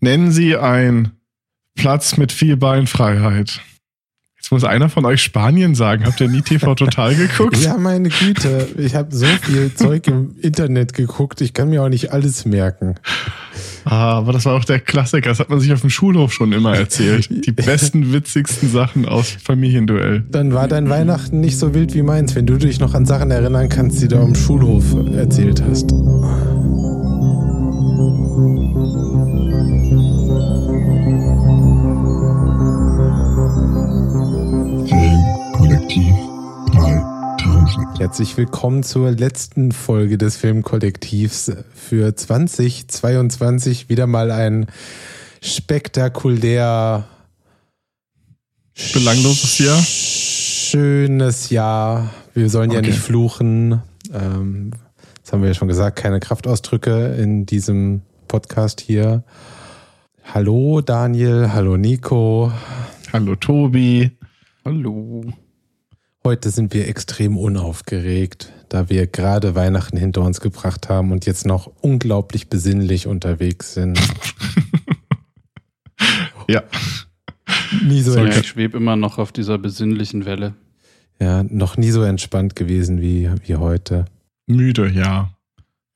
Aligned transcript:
Nennen 0.00 0.30
Sie 0.30 0.56
einen 0.56 1.12
Platz 1.74 2.16
mit 2.16 2.32
viel 2.32 2.56
Beinfreiheit. 2.56 3.60
Jetzt 4.46 4.52
muss 4.52 4.62
einer 4.62 4.88
von 4.88 5.04
euch 5.04 5.22
Spanien 5.22 5.74
sagen. 5.74 6.06
Habt 6.06 6.20
ihr 6.20 6.28
nie 6.28 6.40
TV 6.40 6.74
Total 6.76 7.16
geguckt? 7.16 7.56
Ja, 7.56 7.76
meine 7.78 8.10
Güte. 8.10 8.68
Ich 8.78 8.94
habe 8.94 9.12
so 9.12 9.26
viel 9.42 9.74
Zeug 9.74 10.06
im 10.06 10.36
Internet 10.40 10.92
geguckt. 10.92 11.40
Ich 11.40 11.52
kann 11.52 11.68
mir 11.68 11.82
auch 11.82 11.88
nicht 11.88 12.12
alles 12.12 12.44
merken. 12.44 12.94
Ah, 13.84 14.18
aber 14.18 14.32
das 14.32 14.44
war 14.44 14.54
auch 14.54 14.64
der 14.64 14.78
Klassiker. 14.78 15.30
Das 15.30 15.40
hat 15.40 15.50
man 15.50 15.58
sich 15.58 15.72
auf 15.72 15.80
dem 15.80 15.90
Schulhof 15.90 16.32
schon 16.32 16.52
immer 16.52 16.76
erzählt. 16.76 17.28
Die 17.28 17.50
besten, 17.52 18.12
witzigsten 18.12 18.70
Sachen 18.70 19.04
aus 19.04 19.30
Familienduell. 19.42 20.24
Dann 20.30 20.54
war 20.54 20.68
dein 20.68 20.88
Weihnachten 20.88 21.40
nicht 21.40 21.58
so 21.58 21.74
wild 21.74 21.94
wie 21.94 22.02
meins, 22.02 22.36
wenn 22.36 22.46
du 22.46 22.56
dich 22.56 22.78
noch 22.78 22.94
an 22.94 23.04
Sachen 23.04 23.32
erinnern 23.32 23.68
kannst, 23.68 24.00
die 24.00 24.06
du 24.06 24.16
am 24.18 24.36
Schulhof 24.36 24.84
erzählt 25.12 25.60
hast. 25.68 25.92
Herzlich 38.06 38.36
willkommen 38.36 38.84
zur 38.84 39.10
letzten 39.10 39.72
Folge 39.72 40.16
des 40.16 40.36
Filmkollektivs 40.36 41.50
für 41.74 42.14
2022. 42.14 43.88
Wieder 43.88 44.06
mal 44.06 44.30
ein 44.30 44.66
spektakulär 45.42 47.02
Belangloses 48.92 49.58
Jahr? 49.58 49.82
Schönes 49.82 51.50
Jahr. 51.50 52.10
Wir 52.32 52.48
sollen 52.48 52.70
ja 52.70 52.78
Okay. 52.78 52.90
nicht 52.90 53.00
fluchen. 53.00 53.82
Ähm, 54.14 54.70
das 55.24 55.32
haben 55.32 55.42
wir 55.42 55.48
ja 55.48 55.54
schon 55.54 55.66
gesagt, 55.66 55.96
keine 55.96 56.20
Kraftausdrücke 56.20 57.16
in 57.16 57.44
diesem 57.44 58.02
Podcast 58.28 58.80
hier. 58.80 59.24
Hallo 60.32 60.80
Daniel, 60.80 61.52
hallo 61.52 61.76
Nico. 61.76 62.52
Hallo 63.12 63.34
Tobi. 63.34 64.12
Hallo. 64.64 65.24
Heute 66.26 66.50
sind 66.50 66.74
wir 66.74 66.88
extrem 66.88 67.36
unaufgeregt, 67.36 68.52
da 68.68 68.88
wir 68.88 69.06
gerade 69.06 69.54
Weihnachten 69.54 69.96
hinter 69.96 70.22
uns 70.22 70.40
gebracht 70.40 70.88
haben 70.88 71.12
und 71.12 71.24
jetzt 71.24 71.46
noch 71.46 71.70
unglaublich 71.82 72.48
besinnlich 72.48 73.06
unterwegs 73.06 73.74
sind. 73.74 73.96
Ja, 76.48 76.62
Nie 77.84 78.02
so, 78.02 78.12
So, 78.12 78.20
ents- 78.20 78.38
ich 78.40 78.46
schwebe 78.48 78.76
immer 78.76 78.94
noch 78.96 79.18
auf 79.18 79.30
dieser 79.32 79.56
besinnlichen 79.58 80.24
Welle. 80.26 80.54
ja, 81.20 81.42
noch 81.44 81.76
nie 81.76 81.90
so 81.90 82.02
entspannt 82.02 82.54
gewesen 82.56 83.00
wie, 83.00 83.28
wie 83.44 83.54
heute. 83.56 84.04
müde, 84.46 84.88
ja. 84.88 85.30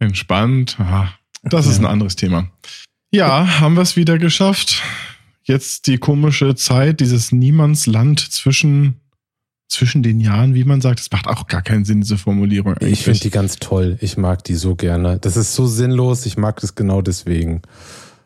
Entspannt. 0.01 0.77
Aha. 0.81 1.13
Das 1.45 1.67
ist 1.67 1.77
Ja. 1.81 1.83
ein 1.83 1.93
anderes 1.93 2.15
Thema. 2.17 2.51
Ja, 3.13 3.61
haben 3.61 3.75
wir 3.75 3.83
es 3.83 3.95
wieder 3.97 4.19
geschafft. 4.19 4.83
Jetzt 5.45 5.87
die 5.89 5.99
komische 5.99 6.55
Zeit, 6.57 6.99
dieses 7.01 7.31
Niemandsland 7.33 8.19
zwischen, 8.21 8.97
zwischen 9.71 10.03
den 10.03 10.21
Jahren, 10.21 10.55
wie 10.55 10.65
man 10.65 10.81
sagt. 10.81 11.01
Das 11.01 11.11
macht 11.11 11.27
auch 11.27 11.47
gar 11.47 11.63
keinen 11.63 11.85
Sinn, 11.85 12.03
diese 12.03 12.19
Formulierung. 12.19 12.75
Ich 12.81 12.87
eigentlich. 12.87 13.03
finde 13.05 13.21
die 13.21 13.31
ganz 13.31 13.57
toll. 13.57 13.97
Ich 14.01 14.17
mag 14.17 14.45
die 14.45 14.55
so 14.57 14.75
gerne. 14.75 15.19
Das 15.19 15.37
ist 15.37 15.55
so 15.55 15.67
sinnlos. 15.67 16.27
Ich 16.27 16.37
mag 16.37 16.61
das 16.61 16.75
genau 16.75 17.01
deswegen. 17.01 17.63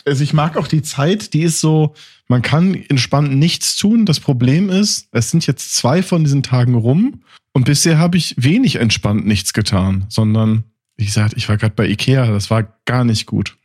also 0.06 0.22
ich 0.22 0.32
mag 0.32 0.56
auch 0.56 0.66
die 0.66 0.82
Zeit, 0.82 1.32
die 1.34 1.42
ist 1.42 1.60
so, 1.60 1.94
man 2.28 2.42
kann 2.42 2.74
entspannt 2.88 3.34
nichts 3.34 3.76
tun. 3.76 4.06
Das 4.06 4.20
Problem 4.20 4.70
ist, 4.70 5.08
es 5.12 5.30
sind 5.30 5.46
jetzt 5.46 5.74
zwei 5.74 6.02
von 6.02 6.24
diesen 6.24 6.42
Tagen 6.42 6.74
rum 6.74 7.22
und 7.52 7.64
bisher 7.64 7.98
habe 7.98 8.16
ich 8.16 8.34
wenig 8.36 8.76
entspannt 8.76 9.26
nichts 9.26 9.52
getan, 9.52 10.06
sondern, 10.08 10.64
wie 10.96 11.04
gesagt, 11.04 11.34
ich 11.36 11.48
war 11.48 11.56
gerade 11.56 11.74
bei 11.74 11.86
Ikea, 11.88 12.26
das 12.26 12.50
war 12.50 12.78
gar 12.84 13.04
nicht 13.04 13.26
gut. 13.26 13.56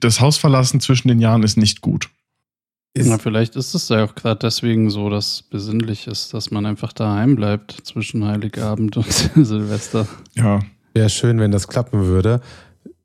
Das 0.00 0.20
Haus 0.20 0.36
verlassen 0.36 0.80
zwischen 0.80 1.08
den 1.08 1.20
Jahren 1.20 1.42
ist 1.42 1.56
nicht 1.56 1.80
gut. 1.80 2.08
Ist, 2.96 3.08
Na, 3.08 3.18
vielleicht 3.18 3.56
ist 3.56 3.74
es 3.74 3.88
ja 3.88 4.04
auch 4.04 4.14
gerade 4.14 4.38
deswegen 4.38 4.88
so, 4.88 5.10
dass 5.10 5.42
besinnlich 5.42 6.06
ist, 6.06 6.32
dass 6.32 6.52
man 6.52 6.64
einfach 6.64 6.92
daheim 6.92 7.34
bleibt 7.34 7.72
zwischen 7.82 8.24
Heiligabend 8.24 8.96
und 8.96 9.12
Silvester. 9.34 10.06
Ja, 10.34 10.60
Wäre 10.94 11.10
schön, 11.10 11.40
wenn 11.40 11.50
das 11.50 11.66
klappen 11.66 12.06
würde. 12.06 12.40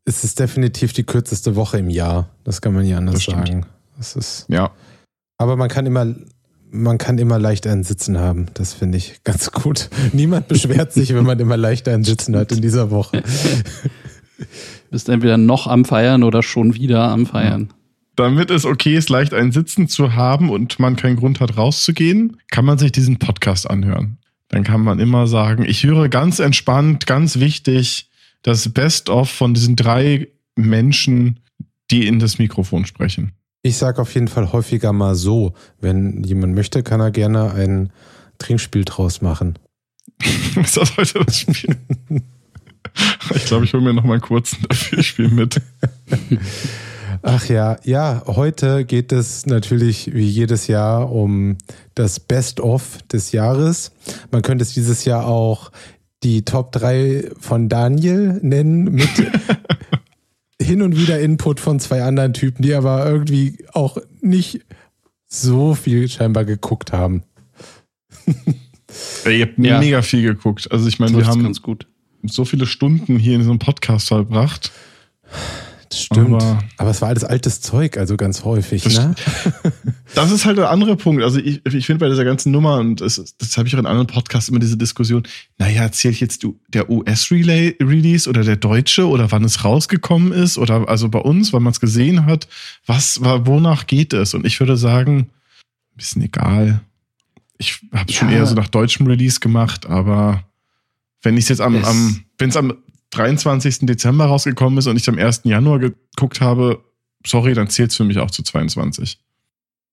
Es 0.05 0.23
ist 0.23 0.39
definitiv 0.39 0.93
die 0.93 1.03
kürzeste 1.03 1.55
Woche 1.55 1.79
im 1.79 1.89
Jahr. 1.89 2.29
Das 2.43 2.61
kann 2.61 2.73
man 2.73 2.83
nie 2.83 2.93
anders 2.93 3.25
Das 3.25 3.25
sagen. 3.25 3.65
Das 3.97 4.15
ist, 4.15 4.45
ja. 4.47 4.71
aber 5.37 5.55
man 5.55 5.69
kann 5.69 5.87
immer, 5.87 6.15
man 6.69 6.99
kann 6.99 7.17
immer 7.17 7.39
leicht 7.39 7.65
einen 7.65 7.83
Sitzen 7.83 8.19
haben. 8.19 8.45
Das 8.53 8.73
finde 8.73 8.99
ich 8.99 9.23
ganz 9.23 9.51
gut. 9.51 9.89
Niemand 10.13 10.47
beschwert 10.47 10.93
sich, 10.93 11.15
wenn 11.15 11.25
man 11.25 11.39
immer 11.39 11.57
leicht 11.57 11.87
einen 11.87 12.03
Sitzen 12.03 12.37
hat 12.37 12.51
in 12.51 12.61
dieser 12.61 12.91
Woche. 12.91 13.23
Bist 14.91 15.09
entweder 15.09 15.37
noch 15.37 15.67
am 15.67 15.83
Feiern 15.83 16.23
oder 16.23 16.43
schon 16.43 16.75
wieder 16.75 17.09
am 17.09 17.25
Feiern. 17.25 17.73
Damit 18.19 18.51
es 18.51 18.65
okay 18.65 18.97
ist, 18.97 19.07
leicht 19.07 19.33
ein 19.33 19.53
Sitzen 19.53 19.87
zu 19.87 20.13
haben 20.13 20.49
und 20.49 20.77
man 20.77 20.97
keinen 20.97 21.15
Grund 21.15 21.39
hat, 21.39 21.55
rauszugehen, 21.55 22.35
kann 22.51 22.65
man 22.65 22.77
sich 22.77 22.91
diesen 22.91 23.17
Podcast 23.17 23.69
anhören. 23.69 24.17
Dann 24.49 24.65
kann 24.65 24.81
man 24.81 24.99
immer 24.99 25.25
sagen, 25.25 25.63
ich 25.63 25.85
höre 25.85 26.09
ganz 26.09 26.39
entspannt, 26.39 27.07
ganz 27.07 27.39
wichtig, 27.39 28.09
das 28.41 28.67
Best-of 28.73 29.29
von 29.29 29.53
diesen 29.53 29.77
drei 29.77 30.27
Menschen, 30.57 31.39
die 31.91 32.07
in 32.07 32.19
das 32.19 32.39
Mikrofon 32.39 32.85
sprechen. 32.85 33.31
Ich 33.61 33.77
sage 33.77 34.01
auf 34.01 34.13
jeden 34.13 34.27
Fall 34.27 34.51
häufiger 34.51 34.91
mal 34.91 35.15
so, 35.15 35.53
wenn 35.79 36.21
jemand 36.25 36.55
möchte, 36.55 36.83
kann 36.83 36.99
er 36.99 37.11
gerne 37.11 37.53
ein 37.53 37.89
Trinkspiel 38.37 38.83
draus 38.83 39.21
machen. 39.21 39.57
ist 40.61 40.75
das 40.75 40.97
heute 40.97 41.23
das 41.23 41.39
Spiel? 41.39 41.77
ich 43.33 43.45
glaube, 43.45 43.63
ich 43.63 43.71
hole 43.71 43.81
mir 43.81 43.93
noch 43.93 44.03
mal 44.03 44.15
einen 44.15 44.21
kurzen 44.21 44.65
dafür 44.67 45.03
Spiel 45.03 45.29
mit. 45.29 45.61
Ach 47.21 47.45
ja, 47.49 47.77
ja, 47.83 48.23
heute 48.25 48.85
geht 48.85 49.11
es 49.11 49.45
natürlich 49.45 50.13
wie 50.13 50.27
jedes 50.27 50.67
Jahr 50.67 51.11
um 51.11 51.57
das 51.95 52.19
Best-of 52.19 52.99
des 53.11 53.31
Jahres. 53.31 53.91
Man 54.31 54.41
könnte 54.41 54.63
es 54.63 54.73
dieses 54.73 55.05
Jahr 55.05 55.25
auch 55.25 55.71
die 56.23 56.43
Top 56.43 56.71
3 56.73 57.31
von 57.39 57.69
Daniel 57.69 58.39
nennen, 58.41 58.83
mit 58.85 59.09
hin 60.61 60.81
und 60.81 60.97
wieder 60.97 61.19
Input 61.19 61.59
von 61.59 61.79
zwei 61.79 62.03
anderen 62.03 62.33
Typen, 62.33 62.61
die 62.63 62.73
aber 62.73 63.05
irgendwie 63.05 63.57
auch 63.73 63.97
nicht 64.21 64.61
so 65.27 65.75
viel 65.75 66.09
scheinbar 66.09 66.43
geguckt 66.45 66.91
haben. 66.91 67.23
Ihr 69.25 69.45
habt 69.45 69.57
Ja. 69.59 69.79
mega 69.79 70.01
viel 70.01 70.23
geguckt. 70.23 70.71
Also 70.71 70.87
ich 70.87 70.99
meine, 70.99 71.17
wir 71.17 71.27
haben 71.27 71.43
ganz 71.43 71.61
gut. 71.61 71.87
so 72.23 72.43
viele 72.45 72.65
Stunden 72.65 73.17
hier 73.17 73.33
in 73.33 73.39
diesem 73.39 73.59
Podcast 73.59 74.07
verbracht. 74.09 74.71
Das 75.89 76.03
stimmt. 76.03 76.35
Aber- 76.35 76.63
Aber, 76.77 76.89
es 76.91 77.01
war 77.01 77.09
alles 77.09 77.23
altes 77.23 77.61
Zeug, 77.61 77.97
also 77.97 78.15
ganz 78.15 78.43
häufig, 78.43 78.83
Das 78.83 78.93
ne? 78.93 79.15
Das 80.15 80.31
ist 80.31 80.45
halt 80.45 80.57
der 80.57 80.69
andere 80.71 80.95
Punkt. 80.95 81.23
Also 81.23 81.39
ich, 81.39 81.63
ich 81.65 81.85
finde 81.85 82.03
bei 82.05 82.09
dieser 82.09 82.23
ganzen 82.25 82.51
Nummer, 82.51 82.77
und 82.77 82.99
das, 83.01 83.35
das 83.37 83.57
habe 83.57 83.67
ich 83.67 83.75
auch 83.75 83.79
in 83.79 83.85
anderen 83.85 84.07
Podcasts 84.07 84.49
immer 84.49 84.59
diese 84.59 84.77
Diskussion, 84.77 85.23
naja, 85.57 85.83
erzähle 85.83 86.13
ich 86.13 86.19
jetzt 86.19 86.43
du- 86.43 86.59
der 86.67 86.89
US-Release 86.89 88.29
oder 88.29 88.43
der 88.43 88.55
deutsche 88.55 89.07
oder 89.07 89.31
wann 89.31 89.43
es 89.43 89.63
rausgekommen 89.63 90.31
ist 90.31 90.57
oder 90.57 90.87
also 90.89 91.09
bei 91.09 91.19
uns, 91.19 91.53
wann 91.53 91.63
man 91.63 91.71
es 91.71 91.79
gesehen 91.79 92.25
hat, 92.25 92.47
was, 92.85 93.21
wa- 93.23 93.45
wonach 93.45 93.87
geht 93.87 94.13
es? 94.13 94.33
Und 94.33 94.45
ich 94.45 94.59
würde 94.59 94.77
sagen, 94.77 95.17
ein 95.17 95.27
bisschen 95.97 96.21
egal. 96.23 96.81
Ich 97.57 97.79
habe 97.93 98.11
schon 98.11 98.29
Ja. 98.29 98.37
eher 98.37 98.45
so 98.45 98.55
nach 98.55 98.67
deutschem 98.69 99.05
Release 99.07 99.39
gemacht, 99.39 99.85
aber 99.85 100.43
wenn 101.21 101.35
ich 101.35 101.43
es 101.45 101.49
jetzt 101.49 101.61
am, 101.61 101.83
am 101.83 102.23
wenn 102.37 102.49
es 102.49 102.55
am 102.57 102.73
23. 103.11 103.79
Dezember 103.79 104.25
rausgekommen 104.25 104.77
ist 104.77 104.87
und 104.87 104.97
ich 104.97 105.09
am 105.09 105.17
1. 105.17 105.41
Januar 105.45 105.79
geguckt 105.79 106.41
habe, 106.41 106.83
sorry, 107.25 107.53
dann 107.53 107.69
zählt 107.69 107.91
es 107.91 107.97
für 107.97 108.03
mich 108.03 108.19
auch 108.19 108.31
zu 108.31 108.43
22. 108.43 109.19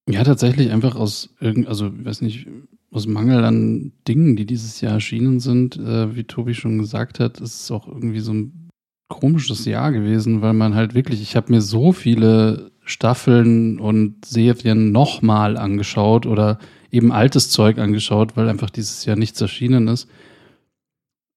Ja, 0.09 0.23
tatsächlich 0.23 0.71
einfach 0.71 0.95
aus 0.95 1.31
irgend, 1.41 1.67
also 1.67 1.89
ich 1.89 2.05
weiß 2.05 2.21
nicht, 2.21 2.47
aus 2.93 3.07
Mangel 3.07 3.45
an 3.45 3.93
Dingen, 4.07 4.37
die 4.37 4.47
dieses 4.47 4.81
Jahr 4.81 4.95
erschienen 4.95 5.41
sind, 5.41 5.77
äh, 5.77 6.15
wie 6.15 6.25
Tobi 6.25 6.55
schon 6.55 6.79
gesagt 6.79 7.19
hat, 7.19 7.41
ist 7.41 7.63
es 7.63 7.71
auch 7.71 7.89
irgendwie 7.89 8.21
so 8.21 8.33
ein 8.33 8.71
komisches 9.09 9.65
Jahr 9.65 9.93
gewesen, 9.93 10.43
weil 10.43 10.53
man 10.53 10.75
halt 10.75 10.95
wirklich, 10.95 11.21
ich 11.21 11.37
habe 11.37 11.53
mir 11.53 11.61
so 11.61 11.93
viele 11.93 12.71
Staffeln 12.85 13.81
und 13.81 14.25
Serien 14.25 14.93
nochmal 14.93 15.57
angeschaut 15.57 16.27
oder 16.27 16.59
eben 16.91 17.13
altes 17.13 17.51
Zeug 17.51 17.79
angeschaut, 17.79 18.37
weil 18.37 18.49
einfach 18.49 18.71
dieses 18.71 19.05
Jahr 19.05 19.17
nichts 19.17 19.41
erschienen 19.41 19.89
ist. 19.89 20.09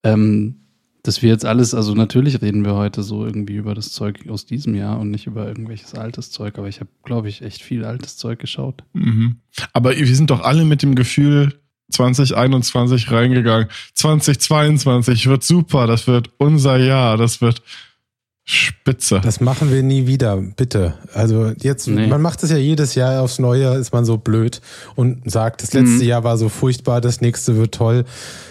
Ähm, 0.04 0.60
dass 1.04 1.22
wir 1.22 1.30
jetzt 1.30 1.46
alles, 1.46 1.74
also 1.74 1.96
natürlich 1.96 2.42
reden 2.42 2.66
wir 2.66 2.76
heute 2.76 3.04
so 3.04 3.26
irgendwie 3.26 3.56
über 3.56 3.74
das 3.74 3.92
Zeug 3.92 4.28
aus 4.30 4.46
diesem 4.46 4.76
Jahr 4.76 5.00
und 5.00 5.10
nicht 5.12 5.28
über 5.28 5.48
irgendwelches 5.48 5.96
altes 5.96 6.30
Zeug, 6.32 6.58
aber 6.58 6.68
ich 6.68 6.80
habe, 6.82 6.90
glaube 7.06 7.30
ich, 7.30 7.42
echt 7.42 7.62
viel 7.62 7.86
altes 7.86 8.18
Zeug 8.18 8.40
geschaut. 8.40 8.84
Mhm. 8.94 9.38
Aber 9.74 9.96
wir 9.96 10.16
sind 10.16 10.30
doch 10.30 10.42
alle 10.42 10.66
mit 10.66 10.82
dem 10.82 10.96
Gefühl 10.96 11.54
2021 11.92 13.12
reingegangen. 13.12 13.68
2022 13.96 15.28
wird 15.28 15.44
super, 15.44 15.88
das 15.88 16.06
wird 16.08 16.32
unser 16.38 16.78
Jahr, 16.78 17.18
das 17.18 17.42
wird 17.42 17.62
spitze. 18.44 19.22
Das 19.24 19.42
machen 19.42 19.72
wir 19.72 19.84
nie 19.84 20.08
wieder, 20.08 20.38
bitte. 20.38 20.96
Also 21.14 21.52
jetzt, 21.62 21.88
Nee. 21.88 22.08
man 22.08 22.22
macht 22.22 22.42
es 22.44 22.50
ja 22.50 22.58
jedes 22.58 22.96
Jahr 22.96 23.22
aufs 23.22 23.38
Neue, 23.38 23.76
ist 23.76 23.94
man 23.94 24.06
so 24.06 24.18
blöd 24.18 24.60
und 24.96 25.30
sagt, 25.30 25.62
das 25.62 25.74
letzte 25.74 26.04
Mhm. 26.04 26.10
Jahr 26.10 26.24
war 26.24 26.38
so 26.38 26.50
furchtbar, 26.50 27.00
das 27.00 27.22
nächste 27.22 27.58
wird 27.58 27.76
toll. 27.76 28.06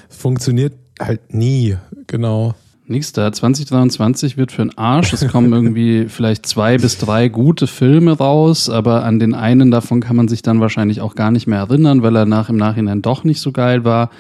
Funktioniert 0.09 0.75
halt 0.99 1.35
nie, 1.35 1.77
genau. 2.07 2.55
Nächster, 2.91 3.31
2023 3.31 4.39
wird 4.39 4.51
für 4.51 4.63
den 4.63 4.79
Arsch. 4.79 5.13
Es 5.13 5.29
kommen 5.29 5.53
irgendwie 5.53 6.07
vielleicht 6.09 6.47
zwei 6.47 6.79
bis 6.79 6.97
drei 6.97 7.29
gute 7.29 7.67
Filme 7.67 8.13
raus, 8.13 8.71
aber 8.71 9.05
an 9.05 9.19
den 9.19 9.35
einen 9.35 9.71
davon 9.71 10.01
kann 10.01 10.17
man 10.17 10.27
sich 10.29 10.41
dann 10.41 10.61
wahrscheinlich 10.61 11.03
auch 11.03 11.15
gar 11.15 11.31
nicht 11.31 11.47
mehr 11.47 11.59
erinnern, 11.59 12.03
weil 12.03 12.17
er 12.17 12.25
nach 12.25 12.49
im 12.49 12.57
Nachhinein 12.57 13.03
doch 13.03 13.25
nicht 13.25 13.41
so 13.41 13.53
geil 13.53 13.85
war. 13.85 14.11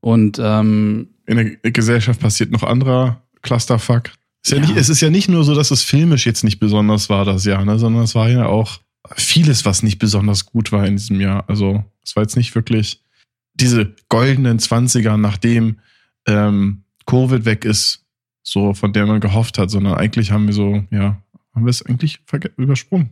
Und 0.00 0.40
ähm, 0.42 1.08
In 1.26 1.36
der 1.36 1.72
Gesellschaft 1.72 2.20
passiert 2.20 2.52
noch 2.52 2.62
anderer 2.62 3.22
Clusterfuck. 3.42 4.10
Ist 4.42 4.52
ja 4.52 4.58
Ja. 4.58 4.66
Nicht, 4.66 4.76
es 4.78 4.88
ist 4.88 5.02
ja 5.02 5.10
nicht 5.10 5.28
nur 5.28 5.44
so, 5.44 5.54
dass 5.54 5.70
es 5.70 5.82
filmisch 5.82 6.24
jetzt 6.24 6.42
nicht 6.42 6.58
besonders 6.58 7.10
war 7.10 7.26
das 7.26 7.44
Jahr, 7.44 7.66
ne, 7.66 7.78
sondern 7.78 8.04
es 8.04 8.14
war 8.14 8.30
ja 8.30 8.46
auch 8.46 8.78
vieles, 9.14 9.66
was 9.66 9.82
nicht 9.82 9.98
besonders 9.98 10.46
gut 10.46 10.72
war 10.72 10.86
in 10.86 10.96
diesem 10.96 11.20
Jahr. 11.20 11.44
Also 11.48 11.84
es 12.02 12.16
war 12.16 12.22
jetzt 12.22 12.36
nicht 12.36 12.54
wirklich 12.54 13.02
diese 13.54 13.94
goldenen 14.08 14.58
Zwanziger, 14.58 15.16
nachdem 15.16 15.80
ähm, 16.26 16.84
Covid 17.06 17.44
weg 17.44 17.64
ist, 17.64 18.04
so 18.42 18.74
von 18.74 18.92
der 18.92 19.06
man 19.06 19.20
gehofft 19.20 19.58
hat, 19.58 19.70
sondern 19.70 19.94
eigentlich 19.94 20.30
haben 20.30 20.46
wir 20.46 20.54
so, 20.54 20.84
ja, 20.90 21.22
haben 21.54 21.64
wir 21.64 21.70
es 21.70 21.84
eigentlich 21.84 22.20
übersprungen. 22.56 23.10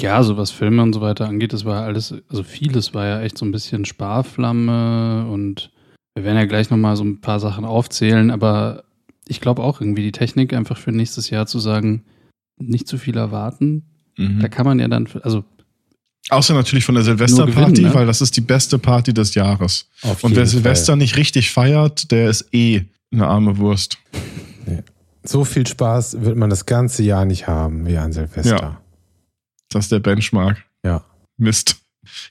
ja, 0.00 0.22
so 0.22 0.36
was 0.36 0.50
Filme 0.50 0.82
und 0.82 0.92
so 0.92 1.00
weiter 1.00 1.28
angeht, 1.28 1.52
das 1.52 1.64
war 1.64 1.84
alles, 1.84 2.14
also 2.28 2.42
vieles 2.42 2.94
war 2.94 3.06
ja 3.06 3.20
echt 3.20 3.38
so 3.38 3.44
ein 3.44 3.52
bisschen 3.52 3.84
Sparflamme 3.84 5.26
und 5.28 5.70
wir 6.14 6.24
werden 6.24 6.36
ja 6.36 6.46
gleich 6.46 6.70
nochmal 6.70 6.96
so 6.96 7.04
ein 7.04 7.20
paar 7.20 7.40
Sachen 7.40 7.64
aufzählen, 7.64 8.30
aber 8.30 8.84
ich 9.26 9.40
glaube 9.40 9.62
auch 9.62 9.80
irgendwie 9.80 10.02
die 10.02 10.12
Technik 10.12 10.52
einfach 10.52 10.76
für 10.76 10.92
nächstes 10.92 11.30
Jahr 11.30 11.46
zu 11.46 11.58
sagen, 11.58 12.04
nicht 12.56 12.86
zu 12.86 12.98
viel 12.98 13.16
erwarten. 13.16 13.84
Mhm. 14.16 14.40
Da 14.40 14.48
kann 14.48 14.66
man 14.66 14.78
ja 14.78 14.88
dann, 14.88 15.08
also 15.22 15.44
Außer 16.30 16.54
natürlich 16.54 16.84
von 16.84 16.94
der 16.94 17.04
Silvesterparty, 17.04 17.82
ne? 17.82 17.94
weil 17.94 18.06
das 18.06 18.20
ist 18.20 18.36
die 18.36 18.40
beste 18.40 18.78
Party 18.78 19.12
des 19.12 19.34
Jahres. 19.34 19.88
Auf 20.02 20.24
Und 20.24 20.32
wer 20.32 20.42
Fall. 20.42 20.46
Silvester 20.46 20.96
nicht 20.96 21.16
richtig 21.16 21.50
feiert, 21.50 22.10
der 22.10 22.30
ist 22.30 22.48
eh 22.52 22.84
eine 23.12 23.26
arme 23.26 23.58
Wurst. 23.58 23.98
So 25.22 25.44
viel 25.44 25.66
Spaß 25.66 26.20
wird 26.20 26.36
man 26.36 26.50
das 26.50 26.66
ganze 26.66 27.02
Jahr 27.02 27.24
nicht 27.24 27.46
haben 27.46 27.86
wie 27.86 27.96
an 27.96 28.12
Silvester. 28.12 28.56
Ja. 28.56 28.80
Das 29.70 29.86
ist 29.86 29.92
der 29.92 30.00
Benchmark. 30.00 30.62
Ja. 30.84 31.02
Mist. 31.36 31.76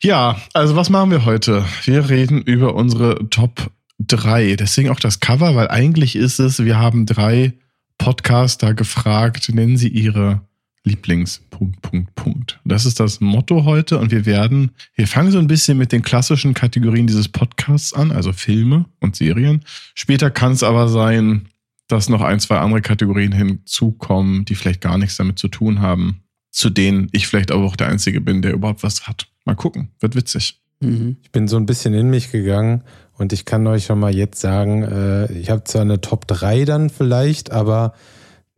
Ja, 0.02 0.38
also 0.54 0.76
was 0.76 0.90
machen 0.90 1.10
wir 1.12 1.26
heute? 1.26 1.66
Wir 1.84 2.10
reden 2.10 2.42
über 2.42 2.76
unsere 2.76 3.30
Top 3.30 3.72
3. 4.00 4.56
Deswegen 4.56 4.90
auch 4.90 5.00
das 5.00 5.20
Cover, 5.20 5.56
weil 5.56 5.70
eigentlich 5.70 6.16
ist 6.16 6.40
es, 6.40 6.64
wir 6.64 6.78
haben 6.78 7.06
drei 7.06 7.54
Podcaster 7.98 8.74
gefragt, 8.74 9.50
nennen 9.54 9.78
sie 9.78 9.88
ihre 9.88 10.42
Lieblings. 10.84 11.42
Punkt, 11.50 11.82
Punkt, 11.82 12.14
Punkt. 12.16 12.60
Das 12.66 12.86
ist 12.86 13.00
das 13.00 13.22
Motto 13.22 13.64
heute 13.64 13.98
und 13.98 14.12
wir 14.12 14.26
werden, 14.26 14.72
wir 14.96 15.08
fangen 15.08 15.32
so 15.32 15.40
ein 15.40 15.48
bisschen 15.48 15.78
mit 15.78 15.92
den 15.92 16.02
klassischen 16.02 16.54
Kategorien 16.54 17.08
dieses 17.08 17.30
Podcasts 17.30 17.94
an, 17.94 18.12
also 18.12 18.34
Filme 18.34 18.86
und 19.00 19.16
Serien. 19.16 19.64
Später 19.96 20.30
kann 20.30 20.52
es 20.52 20.64
aber 20.64 20.90
sein, 20.90 21.48
dass 21.88 22.10
noch 22.10 22.22
ein, 22.22 22.40
zwei 22.40 22.58
andere 22.58 22.82
Kategorien 22.82 23.32
hinzukommen, 23.32 24.46
die 24.46 24.56
vielleicht 24.56 24.82
gar 24.82 24.98
nichts 24.98 25.18
damit 25.18 25.40
zu 25.40 25.48
tun 25.48 25.80
haben, 25.80 26.24
zu 26.52 26.70
denen 26.70 27.08
ich 27.12 27.28
vielleicht 27.28 27.52
aber 27.52 27.64
auch 27.64 27.76
der 27.76 27.88
Einzige 27.88 28.20
bin, 28.20 28.42
der 28.42 28.54
überhaupt 28.54 28.84
was 28.84 29.08
hat. 29.08 29.28
Mal 29.46 29.56
gucken, 29.56 29.90
wird 30.00 30.16
witzig. 30.16 30.60
mhm. 30.82 31.18
Ich 31.24 31.32
bin 31.32 31.48
so 31.48 31.58
ein 31.58 31.66
bisschen 31.66 31.94
in 31.94 32.10
mich 32.10 32.32
gegangen 32.32 32.84
und 33.18 33.32
ich 33.32 33.46
kann 33.46 33.66
euch 33.68 33.86
schon 33.86 34.00
mal 34.00 34.14
jetzt 34.14 34.42
sagen, 34.42 34.84
äh, 34.84 35.32
ich 35.34 35.50
habe 35.50 35.64
zwar 35.64 35.82
eine 35.82 36.02
Top 36.02 36.28
3 36.28 36.66
dann 36.66 36.90
vielleicht, 36.90 37.52
aber 37.52 37.94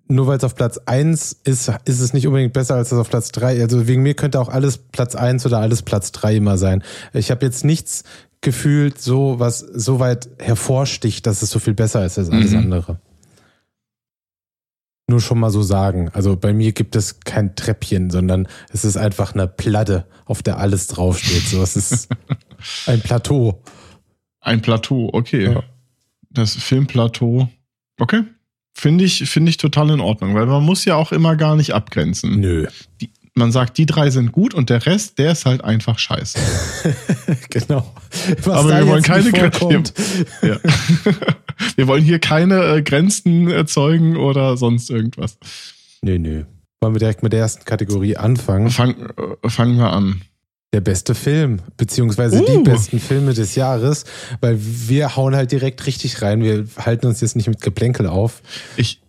nur 0.07 0.28
weil 0.28 0.38
es 0.38 0.44
auf 0.44 0.56
Platz 0.56 0.78
1 0.86 1.42
ist, 1.44 1.72
ist 1.86 2.00
es 2.00 2.13
nicht 2.13 2.28
unbedingt 2.28 2.54
besser 2.54 2.75
als 2.75 2.90
das 2.90 3.00
auf 3.00 3.10
Platz 3.10 3.31
3. 3.31 3.62
Also 3.62 3.88
wegen 3.88 4.04
mir 4.04 4.13
könnte 4.13 4.40
auch 4.40 4.50
alles 4.50 4.78
Platz 4.78 5.16
1 5.16 5.46
oder 5.46 5.60
alles 5.60 5.81
Platz 5.81 6.12
3 6.12 6.36
immer 6.36 6.57
sein. 6.57 6.84
Ich 7.13 7.31
habe 7.31 7.46
jetzt 7.46 7.66
nichts 7.66 8.04
gefühlt, 8.42 9.02
so 9.02 9.40
was 9.40 9.60
so 9.60 10.00
weit 10.00 10.30
hervorsticht, 10.40 11.25
dass 11.25 11.42
es 11.42 11.50
so 11.50 11.57
viel 11.60 11.74
besser 11.74 12.06
ist 12.06 12.19
als 12.19 12.30
alles 12.30 12.52
Mhm. 12.52 12.57
andere. 12.60 13.00
Nur 15.07 15.22
schon 15.22 15.40
mal 15.40 15.52
so 15.52 15.62
sagen. 15.62 16.10
Also 16.13 16.36
bei 16.36 16.52
mir 16.54 16.72
gibt 16.72 16.96
es 16.96 17.19
kein 17.22 17.56
Treppchen, 17.56 18.10
sondern 18.10 18.48
es 18.72 18.86
ist 18.86 18.98
einfach 18.98 19.34
eine 19.34 19.48
Platte, 19.48 20.06
auf 20.25 20.42
der 20.42 20.57
alles 20.57 20.88
draufsteht. 20.88 21.44
So, 21.48 21.62
es 21.62 21.75
ist 21.75 22.10
ein 22.88 23.02
Plateau. 23.02 23.62
Ein 24.42 24.62
Plateau, 24.62 25.10
okay. 25.13 25.52
Ja. 25.54 25.63
Das 26.31 26.54
Filmplateau. 26.56 27.50
Okay. 28.00 28.24
Finde 28.77 29.06
ich, 29.06 29.30
finde 29.30 29.50
ich 29.50 29.57
total 29.57 29.89
in 29.89 30.01
Ordnung, 30.01 30.36
weil 30.36 30.45
man 30.45 30.63
muss 30.63 30.83
ja 30.83 30.95
auch 30.95 31.13
immer 31.13 31.38
gar 31.38 31.56
nicht 31.56 31.74
abgrenzen. 31.74 32.42
Nö. 32.42 32.68
Man 33.33 33.51
sagt, 33.51 33.77
die 33.77 33.86
drei 33.86 34.10
sind 34.10 34.31
gut 34.33 34.54
und 34.54 34.69
der 34.69 34.86
Rest, 34.86 35.18
der 35.18 35.31
ist 35.31 35.45
halt 35.45 35.63
einfach 35.63 35.98
scheiße. 35.98 36.38
genau. 37.50 37.94
Was 38.44 38.57
Aber 38.57 38.69
wir 38.69 38.88
wollen 38.88 39.04
keine 39.04 39.31
Grenzen. 39.31 39.94
Ja. 40.42 40.57
Wir 41.77 41.88
wollen 41.88 42.04
hier 42.04 42.19
keine 42.19 42.63
äh, 42.66 42.81
Grenzen 42.81 43.50
erzeugen 43.50 44.18
oder 44.18 44.57
sonst 44.57 44.89
irgendwas. 44.89 45.38
Nö, 46.01 46.19
nö. 46.19 46.44
Wollen 46.81 46.94
wir 46.94 47.00
direkt 47.00 47.24
mit 47.24 47.31
der 47.31 47.39
ersten 47.39 47.63
Kategorie 47.63 48.18
anfangen? 48.18 48.69
Fang, 48.69 48.95
äh, 49.42 49.50
fangen 49.50 49.78
wir 49.78 49.92
an. 49.92 50.21
Der 50.74 50.82
beste 50.82 51.16
Film, 51.16 51.60
beziehungsweise 51.78 52.44
die 52.44 52.58
Uh. 52.58 52.64
besten 52.64 53.00
Filme 53.00 53.34
des 53.34 53.56
Jahres, 53.56 54.04
weil 54.42 54.58
wir 54.60 55.16
hauen 55.16 55.34
halt 55.36 55.52
direkt 55.52 55.86
richtig 55.86 56.22
rein. 56.22 56.44
Wir 56.44 56.66
halten 56.78 57.06
uns 57.08 57.22
jetzt 57.22 57.36
nicht 57.38 57.48
mit 57.48 57.62
Geplänkel 57.62 58.08
auf. 58.08 58.42
Ich, 58.76 59.02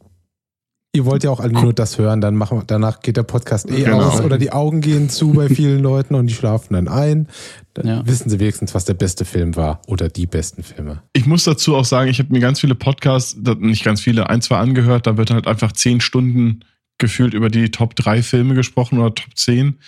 Ihr 0.94 1.04
wollt 1.04 1.24
ja 1.24 1.30
auch 1.30 1.40
alle 1.40 1.52
nur 1.52 1.74
das 1.74 1.98
hören, 1.98 2.22
dann 2.22 2.36
machen 2.36 2.56
wir, 2.58 2.64
danach 2.64 3.00
geht 3.00 3.18
der 3.18 3.22
Podcast 3.22 3.68
eh 3.70 3.82
Genau. 3.82 4.00
aus 4.00 4.22
oder 4.22 4.38
die 4.38 4.50
Augen 4.52 4.80
gehen 4.80 5.10
zu 5.10 5.32
bei 5.32 5.46
vielen 5.54 5.82
Leuten 5.82 6.14
und 6.14 6.26
die 6.28 6.32
schlafen 6.32 6.72
dann 6.72 6.88
ein. 6.88 7.28
Dann 7.74 7.86
Ja. 7.86 8.06
wissen 8.06 8.30
sie 8.30 8.38
wenigstens, 8.40 8.72
was 8.74 8.86
der 8.86 8.94
beste 8.94 9.26
Film 9.26 9.56
war 9.56 9.82
oder 9.88 10.08
die 10.08 10.26
besten 10.26 10.62
Filme. 10.62 11.02
ich 11.12 11.26
muss 11.26 11.44
dazu 11.44 11.76
auch 11.76 11.84
sagen, 11.84 12.08
ich 12.08 12.18
habe 12.18 12.32
mir 12.32 12.40
ganz 12.40 12.60
viele 12.60 12.74
Podcasts, 12.76 13.36
nicht 13.58 13.84
ganz 13.84 14.00
viele, 14.00 14.30
ein, 14.30 14.40
zwei 14.40 14.56
angehört, 14.56 15.06
da 15.06 15.18
wird 15.18 15.30
halt 15.30 15.46
einfach 15.46 15.72
zehn 15.72 16.00
Stunden 16.00 16.60
gefühlt 16.96 17.34
über 17.34 17.50
die 17.50 17.70
Top 17.70 17.94
3 17.94 18.22
Filme 18.22 18.54
gesprochen 18.54 18.98
oder 18.98 19.14
Top 19.14 19.36
10. 19.36 19.78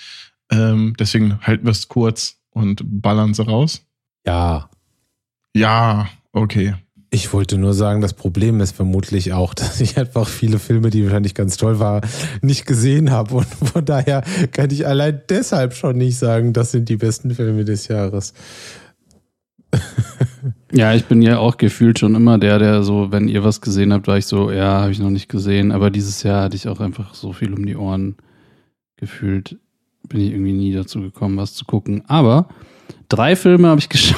Ähm, 0.51 0.95
deswegen 0.99 1.41
halten 1.41 1.65
wir 1.65 1.73
es 1.73 1.89
kurz 1.89 2.39
und 2.51 2.83
ballern 2.85 3.35
sie 3.35 3.45
raus. 3.45 3.87
Ja, 4.27 4.69
Ja, 5.55 6.09
okay. 6.33 6.75
Ich 7.11 7.33
wollte 7.33 7.57
nur 7.57 7.73
sagen, 7.73 8.03
das 8.03 8.13
Problem 8.13 8.61
ist 8.61 8.77
vermutlich 8.77 9.33
auch, 9.33 9.55
dass 9.63 9.81
ich 9.81 9.99
einfach 9.99 10.29
viele 10.29 10.59
Filme, 10.59 10.91
die 10.91 11.05
wahrscheinlich 11.05 11.35
ganz 11.35 11.57
toll 11.57 11.79
waren, 11.79 12.07
nicht 12.43 12.67
gesehen 12.67 13.11
habe. 13.11 13.35
Und 13.35 13.47
von 13.47 13.85
daher 13.85 14.23
kann 14.53 14.71
ich 14.71 14.87
allein 14.87 15.23
deshalb 15.29 15.75
schon 15.75 15.97
nicht 15.97 16.19
sagen, 16.19 16.53
das 16.53 16.73
sind 16.73 16.89
die 16.89 16.97
besten 16.97 17.35
Filme 17.35 17.65
des 17.65 17.89
Jahres. 17.89 18.35
Ja, 20.71 20.95
ich 20.95 21.07
bin 21.07 21.23
ja 21.23 21.39
auch 21.39 21.57
gefühlt 21.57 21.99
schon 21.99 22.15
immer 22.15 22.39
der, 22.39 22.59
der 22.59 22.83
so, 22.83 23.11
wenn 23.11 23.27
ihr 23.27 23.43
was 23.43 23.63
gesehen 23.63 23.93
habt, 23.93 24.07
war 24.07 24.19
ich 24.19 24.27
so, 24.27 24.51
ja, 24.51 24.83
habe 24.83 24.93
ich 24.93 24.99
noch 24.99 25.11
nicht 25.11 25.29
gesehen. 25.29 25.73
Aber 25.73 25.91
dieses 25.91 26.23
Jahr 26.23 26.45
hatte 26.45 26.57
ich 26.57 26.69
auch 26.69 26.81
einfach 26.81 27.15
so 27.15 27.33
viel 27.33 27.55
um 27.55 27.65
die 27.65 27.77
Ohren 27.77 28.17
gefühlt. 28.97 29.57
Bin 30.09 30.21
ich 30.21 30.33
irgendwie 30.33 30.53
nie 30.53 30.73
dazu 30.73 31.01
gekommen, 31.01 31.37
was 31.37 31.55
zu 31.55 31.65
gucken. 31.65 32.03
Aber 32.07 32.49
drei 33.09 33.37
Filme 33.37 33.69
habe 33.69 33.81
ich 33.81 33.89
geschaut, 33.91 34.17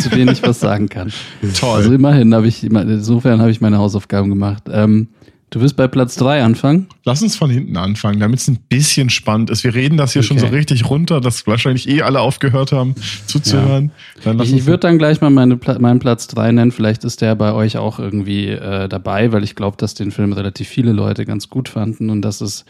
zu 0.00 0.08
denen 0.10 0.32
ich 0.32 0.42
was 0.42 0.60
sagen 0.60 0.88
kann. 0.88 1.12
Toll. 1.58 1.76
Also 1.76 1.92
immerhin 1.92 2.34
habe 2.34 2.46
ich, 2.46 2.62
insofern 2.64 3.40
habe 3.40 3.50
ich 3.50 3.60
meine 3.60 3.78
Hausaufgaben 3.78 4.28
gemacht. 4.28 4.64
Ähm, 4.70 5.08
du 5.50 5.60
wirst 5.60 5.76
bei 5.76 5.86
Platz 5.88 6.16
drei 6.16 6.42
anfangen. 6.42 6.86
Lass 7.04 7.22
uns 7.22 7.36
von 7.36 7.50
hinten 7.50 7.76
anfangen, 7.76 8.20
damit 8.20 8.40
es 8.40 8.48
ein 8.48 8.58
bisschen 8.68 9.10
spannend 9.10 9.50
ist. 9.50 9.64
Wir 9.64 9.74
reden 9.74 9.96
das 9.98 10.12
hier 10.14 10.22
schon 10.22 10.38
so 10.38 10.46
Okay. 10.46 10.56
richtig 10.56 10.88
runter, 10.88 11.20
dass 11.20 11.46
wahrscheinlich 11.46 11.88
eh 11.88 12.02
alle 12.02 12.20
aufgehört 12.20 12.72
haben 12.72 12.94
zuzuhören. 13.26 13.92
Lass 14.24 14.48
Ich, 14.48 14.54
ich 14.54 14.66
würde 14.66 14.78
dann 14.80 14.98
gleich 14.98 15.20
mal 15.20 15.30
meine, 15.30 15.58
meinen 15.78 15.98
Platz 15.98 16.26
3 16.28 16.52
nennen. 16.52 16.72
Vielleicht 16.72 17.04
ist 17.04 17.20
der 17.20 17.34
bei 17.34 17.52
euch 17.52 17.76
auch 17.76 17.98
irgendwie 17.98 18.48
äh, 18.48 18.88
dabei, 18.88 19.32
weil 19.32 19.44
ich 19.44 19.54
glaube, 19.54 19.76
dass 19.78 19.94
den 19.94 20.10
Film 20.10 20.32
relativ 20.32 20.68
viele 20.68 20.92
Leute 20.92 21.24
ganz 21.26 21.48
gut 21.50 21.68
fanden. 21.68 22.08
Und 22.10 22.22
das 22.22 22.40
ist 22.40 22.64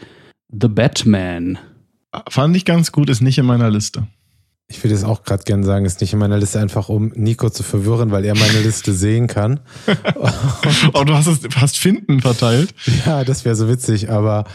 The 0.49 0.67
Batman. 0.67 1.57
Fand 2.29 2.55
ich 2.55 2.65
ganz 2.65 2.91
gut, 2.91 3.09
ist 3.09 3.21
nicht 3.21 3.37
in 3.37 3.45
meiner 3.45 3.69
Liste. 3.69 4.07
Ich 4.67 4.83
würde 4.83 4.95
es 4.95 5.03
auch 5.03 5.23
gerade 5.23 5.43
gerne 5.43 5.65
sagen, 5.65 5.85
ist 5.85 6.01
nicht 6.01 6.13
in 6.13 6.19
meiner 6.19 6.37
Liste 6.37 6.59
einfach, 6.59 6.89
um 6.89 7.11
Nico 7.15 7.49
zu 7.49 7.63
verwirren, 7.63 8.11
weil 8.11 8.25
er 8.25 8.35
meine 8.35 8.61
Liste 8.61 8.93
sehen 8.93 9.27
kann. 9.27 9.59
Oh, 10.93 11.03
du 11.03 11.13
hast 11.13 11.27
es 11.27 11.39
hast 11.55 11.77
Finden 11.77 12.21
verteilt. 12.21 12.73
Ja, 13.05 13.23
das 13.23 13.45
wäre 13.45 13.55
so 13.55 13.67
witzig, 13.67 14.09
aber 14.09 14.45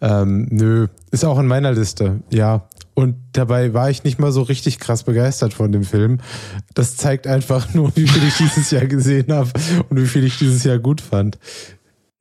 ähm, 0.00 0.48
nö, 0.50 0.88
ist 1.10 1.24
auch 1.24 1.38
in 1.38 1.46
meiner 1.46 1.72
Liste, 1.72 2.22
ja. 2.30 2.68
Und 2.94 3.16
dabei 3.32 3.72
war 3.72 3.88
ich 3.90 4.04
nicht 4.04 4.18
mal 4.18 4.32
so 4.32 4.42
richtig 4.42 4.78
krass 4.78 5.04
begeistert 5.04 5.54
von 5.54 5.72
dem 5.72 5.84
Film. 5.84 6.18
Das 6.74 6.96
zeigt 6.96 7.26
einfach 7.26 7.72
nur, 7.72 7.94
wie 7.96 8.06
viel 8.06 8.26
ich 8.26 8.36
dieses 8.36 8.70
Jahr 8.70 8.86
gesehen 8.86 9.32
habe 9.32 9.50
und 9.88 10.00
wie 10.00 10.06
viel 10.06 10.24
ich 10.24 10.38
dieses 10.38 10.64
Jahr 10.64 10.78
gut 10.78 11.00
fand. 11.00 11.38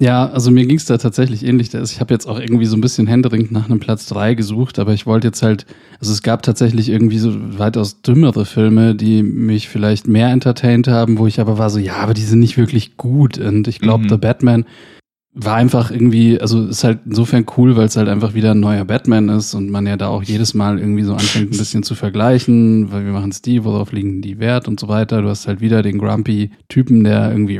Ja, 0.01 0.29
also 0.29 0.50
mir 0.50 0.65
ging 0.65 0.77
es 0.77 0.86
da 0.86 0.98
tatsächlich 0.98 1.46
ähnlich. 1.46 1.74
Ich 1.74 2.00
habe 2.00 2.13
jetzt 2.13 2.25
auch 2.25 2.39
irgendwie 2.39 2.65
so 2.65 2.77
ein 2.77 2.82
bisschen 2.82 3.06
händeringend 3.06 3.51
nach 3.51 3.65
einem 3.65 3.82
Platz 3.82 4.06
3 4.06 4.34
gesucht, 4.34 4.79
aber 4.79 4.94
ich 4.94 5.06
wollte 5.06 5.27
jetzt 5.27 5.44
halt, 5.44 5.65
also 6.00 6.13
es 6.13 6.24
gab 6.24 6.41
tatsächlich 6.41 6.88
irgendwie 6.88 7.18
so 7.18 7.34
weitaus 7.60 8.01
dümmere 8.01 8.46
Filme, 8.46 8.96
die 8.96 9.24
mich 9.24 9.68
vielleicht 9.68 10.08
mehr 10.08 10.29
entertained 10.29 10.88
haben, 10.88 11.18
wo 11.18 11.27
ich 11.27 11.41
aber 11.41 11.58
war 11.58 11.70
so, 11.70 11.79
ja, 11.79 11.98
aber 11.98 12.13
die 12.13 12.22
sind 12.22 12.39
nicht 12.39 12.58
wirklich 12.58 12.96
gut. 12.96 13.38
Und 13.39 13.68
ich 13.68 13.79
glaube, 13.79 14.06
Mhm. 14.06 14.10
The 14.10 14.18
Batman 14.18 14.65
war 15.34 15.56
einfach 15.56 15.91
irgendwie, 15.91 16.39
also 16.41 16.65
ist 16.68 16.84
halt 16.84 17.00
insofern 17.06 17.46
cool, 17.58 17.75
weil 17.77 17.86
es 17.86 17.96
halt 17.96 18.10
einfach 18.10 18.34
wieder 18.34 18.51
ein 18.51 18.60
neuer 18.60 18.84
Batman 18.84 19.29
ist 19.29 19.53
und 19.53 19.70
man 19.70 19.86
ja 19.86 19.96
da 19.96 20.08
auch 20.08 20.24
jedes 20.24 20.53
Mal 20.53 20.79
irgendwie 20.79 21.03
so 21.03 21.13
anfängt, 21.13 21.53
ein 21.53 21.58
bisschen 21.58 21.84
zu 21.84 21.94
vergleichen, 21.94 22.91
weil 22.91 23.06
wir 23.06 23.12
machen 23.12 23.29
es 23.29 23.41
die, 23.41 23.63
worauf 23.63 23.91
liegen 23.91 24.22
die 24.22 24.39
Wert 24.39 24.68
und 24.68 24.79
so 24.79 24.88
weiter. 24.88 25.22
Du 25.22 25.29
hast 25.29 25.48
halt 25.48 25.62
wieder 25.62 25.84
den 25.84 26.00
grumpy 26.00 26.51
Typen, 26.68 27.03
der 27.03 27.32
irgendwie 27.32 27.60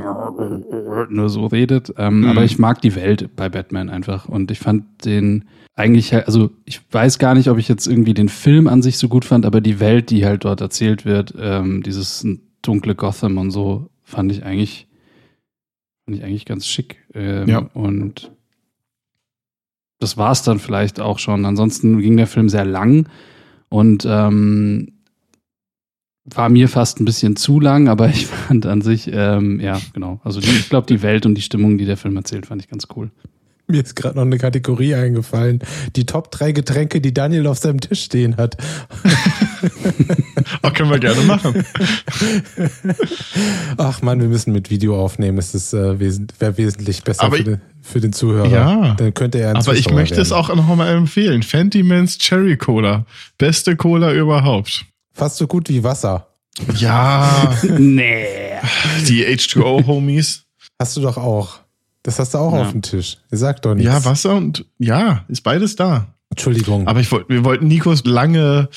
nur 1.10 1.30
so 1.30 1.46
redet. 1.46 1.94
Ähm, 1.98 2.22
Mhm. 2.22 2.28
Aber 2.28 2.44
ich 2.44 2.60
mag 2.60 2.82
die 2.82 2.96
Welt 2.96 3.30
bei 3.36 3.50
Batman 3.50 3.90
einfach. 3.90 4.28
Und 4.28 4.52
ich 4.52 4.60
fand 4.60 4.84
den 5.06 5.46
eigentlich, 5.76 6.14
halt- 6.14 6.28
also 6.28 6.50
ich 6.66 6.82
weiß 6.92 7.20
gar 7.20 7.34
nicht, 7.36 7.50
ob 7.50 7.58
ich 7.58 7.68
jetzt 7.70 7.88
irgendwie 7.88 8.14
den 8.14 8.30
Film 8.30 8.68
an 8.68 8.82
sich 8.82 8.98
so 8.98 9.08
gut 9.08 9.24
fand, 9.26 9.46
aber 9.46 9.62
die 9.62 9.80
Welt, 9.80 10.10
die 10.10 10.26
halt 10.26 10.44
dort 10.46 10.60
erzählt 10.62 11.06
wird, 11.06 11.34
ähm, 11.40 11.84
dieses 11.84 12.26
dunkle 12.62 12.96
Gotham 12.96 13.38
und 13.38 13.52
so, 13.52 13.90
fand 14.04 14.32
ich 14.32 14.44
eigentlich, 14.44 14.88
fand 16.06 16.18
ich 16.18 16.24
eigentlich 16.24 16.46
ganz 16.46 16.68
schick. 16.68 16.98
Ähm, 17.14 17.48
Ja. 17.48 17.60
Und 17.74 18.32
das 20.00 20.18
war 20.18 20.32
es 20.32 20.44
dann 20.44 20.60
vielleicht 20.60 21.00
auch 21.00 21.20
schon. 21.20 21.46
Ansonsten 21.46 22.00
ging 22.00 22.18
der 22.18 22.28
Film 22.28 22.50
sehr 22.50 22.66
lang 22.66 23.08
und 23.70 24.06
ähm, 24.10 24.99
war 26.36 26.50
mir 26.50 26.68
fast 26.70 27.00
ein 27.00 27.06
bisschen 27.06 27.36
zu 27.36 27.60
lang, 27.60 27.88
aber 27.88 28.10
ich 28.10 28.26
fand 28.48 28.66
an 28.66 28.82
sich, 28.82 29.10
ähm, 29.14 29.60
ja, 29.60 29.80
genau. 29.94 30.20
Also 30.24 30.40
die, 30.42 30.50
ich 30.50 30.70
glaube, 30.70 30.88
die 30.88 31.02
Welt 31.02 31.26
und 31.26 31.36
die 31.36 31.42
Stimmung, 31.42 31.78
die 31.78 31.86
der 31.86 31.98
Film 31.98 32.16
erzählt, 32.18 32.46
fand 32.48 32.62
ich 32.62 32.70
ganz 32.70 32.88
cool. 32.96 33.12
Mir 33.72 33.84
ist 33.84 33.96
gerade 33.96 34.16
noch 34.16 34.24
eine 34.24 34.40
Kategorie 34.40 34.96
eingefallen. 34.96 35.60
Die 35.96 36.08
Top 36.08 36.32
3 36.32 36.54
Getränke, 36.54 37.02
die 37.02 37.14
Daniel 37.14 37.46
auf 37.46 37.60
seinem 37.60 37.80
Tisch 37.80 38.02
stehen 38.04 38.36
hat. 38.38 38.58
Oh, 40.64 40.70
können 40.74 40.90
wir 40.90 40.98
gerne 40.98 41.22
machen. 41.22 41.64
Ach 43.78 44.02
man, 44.02 44.20
wir 44.22 44.28
müssen 44.28 44.54
mit 44.54 44.70
Video 44.72 45.00
aufnehmen. 45.00 45.38
Es 45.38 45.54
ist 45.54 45.74
äh, 45.74 46.00
wes 46.00 46.20
wäre 46.40 46.58
wesentlich 46.58 47.04
besser 47.04 47.24
Aber 47.24 47.36
für, 47.36 47.42
ich- 47.42 47.46
den, 47.48 47.62
für 47.82 48.00
den 48.02 48.12
Zuhörer. 48.14 48.48
Ja. 48.50 48.96
Dann 48.96 49.14
könnte 49.14 49.40
er 49.40 49.52
ein 49.52 49.58
Aber 49.58 49.74
ich 49.76 49.84
Zuschauer 49.84 50.00
möchte 50.00 50.20
es 50.22 50.32
werden. 50.32 50.40
auch 50.44 50.56
noch 50.56 50.76
mal 50.76 50.90
empfehlen. 50.90 51.44
Fentimans 51.44 52.18
Cherry 52.18 52.58
Cola. 52.58 53.06
Beste 53.38 53.76
Cola 53.76 54.14
überhaupt. 54.14 54.86
Fast 55.14 55.38
so 55.38 55.48
gut 55.48 55.70
wie 55.70 55.84
Wasser. 55.84 56.28
Ja, 56.78 57.56
nee. 57.78 58.26
die 59.08 59.26
H2O-Homies. 59.26 60.44
Hast 60.80 60.98
du 60.98 61.02
doch 61.02 61.18
auch. 61.18 61.60
Das 62.04 62.20
hast 62.20 62.34
du 62.34 62.38
auch 62.38 62.54
Ja. 62.54 62.62
auf 62.64 62.72
dem 62.72 62.82
Tisch. 62.82 63.18
Sag 63.32 63.62
doch 63.62 63.76
nichts. 63.76 63.92
Ja, 63.92 64.04
Wasser 64.06 64.36
und 64.36 64.66
ja, 64.78 65.24
ist 65.28 65.42
beides 65.42 65.76
da. 65.76 66.08
Entschuldigung. 66.30 66.88
Aber 66.88 67.00
ich 67.00 67.12
wollt, 67.12 67.28
wir 67.30 67.44
wollten 67.44 67.68
Nikos 67.68 68.04
lange, 68.06 68.70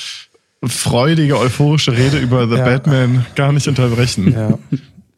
freudige, 0.65 1.39
euphorische 1.39 1.93
Rede 1.97 2.19
über 2.19 2.49
The 2.49 2.57
Ja. 2.57 2.65
Batman 2.65 3.27
gar 3.35 3.53
nicht 3.53 3.69
unterbrechen. 3.69 4.33
ja. 4.33 4.59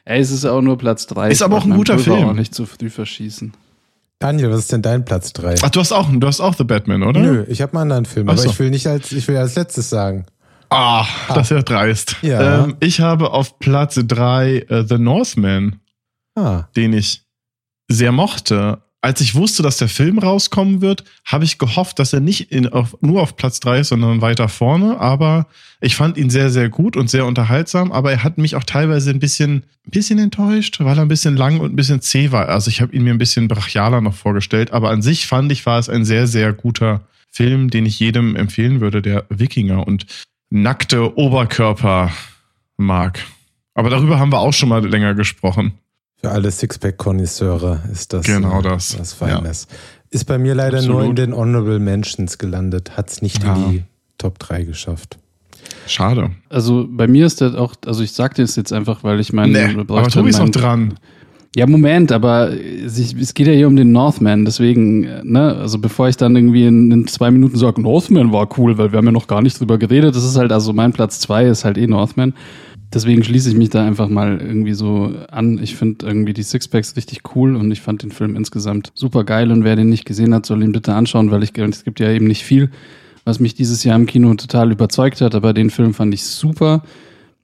Ey, 0.06 0.20
es 0.20 0.30
ist 0.30 0.44
auch 0.44 0.60
nur 0.60 0.76
Platz 0.76 1.06
3. 1.06 1.30
Ist 1.30 1.40
aber 1.42 1.56
auch 1.56 1.64
ein 1.64 1.70
guter 1.70 1.98
Film. 1.98 2.24
auch 2.28 2.32
nicht 2.34 2.54
zu 2.54 2.66
früh 2.66 2.90
verschießen. 2.90 3.54
Daniel, 4.18 4.50
was 4.50 4.60
ist 4.60 4.72
denn 4.72 4.82
dein 4.82 5.04
Platz 5.04 5.32
3? 5.32 5.54
Ach, 5.62 5.70
du 5.70 5.80
hast 5.80 5.92
auch, 5.92 6.08
du 6.12 6.26
hast 6.26 6.40
auch 6.40 6.54
The 6.56 6.64
Batman, 6.64 7.02
oder? 7.02 7.20
Nö, 7.20 7.44
ich 7.48 7.62
habe 7.62 7.72
einen 7.72 7.82
anderen 7.82 8.04
Film, 8.04 8.28
Ach 8.28 8.32
aber 8.34 8.42
so. 8.42 8.50
ich 8.50 8.58
will 8.58 8.68
nicht 8.70 8.86
als 8.86 9.12
ich 9.12 9.26
will 9.28 9.36
als 9.38 9.54
letztes 9.54 9.88
sagen. 9.88 10.26
Ah, 10.70 11.06
das 11.28 11.50
ist 11.50 11.56
ja 11.56 11.62
dreist. 11.62 12.16
Ja. 12.22 12.64
Ähm, 12.64 12.76
ich 12.80 13.00
habe 13.00 13.30
auf 13.32 13.58
Platz 13.58 14.00
drei 14.06 14.58
äh, 14.68 14.84
The 14.88 14.98
Northman, 14.98 15.80
Ah, 16.36 16.64
den 16.74 16.92
ich 16.92 17.22
sehr 17.88 18.12
mochte. 18.12 18.82
Als 19.00 19.20
ich 19.20 19.34
wusste, 19.34 19.62
dass 19.62 19.76
der 19.76 19.88
Film 19.88 20.18
rauskommen 20.18 20.80
wird, 20.80 21.04
habe 21.26 21.44
ich 21.44 21.58
gehofft, 21.58 21.98
dass 21.98 22.14
er 22.14 22.20
nicht 22.20 22.50
in, 22.50 22.66
auf, 22.68 22.96
nur 23.02 23.20
auf 23.20 23.36
Platz 23.36 23.60
drei 23.60 23.80
ist, 23.80 23.88
sondern 23.88 24.22
weiter 24.22 24.48
vorne. 24.48 24.98
Aber 24.98 25.46
ich 25.82 25.94
fand 25.94 26.16
ihn 26.16 26.30
sehr, 26.30 26.48
sehr 26.48 26.70
gut 26.70 26.96
und 26.96 27.10
sehr 27.10 27.26
unterhaltsam. 27.26 27.92
Aber 27.92 28.10
er 28.12 28.24
hat 28.24 28.38
mich 28.38 28.56
auch 28.56 28.64
teilweise 28.64 29.10
ein 29.10 29.20
bisschen, 29.20 29.64
ein 29.86 29.90
bisschen 29.90 30.18
enttäuscht, 30.18 30.80
weil 30.80 30.96
er 30.96 31.02
ein 31.02 31.08
bisschen 31.08 31.36
lang 31.36 31.60
und 31.60 31.74
ein 31.74 31.76
bisschen 31.76 32.00
zäh 32.00 32.32
war. 32.32 32.48
Also 32.48 32.70
ich 32.70 32.80
habe 32.80 32.96
ihn 32.96 33.04
mir 33.04 33.10
ein 33.12 33.18
bisschen 33.18 33.46
brachialer 33.46 34.00
noch 34.00 34.14
vorgestellt. 34.14 34.72
Aber 34.72 34.88
an 34.88 35.02
sich 35.02 35.26
fand 35.26 35.52
ich, 35.52 35.66
war 35.66 35.78
es 35.78 35.90
ein 35.90 36.06
sehr, 36.06 36.26
sehr 36.26 36.54
guter 36.54 37.02
Film, 37.30 37.68
den 37.68 37.84
ich 37.84 38.00
jedem 38.00 38.36
empfehlen 38.36 38.80
würde, 38.80 39.02
der 39.02 39.26
Wikinger 39.28 39.86
und 39.86 40.06
nackte 40.54 41.16
Oberkörper 41.18 42.10
mag. 42.76 43.20
Aber 43.74 43.90
darüber 43.90 44.20
haben 44.20 44.30
wir 44.30 44.38
auch 44.38 44.52
schon 44.52 44.68
mal 44.68 44.86
länger 44.86 45.14
gesprochen. 45.14 45.72
für 46.20 46.30
alle 46.30 46.50
Sixpack-Konnoisseure 46.50 47.82
ist 47.92 48.12
das 48.12 48.24
Genau 48.24 48.60
äh, 48.60 48.62
das. 48.62 48.98
was 48.98 49.12
Feines. 49.12 49.66
Ist 50.10 50.24
bei 50.26 50.38
mir 50.38 50.54
leider 50.54 50.78
Absolut. 50.78 50.96
nur 51.00 51.04
in 51.10 51.16
den 51.16 51.34
Honorable 51.34 51.80
Mentions 51.80 52.38
gelandet, 52.38 52.96
hat 52.96 53.10
es 53.10 53.20
nicht 53.20 53.42
Ja. 53.42 53.56
in 53.56 53.70
die 53.70 53.82
Top 54.16 54.38
3 54.38 54.62
geschafft. 54.62 55.18
Schade. 55.88 56.30
Also 56.48 56.86
bei 56.88 57.08
mir 57.08 57.26
ist 57.26 57.40
das 57.40 57.54
auch, 57.56 57.74
also 57.84 58.02
ich 58.04 58.12
sagte 58.12 58.42
es 58.42 58.54
jetzt 58.54 58.72
einfach, 58.72 59.02
weil 59.02 59.18
ich 59.18 59.32
meine, 59.32 59.52
Nee, 59.72 59.80
aber 59.80 60.08
Tobi 60.08 60.30
ist 60.30 60.38
noch 60.38 60.48
dran. 60.50 60.94
Ja, 61.56 61.66
Moment, 61.68 62.10
aber 62.10 62.50
es 62.52 62.98
es 62.98 63.32
geht 63.32 63.46
ja 63.46 63.52
hier 63.52 63.68
um 63.68 63.76
den 63.76 63.92
Northman, 63.92 64.44
deswegen, 64.44 65.04
äh, 65.04 65.20
ne, 65.22 65.54
also 65.54 65.78
bevor 65.78 66.08
ich 66.08 66.16
dann 66.16 66.34
irgendwie 66.34 66.66
in, 66.66 66.90
in 66.90 67.06
zwei 67.06 67.30
Minuten 67.30 67.56
sage, 67.56 67.80
Northman 67.80 68.32
war 68.32 68.48
cool, 68.58 68.76
weil 68.76 68.90
wir 68.90 68.98
haben 68.98 69.06
ja 69.06 69.12
noch 69.12 69.28
gar 69.28 69.40
nicht 69.40 69.60
drüber 69.60 69.78
geredet, 69.78 70.16
das 70.16 70.24
ist 70.24 70.36
halt, 70.36 70.50
also 70.50 70.72
mein 70.72 70.92
Platz 70.92 71.20
zwei 71.20 71.44
ist 71.44 71.64
halt 71.64 71.78
eh 71.78 71.86
Northman. 71.86 72.34
Deswegen 72.92 73.24
schließe 73.24 73.50
ich 73.50 73.56
mich 73.56 73.70
da 73.70 73.84
einfach 73.84 74.08
mal 74.08 74.40
irgendwie 74.40 74.74
so 74.74 75.12
an. 75.28 75.58
Ich 75.60 75.74
finde 75.74 76.06
irgendwie 76.06 76.32
die 76.32 76.44
Sixpacks 76.44 76.96
richtig 76.96 77.22
cool 77.34 77.56
und 77.56 77.72
ich 77.72 77.80
fand 77.80 78.04
den 78.04 78.12
Film 78.12 78.36
insgesamt 78.36 78.92
super 78.94 79.24
geil 79.24 79.50
und 79.50 79.64
wer 79.64 79.74
den 79.74 79.88
nicht 79.88 80.04
gesehen 80.04 80.32
hat, 80.32 80.46
soll 80.46 80.62
ihn 80.62 80.70
bitte 80.70 80.94
anschauen, 80.94 81.32
weil 81.32 81.42
ich, 81.42 81.56
es 81.58 81.82
gibt 81.82 81.98
ja 81.98 82.10
eben 82.10 82.28
nicht 82.28 82.44
viel, 82.44 82.70
was 83.24 83.40
mich 83.40 83.54
dieses 83.54 83.82
Jahr 83.82 83.96
im 83.96 84.06
Kino 84.06 84.32
total 84.34 84.70
überzeugt 84.70 85.20
hat, 85.22 85.34
aber 85.34 85.52
den 85.52 85.70
Film 85.70 85.92
fand 85.92 86.14
ich 86.14 86.24
super. 86.24 86.82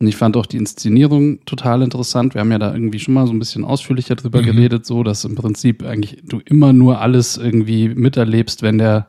Und 0.01 0.07
ich 0.07 0.17
fand 0.17 0.37
auch 0.37 0.47
die 0.47 0.57
Inszenierung 0.57 1.45
total 1.45 1.83
interessant. 1.83 2.35
Wir 2.35 2.41
haben 2.41 2.51
ja 2.51 2.59
da 2.59 2.73
irgendwie 2.73 2.99
schon 2.99 3.13
mal 3.15 3.27
so 3.27 3.33
ein 3.35 3.39
bisschen 3.39 3.65
ausführlicher 3.65 4.17
drüber 4.17 4.41
Mhm. 4.41 4.47
geredet, 4.47 4.87
so 4.87 5.03
dass 5.03 5.25
im 5.25 5.35
Prinzip 5.35 5.83
eigentlich 5.85 6.23
du 6.27 6.41
immer 6.45 6.73
nur 6.73 7.01
alles 7.01 7.37
irgendwie 7.37 7.89
miterlebst, 7.91 8.63
wenn 8.63 8.79
der 8.79 9.09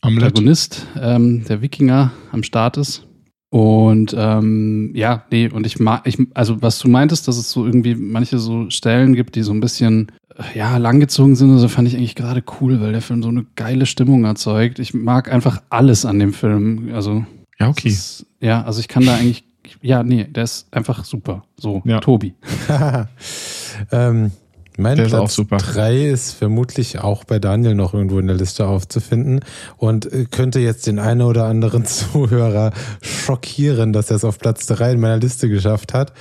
Amlet. 0.00 0.22
Protagonist, 0.34 0.86
ähm, 1.00 1.44
der 1.48 1.62
Wikinger, 1.62 2.10
am 2.32 2.42
Start 2.42 2.76
ist. 2.76 3.06
Und 3.50 4.12
ähm, 4.18 4.90
ja, 4.96 5.22
nee, 5.30 5.48
und 5.48 5.64
ich 5.64 5.78
mag, 5.78 6.02
ich, 6.06 6.18
also 6.34 6.60
was 6.60 6.80
du 6.80 6.88
meintest, 6.88 7.28
dass 7.28 7.36
es 7.36 7.52
so 7.52 7.64
irgendwie 7.64 7.94
manche 7.94 8.38
so 8.40 8.68
Stellen 8.70 9.14
gibt, 9.14 9.36
die 9.36 9.42
so 9.42 9.52
ein 9.52 9.60
bisschen 9.60 10.10
äh, 10.36 10.58
ja, 10.58 10.76
langgezogen 10.78 11.36
sind, 11.36 11.52
also 11.52 11.68
fand 11.68 11.86
ich 11.86 11.96
eigentlich 11.96 12.16
gerade 12.16 12.42
cool, 12.60 12.80
weil 12.80 12.90
der 12.90 13.00
Film 13.02 13.22
so 13.22 13.28
eine 13.28 13.46
geile 13.54 13.86
Stimmung 13.86 14.24
erzeugt. 14.24 14.80
Ich 14.80 14.92
mag 14.92 15.32
einfach 15.32 15.62
alles 15.70 16.04
an 16.04 16.18
dem 16.18 16.32
Film. 16.32 16.90
Also 16.92 17.24
Ja, 17.60 17.68
okay. 17.68 17.86
ist, 17.90 18.26
ja, 18.40 18.64
also 18.64 18.80
ich 18.80 18.88
kann 18.88 19.06
da 19.06 19.14
eigentlich, 19.14 19.44
ja, 19.84 20.02
nee, 20.02 20.24
der 20.24 20.44
ist 20.44 20.66
einfach 20.70 21.04
super. 21.04 21.44
So, 21.60 21.82
Ja. 21.84 22.00
Tobi. 22.00 22.34
ähm, 23.92 24.32
mein 24.78 24.96
Der 24.96 25.06
ist 25.06 25.14
auch 25.14 25.18
Platz 25.18 25.34
super. 25.34 25.56
3 25.58 26.06
ist 26.06 26.32
vermutlich 26.32 27.00
auch 27.00 27.24
bei 27.24 27.38
Daniel 27.38 27.74
noch 27.74 27.92
irgendwo 27.92 28.18
in 28.18 28.26
der 28.26 28.34
Liste 28.34 28.66
aufzufinden 28.66 29.40
und 29.76 30.10
äh, 30.10 30.24
könnte 30.24 30.58
jetzt 30.58 30.86
den 30.86 30.98
einen 30.98 31.20
oder 31.20 31.44
anderen 31.44 31.84
Zuhörer 31.84 32.72
schockieren, 33.02 33.92
dass 33.92 34.10
er 34.10 34.16
es 34.16 34.24
auf 34.24 34.38
Platz 34.38 34.66
3 34.66 34.92
in 34.92 35.00
meiner 35.00 35.18
Liste 35.18 35.50
geschafft 35.50 35.92
hat. 35.92 36.14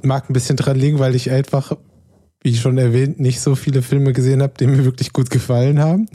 Mag 0.00 0.30
ein 0.30 0.32
bisschen 0.32 0.56
dran 0.56 0.78
liegen, 0.78 0.98
weil 0.98 1.14
ich 1.14 1.30
einfach, 1.30 1.76
wie 2.42 2.56
schon 2.56 2.78
erwähnt, 2.78 3.20
nicht 3.20 3.42
so 3.42 3.54
viele 3.54 3.82
Filme 3.82 4.14
gesehen 4.14 4.40
habe, 4.40 4.54
die 4.58 4.66
mir 4.66 4.86
wirklich 4.86 5.12
gut 5.12 5.28
gefallen 5.28 5.78
haben. 5.78 6.08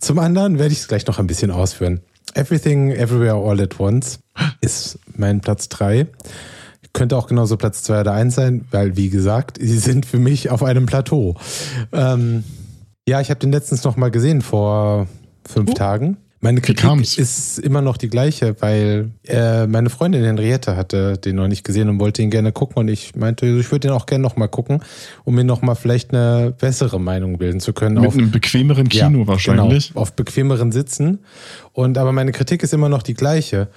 Zum 0.00 0.18
anderen 0.18 0.58
werde 0.58 0.72
ich 0.72 0.80
es 0.80 0.88
gleich 0.88 1.06
noch 1.06 1.20
ein 1.20 1.28
bisschen 1.28 1.52
ausführen. 1.52 2.00
Everything 2.34 2.90
Everywhere 2.90 3.36
All 3.36 3.60
at 3.60 3.78
Once 3.78 4.18
ist 4.60 4.98
mein 5.16 5.40
Platz 5.40 5.68
3 5.68 6.06
könnte 6.92 7.16
auch 7.16 7.26
genauso 7.26 7.56
Platz 7.56 7.82
2 7.82 8.02
oder 8.02 8.12
1 8.12 8.34
sein, 8.36 8.64
weil, 8.70 8.96
wie 8.96 9.10
gesagt, 9.10 9.58
sie 9.60 9.78
sind 9.78 10.06
für 10.06 10.18
mich 10.20 10.50
auf 10.50 10.62
einem 10.62 10.86
Plateau. 10.86 11.34
Ähm, 11.92 12.44
ja, 13.08 13.20
ich 13.20 13.30
habe 13.30 13.40
den 13.40 13.50
letztens 13.50 13.82
noch 13.82 13.96
mal 13.96 14.12
gesehen 14.12 14.42
vor 14.42 15.08
fünf 15.44 15.70
Oh. 15.70 15.74
Tagen. 15.74 16.18
Meine 16.40 16.60
Kritik 16.60 17.18
ist 17.18 17.58
immer 17.58 17.80
noch 17.80 17.96
die 17.96 18.10
gleiche, 18.10 18.54
weil 18.60 19.10
äh, 19.26 19.66
meine 19.66 19.88
Freundin 19.88 20.22
Henriette 20.24 20.76
hatte 20.76 21.16
den 21.16 21.36
noch 21.36 21.48
nicht 21.48 21.64
gesehen 21.64 21.88
und 21.88 21.98
wollte 21.98 22.20
ihn 22.20 22.28
gerne 22.30 22.52
gucken 22.52 22.76
und 22.76 22.88
ich 22.88 23.16
meinte, 23.16 23.46
ich 23.46 23.70
würde 23.72 23.88
den 23.88 23.92
auch 23.92 24.04
gerne 24.04 24.20
noch 24.22 24.36
mal 24.36 24.48
gucken, 24.48 24.80
um 25.24 25.34
mir 25.34 25.42
noch 25.44 25.62
mal 25.62 25.74
vielleicht 25.74 26.12
eine 26.14 26.52
bessere 26.60 27.00
Meinung 27.00 27.38
bilden 27.38 27.60
zu 27.60 27.72
können. 27.72 27.94
Mit 27.96 28.06
auf- 28.08 28.14
einem 28.14 28.30
bequemeren 28.30 28.90
Kino 28.90 29.20
ja, 29.22 29.26
wahrscheinlich. 29.26 29.88
Genau, 29.88 30.00
auf 30.02 30.12
bequemeren 30.12 30.70
Sitzen. 30.70 31.20
Und 31.72 31.96
aber 31.96 32.12
meine 32.12 32.30
Kritik 32.32 32.62
ist 32.62 32.74
immer 32.74 32.90
noch 32.90 33.02
die 33.02 33.14
gleiche. 33.14 33.68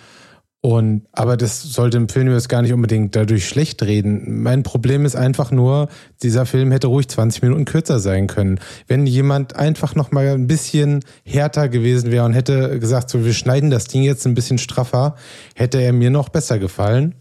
Und 0.67 1.03
aber 1.13 1.37
das 1.37 1.61
sollte 1.61 1.95
im 1.95 2.09
Film 2.09 2.29
jetzt 2.29 2.49
gar 2.49 2.61
nicht 2.61 2.73
unbedingt 2.73 3.15
dadurch 3.15 3.47
schlecht 3.47 3.83
reden. 3.83 4.41
Mein 4.43 4.63
Problem 4.63 5.05
ist 5.05 5.15
einfach 5.15 5.49
nur, 5.49 5.87
dieser 6.21 6.45
Film 6.45 6.73
hätte 6.73 6.87
ruhig 6.87 7.07
20 7.07 7.41
Minuten 7.41 7.63
kürzer 7.63 8.01
sein 8.01 8.27
können. 8.27 8.59
Wenn 8.85 9.07
jemand 9.07 9.55
einfach 9.55 9.95
noch 9.95 10.11
mal 10.11 10.27
ein 10.27 10.45
bisschen 10.45 11.05
härter 11.23 11.69
gewesen 11.69 12.11
wäre 12.11 12.25
und 12.25 12.33
hätte 12.33 12.81
gesagt, 12.81 13.09
so 13.09 13.23
wir 13.23 13.33
schneiden 13.33 13.69
das 13.69 13.85
Ding 13.85 14.03
jetzt 14.03 14.27
ein 14.27 14.33
bisschen 14.33 14.57
straffer, 14.57 15.15
hätte 15.55 15.81
er 15.81 15.93
mir 15.93 16.09
noch 16.09 16.27
besser 16.27 16.59
gefallen. 16.59 17.15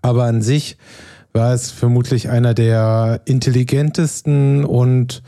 Aber 0.00 0.24
an 0.24 0.40
sich 0.40 0.78
war 1.34 1.52
es 1.52 1.70
vermutlich 1.70 2.30
einer 2.30 2.54
der 2.54 3.20
intelligentesten 3.26 4.64
und 4.64 5.22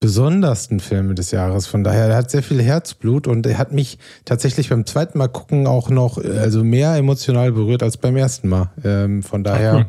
besondersten 0.00 0.80
Filme 0.80 1.14
des 1.14 1.30
Jahres. 1.30 1.66
Von 1.66 1.84
daher, 1.84 2.06
er 2.06 2.16
hat 2.16 2.30
sehr 2.30 2.42
viel 2.42 2.60
Herzblut 2.60 3.26
und 3.26 3.46
er 3.46 3.58
hat 3.58 3.72
mich 3.72 3.98
tatsächlich 4.24 4.70
beim 4.70 4.86
zweiten 4.86 5.18
Mal 5.18 5.28
gucken 5.28 5.66
auch 5.66 5.90
noch 5.90 6.16
äh, 6.16 6.38
also 6.38 6.64
mehr 6.64 6.96
emotional 6.96 7.52
berührt 7.52 7.82
als 7.82 7.98
beim 7.98 8.16
ersten 8.16 8.48
Mal. 8.48 8.70
Ähm, 8.82 9.22
von 9.22 9.44
daher 9.44 9.74
cool. 9.74 9.86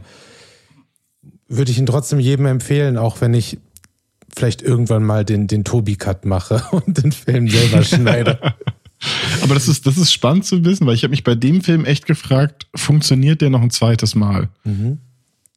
würde 1.48 1.72
ich 1.72 1.80
ihn 1.80 1.86
trotzdem 1.86 2.20
jedem 2.20 2.46
empfehlen, 2.46 2.98
auch 2.98 3.22
wenn 3.22 3.34
ich 3.34 3.58
vielleicht 4.36 4.62
irgendwann 4.62 5.04
mal 5.04 5.24
den, 5.24 5.48
den 5.48 5.64
Tobi-Cut 5.64 6.26
mache 6.26 6.62
und 6.72 7.02
den 7.02 7.14
Film 7.14 7.48
selber 7.48 7.82
schneide. 7.84 8.38
Aber 9.42 9.54
das 9.54 9.70
ist, 9.70 9.88
das 9.88 9.98
ist 9.98 10.12
spannend 10.12 10.46
zu 10.46 10.64
wissen, 10.66 10.86
weil 10.86 10.94
ich 10.94 11.04
habe 11.04 11.12
mich 11.12 11.24
bei 11.24 11.36
dem 11.36 11.62
Film 11.62 11.86
echt 11.86 12.06
gefragt, 12.06 12.68
funktioniert 12.76 13.42
der 13.42 13.50
noch 13.50 13.62
ein 13.62 13.72
zweites 13.72 14.14
Mal? 14.14 14.50
mhm. 14.66 15.00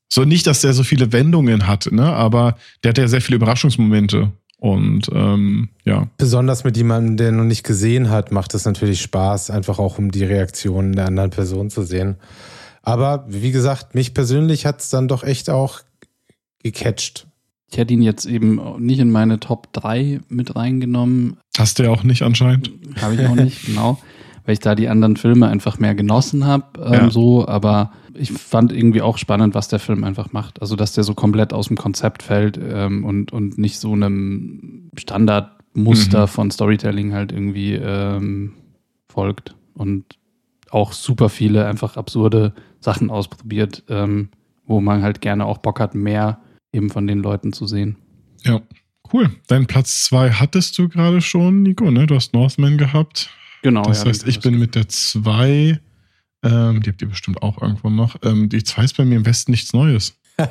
So 0.07 0.25
nicht, 0.25 0.47
dass 0.47 0.61
der 0.61 0.75
so 0.75 0.85
viele 0.85 1.13
Wendungen 1.13 1.67
hat, 1.67 1.91
ne? 1.91 2.05
aber 2.05 2.57
der 2.85 2.91
hat 2.91 2.99
ja 2.99 3.09
sehr 3.09 3.21
viele 3.21 3.35
Überraschungsmomente. 3.35 4.31
Und 4.65 5.11
ähm, 5.13 5.69
ja. 5.85 6.09
Besonders 6.17 6.65
mit 6.65 6.79
jemandem, 6.79 7.19
der 7.19 7.33
noch 7.33 7.45
nicht 7.45 7.65
gesehen 7.65 8.09
hat, 8.09 8.33
macht 8.33 8.55
es 8.55 8.65
natürlich 8.65 9.03
Spaß, 9.03 9.51
einfach 9.51 9.79
auch 9.79 9.99
um 9.99 10.11
die 10.11 10.25
Reaktionen 10.25 10.95
der 10.95 11.05
anderen 11.05 11.29
Person 11.29 11.69
zu 11.69 11.83
sehen. 11.83 12.17
Aber 12.81 13.27
wie 13.29 13.53
gesagt, 13.53 13.95
mich 13.95 14.15
persönlich 14.15 14.65
hat 14.65 14.81
es 14.81 14.89
dann 14.89 15.07
doch 15.07 15.23
echt 15.23 15.51
auch 15.51 15.81
gecatcht. 16.63 17.27
Ich 17.71 17.77
hätte 17.77 17.93
ihn 17.93 18.01
jetzt 18.01 18.25
eben 18.25 18.59
nicht 18.79 19.01
in 19.01 19.11
meine 19.11 19.39
Top 19.39 19.71
3 19.75 20.23
mit 20.31 20.57
reingenommen. 20.57 21.37
Hast 21.59 21.79
du 21.79 21.83
ja 21.83 21.91
auch 21.91 22.03
nicht 22.03 22.23
anscheinend. 22.23 22.71
Habe 23.03 23.17
ich 23.17 23.27
auch 23.27 23.35
nicht, 23.35 23.67
genau. 23.67 23.99
Weil 24.45 24.55
ich 24.55 24.61
da 24.61 24.75
die 24.75 24.89
anderen 24.89 25.17
Filme 25.17 25.49
einfach 25.49 25.79
mehr 25.79 25.95
genossen 25.95 26.47
habe, 26.47 26.81
ähm, 26.85 26.93
ja. 26.93 27.11
so, 27.11 27.49
aber 27.49 27.93
ich 28.15 28.33
fand 28.33 28.73
irgendwie 28.73 29.03
auch 29.03 29.19
spannend, 29.19 29.55
was 29.55 29.69
der 29.69 29.79
Film 29.79 30.05
einfach 30.05 30.33
macht. 30.33 30.61
Also, 30.61 30.77
dass 30.77 30.93
der 30.93 31.05
so 31.05 31.15
komplett 31.15 31.53
aus 31.53 31.69
dem 31.69 31.77
Konzept 31.77 32.23
fällt 32.23 32.59
ähm, 32.63 33.05
und, 33.05 33.33
und 33.33 33.59
nicht 33.59 33.79
so 33.79 33.93
einem 33.93 34.91
Standardmuster 34.97 36.23
mhm. 36.23 36.29
von 36.29 36.51
Storytelling 36.51 37.13
halt 37.13 37.33
irgendwie 37.33 37.75
ähm, 37.75 38.53
folgt. 39.09 39.55
Und 39.75 40.05
auch 40.71 40.93
super 40.93 41.29
viele 41.29 41.67
einfach 41.67 41.97
absurde 41.97 42.53
Sachen 42.81 43.11
ausprobiert, 43.11 43.85
ähm, 43.89 44.29
wo 44.67 44.81
man 44.81 45.03
halt 45.03 45.21
gerne 45.21 45.47
auch 45.47 45.59
Bock 45.59 45.81
hat, 45.81 45.95
mehr 45.95 46.41
eben 46.73 46.91
von 46.91 47.07
den 47.07 47.21
Leuten 47.21 47.53
zu 47.53 47.67
sehen. 47.67 47.97
Ja, 48.45 48.61
cool. 49.13 49.31
Dein 49.47 49.67
Platz 49.67 50.05
zwei 50.05 50.31
hattest 50.31 50.77
du 50.79 50.89
gerade 50.89 51.21
schon, 51.21 51.63
Nico, 51.63 51.91
ne? 51.91 52.07
Du 52.07 52.15
hast 52.15 52.35
Northman 52.35 52.77
gehabt. 52.77 53.31
Genau. 53.65 53.83
Das 53.83 54.03
ja, 54.03 54.11
heißt, 54.11 54.29
ich 54.29 54.41
bin 54.41 54.59
mit 54.59 54.75
der 54.75 54.91
zwei, 54.91 55.81
ähm, 56.43 56.83
die 56.83 56.91
habt 56.91 57.01
ihr 57.01 57.09
bestimmt 57.09 57.43
auch 57.43 57.63
irgendwo 57.63 57.89
noch. 57.89 58.17
Ähm, 58.23 58.51
die 58.51 58.63
zwei 58.63 58.85
ist 58.85 58.95
bei 58.95 59.07
mir 59.07 59.17
im 59.17 59.25
Westen 59.25 59.53
nichts 59.53 59.73
Neues. 59.73 60.21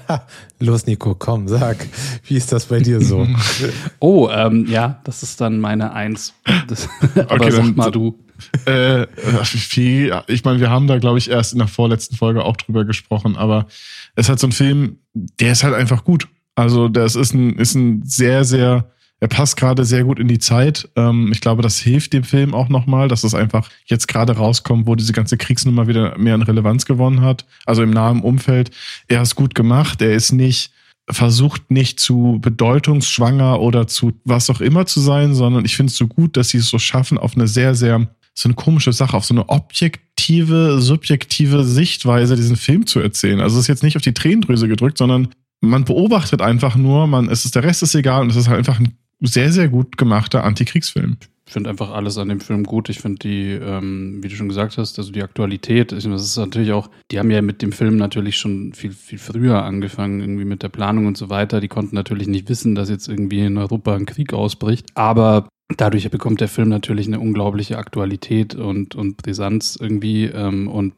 Los, 0.59 0.87
Nico, 0.87 1.13
komm, 1.13 1.47
sag, 1.47 1.77
wie 2.25 2.35
ist 2.35 2.51
das 2.51 2.65
bei 2.65 2.79
dir 2.79 3.01
so? 3.01 3.27
oh, 3.99 4.29
ähm, 4.31 4.65
ja, 4.67 4.99
das 5.03 5.21
ist 5.21 5.39
dann 5.39 5.59
meine 5.59 5.93
Eins. 5.93 6.33
Das, 6.67 6.89
aber 7.15 7.33
okay, 7.33 7.51
sag 7.51 7.75
mal 7.75 7.91
du. 7.91 8.17
Äh, 8.65 9.05
wie, 9.51 10.11
ich 10.25 10.43
meine, 10.43 10.59
wir 10.59 10.71
haben 10.71 10.87
da, 10.87 10.97
glaube 10.97 11.19
ich, 11.19 11.29
erst 11.29 11.53
in 11.53 11.59
der 11.59 11.67
vorletzten 11.67 12.15
Folge 12.15 12.43
auch 12.43 12.57
drüber 12.57 12.83
gesprochen, 12.83 13.37
aber 13.37 13.67
es 14.15 14.27
hat 14.27 14.39
so 14.39 14.47
ein 14.47 14.53
Film, 14.53 14.97
der 15.13 15.51
ist 15.51 15.63
halt 15.63 15.75
einfach 15.75 16.03
gut. 16.03 16.27
Also, 16.55 16.87
das 16.87 17.15
ist 17.15 17.35
ein, 17.35 17.57
ist 17.59 17.75
ein 17.75 18.01
sehr, 18.05 18.43
sehr, 18.43 18.89
er 19.23 19.29
passt 19.29 19.55
gerade 19.55 19.85
sehr 19.85 20.03
gut 20.03 20.19
in 20.19 20.27
die 20.27 20.39
Zeit. 20.39 20.89
Ähm, 20.97 21.29
ich 21.31 21.39
glaube, 21.39 21.61
das 21.61 21.77
hilft 21.77 22.11
dem 22.11 22.25
Film 22.25 22.53
auch 22.53 22.67
nochmal, 22.67 23.07
dass 23.07 23.23
es 23.23 23.33
einfach 23.33 23.69
jetzt 23.85 24.09
gerade 24.09 24.35
rauskommt, 24.35 24.85
wo 24.85 24.95
diese 24.95 25.13
ganze 25.13 25.37
Kriegsnummer 25.37 25.87
wieder 25.87 26.17
mehr 26.17 26.33
an 26.33 26.41
Relevanz 26.41 26.85
gewonnen 26.85 27.21
hat. 27.21 27.45
Also 27.65 27.83
im 27.83 27.91
nahen 27.91 28.19
Umfeld. 28.19 28.71
Er 29.07 29.21
ist 29.21 29.35
gut 29.35 29.55
gemacht. 29.55 30.01
Er 30.01 30.11
ist 30.11 30.33
nicht, 30.33 30.71
versucht 31.09 31.71
nicht 31.71 32.01
zu 32.01 32.39
bedeutungsschwanger 32.41 33.61
oder 33.61 33.87
zu 33.87 34.11
was 34.25 34.49
auch 34.49 34.59
immer 34.59 34.87
zu 34.87 34.99
sein, 34.99 35.33
sondern 35.33 35.63
ich 35.63 35.77
finde 35.77 35.91
es 35.91 35.97
so 35.97 36.07
gut, 36.07 36.35
dass 36.35 36.49
sie 36.49 36.57
es 36.57 36.67
so 36.67 36.77
schaffen, 36.77 37.17
auf 37.17 37.35
eine 37.35 37.47
sehr, 37.47 37.75
sehr 37.75 38.09
so 38.33 38.49
eine 38.49 38.55
komische 38.55 38.91
Sache, 38.91 39.15
auf 39.15 39.23
so 39.23 39.33
eine 39.33 39.47
objektive, 39.47 40.81
subjektive 40.81 41.63
Sichtweise 41.63 42.35
diesen 42.35 42.57
Film 42.57 42.87
zu 42.87 42.99
erzählen. 42.99 43.39
Also 43.39 43.55
es 43.55 43.61
ist 43.61 43.67
jetzt 43.69 43.83
nicht 43.83 43.95
auf 43.95 44.01
die 44.01 44.13
Tränendrüse 44.13 44.67
gedrückt, 44.67 44.97
sondern 44.97 45.29
man 45.61 45.85
beobachtet 45.85 46.41
einfach 46.41 46.75
nur, 46.75 47.07
man, 47.07 47.29
es 47.29 47.45
ist, 47.45 47.55
der 47.55 47.63
Rest 47.63 47.83
ist 47.83 47.95
egal 47.95 48.23
und 48.23 48.29
es 48.31 48.35
ist 48.35 48.49
halt 48.49 48.57
einfach 48.57 48.81
ein 48.81 48.97
sehr, 49.27 49.51
sehr 49.51 49.69
gut 49.69 49.97
gemachter 49.97 50.43
Antikriegsfilm. 50.43 51.17
Ich 51.45 51.51
finde 51.51 51.69
einfach 51.69 51.91
alles 51.91 52.17
an 52.17 52.29
dem 52.29 52.39
Film 52.39 52.63
gut. 52.63 52.89
Ich 52.89 52.99
finde 52.99 53.19
die, 53.19 53.51
ähm, 53.51 54.23
wie 54.23 54.29
du 54.29 54.35
schon 54.35 54.47
gesagt 54.47 54.77
hast, 54.77 54.97
also 54.97 55.11
die 55.11 55.23
Aktualität, 55.23 55.91
das 55.91 56.05
ist 56.05 56.37
natürlich 56.37 56.71
auch, 56.71 56.89
die 57.11 57.19
haben 57.19 57.29
ja 57.31 57.41
mit 57.41 57.61
dem 57.61 57.73
Film 57.73 57.97
natürlich 57.97 58.37
schon 58.37 58.73
viel, 58.73 58.91
viel 58.91 59.19
früher 59.19 59.61
angefangen, 59.63 60.21
irgendwie 60.21 60.45
mit 60.45 60.63
der 60.63 60.69
Planung 60.69 61.05
und 61.05 61.17
so 61.17 61.29
weiter. 61.29 61.59
Die 61.59 61.67
konnten 61.67 61.95
natürlich 61.95 62.27
nicht 62.27 62.47
wissen, 62.47 62.75
dass 62.75 62.89
jetzt 62.89 63.09
irgendwie 63.09 63.41
in 63.41 63.57
Europa 63.57 63.93
ein 63.93 64.05
Krieg 64.05 64.33
ausbricht. 64.33 64.87
Aber 64.95 65.49
dadurch 65.77 66.09
bekommt 66.09 66.39
der 66.39 66.47
Film 66.47 66.69
natürlich 66.69 67.07
eine 67.07 67.19
unglaubliche 67.19 67.77
Aktualität 67.77 68.55
und, 68.55 68.95
und 68.95 69.17
Brisanz 69.17 69.77
irgendwie. 69.79 70.25
Ähm, 70.25 70.69
und 70.69 70.93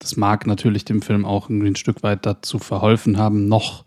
das 0.00 0.16
mag 0.16 0.46
natürlich 0.46 0.84
dem 0.84 1.02
Film 1.02 1.24
auch 1.24 1.48
irgendwie 1.48 1.68
ein 1.68 1.76
Stück 1.76 2.02
weit 2.02 2.26
dazu 2.26 2.58
verholfen 2.58 3.16
haben, 3.16 3.46
noch 3.46 3.84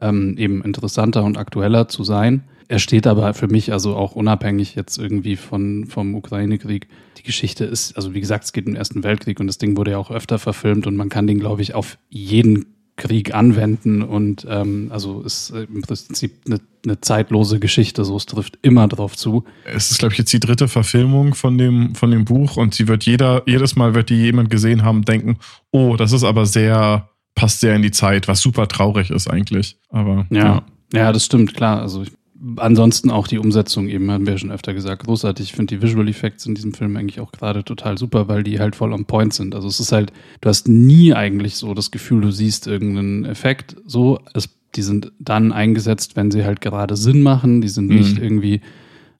ähm, 0.00 0.36
eben 0.36 0.62
interessanter 0.62 1.24
und 1.24 1.38
aktueller 1.38 1.88
zu 1.88 2.04
sein. 2.04 2.44
Er 2.70 2.78
steht 2.78 3.08
aber 3.08 3.34
für 3.34 3.48
mich 3.48 3.72
also 3.72 3.96
auch 3.96 4.14
unabhängig 4.14 4.76
jetzt 4.76 4.96
irgendwie 4.96 5.34
von, 5.34 5.86
vom 5.86 6.14
Ukraine-Krieg. 6.14 6.86
Die 7.18 7.24
Geschichte 7.24 7.64
ist, 7.64 7.96
also 7.96 8.14
wie 8.14 8.20
gesagt, 8.20 8.44
es 8.44 8.52
geht 8.52 8.66
um 8.66 8.74
den 8.74 8.76
Ersten 8.76 9.02
Weltkrieg 9.02 9.40
und 9.40 9.48
das 9.48 9.58
Ding 9.58 9.76
wurde 9.76 9.90
ja 9.90 9.98
auch 9.98 10.12
öfter 10.12 10.38
verfilmt 10.38 10.86
und 10.86 10.94
man 10.94 11.08
kann 11.08 11.26
den, 11.26 11.40
glaube 11.40 11.62
ich, 11.62 11.74
auf 11.74 11.98
jeden 12.10 12.66
Krieg 12.94 13.34
anwenden 13.34 14.02
und 14.02 14.46
ähm, 14.48 14.86
also 14.92 15.20
ist 15.22 15.50
im 15.50 15.82
Prinzip 15.82 16.42
eine, 16.46 16.60
eine, 16.84 17.00
zeitlose 17.00 17.58
Geschichte, 17.58 18.04
so 18.04 18.16
es 18.16 18.26
trifft 18.26 18.56
immer 18.62 18.86
drauf 18.86 19.16
zu. 19.16 19.42
Es 19.64 19.90
ist, 19.90 19.98
glaube 19.98 20.12
ich, 20.12 20.18
jetzt 20.18 20.32
die 20.32 20.38
dritte 20.38 20.68
Verfilmung 20.68 21.34
von 21.34 21.58
dem, 21.58 21.96
von 21.96 22.12
dem 22.12 22.24
Buch 22.24 22.56
und 22.56 22.74
sie 22.74 22.86
wird 22.86 23.04
jeder, 23.04 23.42
jedes 23.46 23.74
Mal 23.74 23.96
wird 23.96 24.10
die 24.10 24.22
jemand 24.22 24.48
gesehen 24.48 24.84
haben, 24.84 25.04
denken, 25.04 25.38
oh, 25.72 25.96
das 25.96 26.12
ist 26.12 26.22
aber 26.22 26.46
sehr, 26.46 27.08
passt 27.34 27.58
sehr 27.58 27.74
in 27.74 27.82
die 27.82 27.90
Zeit, 27.90 28.28
was 28.28 28.40
super 28.40 28.68
traurig 28.68 29.10
ist 29.10 29.28
eigentlich. 29.28 29.76
Aber 29.88 30.28
ja. 30.30 30.44
ja. 30.44 30.62
Ja, 30.92 31.12
das 31.12 31.24
stimmt, 31.24 31.54
klar. 31.54 31.80
Also 31.82 32.02
ich 32.02 32.10
ansonsten 32.56 33.10
auch 33.10 33.26
die 33.26 33.38
Umsetzung 33.38 33.88
eben, 33.88 34.10
haben 34.10 34.26
wir 34.26 34.38
schon 34.38 34.50
öfter 34.50 34.72
gesagt, 34.72 35.04
großartig. 35.04 35.50
Ich 35.50 35.52
finde 35.52 35.76
die 35.76 35.82
Visual 35.82 36.08
Effects 36.08 36.46
in 36.46 36.54
diesem 36.54 36.72
Film 36.72 36.96
eigentlich 36.96 37.20
auch 37.20 37.32
gerade 37.32 37.64
total 37.64 37.98
super, 37.98 38.28
weil 38.28 38.42
die 38.42 38.60
halt 38.60 38.76
voll 38.76 38.92
on 38.92 39.04
point 39.04 39.34
sind. 39.34 39.54
Also 39.54 39.68
es 39.68 39.80
ist 39.80 39.92
halt, 39.92 40.12
du 40.40 40.48
hast 40.48 40.68
nie 40.68 41.12
eigentlich 41.12 41.56
so 41.56 41.74
das 41.74 41.90
Gefühl, 41.90 42.22
du 42.22 42.30
siehst 42.30 42.66
irgendeinen 42.66 43.24
Effekt 43.24 43.76
so. 43.84 44.20
Es, 44.34 44.48
die 44.74 44.82
sind 44.82 45.12
dann 45.18 45.52
eingesetzt, 45.52 46.16
wenn 46.16 46.30
sie 46.30 46.44
halt 46.44 46.60
gerade 46.60 46.96
Sinn 46.96 47.22
machen. 47.22 47.60
Die 47.60 47.68
sind 47.68 47.88
mhm. 47.88 47.96
nicht 47.96 48.18
irgendwie, 48.18 48.60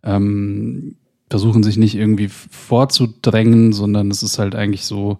ähm, 0.03 0.97
versuchen 1.29 1.63
sich 1.63 1.77
nicht 1.77 1.97
irgendwie 1.97 2.29
vorzudrängen, 2.29 3.73
sondern 3.73 4.11
es 4.11 4.23
ist 4.23 4.39
halt 4.39 4.55
eigentlich 4.55 4.85
so 4.85 5.19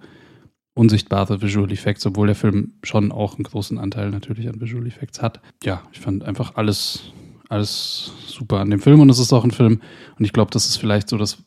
unsichtbare 0.75 1.43
Visual 1.43 1.71
Effects, 1.71 2.07
obwohl 2.07 2.29
der 2.29 2.37
Film 2.37 2.73
schon 2.83 3.13
auch 3.13 3.35
einen 3.35 3.45
großen 3.45 3.79
Anteil 3.79 4.11
natürlich 4.11 4.49
an 4.49 4.61
Visual 4.61 4.87
Effects 4.87 5.21
hat. 5.21 5.41
Ja, 5.65 5.83
ich 5.93 6.01
fand 6.01 6.25
einfach 6.25 6.55
alles 6.55 7.13
alles 7.51 8.13
super 8.27 8.61
an 8.61 8.71
dem 8.71 8.81
Film 8.81 9.01
und 9.01 9.11
es 9.11 9.19
ist 9.19 9.33
auch 9.33 9.45
ein 9.45 9.51
Film 9.51 9.81
und 10.19 10.25
ich 10.25 10.33
glaube, 10.33 10.51
das 10.53 10.67
ist 10.67 10.77
vielleicht 10.77 11.09
so 11.09 11.19
das, 11.19 11.43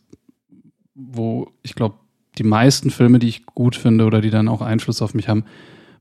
wo 0.93 1.49
ich 1.63 1.75
glaube, 1.75 1.95
die 2.37 2.43
meisten 2.43 2.89
Filme, 2.89 3.19
die 3.19 3.29
ich 3.29 3.45
gut 3.45 3.75
finde 3.75 4.05
oder 4.05 4.21
die 4.21 4.29
dann 4.29 4.47
auch 4.47 4.61
Einfluss 4.61 5.01
auf 5.01 5.13
mich 5.13 5.29
haben, 5.29 5.45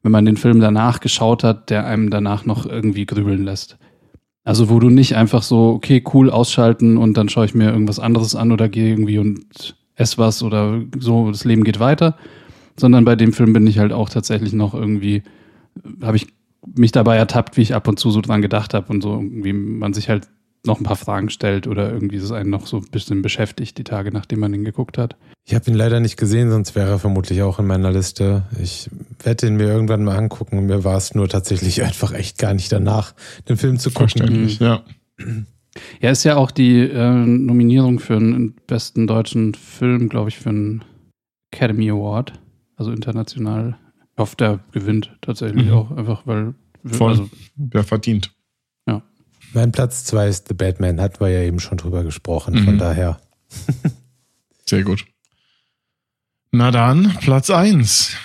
wenn 0.02 0.12
man 0.12 0.24
den 0.24 0.36
Film 0.36 0.60
danach 0.60 1.00
geschaut 1.00 1.44
hat, 1.44 1.70
der 1.70 1.86
einem 1.86 2.10
danach 2.10 2.44
noch 2.44 2.66
irgendwie 2.66 3.06
grübeln 3.06 3.44
lässt. 3.44 3.78
Also 4.44 4.68
wo 4.68 4.80
du 4.80 4.90
nicht 4.90 5.14
einfach 5.14 5.42
so, 5.42 5.70
okay, 5.70 6.02
cool, 6.12 6.30
ausschalten 6.30 6.96
und 6.96 7.16
dann 7.16 7.28
schaue 7.28 7.44
ich 7.44 7.54
mir 7.54 7.70
irgendwas 7.70 8.00
anderes 8.00 8.34
an 8.34 8.50
oder 8.50 8.68
gehe 8.68 8.88
irgendwie 8.88 9.18
und 9.18 9.76
esse 9.94 10.18
was 10.18 10.42
oder 10.42 10.82
so, 10.98 11.30
das 11.30 11.44
Leben 11.44 11.62
geht 11.62 11.78
weiter, 11.78 12.16
sondern 12.76 13.04
bei 13.04 13.14
dem 13.14 13.32
Film 13.32 13.52
bin 13.52 13.66
ich 13.68 13.78
halt 13.78 13.92
auch 13.92 14.08
tatsächlich 14.08 14.52
noch 14.52 14.74
irgendwie, 14.74 15.22
habe 16.02 16.16
ich 16.16 16.26
mich 16.66 16.92
dabei 16.92 17.16
ertappt, 17.16 17.56
wie 17.56 17.62
ich 17.62 17.74
ab 17.74 17.88
und 17.88 17.98
zu 17.98 18.10
so 18.10 18.20
dran 18.20 18.42
gedacht 18.42 18.74
habe 18.74 18.92
und 18.92 19.02
so 19.02 19.14
irgendwie 19.14 19.52
man 19.52 19.92
sich 19.94 20.08
halt 20.08 20.28
noch 20.64 20.78
ein 20.78 20.84
paar 20.84 20.96
Fragen 20.96 21.28
stellt 21.28 21.66
oder 21.66 21.92
irgendwie 21.92 22.16
es 22.16 22.30
einen 22.30 22.50
noch 22.50 22.66
so 22.66 22.76
ein 22.76 22.90
bisschen 22.90 23.20
beschäftigt, 23.20 23.78
die 23.78 23.84
Tage, 23.84 24.12
nachdem 24.12 24.40
man 24.40 24.54
ihn 24.54 24.64
geguckt 24.64 24.96
hat. 24.96 25.16
Ich 25.44 25.54
habe 25.54 25.68
ihn 25.68 25.76
leider 25.76 25.98
nicht 25.98 26.16
gesehen, 26.16 26.50
sonst 26.50 26.76
wäre 26.76 26.90
er 26.90 26.98
vermutlich 27.00 27.42
auch 27.42 27.58
in 27.58 27.66
meiner 27.66 27.90
Liste. 27.90 28.44
Ich 28.62 28.88
werde 29.22 29.48
ihn 29.48 29.56
mir 29.56 29.66
irgendwann 29.66 30.04
mal 30.04 30.16
angucken. 30.16 30.66
Mir 30.66 30.84
war 30.84 30.96
es 30.96 31.14
nur 31.14 31.28
tatsächlich 31.28 31.82
einfach 31.84 32.12
echt 32.12 32.38
gar 32.38 32.54
nicht 32.54 32.70
danach, 32.70 33.14
den 33.48 33.56
Film 33.56 33.78
zu 33.78 33.90
gucken. 33.90 34.10
Verständlich, 34.10 34.60
ja. 34.60 34.82
Ja, 36.00 36.10
ist 36.10 36.24
ja 36.24 36.36
auch 36.36 36.50
die 36.50 36.80
äh, 36.80 37.10
Nominierung 37.10 37.98
für 37.98 38.16
einen 38.16 38.54
besten 38.66 39.06
deutschen 39.06 39.54
Film, 39.54 40.08
glaube 40.08 40.28
ich, 40.28 40.38
für 40.38 40.50
einen 40.50 40.84
Academy 41.52 41.90
Award, 41.90 42.34
also 42.76 42.92
international 42.92 43.76
ich 44.14 44.18
hoffe, 44.18 44.36
der 44.36 44.60
gewinnt 44.72 45.16
tatsächlich 45.20 45.66
mhm. 45.66 45.72
auch, 45.72 45.90
einfach 45.90 46.26
weil. 46.26 46.54
Voll. 46.84 47.10
Also, 47.10 47.30
Wer 47.56 47.84
verdient. 47.84 48.32
Ja. 48.86 49.02
Mein 49.54 49.72
Platz 49.72 50.04
2 50.04 50.28
ist 50.28 50.48
The 50.48 50.54
Batman, 50.54 51.00
hatten 51.00 51.20
wir 51.20 51.28
ja 51.28 51.42
eben 51.42 51.60
schon 51.60 51.78
drüber 51.78 52.02
gesprochen, 52.02 52.54
mhm. 52.54 52.64
von 52.64 52.78
daher. 52.78 53.20
Sehr 54.66 54.82
gut. 54.82 55.04
Na 56.50 56.70
dann, 56.70 57.16
Platz 57.20 57.50
1. 57.50 58.16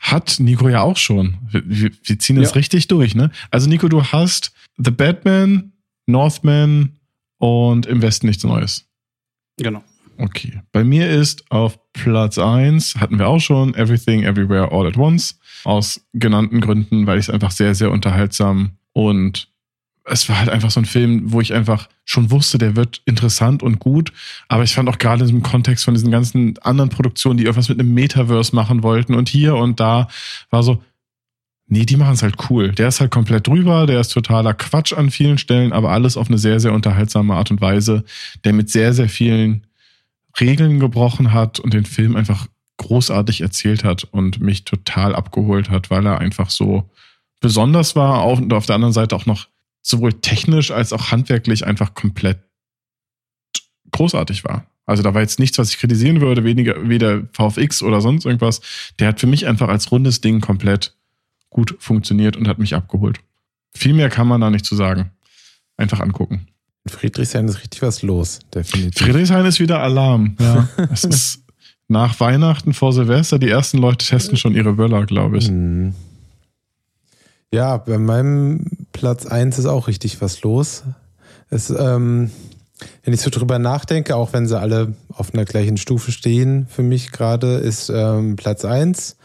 Hat 0.00 0.36
Nico 0.40 0.68
ja 0.68 0.80
auch 0.80 0.96
schon. 0.96 1.38
Wir, 1.50 1.90
wir 2.02 2.18
ziehen 2.18 2.36
das 2.36 2.50
ja. 2.50 2.54
richtig 2.54 2.88
durch, 2.88 3.14
ne? 3.14 3.30
Also, 3.50 3.68
Nico, 3.68 3.88
du 3.88 4.02
hast 4.02 4.52
The 4.76 4.90
Batman, 4.90 5.72
Northman 6.06 6.98
und 7.38 7.86
im 7.86 8.02
Westen 8.02 8.26
nichts 8.26 8.44
Neues. 8.44 8.86
Genau. 9.56 9.84
Okay. 10.20 10.60
Bei 10.72 10.84
mir 10.84 11.08
ist 11.08 11.50
auf 11.50 11.78
Platz 11.94 12.38
1, 12.38 12.96
hatten 12.96 13.18
wir 13.18 13.26
auch 13.26 13.40
schon, 13.40 13.74
Everything 13.74 14.22
Everywhere 14.22 14.70
All 14.70 14.86
at 14.86 14.96
Once. 14.96 15.38
Aus 15.64 16.06
genannten 16.12 16.60
Gründen, 16.60 17.06
weil 17.06 17.18
ich 17.18 17.26
es 17.28 17.30
einfach 17.30 17.50
sehr, 17.50 17.74
sehr 17.74 17.90
unterhaltsam 17.90 18.72
und 18.92 19.48
es 20.04 20.28
war 20.28 20.38
halt 20.38 20.48
einfach 20.48 20.70
so 20.70 20.80
ein 20.80 20.86
Film, 20.86 21.32
wo 21.32 21.40
ich 21.40 21.54
einfach 21.54 21.88
schon 22.04 22.30
wusste, 22.30 22.58
der 22.58 22.74
wird 22.74 23.02
interessant 23.04 23.62
und 23.62 23.78
gut. 23.78 24.12
Aber 24.48 24.62
ich 24.64 24.74
fand 24.74 24.88
auch 24.88 24.98
gerade 24.98 25.20
in 25.20 25.26
diesem 25.26 25.42
Kontext 25.42 25.84
von 25.84 25.94
diesen 25.94 26.10
ganzen 26.10 26.58
anderen 26.58 26.90
Produktionen, 26.90 27.36
die 27.36 27.44
irgendwas 27.44 27.68
mit 27.68 27.78
einem 27.78 27.94
Metaverse 27.94 28.56
machen 28.56 28.82
wollten 28.82 29.14
und 29.14 29.28
hier 29.28 29.56
und 29.56 29.80
da, 29.80 30.08
war 30.50 30.62
so, 30.62 30.82
Nee, 31.72 31.84
die 31.84 31.96
machen 31.96 32.14
es 32.14 32.24
halt 32.24 32.34
cool. 32.50 32.72
Der 32.72 32.88
ist 32.88 33.00
halt 33.00 33.12
komplett 33.12 33.46
drüber, 33.46 33.86
der 33.86 34.00
ist 34.00 34.08
totaler 34.08 34.54
Quatsch 34.54 34.92
an 34.92 35.12
vielen 35.12 35.38
Stellen, 35.38 35.72
aber 35.72 35.92
alles 35.92 36.16
auf 36.16 36.26
eine 36.26 36.36
sehr, 36.36 36.58
sehr 36.58 36.72
unterhaltsame 36.72 37.32
Art 37.34 37.52
und 37.52 37.60
Weise, 37.60 38.02
der 38.42 38.52
mit 38.52 38.70
sehr, 38.70 38.92
sehr 38.92 39.08
vielen 39.08 39.64
Regeln 40.38 40.78
gebrochen 40.78 41.32
hat 41.32 41.58
und 41.58 41.74
den 41.74 41.84
Film 41.84 42.16
einfach 42.16 42.46
großartig 42.76 43.40
erzählt 43.40 43.84
hat 43.84 44.04
und 44.04 44.40
mich 44.40 44.64
total 44.64 45.14
abgeholt 45.14 45.70
hat, 45.70 45.90
weil 45.90 46.06
er 46.06 46.18
einfach 46.18 46.50
so 46.50 46.90
besonders 47.40 47.96
war 47.96 48.26
und 48.26 48.52
auf 48.52 48.66
der 48.66 48.76
anderen 48.76 48.92
Seite 48.92 49.16
auch 49.16 49.26
noch 49.26 49.48
sowohl 49.82 50.12
technisch 50.14 50.70
als 50.70 50.92
auch 50.92 51.10
handwerklich 51.10 51.66
einfach 51.66 51.94
komplett 51.94 52.38
großartig 53.92 54.44
war. 54.44 54.66
Also 54.86 55.02
da 55.02 55.14
war 55.14 55.20
jetzt 55.20 55.38
nichts, 55.38 55.58
was 55.58 55.70
ich 55.70 55.78
kritisieren 55.78 56.20
würde, 56.20 56.44
weniger, 56.44 56.88
weder 56.88 57.22
VFX 57.32 57.82
oder 57.82 58.00
sonst 58.00 58.24
irgendwas. 58.24 58.60
Der 58.98 59.08
hat 59.08 59.20
für 59.20 59.26
mich 59.26 59.46
einfach 59.46 59.68
als 59.68 59.90
rundes 59.92 60.20
Ding 60.20 60.40
komplett 60.40 60.96
gut 61.48 61.76
funktioniert 61.78 62.36
und 62.36 62.48
hat 62.48 62.58
mich 62.58 62.74
abgeholt. 62.74 63.20
Viel 63.74 63.94
mehr 63.94 64.10
kann 64.10 64.26
man 64.26 64.40
da 64.40 64.50
nicht 64.50 64.64
zu 64.64 64.74
sagen. 64.74 65.10
Einfach 65.76 66.00
angucken. 66.00 66.48
In 66.84 66.90
Friedrichshain 66.90 67.46
ist 67.48 67.62
richtig 67.62 67.82
was 67.82 68.02
los, 68.02 68.40
definitiv. 68.54 69.04
Friedrichshain 69.04 69.44
ist 69.44 69.60
wieder 69.60 69.80
Alarm. 69.80 70.36
Ja. 70.40 70.68
es 70.92 71.04
ist 71.04 71.40
nach 71.88 72.18
Weihnachten 72.20 72.72
vor 72.72 72.92
Silvester, 72.92 73.38
die 73.38 73.48
ersten 73.48 73.78
Leute 73.78 74.06
testen 74.06 74.36
schon 74.36 74.54
ihre 74.54 74.74
Böller, 74.74 75.04
glaube 75.06 75.38
ich. 75.38 75.48
Hm. 75.48 75.94
Ja, 77.52 77.78
bei 77.78 77.98
meinem 77.98 78.64
Platz 78.92 79.26
1 79.26 79.58
ist 79.58 79.66
auch 79.66 79.88
richtig 79.88 80.20
was 80.22 80.42
los. 80.42 80.84
Es, 81.50 81.68
ähm, 81.68 82.30
wenn 83.02 83.12
ich 83.12 83.20
so 83.20 83.28
drüber 83.28 83.58
nachdenke, 83.58 84.14
auch 84.14 84.32
wenn 84.32 84.46
sie 84.46 84.58
alle 84.58 84.94
auf 85.12 85.34
einer 85.34 85.44
gleichen 85.44 85.76
Stufe 85.76 86.12
stehen, 86.12 86.66
für 86.70 86.84
mich 86.84 87.10
gerade 87.10 87.56
ist 87.56 87.90
ähm, 87.92 88.36
Platz 88.36 88.64
1 88.64 89.16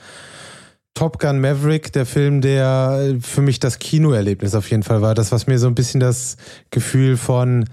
Top 0.95 1.19
Gun 1.19 1.41
Maverick, 1.41 1.91
der 1.91 2.05
Film, 2.05 2.39
der 2.39 3.17
für 3.21 3.41
mich 3.41 3.59
das 3.59 3.79
Kinoerlebnis 3.79 4.55
auf 4.55 4.71
jeden 4.71 4.81
Fall 4.81 5.01
war. 5.01 5.13
Das, 5.13 5.33
was 5.33 5.45
mir 5.45 5.59
so 5.59 5.67
ein 5.67 5.75
bisschen 5.75 5.99
das 5.99 6.37
Gefühl 6.71 7.17
von 7.17 7.65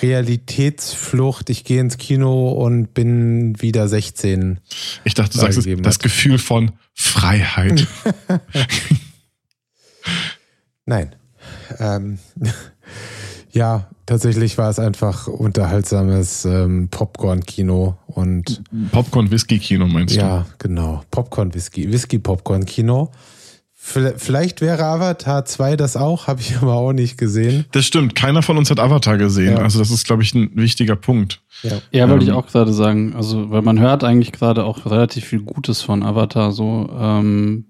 Realitätsflucht, 0.00 1.50
ich 1.50 1.64
gehe 1.64 1.78
ins 1.80 1.98
Kino 1.98 2.52
und 2.52 2.94
bin 2.94 3.60
wieder 3.60 3.86
16. 3.86 4.60
Ich 5.04 5.12
dachte, 5.12 5.34
du 5.34 5.38
sagst 5.40 5.58
das 5.58 5.94
hat. 5.94 6.02
Gefühl 6.02 6.38
von 6.38 6.72
Freiheit. 6.94 7.86
Nein. 10.86 11.14
Ähm, 11.78 12.18
ja, 13.52 13.88
tatsächlich 14.06 14.58
war 14.58 14.70
es 14.70 14.78
einfach 14.78 15.26
unterhaltsames 15.26 16.44
ähm, 16.44 16.88
Popcorn-Kino 16.90 17.96
und 18.06 18.62
Popcorn-Whisky-Kino 18.92 19.86
meinst 19.86 20.16
du? 20.16 20.20
Ja, 20.20 20.46
genau. 20.58 21.02
Popcorn-Whisky, 21.10 21.92
Whisky-Popcorn-Kino. 21.92 23.10
Vielleicht 23.82 24.60
wäre 24.60 24.84
Avatar 24.84 25.46
2 25.46 25.76
das 25.76 25.96
auch, 25.96 26.26
habe 26.26 26.40
ich 26.40 26.56
aber 26.60 26.74
auch 26.74 26.92
nicht 26.92 27.16
gesehen. 27.16 27.64
Das 27.72 27.86
stimmt, 27.86 28.14
keiner 28.14 28.42
von 28.42 28.58
uns 28.58 28.70
hat 28.70 28.78
Avatar 28.78 29.16
gesehen. 29.16 29.56
Ja. 29.56 29.62
Also 29.62 29.78
das 29.78 29.90
ist, 29.90 30.06
glaube 30.06 30.22
ich, 30.22 30.34
ein 30.34 30.50
wichtiger 30.54 30.96
Punkt. 30.96 31.40
Ja, 31.62 31.80
ja 31.90 32.08
wollte 32.08 32.26
ähm, 32.26 32.30
ich 32.30 32.34
auch 32.36 32.46
gerade 32.46 32.72
sagen. 32.74 33.14
Also, 33.16 33.50
weil 33.50 33.62
man 33.62 33.80
hört 33.80 34.04
eigentlich 34.04 34.32
gerade 34.32 34.64
auch 34.64 34.84
relativ 34.84 35.24
viel 35.24 35.40
Gutes 35.40 35.80
von 35.80 36.02
Avatar. 36.02 36.52
So, 36.52 36.90
ähm, 36.94 37.64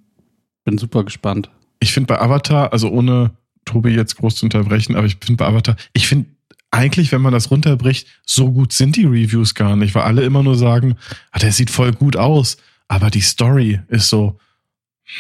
bin 0.65 0.79
super 0.79 1.05
gespannt. 1.05 1.51
Ich 1.79 1.93
finde 1.93 2.09
bei 2.09 2.21
Avatar, 2.21 2.73
also 2.73 2.91
ohne 2.91 3.31
Tobi 3.71 3.91
jetzt 3.91 4.17
groß 4.17 4.37
zu 4.37 4.47
unterbrechen, 4.47 4.97
aber 4.97 5.07
ich 5.07 5.17
finde 5.21 5.37
bei 5.37 5.47
Avatar, 5.47 5.77
ich 5.93 6.07
finde 6.07 6.31
eigentlich, 6.71 7.13
wenn 7.13 7.21
man 7.21 7.33
das 7.33 7.51
runterbricht, 7.51 8.07
so 8.25 8.53
gut 8.53 8.73
sind 8.73 8.97
die 8.97 9.05
Reviews 9.05 9.55
gar 9.55 9.77
nicht, 9.77 9.95
weil 9.95 10.03
alle 10.03 10.23
immer 10.23 10.43
nur 10.43 10.57
sagen, 10.57 10.97
ah, 11.33 11.39
der 11.39 11.53
sieht 11.53 11.71
voll 11.71 11.93
gut 11.93 12.17
aus, 12.17 12.57
aber 12.89 13.11
die 13.11 13.21
Story 13.21 13.81
ist 13.89 14.09
so, 14.09 14.39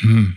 hm. 0.00 0.36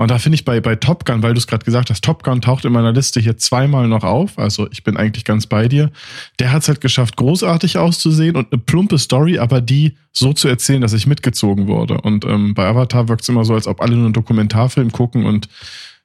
Und 0.00 0.10
da 0.10 0.18
finde 0.18 0.36
ich 0.36 0.46
bei, 0.46 0.62
bei 0.62 0.76
Top 0.76 1.04
Gun, 1.04 1.22
weil 1.22 1.34
du 1.34 1.38
es 1.38 1.46
gerade 1.46 1.62
gesagt 1.62 1.90
hast, 1.90 2.02
Top 2.02 2.22
Gun 2.22 2.40
taucht 2.40 2.64
in 2.64 2.72
meiner 2.72 2.90
Liste 2.90 3.20
hier 3.20 3.36
zweimal 3.36 3.86
noch 3.86 4.02
auf. 4.02 4.38
Also 4.38 4.66
ich 4.70 4.82
bin 4.82 4.96
eigentlich 4.96 5.26
ganz 5.26 5.46
bei 5.46 5.68
dir. 5.68 5.90
Der 6.38 6.52
hat 6.52 6.62
es 6.62 6.68
halt 6.68 6.80
geschafft, 6.80 7.18
großartig 7.18 7.76
auszusehen 7.76 8.34
und 8.34 8.50
eine 8.50 8.62
plumpe 8.62 8.96
Story, 8.96 9.38
aber 9.38 9.60
die 9.60 9.98
so 10.10 10.32
zu 10.32 10.48
erzählen, 10.48 10.80
dass 10.80 10.94
ich 10.94 11.06
mitgezogen 11.06 11.66
wurde. 11.66 12.00
Und 12.00 12.24
ähm, 12.24 12.54
bei 12.54 12.66
Avatar 12.66 13.08
wirkt 13.08 13.24
es 13.24 13.28
immer 13.28 13.44
so, 13.44 13.52
als 13.52 13.66
ob 13.66 13.82
alle 13.82 13.94
nur 13.94 14.06
einen 14.06 14.14
Dokumentarfilm 14.14 14.90
gucken 14.90 15.26
und 15.26 15.50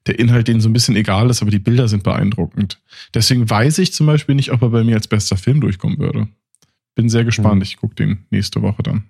der 0.08 0.20
Inhalt 0.20 0.48
denen 0.48 0.62
so 0.62 0.70
ein 0.70 0.74
bisschen 0.74 0.96
egal 0.96 1.30
ist, 1.30 1.42
aber 1.42 1.52
die 1.52 1.60
Bilder 1.60 1.88
sind 1.88 2.04
beeindruckend. 2.04 2.82
Deswegen 3.14 3.50
weiß 3.50 3.80
ich 3.80 3.94
zum 3.94 4.06
Beispiel 4.06 4.36
nicht, 4.36 4.52
ob 4.52 4.62
er 4.62 4.70
bei 4.70 4.84
mir 4.84 4.96
als 4.96 5.08
bester 5.08 5.38
Film 5.38 5.62
durchkommen 5.62 5.98
würde. 5.98 6.28
Bin 6.96 7.10
sehr 7.10 7.26
gespannt. 7.26 7.58
Mhm. 7.58 7.62
Ich 7.64 7.78
gucke 7.78 7.96
den 7.96 8.26
nächste 8.30 8.62
Woche 8.62 8.84
dann. 8.84 9.04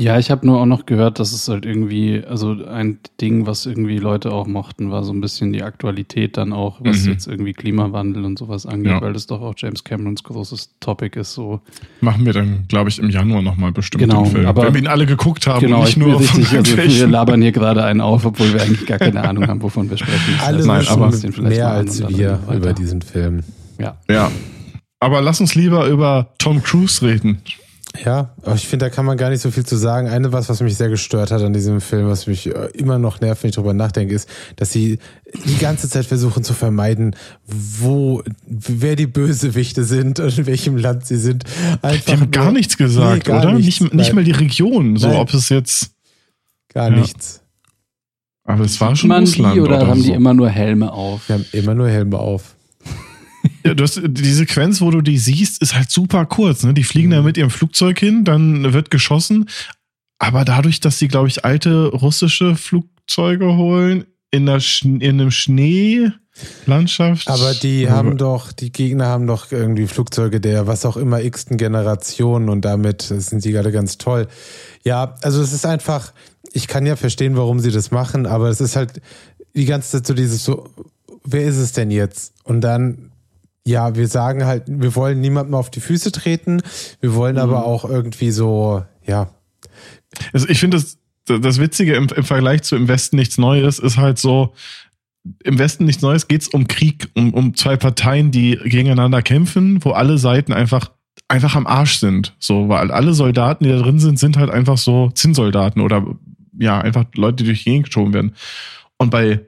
Ja, 0.00 0.18
ich 0.18 0.30
habe 0.30 0.46
nur 0.46 0.58
auch 0.58 0.66
noch 0.66 0.86
gehört, 0.86 1.18
dass 1.18 1.34
es 1.34 1.46
halt 1.46 1.66
irgendwie, 1.66 2.24
also 2.26 2.56
ein 2.64 3.00
Ding, 3.20 3.44
was 3.44 3.66
irgendwie 3.66 3.98
Leute 3.98 4.32
auch 4.32 4.46
mochten, 4.46 4.90
war 4.90 5.04
so 5.04 5.12
ein 5.12 5.20
bisschen 5.20 5.52
die 5.52 5.62
Aktualität 5.62 6.38
dann 6.38 6.54
auch, 6.54 6.80
was 6.80 7.04
mhm. 7.04 7.12
jetzt 7.12 7.26
irgendwie 7.26 7.52
Klimawandel 7.52 8.24
und 8.24 8.38
sowas 8.38 8.64
angeht, 8.64 8.92
ja. 8.92 9.02
weil 9.02 9.12
das 9.12 9.26
doch 9.26 9.42
auch 9.42 9.52
James 9.58 9.84
Camerons 9.84 10.24
großes 10.24 10.70
Topic 10.80 11.20
ist. 11.20 11.34
So. 11.34 11.60
Machen 12.00 12.24
wir 12.24 12.32
dann, 12.32 12.64
glaube 12.68 12.88
ich, 12.88 12.98
im 12.98 13.10
Januar 13.10 13.42
nochmal 13.42 13.72
bestimmt 13.72 14.00
genau, 14.00 14.22
den 14.22 14.32
Film. 14.32 14.46
Aber 14.46 14.62
Wenn 14.62 14.72
wir 14.72 14.80
ihn 14.80 14.86
alle 14.86 15.04
geguckt 15.04 15.46
haben 15.46 15.60
genau, 15.60 15.80
und 15.80 15.84
nicht 15.84 15.98
nur 15.98 16.18
richtig, 16.18 16.48
von 16.48 16.58
also 16.78 16.78
Wir 16.78 17.06
labern 17.06 17.42
hier 17.42 17.52
gerade 17.52 17.84
einen 17.84 18.00
auf, 18.00 18.24
obwohl 18.24 18.54
wir 18.54 18.62
eigentlich 18.62 18.86
gar 18.86 18.98
keine 18.98 19.22
Ahnung 19.28 19.48
haben, 19.48 19.60
wovon 19.60 19.90
wir 19.90 19.98
sprechen. 19.98 20.34
Alle 20.42 20.64
Nein, 20.64 20.88
aber 20.88 21.12
mehr 21.42 21.68
als 21.68 22.08
wir 22.08 22.40
über 22.50 22.72
diesen 22.72 23.02
Film. 23.02 23.42
Ja. 23.78 23.98
Ja. 24.08 24.30
Aber 24.98 25.20
lass 25.20 25.42
uns 25.42 25.54
lieber 25.54 25.86
über 25.88 26.32
Tom 26.38 26.62
Cruise 26.62 27.04
reden. 27.04 27.42
Ja, 28.04 28.30
aber 28.42 28.54
ich 28.54 28.68
finde, 28.68 28.86
da 28.86 28.90
kann 28.90 29.04
man 29.04 29.16
gar 29.16 29.30
nicht 29.30 29.40
so 29.40 29.50
viel 29.50 29.66
zu 29.66 29.76
sagen. 29.76 30.08
Eine 30.08 30.32
was, 30.32 30.48
was 30.48 30.60
mich 30.60 30.76
sehr 30.76 30.88
gestört 30.88 31.32
hat 31.32 31.42
an 31.42 31.52
diesem 31.52 31.80
Film, 31.80 32.06
was 32.06 32.26
mich 32.26 32.46
äh, 32.46 32.68
immer 32.74 32.98
noch 32.98 33.20
nervt, 33.20 33.42
wenn 33.42 33.50
ich 33.50 33.56
drüber 33.56 33.74
nachdenke, 33.74 34.14
ist, 34.14 34.28
dass 34.56 34.70
sie 34.70 34.98
die 35.46 35.58
ganze 35.58 35.88
Zeit 35.88 36.06
versuchen 36.06 36.44
zu 36.44 36.54
vermeiden, 36.54 37.16
wo, 37.46 38.22
wer 38.46 38.94
die 38.94 39.06
Bösewichte 39.06 39.84
sind 39.84 40.20
und 40.20 40.38
in 40.38 40.46
welchem 40.46 40.76
Land 40.76 41.06
sie 41.06 41.16
sind. 41.16 41.44
Einfach 41.82 42.04
die 42.04 42.12
haben 42.12 42.30
gar 42.30 42.52
nichts 42.52 42.76
gesagt, 42.76 43.26
nee, 43.26 43.32
gar 43.32 43.42
oder? 43.42 43.52
Nichts, 43.54 43.80
nicht, 43.80 43.94
nicht 43.94 44.12
mal 44.12 44.24
die 44.24 44.30
Region, 44.30 44.96
so 44.96 45.08
nein. 45.08 45.16
ob 45.16 45.34
es 45.34 45.48
jetzt. 45.48 45.90
Gar 46.72 46.90
ja. 46.90 46.96
nichts. 46.96 47.42
Aber 48.44 48.64
es 48.64 48.80
war 48.80 48.94
schon 48.96 49.10
Russland. 49.10 49.56
Die, 49.56 49.60
oder, 49.60 49.76
oder 49.76 49.86
haben 49.88 50.00
so. 50.00 50.06
die 50.06 50.12
immer 50.12 50.34
nur 50.34 50.48
Helme 50.48 50.92
auf? 50.92 51.28
Wir 51.28 51.36
haben 51.36 51.46
immer 51.52 51.74
nur 51.74 51.88
Helme 51.88 52.18
auf. 52.18 52.54
Ja, 53.64 53.74
du 53.74 53.82
hast, 53.82 54.00
die 54.02 54.32
Sequenz, 54.32 54.80
wo 54.80 54.90
du 54.90 55.00
die 55.00 55.18
siehst, 55.18 55.60
ist 55.60 55.74
halt 55.74 55.90
super 55.90 56.26
kurz. 56.26 56.62
Ne? 56.62 56.74
Die 56.74 56.84
fliegen 56.84 57.08
mhm. 57.08 57.12
da 57.12 57.22
mit 57.22 57.36
ihrem 57.36 57.50
Flugzeug 57.50 57.98
hin, 57.98 58.24
dann 58.24 58.72
wird 58.72 58.90
geschossen. 58.90 59.48
Aber 60.18 60.44
dadurch, 60.44 60.80
dass 60.80 60.98
sie, 60.98 61.08
glaube 61.08 61.28
ich, 61.28 61.44
alte 61.44 61.86
russische 61.86 62.56
Flugzeuge 62.56 63.56
holen, 63.56 64.04
in, 64.30 64.46
der 64.46 64.60
in 64.82 65.02
einem 65.02 65.30
Schneelandschaft. 65.30 67.28
Aber 67.28 67.54
die 67.54 67.90
haben 67.90 68.16
doch, 68.16 68.52
die 68.52 68.70
Gegner 68.70 69.06
haben 69.06 69.26
doch 69.26 69.50
irgendwie 69.50 69.86
Flugzeuge 69.86 70.40
der 70.40 70.66
was 70.66 70.84
auch 70.84 70.96
immer 70.96 71.22
x-ten 71.22 71.56
Generation 71.56 72.48
und 72.48 72.64
damit 72.64 73.02
sind 73.02 73.42
sie 73.42 73.52
gerade 73.52 73.72
ganz 73.72 73.98
toll. 73.98 74.28
Ja, 74.84 75.16
also 75.22 75.42
es 75.42 75.52
ist 75.52 75.66
einfach, 75.66 76.12
ich 76.52 76.68
kann 76.68 76.86
ja 76.86 76.96
verstehen, 76.96 77.36
warum 77.36 77.60
sie 77.60 77.72
das 77.72 77.90
machen, 77.90 78.26
aber 78.26 78.48
es 78.48 78.60
ist 78.60 78.76
halt 78.76 79.00
die 79.54 79.64
ganze 79.64 79.90
Zeit 79.90 80.06
so 80.06 80.14
dieses 80.14 80.44
so, 80.44 80.68
wer 81.24 81.44
ist 81.44 81.56
es 81.56 81.72
denn 81.72 81.90
jetzt? 81.90 82.34
Und 82.44 82.60
dann 82.60 83.09
ja, 83.66 83.94
wir 83.94 84.08
sagen 84.08 84.44
halt, 84.44 84.64
wir 84.66 84.94
wollen 84.96 85.20
niemandem 85.20 85.54
auf 85.54 85.70
die 85.70 85.80
Füße 85.80 86.12
treten, 86.12 86.62
wir 87.00 87.14
wollen 87.14 87.36
mhm. 87.36 87.42
aber 87.42 87.64
auch 87.64 87.84
irgendwie 87.84 88.30
so, 88.30 88.84
ja. 89.06 89.30
Also 90.32 90.48
ich 90.48 90.58
finde 90.58 90.78
das, 90.78 90.98
das 91.26 91.60
Witzige 91.60 91.94
im, 91.94 92.08
im 92.08 92.24
Vergleich 92.24 92.62
zu 92.62 92.76
im 92.76 92.88
Westen 92.88 93.16
nichts 93.16 93.38
Neues 93.38 93.78
ist 93.78 93.98
halt 93.98 94.18
so, 94.18 94.54
im 95.44 95.58
Westen 95.58 95.84
nichts 95.84 96.02
Neues 96.02 96.28
geht 96.28 96.42
es 96.42 96.48
um 96.48 96.66
Krieg, 96.66 97.08
um, 97.14 97.34
um 97.34 97.54
zwei 97.54 97.76
Parteien, 97.76 98.30
die 98.30 98.56
gegeneinander 98.56 99.22
kämpfen, 99.22 99.84
wo 99.84 99.90
alle 99.90 100.18
Seiten 100.18 100.52
einfach 100.52 100.90
einfach 101.28 101.54
am 101.54 101.66
Arsch 101.66 101.98
sind. 101.98 102.34
So, 102.38 102.68
weil 102.68 102.90
alle 102.90 103.14
Soldaten, 103.14 103.64
die 103.64 103.70
da 103.70 103.78
drin 103.78 104.00
sind, 104.00 104.18
sind 104.18 104.36
halt 104.36 104.50
einfach 104.50 104.78
so 104.78 105.10
Zinnsoldaten 105.10 105.82
oder 105.82 106.04
ja, 106.58 106.80
einfach 106.80 107.04
Leute, 107.14 107.36
die 107.36 107.44
durch 107.44 107.64
die 107.64 107.70
Gegend 107.70 107.86
geschoben 107.86 108.12
werden. 108.12 108.34
Und 108.98 109.10
bei 109.10 109.40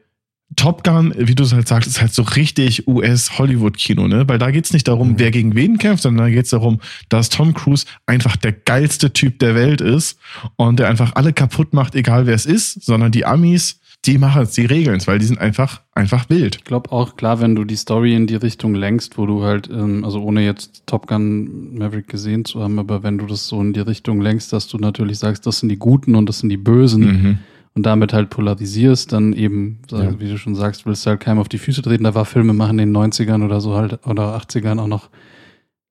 Top 0.57 0.85
Gun, 0.85 1.15
wie 1.17 1.35
du 1.35 1.45
es 1.45 1.53
halt 1.53 1.69
sagst, 1.69 1.89
ist 1.89 2.01
halt 2.01 2.13
so 2.13 2.23
richtig 2.23 2.87
US-Hollywood-Kino, 2.89 4.09
ne? 4.09 4.29
Weil 4.29 4.39
da 4.39 4.51
geht's 4.51 4.73
nicht 4.73 4.89
darum, 4.89 5.13
mhm. 5.13 5.19
wer 5.19 5.31
gegen 5.31 5.55
wen 5.55 5.79
kämpft, 5.79 6.03
sondern 6.03 6.27
da 6.27 6.31
geht's 6.33 6.51
darum, 6.51 6.81
dass 7.09 7.29
Tom 7.29 7.55
Cruise 7.55 7.87
einfach 8.07 8.37
der 8.37 8.53
geilste 8.53 9.13
Typ 9.13 9.39
der 9.39 9.55
Welt 9.55 9.81
ist 9.81 10.19
und 10.57 10.79
der 10.79 10.89
einfach 10.89 11.15
alle 11.15 11.33
kaputt 11.33 11.73
macht, 11.73 11.95
egal 11.95 12.27
wer 12.27 12.35
es 12.35 12.47
ist, 12.47 12.85
sondern 12.85 13.13
die 13.13 13.25
Amis, 13.25 13.81
die 14.05 14.19
machen 14.19 14.43
es, 14.43 14.51
die 14.51 14.67
regeln 14.67 14.97
es, 14.97 15.07
weil 15.07 15.21
die 15.21 15.27
sind 15.27 15.39
einfach, 15.39 15.81
einfach 15.95 16.29
wild. 16.29 16.57
Ich 16.57 16.65
glaube 16.65 16.91
auch, 16.91 17.17
klar, 17.17 17.41
wenn 17.41 17.55
du 17.55 17.65
die 17.65 17.77
Story 17.77 18.15
in 18.15 18.27
die 18.27 18.35
Richtung 18.35 18.75
lenkst, 18.75 19.17
wo 19.17 19.27
du 19.27 19.45
halt, 19.45 19.71
ähm, 19.71 20.05
also 20.05 20.21
ohne 20.23 20.45
jetzt 20.45 20.83
Top 20.87 21.07
Gun 21.07 21.77
Maverick 21.79 22.09
gesehen 22.09 22.45
zu 22.45 22.61
haben, 22.61 22.79
aber 22.81 23.05
wenn 23.05 23.19
du 23.19 23.27
das 23.27 23.47
so 23.47 23.61
in 23.61 23.73
die 23.73 23.81
Richtung 23.81 24.21
lenkst, 24.21 24.53
dass 24.53 24.67
du 24.67 24.79
natürlich 24.79 25.19
sagst, 25.19 25.47
das 25.47 25.61
sind 25.61 25.69
die 25.69 25.79
Guten 25.79 26.17
und 26.17 26.29
das 26.29 26.41
sind 26.41 26.49
die 26.49 26.57
Bösen, 26.57 27.05
mhm 27.05 27.39
und 27.75 27.85
damit 27.85 28.13
halt 28.13 28.31
polarisierst, 28.31 29.13
dann 29.13 29.33
eben, 29.33 29.79
ja. 29.91 30.19
wie 30.21 30.29
du 30.29 30.37
schon 30.37 30.55
sagst, 30.55 30.85
willst 30.85 31.07
du 31.07 31.11
halt 31.11 31.21
keinem 31.21 31.39
auf 31.39 31.49
die 31.49 31.59
Füße 31.59 31.83
treten. 31.83 32.05
Da 32.05 32.15
war 32.15 32.25
Filme 32.25 32.53
machen 32.53 32.79
in 32.79 32.93
den 32.93 32.97
90ern 32.97 33.45
oder 33.45 33.61
so 33.61 33.75
halt 33.75 34.07
oder 34.07 34.37
80ern 34.37 34.79
auch 34.79 34.87
noch 34.87 35.09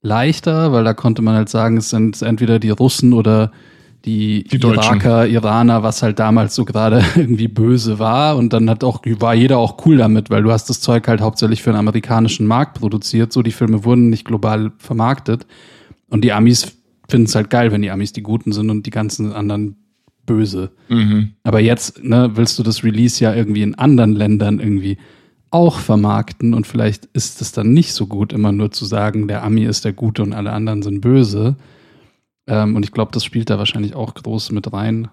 leichter, 0.02 0.72
weil 0.72 0.84
da 0.84 0.94
konnte 0.94 1.22
man 1.22 1.36
halt 1.36 1.50
sagen, 1.50 1.78
es 1.78 1.90
sind 1.90 2.22
entweder 2.22 2.60
die 2.60 2.70
Russen 2.70 3.14
oder 3.14 3.52
die, 4.06 4.44
Die. 4.46 4.58
Iraker, 4.58 5.28
Iraner, 5.28 5.84
was 5.84 6.02
halt 6.02 6.18
damals 6.18 6.56
so 6.56 6.66
gerade 6.66 7.04
irgendwie 7.16 7.48
böse 7.48 8.00
war. 8.00 8.36
Und 8.36 8.54
dann 8.54 8.70
hat 8.70 8.84
auch, 8.84 9.02
war 9.20 9.36
jeder 9.36 9.58
auch 9.60 9.86
cool 9.86 9.98
damit, 9.98 10.30
weil 10.30 10.44
du 10.44 10.52
hast 10.52 10.70
das 10.70 10.82
Zeug 10.82 11.08
halt 11.08 11.22
hauptsächlich 11.22 11.62
für 11.62 11.72
den 11.72 11.78
amerikanischen 11.78 12.48
Markt 12.48 12.80
produziert. 12.80 13.32
So, 13.32 13.44
die 13.44 13.52
Filme 13.52 13.84
wurden 13.84 14.10
nicht 14.10 14.26
global 14.26 14.72
vermarktet. 14.78 15.46
Und 16.10 16.24
die 16.24 16.34
Amis 16.34 16.78
finden 17.10 17.28
es 17.28 17.36
halt 17.36 17.50
geil, 17.50 17.72
wenn 17.72 17.82
die 17.82 17.92
Amis 17.92 18.12
die 18.12 18.24
Guten 18.24 18.52
sind 18.52 18.70
und 18.70 18.86
die 18.86 18.92
ganzen 18.92 19.34
anderen 19.34 19.76
böse. 20.32 20.72
Mhm. 20.88 21.34
Aber 21.44 21.60
jetzt 21.60 22.04
ne, 22.04 22.32
willst 22.36 22.58
du 22.58 22.64
das 22.64 22.84
Release 22.84 23.22
ja 23.24 23.34
irgendwie 23.34 23.64
in 23.64 23.76
anderen 23.76 24.14
Ländern 24.14 24.60
irgendwie 24.60 24.98
auch 25.50 25.80
vermarkten 25.80 26.54
und 26.54 26.66
vielleicht 26.66 27.06
ist 27.08 27.42
es 27.42 27.52
dann 27.52 27.74
nicht 27.74 27.94
so 27.94 28.08
gut, 28.08 28.32
immer 28.32 28.54
nur 28.54 28.72
zu 28.72 28.86
sagen, 28.86 29.28
der 29.28 29.44
Ami 29.44 29.66
ist 29.66 29.84
der 29.84 29.92
Gute 29.92 30.24
und 30.24 30.32
alle 30.34 30.54
anderen 30.54 30.82
sind 30.82 31.02
böse. 31.02 31.58
Ähm, 32.48 32.76
und 32.76 32.86
ich 32.86 32.94
glaube, 32.94 33.12
das 33.12 33.26
spielt 33.26 33.50
da 33.50 33.58
wahrscheinlich 33.58 33.94
auch 33.94 34.14
groß 34.14 34.52
mit 34.52 34.72
rein. 34.72 35.10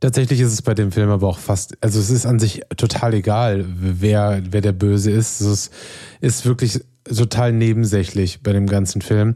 Tatsächlich 0.00 0.40
ist 0.40 0.52
es 0.52 0.60
bei 0.60 0.74
dem 0.74 0.90
Film 0.90 1.08
aber 1.08 1.28
auch 1.28 1.38
fast, 1.38 1.78
also 1.80 2.00
es 2.00 2.10
ist 2.10 2.26
an 2.26 2.40
sich 2.40 2.62
total 2.76 3.14
egal, 3.14 3.64
wer, 3.78 4.42
wer 4.50 4.60
der 4.60 4.72
Böse 4.72 5.12
ist. 5.12 5.40
Es 5.40 5.46
ist, 5.46 5.74
ist 6.20 6.44
wirklich 6.44 6.80
total 7.14 7.52
nebensächlich 7.52 8.40
bei 8.42 8.52
dem 8.52 8.66
ganzen 8.66 9.02
Film. 9.02 9.34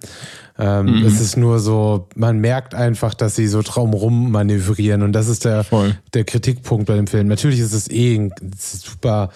Ähm, 0.59 1.01
Mhm. 1.01 1.07
Es 1.07 1.21
ist 1.21 1.37
nur 1.37 1.59
so, 1.59 2.09
man 2.17 2.39
merkt 2.39 2.75
einfach, 2.75 3.15
dass 3.15 3.37
sie 3.37 3.47
so 3.49 3.63
traumrum 3.63 4.31
manövrieren 4.31 5.03
und 5.03 5.13
das 5.13 5.29
ist 5.29 5.45
der, 5.45 5.65
Voll. 5.65 5.97
der 6.15 6.25
Kritikpunkt 6.25 6.87
bei 6.87 6.97
dem 6.97 7.07
Film. 7.07 7.29
Natürlich 7.29 7.61
ist 7.61 7.73
es 7.73 7.91
eh 7.91 8.17
ein 8.17 8.33
super 8.59 9.31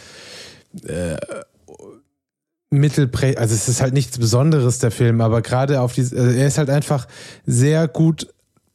äh, 0.86 1.16
mittelprä, 2.70 3.36
also 3.36 3.54
es 3.54 3.68
ist 3.68 3.80
halt 3.80 3.94
nichts 3.94 4.18
Besonderes, 4.18 4.78
der 4.78 4.90
Film, 4.90 5.20
aber 5.20 5.42
gerade 5.42 5.80
auf 5.80 5.92
diese, 5.94 6.16
äh, 6.16 6.40
er 6.40 6.46
ist 6.48 6.58
halt 6.58 6.70
einfach 6.70 7.06
sehr 7.46 7.86
gut 7.88 8.26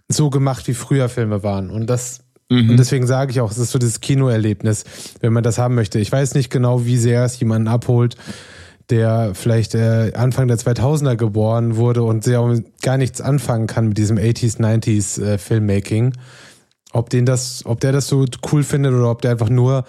so 0.08 0.30
gemacht, 0.30 0.68
wie 0.68 0.74
früher 0.74 1.10
Filme 1.10 1.44
waren. 1.44 1.70
Und 1.70 1.88
das, 1.88 2.22
Mhm. 2.50 2.72
und 2.72 2.78
deswegen 2.78 3.06
sage 3.06 3.32
ich 3.32 3.42
auch, 3.42 3.52
es 3.52 3.58
ist 3.60 3.72
so 3.72 3.78
dieses 3.78 4.00
Kinoerlebnis, 4.00 4.86
wenn 5.20 5.34
man 5.34 5.44
das 5.44 5.58
haben 5.60 5.76
möchte. 5.76 6.00
Ich 6.00 6.12
weiß 6.12 6.34
nicht 6.34 6.50
genau, 6.50 6.86
wie 6.86 6.98
sehr 6.98 7.24
es 7.26 7.40
jemanden 7.40 7.68
abholt, 7.68 8.16
der 8.90 9.32
vielleicht 9.36 9.76
äh, 9.76 10.14
Anfang 10.16 10.48
der 10.48 10.58
2000er 10.58 11.16
geboren 11.16 11.76
wurde 11.76 12.04
und 12.04 12.24
sehr 12.24 12.42
gar 12.82 12.98
nichts 12.98 13.22
anfangen 13.22 13.68
kann 13.68 13.90
mit 13.90 13.98
diesem 13.98 14.18
80s, 14.18 14.60
90s 14.60 15.22
äh, 15.22 15.38
Filmmaking. 15.38 16.14
Ob 16.92 17.10
den 17.10 17.26
das, 17.26 17.66
ob 17.66 17.80
der 17.80 17.92
das 17.92 18.08
so 18.08 18.26
cool 18.52 18.64
findet 18.64 18.94
oder 18.94 19.12
ob 19.12 19.22
der 19.22 19.32
einfach 19.32 19.50
nur 19.50 19.86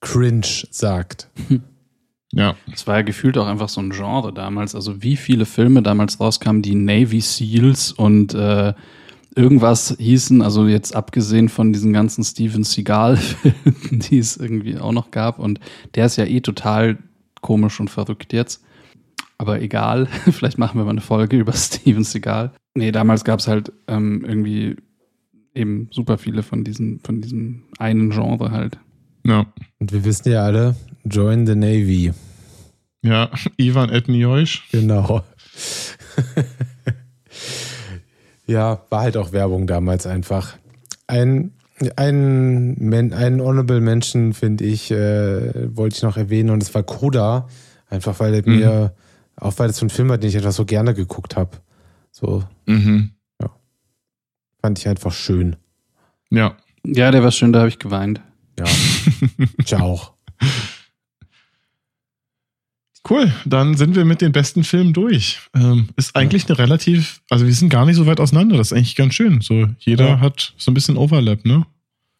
cringe 0.00 0.66
sagt. 0.70 1.28
Ja. 2.34 2.56
Es 2.72 2.86
war 2.86 2.96
ja 2.96 3.02
gefühlt 3.02 3.36
auch 3.36 3.46
einfach 3.46 3.68
so 3.68 3.80
ein 3.80 3.90
Genre 3.90 4.32
damals. 4.32 4.74
Also 4.74 5.02
wie 5.02 5.16
viele 5.16 5.44
Filme 5.44 5.82
damals 5.82 6.18
rauskamen, 6.18 6.62
die 6.62 6.74
Navy 6.74 7.20
Seals 7.20 7.92
und 7.92 8.32
äh, 8.32 8.72
irgendwas 9.34 9.94
hießen, 9.98 10.42
also 10.42 10.66
jetzt 10.66 10.94
abgesehen 10.96 11.48
von 11.48 11.72
diesen 11.72 11.92
ganzen 11.92 12.24
Steven 12.24 12.64
Seagal-Filmen, 12.64 14.00
die 14.10 14.18
es 14.18 14.38
irgendwie 14.38 14.78
auch 14.78 14.92
noch 14.92 15.10
gab. 15.10 15.38
Und 15.38 15.60
der 15.94 16.06
ist 16.06 16.16
ja 16.16 16.24
eh 16.24 16.40
total 16.40 16.96
komisch 17.42 17.78
und 17.78 17.90
verrückt 17.90 18.32
jetzt. 18.32 18.64
Aber 19.36 19.60
egal, 19.60 20.06
vielleicht 20.30 20.56
machen 20.56 20.80
wir 20.80 20.84
mal 20.84 20.90
eine 20.90 21.02
Folge 21.02 21.36
über 21.36 21.52
Steven 21.52 22.04
Seagal. 22.04 22.52
Nee, 22.74 22.92
damals 22.92 23.24
gab 23.24 23.40
es 23.40 23.48
halt 23.48 23.70
ähm, 23.88 24.24
irgendwie 24.24 24.76
eben 25.54 25.88
super 25.90 26.16
viele 26.16 26.42
von 26.42 26.64
diesen, 26.64 27.00
von 27.00 27.20
diesem 27.20 27.64
einen 27.78 28.10
Genre 28.10 28.50
halt. 28.50 28.78
Ja. 29.26 29.46
Und 29.78 29.92
wir 29.92 30.04
wissen 30.04 30.32
ja 30.32 30.44
alle, 30.44 30.74
join 31.04 31.46
the 31.46 31.54
Navy. 31.54 32.12
Ja. 33.02 33.30
Ivan 33.58 33.90
Etnioisch. 33.90 34.68
Genau. 34.72 35.22
ja, 38.46 38.80
war 38.88 39.00
halt 39.02 39.16
auch 39.16 39.32
Werbung 39.32 39.66
damals 39.66 40.06
einfach. 40.06 40.56
Ein, 41.06 41.52
ein, 41.96 42.74
Men, 42.78 43.12
ein 43.12 43.40
Honorable 43.40 43.80
Mention, 43.80 44.32
finde 44.32 44.64
ich, 44.64 44.90
äh, 44.90 45.76
wollte 45.76 45.96
ich 45.96 46.02
noch 46.02 46.16
erwähnen, 46.16 46.50
und 46.50 46.62
es 46.62 46.74
war 46.74 46.82
Koda. 46.82 47.48
Einfach 47.88 48.18
weil 48.20 48.34
er 48.34 48.42
Mhm. 48.48 48.56
mir, 48.56 48.94
auch 49.36 49.58
weil 49.58 49.70
es 49.70 49.76
so 49.78 49.86
ein 49.86 49.90
Film 49.90 50.08
war, 50.08 50.18
den 50.18 50.28
ich 50.28 50.36
etwas 50.36 50.56
so 50.56 50.64
gerne 50.64 50.94
geguckt 50.94 51.36
habe. 51.36 51.58
So 52.10 52.44
Mhm. 52.66 53.10
fand 54.60 54.78
ich 54.78 54.86
einfach 54.88 55.12
schön. 55.12 55.56
Ja. 56.30 56.56
Ja, 56.86 57.10
der 57.10 57.22
war 57.24 57.32
schön, 57.32 57.52
da 57.52 57.60
habe 57.60 57.68
ich 57.68 57.78
geweint. 57.80 58.20
Ja. 58.58 58.64
ich 59.58 59.74
auch. 59.76 60.12
Cool, 63.08 63.32
dann 63.44 63.74
sind 63.76 63.96
wir 63.96 64.04
mit 64.04 64.20
den 64.20 64.30
besten 64.32 64.62
Filmen 64.62 64.92
durch. 64.92 65.40
Ähm, 65.54 65.88
ist 65.96 66.14
eigentlich 66.14 66.48
eine 66.48 66.58
relativ, 66.58 67.20
also 67.30 67.44
wir 67.46 67.52
sind 67.52 67.68
gar 67.68 67.84
nicht 67.84 67.96
so 67.96 68.06
weit 68.06 68.20
auseinander. 68.20 68.56
Das 68.56 68.68
ist 68.70 68.76
eigentlich 68.76 68.94
ganz 68.94 69.14
schön. 69.14 69.40
So, 69.40 69.66
jeder 69.80 70.08
Ja. 70.08 70.20
hat 70.20 70.54
so 70.56 70.70
ein 70.70 70.74
bisschen 70.74 70.96
Overlap, 70.96 71.44
ne? 71.44 71.66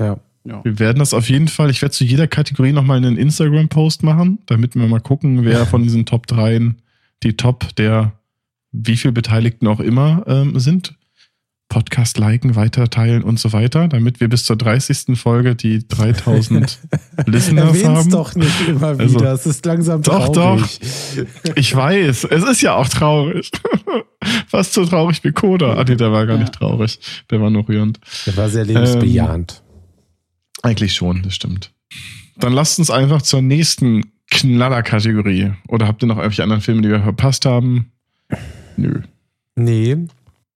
Ja. 0.01 0.19
Ja. 0.45 0.65
Wir 0.65 0.81
werden 0.81 0.99
das 0.99 1.15
auf 1.15 1.29
jeden 1.29 1.47
Fall, 1.47 1.71
ich 1.71 1.83
werde 1.83 1.93
zu 1.93 2.03
jeder 2.05 2.27
Kategorie 2.27 2.73
nochmal 2.73 2.97
einen 2.97 3.17
Instagram-Post 3.17 4.03
machen, 4.03 4.39
damit 4.47 4.75
wir 4.75 4.85
mal 4.89 5.01
gucken, 5.01 5.45
wer 5.45 5.67
von 5.67 5.85
diesen 5.85 6.05
Top 6.05 6.27
3 6.27 6.75
die 7.23 7.37
Top 7.37 7.77
der 7.77 8.13
wie 8.73 8.97
viel 8.97 9.13
Beteiligten 9.13 9.69
auch 9.69 9.79
immer 9.81 10.25
ähm, 10.27 10.59
sind. 10.59 10.95
Podcast 11.73 12.19
liken, 12.19 12.55
weiterteilen 12.55 13.23
und 13.23 13.39
so 13.41 13.55
weiter, 13.55 13.89
damit 13.89 14.21
wir 14.21 14.29
bis 14.29 14.45
zur 14.45 14.57
30. 14.57 15.19
Folge 15.19 15.55
die 15.55 15.87
3000 15.89 16.79
Listeners 17.27 17.69
Erwähn's 17.69 17.85
haben. 17.99 18.11
doch 18.11 18.35
nicht 18.35 18.69
immer 18.69 18.89
Also- 18.89 19.19
wieder. 19.19 19.33
Es 19.33 19.47
ist 19.47 19.65
langsam 19.65 20.03
Doch, 20.03 20.29
traurig. 20.31 20.81
Ich 21.55 21.75
weiß, 21.75 22.25
es 22.25 22.45
ist 22.45 22.61
ja 22.61 22.75
auch 22.75 22.87
traurig. 22.89 23.51
Fast 24.49 24.75
so 24.75 24.85
traurig 24.85 25.25
wie 25.25 25.33
Koda. 25.33 25.75
Ah, 25.79 25.85
nee, 25.89 25.97
der 25.97 26.13
war 26.13 26.27
gar 26.27 26.37
Ja. 26.37 26.43
nicht 26.43 26.53
traurig. 26.53 26.99
Der 27.31 27.41
war 27.41 27.49
nur 27.49 27.67
rührend. 27.67 28.01
Der 28.27 28.37
war 28.37 28.51
sehr 28.51 28.67
lebensbejahend. 28.67 29.63
Eigentlich 30.63 30.93
schon, 30.95 31.23
das 31.23 31.35
stimmt. 31.35 31.73
Dann 32.37 32.53
lasst 32.53 32.79
uns 32.81 32.91
einfach 32.91 33.23
zur 33.23 33.41
nächsten 33.41 34.13
Knaller-Kategorie. 34.31 35.53
Oder 35.69 35.87
habt 35.89 36.03
ihr 36.03 36.07
noch 36.07 36.17
irgendwelche 36.19 36.43
anderen 36.43 36.61
Filme, 36.61 36.83
die 36.83 36.91
wir 36.91 37.01
verpasst 37.03 37.47
haben? 37.47 37.93
Nö. 38.77 39.01
Nee. 39.57 39.97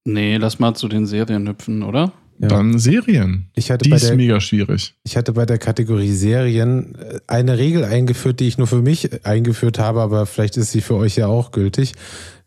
Nee, 0.07 0.37
lass 0.37 0.57
mal 0.57 0.73
zu 0.73 0.87
den 0.87 1.05
Serien 1.05 1.49
hüpfen, 1.49 1.83
oder? 1.83 2.13
Ja. 2.39 2.47
Dann 2.47 2.79
Serien. 2.79 3.49
Ich 3.55 3.71
hatte 3.71 3.83
Die 3.83 3.89
bei 3.89 3.97
ist 3.97 4.07
der 4.07 4.15
mega 4.15 4.39
schwierig. 4.39 4.95
Ich 5.03 5.17
hatte 5.17 5.33
bei 5.33 5.45
der 5.45 5.57
Kategorie 5.57 6.13
Serien 6.13 6.95
äh, 6.95 7.19
eine 7.27 7.57
Regel 7.57 7.83
eingeführt, 7.83 8.39
die 8.39 8.47
ich 8.47 8.57
nur 8.57 8.67
für 8.67 8.81
mich 8.81 9.25
eingeführt 9.25 9.79
habe, 9.79 9.99
aber 9.99 10.25
vielleicht 10.25 10.55
ist 10.55 10.71
sie 10.71 10.79
für 10.79 10.95
euch 10.95 11.17
ja 11.17 11.27
auch 11.27 11.51
gültig. 11.51 11.91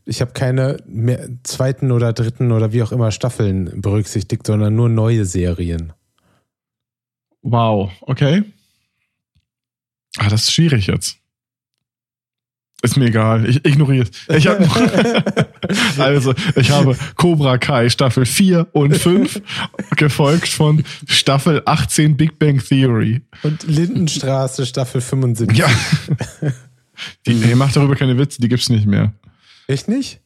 Ich 0.07 0.23
habe 0.23 0.33
keine 0.33 0.79
mehr, 0.87 1.29
zweiten 1.43 1.93
oder 1.93 2.15
dritten 2.15 2.51
oder 2.51 2.73
wie 2.73 2.83
auch 2.83 2.93
immer 2.93 3.11
Staffeln 3.11 3.83
berücksichtigt, 3.83 4.47
sondern 4.47 4.75
nur 4.75 4.89
neue 4.89 5.27
Serien. 5.27 5.93
Wow, 7.43 7.91
okay. 8.01 8.43
Ah, 10.17 10.31
das 10.31 10.45
ist 10.45 10.53
schwierig 10.53 10.87
jetzt. 10.87 11.20
Ist 12.83 12.97
mir 12.97 13.07
egal, 13.07 13.47
ich 13.49 13.65
ignoriere 13.67 14.07
es. 14.29 14.37
Ich 14.37 14.47
hab, 14.47 14.59
also, 15.99 16.35
ich 16.57 16.71
habe 16.71 16.97
Cobra 17.17 17.59
Kai 17.59 17.91
Staffel 17.91 18.25
4 18.25 18.69
und 18.73 18.97
5, 18.97 19.43
gefolgt 19.97 20.49
von 20.49 20.83
Staffel 21.07 21.61
18 21.67 22.17
Big 22.17 22.39
Bang 22.39 22.59
Theory. 22.59 23.21
Und 23.43 23.65
Lindenstraße 23.65 24.65
Staffel 24.65 25.03
75. 25.03 25.59
Ja. 25.59 25.69
Die, 27.27 27.33
ihr 27.33 27.57
macht 27.57 27.77
darüber 27.77 27.97
keine 27.97 28.17
Witze, 28.17 28.41
die 28.41 28.49
gibt's 28.49 28.71
nicht 28.71 28.87
mehr. 28.87 29.13
Echt 29.67 29.89
nicht? 29.89 30.21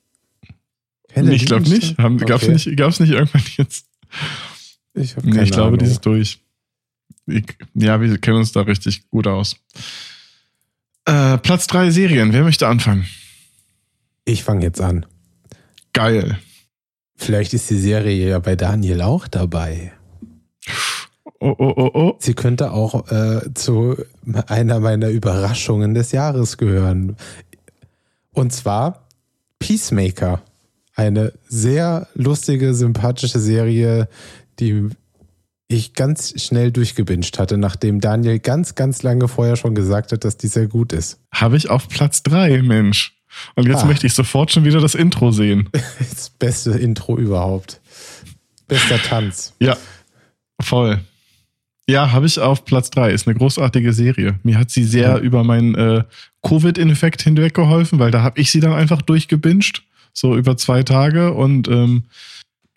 Keine 1.12 1.30
Nee, 1.30 1.36
ich 1.36 1.46
glaube 1.46 1.68
nicht. 1.68 1.98
Haben, 1.98 2.18
Gab's 2.18 2.44
Okay. 2.44 2.52
nicht. 2.52 2.76
Gab's 2.76 3.00
nicht 3.00 3.10
irgendwann 3.10 3.42
jetzt? 3.56 3.86
Ich, 4.94 5.16
hab 5.16 5.24
Nee, 5.24 5.32
keine 5.32 5.44
ich 5.44 5.50
glaube, 5.50 5.68
Ahnung. 5.68 5.78
die 5.80 5.86
ist 5.86 6.00
durch. 6.06 6.38
Ich, 7.26 7.44
ja, 7.74 8.00
wir 8.00 8.18
kennen 8.18 8.36
uns 8.38 8.52
da 8.52 8.60
richtig 8.62 9.08
gut 9.10 9.26
aus. 9.26 9.56
Äh, 11.06 11.38
Platz 11.38 11.66
3 11.66 11.90
Serien. 11.90 12.32
Wer 12.32 12.42
möchte 12.42 12.66
anfangen? 12.66 13.06
ich 14.24 14.42
fange 14.42 14.62
jetzt 14.62 14.80
an. 14.80 15.06
Geil. 15.92 16.38
Vielleicht 17.16 17.54
ist 17.54 17.70
die 17.70 17.78
Serie 17.78 18.28
ja 18.30 18.38
bei 18.38 18.56
Daniel 18.56 19.02
auch 19.02 19.28
dabei. 19.28 19.92
Oh, 21.40 21.54
oh, 21.58 21.74
oh, 21.76 21.90
oh. 21.94 22.16
Sie 22.18 22.34
könnte 22.34 22.72
auch 22.72 23.10
äh, 23.10 23.52
zu 23.54 23.96
einer 24.46 24.80
meiner 24.80 25.08
Überraschungen 25.08 25.94
des 25.94 26.12
Jahres 26.12 26.56
gehören. 26.56 27.16
Und 28.32 28.52
zwar 28.52 29.06
Peacemaker. 29.58 30.42
Eine 30.96 31.32
sehr 31.48 32.08
lustige, 32.14 32.72
sympathische 32.74 33.40
Serie, 33.40 34.08
die 34.58 34.88
ich 35.74 35.94
ganz 35.94 36.40
schnell 36.42 36.72
durchgebinged 36.72 37.38
hatte, 37.38 37.56
nachdem 37.58 38.00
Daniel 38.00 38.38
ganz, 38.38 38.74
ganz 38.74 39.02
lange 39.02 39.28
vorher 39.28 39.56
schon 39.56 39.74
gesagt 39.74 40.12
hat, 40.12 40.24
dass 40.24 40.36
die 40.36 40.48
sehr 40.48 40.66
gut 40.66 40.92
ist. 40.92 41.18
Habe 41.32 41.56
ich 41.56 41.70
auf 41.70 41.88
Platz 41.88 42.22
3, 42.22 42.62
Mensch. 42.62 43.12
Und 43.56 43.66
jetzt 43.66 43.82
Ah. 43.82 43.86
möchte 43.86 44.06
ich 44.06 44.14
sofort 44.14 44.52
schon 44.52 44.64
wieder 44.64 44.80
das 44.80 44.94
Intro 44.94 45.30
sehen. 45.32 45.68
Das 45.98 46.30
beste 46.30 46.70
Intro 46.72 47.18
überhaupt. 47.18 47.80
Bester 48.68 48.98
Tanz. 49.02 49.52
Ja, 49.60 49.76
voll. 50.60 51.00
Ja, 51.88 52.12
habe 52.12 52.24
ich 52.26 52.38
auf 52.38 52.64
Platz 52.64 52.90
3. 52.90 53.10
Ist 53.12 53.26
eine 53.26 53.36
großartige 53.36 53.92
Serie. 53.92 54.38
Mir 54.42 54.58
hat 54.58 54.70
sie 54.70 54.84
sehr 54.84 55.08
Ja. 55.10 55.18
über 55.18 55.44
meinen 55.44 55.74
äh, 55.74 56.04
Covid-Infekt 56.42 57.22
hinweg 57.22 57.52
geholfen, 57.54 57.98
weil 57.98 58.10
da 58.10 58.22
habe 58.22 58.40
ich 58.40 58.50
sie 58.50 58.60
dann 58.60 58.72
einfach 58.72 59.02
durchgebinged. 59.02 59.82
So 60.12 60.36
über 60.36 60.56
zwei 60.56 60.82
Tage 60.84 61.32
und 61.32 61.66
ähm, 61.68 62.04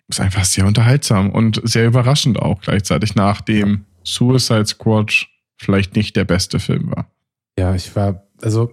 ist 0.08 0.20
einfach 0.20 0.44
sehr 0.44 0.66
unterhaltsam 0.66 1.30
und 1.30 1.60
sehr 1.64 1.86
überraschend 1.86 2.38
auch 2.38 2.60
gleichzeitig, 2.60 3.14
nachdem 3.14 3.84
Suicide 4.04 4.66
Squad 4.66 5.26
vielleicht 5.56 5.96
nicht 5.96 6.16
der 6.16 6.24
beste 6.24 6.60
Film 6.60 6.90
war. 6.90 7.10
Ja, 7.58 7.74
ich 7.74 7.94
war, 7.94 8.22
also 8.40 8.72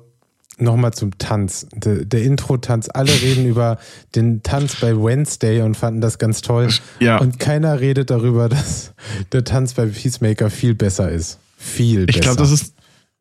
nochmal 0.58 0.94
zum 0.94 1.18
Tanz. 1.18 1.68
Der, 1.74 2.06
der 2.06 2.24
Intro-Tanz. 2.24 2.90
Alle 2.90 3.12
reden 3.22 3.46
über 3.46 3.78
den 4.16 4.44
Tanz 4.44 4.78
bei 4.80 4.96
Wednesday 4.96 5.62
und 5.62 5.76
fanden 5.76 6.02
das 6.02 6.18
ganz 6.20 6.42
toll. 6.42 6.70
Ja. 7.00 7.18
Und 7.18 7.40
keiner 7.40 7.80
redet 7.80 8.10
darüber, 8.10 8.48
dass 8.50 8.94
der 9.32 9.44
Tanz 9.44 9.74
bei 9.74 9.88
Peacemaker 9.88 10.50
viel 10.50 10.76
besser 10.76 11.10
ist. 11.12 11.40
Viel 11.58 12.06
besser. 12.06 12.18
Ich 12.18 12.22
glaube, 12.24 12.38
das 12.38 12.52
ist, 12.52 12.76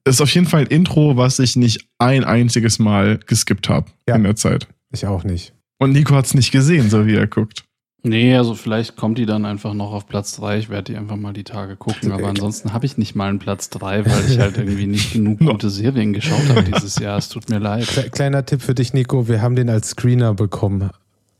ist 0.04 0.20
auf 0.20 0.30
jeden 0.30 0.46
Fall 0.46 0.62
ein 0.62 0.66
Intro, 0.66 1.16
was 1.16 1.38
ich 1.38 1.56
nicht 1.56 1.88
ein 1.98 2.24
einziges 2.24 2.78
Mal 2.78 3.18
geskippt 3.26 3.68
habe 3.68 3.90
Ja. 4.08 4.16
in 4.16 4.22
der 4.24 4.36
Zeit. 4.36 4.68
Ich 4.92 5.06
auch 5.06 5.24
nicht. 5.24 5.52
Und 5.78 5.92
Nico 5.92 6.14
hat 6.14 6.26
es 6.26 6.34
nicht 6.34 6.52
gesehen, 6.52 6.88
so 6.90 7.06
wie 7.06 7.14
er 7.14 7.26
guckt. 7.26 7.64
Nee, 8.06 8.36
also 8.36 8.54
vielleicht 8.54 8.96
kommt 8.96 9.16
die 9.16 9.24
dann 9.24 9.46
einfach 9.46 9.72
noch 9.72 9.92
auf 9.92 10.06
Platz 10.06 10.36
3. 10.36 10.58
Ich 10.58 10.68
werde 10.68 10.92
die 10.92 10.98
einfach 10.98 11.16
mal 11.16 11.32
die 11.32 11.42
Tage 11.42 11.74
gucken. 11.74 12.12
Aber 12.12 12.28
ansonsten 12.28 12.74
habe 12.74 12.84
ich 12.84 12.98
nicht 12.98 13.14
mal 13.14 13.30
einen 13.30 13.38
Platz 13.38 13.70
3, 13.70 14.04
weil 14.04 14.30
ich 14.30 14.38
halt 14.38 14.58
irgendwie 14.58 14.86
nicht 14.86 15.14
genug 15.14 15.38
gute 15.40 15.70
Serien 15.70 16.12
geschaut 16.12 16.46
habe 16.50 16.64
dieses 16.64 16.98
Jahr. 16.98 17.16
Es 17.16 17.30
tut 17.30 17.48
mir 17.48 17.58
leid. 17.60 17.84
Kle- 17.84 18.10
Kleiner 18.10 18.44
Tipp 18.44 18.60
für 18.60 18.74
dich, 18.74 18.92
Nico. 18.92 19.26
Wir 19.26 19.40
haben 19.40 19.56
den 19.56 19.70
als 19.70 19.88
Screener 19.90 20.34
bekommen. 20.34 20.90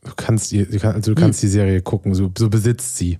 Du 0.03 0.11
kannst 0.15 0.51
die, 0.51 0.65
also 0.83 1.13
du 1.13 1.21
kannst 1.21 1.43
die 1.43 1.47
Serie 1.47 1.81
gucken. 1.83 2.15
So, 2.15 2.31
so 2.35 2.49
besitzt 2.49 2.97
sie. 2.97 3.19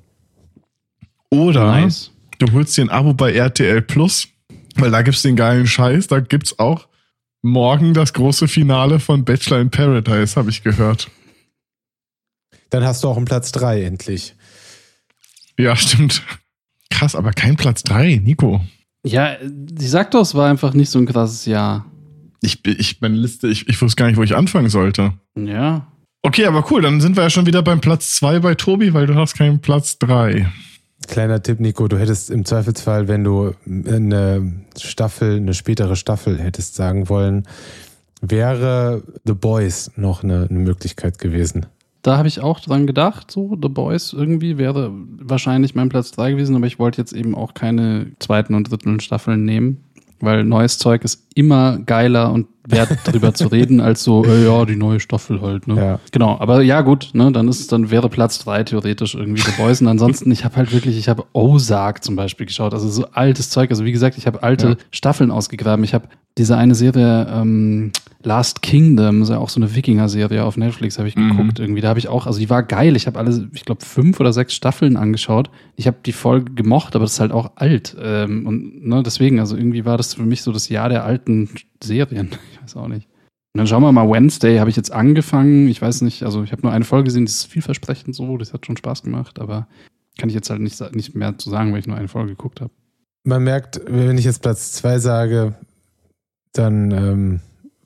Oder 1.29 1.65
Nice. 1.81 2.11
du 2.39 2.51
holst 2.51 2.75
dir 2.77 2.81
ein 2.85 2.89
Abo 2.89 3.13
bei 3.13 3.31
RTL 3.33 3.81
Plus, 3.83 4.27
weil 4.75 4.89
da 4.91 5.01
gibt's 5.03 5.21
den 5.21 5.35
geilen 5.35 5.67
Scheiß. 5.67 6.07
Da 6.07 6.19
gibt's 6.19 6.57
auch 6.57 6.87
morgen 7.43 7.93
das 7.93 8.13
große 8.13 8.47
Finale 8.47 8.99
von 8.99 9.23
Bachelor 9.23 9.59
in 9.61 9.69
Paradise, 9.69 10.35
habe 10.35 10.49
ich 10.49 10.63
gehört. 10.63 11.09
Dann 12.69 12.83
hast 12.83 13.03
du 13.03 13.07
auch 13.07 13.17
einen 13.17 13.25
Platz 13.25 13.51
3 13.51 13.83
endlich. 13.83 14.35
Ja, 15.57 15.75
stimmt. 15.75 16.23
Krass, 16.89 17.15
aber 17.15 17.31
kein 17.31 17.55
Platz 17.55 17.83
3, 17.83 18.21
Nico. 18.23 18.61
Ja, 19.05 19.37
sie 19.77 19.87
sagt 19.87 20.13
doch, 20.13 20.21
es 20.21 20.35
war 20.35 20.49
einfach 20.49 20.73
nicht 20.73 20.89
so 20.89 20.99
ein 20.99 21.05
krasses 21.05 21.45
Jahr. 21.45 21.85
Ich, 22.41 22.65
ich 22.65 23.01
meine 23.01 23.15
Liste, 23.15 23.47
ich, 23.47 23.67
ich 23.67 23.81
wusste 23.81 23.97
gar 23.97 24.07
nicht, 24.07 24.17
wo 24.17 24.23
ich 24.23 24.35
anfangen 24.35 24.69
sollte. 24.69 25.13
Ja. 25.35 25.87
Okay, 26.21 26.45
aber 26.45 26.65
cool, 26.71 26.81
dann 26.81 27.01
sind 27.01 27.15
wir 27.15 27.23
ja 27.23 27.29
schon 27.29 27.45
wieder 27.45 27.61
beim 27.61 27.81
Platz 27.81 28.15
2 28.15 28.39
bei 28.39 28.55
Tobi, 28.55 28.93
weil 28.93 29.05
du 29.05 29.15
hast 29.15 29.35
keinen 29.35 29.59
Platz 29.59 29.99
3. 29.99 30.51
Kleiner 31.07 31.43
Tipp, 31.43 31.59
Nico, 31.59 31.87
du 31.87 31.99
hättest 31.99 32.31
im 32.31 32.45
Zweifelsfall, 32.45 33.07
wenn 33.07 33.23
du 33.23 33.53
eine 33.67 34.63
Staffel, 34.79 35.37
eine 35.37 35.53
spätere 35.53 35.95
Staffel 35.95 36.39
hättest 36.39 36.75
sagen 36.75 37.09
wollen, 37.09 37.47
wäre 38.21 39.03
The 39.25 39.33
Boys 39.33 39.91
noch 39.97 40.23
eine, 40.23 40.47
eine 40.49 40.59
Möglichkeit 40.59 41.19
gewesen. 41.19 41.67
Da 42.05 42.19
habe 42.19 42.27
ich 42.27 42.39
auch 42.39 42.59
dran 42.59 42.85
gedacht, 42.85 43.31
so 43.31 43.57
The 43.59 43.67
Boys 43.67 44.13
irgendwie 44.13 44.59
wäre 44.59 44.91
wahrscheinlich 44.93 45.73
mein 45.73 45.89
Platz 45.89 46.11
3 46.11 46.33
gewesen, 46.33 46.55
aber 46.55 46.67
ich 46.67 46.77
wollte 46.77 47.01
jetzt 47.01 47.13
eben 47.13 47.33
auch 47.33 47.55
keine 47.55 48.11
zweiten 48.19 48.53
und 48.53 48.69
dritten 48.69 48.99
Staffeln 48.99 49.43
nehmen, 49.43 49.83
weil 50.19 50.43
neues 50.43 50.77
Zeug 50.77 51.03
ist 51.03 51.24
immer 51.35 51.77
geiler 51.77 52.31
und 52.33 52.47
wert 52.67 52.97
drüber 53.03 53.33
zu 53.35 53.47
reden, 53.47 53.79
als 53.79 54.03
so, 54.03 54.25
äh, 54.25 54.43
ja, 54.45 54.65
die 54.65 54.75
neue 54.75 54.99
Staffel 54.99 55.39
halt, 55.41 55.67
ne? 55.67 55.75
Ja. 55.75 55.99
Genau, 56.11 56.39
aber 56.39 56.63
ja 56.63 56.81
gut, 56.81 57.09
ne, 57.13 57.31
dann 57.31 57.47
ist 57.47 57.71
dann 57.71 57.91
wäre 57.91 58.09
Platz 58.09 58.39
3 58.39 58.63
theoretisch 58.63 59.13
irgendwie 59.13 59.43
und 59.81 59.87
ansonsten, 59.87 60.31
ich 60.31 60.43
habe 60.43 60.55
halt 60.55 60.71
wirklich, 60.73 60.97
ich 60.97 61.07
habe 61.07 61.25
Ozark 61.33 62.03
zum 62.03 62.15
Beispiel 62.15 62.47
geschaut, 62.47 62.73
also 62.73 62.89
so 62.89 63.05
altes 63.11 63.51
Zeug, 63.51 63.69
also 63.69 63.85
wie 63.85 63.91
gesagt, 63.91 64.17
ich 64.17 64.25
habe 64.25 64.41
alte 64.41 64.67
Ja. 64.69 64.75
Staffeln 64.89 65.29
ausgegraben, 65.29 65.83
ich 65.85 65.93
habe 65.93 66.07
diese 66.37 66.57
eine 66.57 66.73
Serie 66.75 67.27
ähm, 67.31 67.91
Last 68.23 68.61
Kingdom, 68.63 69.21
ist 69.21 69.29
ja 69.29 69.37
auch 69.37 69.49
so 69.49 69.59
eine 69.61 69.73
Wikinger-Serie 69.75 70.43
auf 70.43 70.57
Netflix, 70.57 70.97
habe 70.97 71.07
ich 71.07 71.15
Mhm. 71.15 71.29
geguckt 71.29 71.59
irgendwie. 71.59 71.79
Da 71.81 71.89
habe 71.89 71.99
ich 71.99 72.07
auch, 72.09 72.25
also 72.25 72.39
die 72.39 72.49
war 72.49 72.63
geil. 72.63 72.95
Ich 72.95 73.05
habe 73.07 73.19
alle, 73.19 73.47
ich 73.53 73.63
glaube, 73.65 73.85
fünf 73.85 74.19
oder 74.19 74.33
sechs 74.33 74.53
Staffeln 74.55 74.97
angeschaut. 74.97 75.49
Ich 75.75 75.85
habe 75.87 75.97
die 76.05 76.11
Folge 76.11 76.51
gemocht, 76.53 76.95
aber 76.95 77.05
das 77.05 77.13
ist 77.13 77.19
halt 77.19 77.31
auch 77.31 77.51
alt. 77.55 77.95
Ähm, 78.01 78.47
und 78.47 78.85
ne, 78.85 79.03
deswegen, 79.03 79.39
also 79.39 79.55
irgendwie 79.55 79.85
war 79.85 79.95
das 79.97 80.15
für 80.15 80.23
mich 80.23 80.41
so 80.41 80.51
das 80.51 80.67
Jahr 80.69 80.89
der 80.89 81.05
alten 81.25 81.49
Serien. 81.83 82.29
Ich 82.51 82.61
weiß 82.61 82.77
auch 82.77 82.87
nicht. 82.87 83.07
Und 83.53 83.59
dann 83.59 83.67
schauen 83.67 83.83
wir 83.83 83.91
mal, 83.91 84.09
Wednesday 84.09 84.57
habe 84.57 84.71
ich 84.71 84.75
jetzt 84.75 84.91
angefangen. 84.91 85.67
Ich 85.67 85.81
weiß 85.81 86.01
nicht, 86.01 86.23
also 86.23 86.43
ich 86.43 86.51
habe 86.51 86.63
nur 86.63 86.71
eine 86.71 86.83
Folge 86.83 87.05
gesehen, 87.05 87.25
das 87.25 87.35
ist 87.35 87.45
vielversprechend 87.45 88.15
so, 88.15 88.37
das 88.37 88.53
hat 88.53 88.65
schon 88.65 88.75
Spaß 88.75 89.03
gemacht, 89.03 89.39
aber 89.39 89.67
kann 90.17 90.29
ich 90.29 90.35
jetzt 90.35 90.49
halt 90.49 90.61
nicht, 90.61 90.79
nicht 90.95 91.15
mehr 91.15 91.37
zu 91.37 91.51
sagen, 91.51 91.71
weil 91.71 91.79
ich 91.79 91.87
nur 91.87 91.95
eine 91.95 92.07
Folge 92.07 92.31
geguckt 92.31 92.59
habe. 92.59 92.71
Man 93.23 93.43
merkt, 93.43 93.81
wenn 93.85 94.17
ich 94.17 94.25
jetzt 94.25 94.41
Platz 94.41 94.71
2 94.73 94.99
sage, 94.99 95.53
dann 96.53 96.91
ähm, 96.91 97.39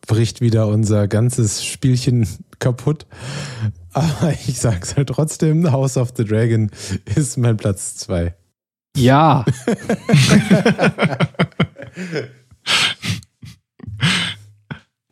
bricht 0.07 0.39
wieder 0.39 0.67
unser 0.67 1.07
ganzes 1.07 1.65
Spielchen 1.65 2.27
kaputt. 2.59 3.05
Aber 3.91 4.31
ich 4.47 4.59
sag's 4.59 4.95
halt 4.95 5.09
trotzdem, 5.09 5.71
House 5.71 5.97
of 5.97 6.13
the 6.15 6.23
Dragon 6.23 6.71
ist 7.15 7.37
mein 7.37 7.57
Platz 7.57 7.97
2. 7.97 8.33
Ja, 8.95 9.45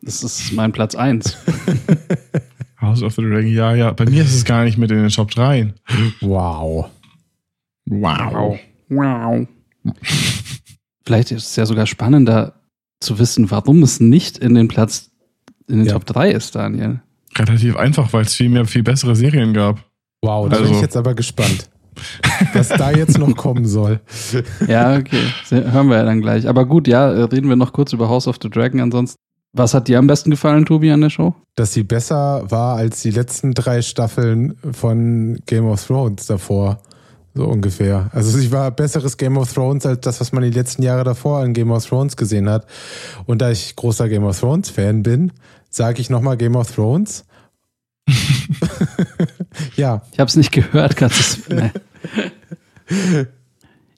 das 0.02 0.22
ist 0.22 0.52
mein 0.52 0.72
Platz 0.72 0.94
eins. 0.94 1.36
House 2.80 3.02
of 3.02 3.14
the 3.14 3.22
Dragon, 3.22 3.52
ja, 3.52 3.74
ja. 3.74 3.92
Bei 3.92 4.04
mir 4.04 4.22
ist 4.22 4.34
es 4.34 4.44
gar 4.44 4.64
nicht 4.64 4.78
mit 4.78 4.90
in 4.90 4.98
den 4.98 5.08
Top 5.10 5.30
3. 5.32 5.74
Wow. 6.20 6.88
Wow. 7.86 8.58
Wow. 8.88 9.46
Vielleicht 11.04 11.30
ist 11.32 11.46
es 11.48 11.56
ja 11.56 11.66
sogar 11.66 11.86
spannender 11.86 12.54
zu 13.00 13.18
wissen, 13.18 13.50
warum 13.50 13.82
es 13.82 14.00
nicht 14.00 14.38
in 14.38 14.54
den 14.54 14.68
Platz 14.68 15.10
in 15.68 15.78
den 15.78 15.86
Ja. 15.86 15.94
Top 15.94 16.06
3 16.06 16.30
ist, 16.32 16.54
Daniel. 16.54 17.00
Relativ 17.36 17.76
einfach, 17.76 18.12
weil 18.12 18.22
es 18.24 18.34
viel 18.34 18.48
mehr, 18.48 18.64
viel 18.64 18.82
bessere 18.82 19.14
Serien 19.16 19.52
gab. 19.54 19.84
Wow, 20.22 20.48
da 20.48 20.56
bin 20.56 20.64
Also- 20.66 20.76
ich 20.76 20.80
jetzt 20.82 20.96
aber 20.96 21.14
gespannt, 21.14 21.68
was 22.52 22.68
da 22.68 22.90
jetzt 22.90 23.18
noch 23.18 23.36
kommen 23.36 23.66
soll. 23.66 24.00
Ja, 24.66 24.96
okay. 24.96 25.22
Hören 25.50 25.88
wir 25.88 25.96
ja 25.96 26.04
dann 26.04 26.20
gleich. 26.20 26.48
Aber 26.48 26.66
gut, 26.66 26.88
ja, 26.88 27.12
äh, 27.12 27.22
reden 27.22 27.48
wir 27.48 27.56
noch 27.56 27.72
kurz 27.72 27.92
über 27.92 28.08
House 28.08 28.26
of 28.28 28.36
the 28.42 28.50
Dragon. 28.50 28.80
Ansonsten, 28.80 29.18
was 29.52 29.74
hat 29.74 29.88
dir 29.88 29.98
am 29.98 30.06
besten 30.06 30.30
gefallen, 30.30 30.66
Tobi, 30.66 30.90
an 30.90 31.00
der 31.00 31.10
Show? 31.10 31.34
Dass 31.56 31.72
sie 31.72 31.82
besser 31.82 32.50
war 32.50 32.76
als 32.76 33.02
die 33.02 33.10
letzten 33.10 33.54
drei 33.54 33.82
Staffeln 33.82 34.56
von 34.72 35.38
Game 35.46 35.66
of 35.66 35.84
Thrones 35.84 36.26
davor. 36.26 36.78
So 37.34 37.44
ungefähr. 37.44 38.10
Also 38.12 38.36
sie 38.36 38.50
war 38.50 38.70
besseres 38.70 39.16
Game 39.16 39.36
of 39.36 39.52
Thrones 39.52 39.86
als 39.86 40.00
das, 40.00 40.20
was 40.20 40.32
man 40.32 40.42
die 40.42 40.50
letzten 40.50 40.82
Jahre 40.82 41.04
davor 41.04 41.38
an 41.38 41.54
Game 41.54 41.70
of 41.70 41.86
Thrones 41.86 42.16
gesehen 42.16 42.48
hat. 42.48 42.66
Und 43.26 43.42
da 43.42 43.50
ich 43.50 43.76
großer 43.76 44.08
Game 44.08 44.24
of 44.24 44.38
Thrones 44.38 44.70
Fan 44.70 45.02
bin, 45.02 45.32
sage 45.70 46.00
ich 46.00 46.10
nochmal 46.10 46.36
Game 46.36 46.56
of 46.56 46.70
Thrones. 46.74 47.24
ja, 49.76 50.02
Ich 50.12 50.20
habe 50.20 50.28
es 50.28 50.36
nicht 50.36 50.52
gehört, 50.52 50.96
kannst 50.96 51.50
du 51.50 51.54
nee. 51.54 51.70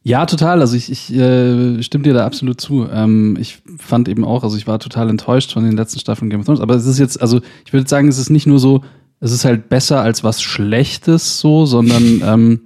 Ja, 0.02 0.24
total. 0.24 0.60
Also 0.60 0.76
ich, 0.76 0.90
ich 0.90 1.12
äh, 1.14 1.82
stimme 1.82 2.04
dir 2.04 2.14
da 2.14 2.24
absolut 2.24 2.60
zu. 2.60 2.88
Ähm, 2.90 3.36
ich 3.38 3.58
fand 3.78 4.08
eben 4.08 4.24
auch, 4.24 4.42
also 4.42 4.56
ich 4.56 4.66
war 4.66 4.78
total 4.78 5.10
enttäuscht 5.10 5.52
von 5.52 5.62
den 5.62 5.76
letzten 5.76 6.00
Staffeln 6.00 6.30
Game 6.30 6.40
of 6.40 6.46
Thrones. 6.46 6.60
Aber 6.60 6.74
es 6.74 6.86
ist 6.86 6.98
jetzt, 6.98 7.20
also 7.20 7.40
ich 7.66 7.72
würde 7.72 7.88
sagen, 7.88 8.08
es 8.08 8.18
ist 8.18 8.30
nicht 8.30 8.46
nur 8.46 8.58
so, 8.58 8.82
es 9.20 9.32
ist 9.32 9.44
halt 9.44 9.68
besser 9.68 10.00
als 10.00 10.24
was 10.24 10.42
Schlechtes 10.42 11.38
so, 11.38 11.66
sondern 11.66 12.22
ähm, 12.24 12.60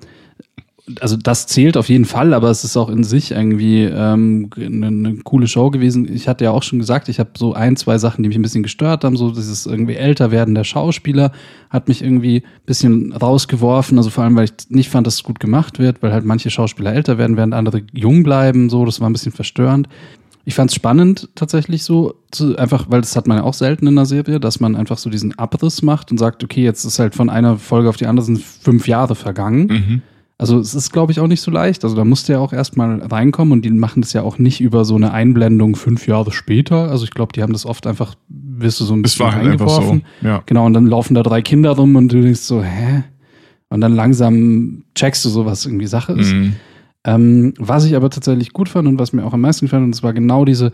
also 1.01 1.17
das 1.17 1.47
zählt 1.47 1.79
auf 1.79 1.89
jeden 1.89 2.05
Fall, 2.05 2.35
aber 2.35 2.51
es 2.51 2.63
ist 2.63 2.77
auch 2.77 2.91
in 2.91 3.05
sich 3.05 3.31
irgendwie 3.31 3.85
ähm, 3.85 4.51
eine, 4.57 4.87
eine 4.89 5.17
coole 5.25 5.47
Show 5.47 5.71
gewesen. 5.71 6.13
Ich 6.13 6.29
hatte 6.29 6.45
ja 6.45 6.51
auch 6.51 6.63
schon 6.63 6.79
gesagt, 6.79 7.09
ich 7.09 7.19
habe 7.19 7.31
so 7.39 7.55
ein, 7.55 7.77
zwei 7.77 7.97
Sachen, 7.97 8.23
die 8.23 8.29
mich 8.29 8.37
ein 8.37 8.43
bisschen 8.43 8.63
gestört 8.63 9.03
haben. 9.03 9.17
So 9.17 9.31
dieses 9.31 9.65
irgendwie 9.65 9.95
älter 9.95 10.31
werden 10.31 10.55
der 10.55 10.65
Schauspieler 10.65 11.33
hat 11.71 11.89
mich 11.89 12.03
irgendwie 12.03 12.43
ein 12.45 12.67
bisschen 12.67 13.13
rausgeworfen. 13.13 13.97
Also 13.97 14.11
vor 14.11 14.25
allem, 14.25 14.37
weil 14.37 14.45
ich 14.45 14.53
nicht 14.69 14.91
fand, 14.91 15.07
dass 15.07 15.15
es 15.15 15.23
gut 15.23 15.41
gemacht 15.41 15.79
wird, 15.79 16.03
weil 16.03 16.13
halt 16.13 16.27
manche 16.27 16.51
Schauspieler 16.51 16.93
älter 16.93 17.17
werden, 17.17 17.39
während 17.39 17.55
andere 17.55 17.83
jung 17.93 18.23
bleiben. 18.23 18.69
So, 18.69 18.85
das 18.85 19.01
war 19.01 19.09
ein 19.09 19.15
bisschen 19.15 19.33
verstörend. 19.33 19.89
Ich 20.45 20.55
fand 20.55 20.71
es 20.71 20.75
spannend 20.75 21.31
tatsächlich 21.35 21.85
so, 21.85 22.17
zu, 22.31 22.59
einfach, 22.59 22.91
weil 22.91 23.01
das 23.01 23.17
hat 23.17 23.27
man 23.27 23.39
ja 23.39 23.45
auch 23.45 23.55
selten 23.55 23.87
in 23.87 23.95
einer 23.95 24.05
Serie, 24.05 24.39
dass 24.39 24.61
man 24.61 24.77
einfach 24.77 24.99
so 24.99 25.09
diesen 25.09 25.39
Abriss 25.39 25.81
macht 25.81 26.11
und 26.11 26.19
sagt, 26.19 26.45
okay, 26.45 26.63
jetzt 26.63 26.85
ist 26.85 26.99
halt 26.99 27.15
von 27.15 27.31
einer 27.31 27.57
Folge 27.57 27.89
auf 27.89 27.97
die 27.97 28.07
andere 28.07 28.27
sind 28.27 28.43
fünf 28.43 28.87
Jahre 28.87 29.15
vergangen. 29.15 29.67
Mhm. 29.69 30.03
Also 30.37 30.59
es 30.59 30.75
ist, 30.75 30.93
glaube 30.93 31.13
ich, 31.13 31.21
auch 31.21 31.29
nicht 31.29 31.41
so 31.41 31.51
leicht. 31.51 31.85
Also 31.85 31.95
da 31.95 32.05
musst 32.05 32.29
du 32.29 32.33
ja 32.33 32.41
auch 32.41 32.53
erstmal 32.53 33.01
reinkommen 33.01 33.53
und 33.53 33.65
die 33.65 33.71
machen 33.71 34.03
das 34.03 34.13
ja 34.13 34.23
auch 34.23 34.39
nicht 34.39 34.61
über 34.61 34.85
so 34.85 34.97
eine 34.97 35.13
Einblendung 35.13 35.77
fünf 35.77 36.09
Jahre 36.09 36.33
später. 36.33 36.91
Also 36.91 37.05
ich 37.05 37.13
glaube, 37.13 37.33
die 37.33 37.43
haben 37.43 37.53
das 37.53 37.67
oft 37.67 37.87
einfach, 37.87 38.17
wirst 38.29 38.81
du 38.81 38.85
so 38.85 38.95
ein 38.95 38.99
Es 38.99 39.13
bisschen 39.13 39.27
war 39.27 39.35
halt 39.35 39.47
einfach 39.47 39.69
so. 39.69 39.77
eingeworfen. 39.77 40.05
Ja. 40.23 40.43
Genau, 40.47 40.67
und 40.67 40.73
dann 40.73 40.87
laufen 40.87 41.15
da 41.15 41.23
drei 41.23 41.41
Kinder 41.41 41.71
rum 41.71 41.95
und 41.95 42.13
du 42.13 42.21
denkst 42.21 42.41
so, 42.41 42.63
hä? 42.63 43.05
Und 43.69 43.81
dann 43.81 43.95
langsam 43.95 44.85
checkst 44.95 45.25
du 45.25 45.29
so, 45.29 45.47
was 45.47 45.67
irgendwie 45.67 45.87
Sache 45.87 46.13
ist. 46.15 46.33
Mhm. 46.33 46.55
Ähm, 47.07 47.55
was 47.59 47.85
ich 47.85 47.95
aber 47.95 48.11
tatsächlich 48.11 48.53
gut 48.53 48.69
fand 48.69 48.89
und 48.89 48.99
was 48.99 49.13
mir 49.13 49.25
auch 49.25 49.35
am 49.35 49.41
meisten 49.41 49.67
gefallen 49.67 49.83
hat, 49.83 49.87
und 49.87 49.95
das 49.95 50.03
war 50.03 50.15
genau 50.15 50.45
diese 50.45 50.73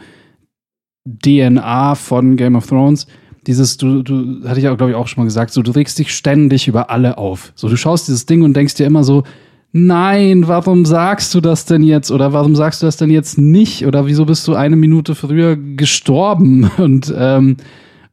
DNA 1.04 1.94
von 1.96 2.36
Game 2.36 2.56
of 2.56 2.66
Thrones. 2.66 3.06
Dieses, 3.46 3.76
du, 3.76 4.02
du, 4.02 4.46
hatte 4.48 4.58
ich 4.58 4.64
ja, 4.64 4.74
glaube 4.74 4.92
ich, 4.92 4.96
auch 4.96 5.08
schon 5.08 5.22
mal 5.22 5.26
gesagt, 5.26 5.52
so, 5.52 5.62
du 5.62 5.70
regst 5.70 5.98
dich 5.98 6.14
ständig 6.14 6.68
über 6.68 6.90
alle 6.90 7.18
auf. 7.18 7.52
So, 7.56 7.68
du 7.68 7.76
schaust 7.76 8.08
dieses 8.08 8.26
Ding 8.26 8.42
und 8.42 8.54
denkst 8.54 8.74
dir 8.74 8.86
immer 8.86 9.02
so, 9.02 9.24
nein, 9.72 10.48
warum 10.48 10.84
sagst 10.84 11.34
du 11.34 11.40
das 11.40 11.64
denn 11.64 11.82
jetzt? 11.82 12.10
Oder 12.10 12.32
warum 12.32 12.56
sagst 12.56 12.82
du 12.82 12.86
das 12.86 12.96
denn 12.96 13.10
jetzt 13.10 13.38
nicht? 13.38 13.86
Oder 13.86 14.06
wieso 14.06 14.24
bist 14.24 14.46
du 14.48 14.54
eine 14.54 14.76
Minute 14.76 15.14
früher 15.14 15.56
gestorben? 15.56 16.70
Und, 16.78 17.12
ähm, 17.16 17.56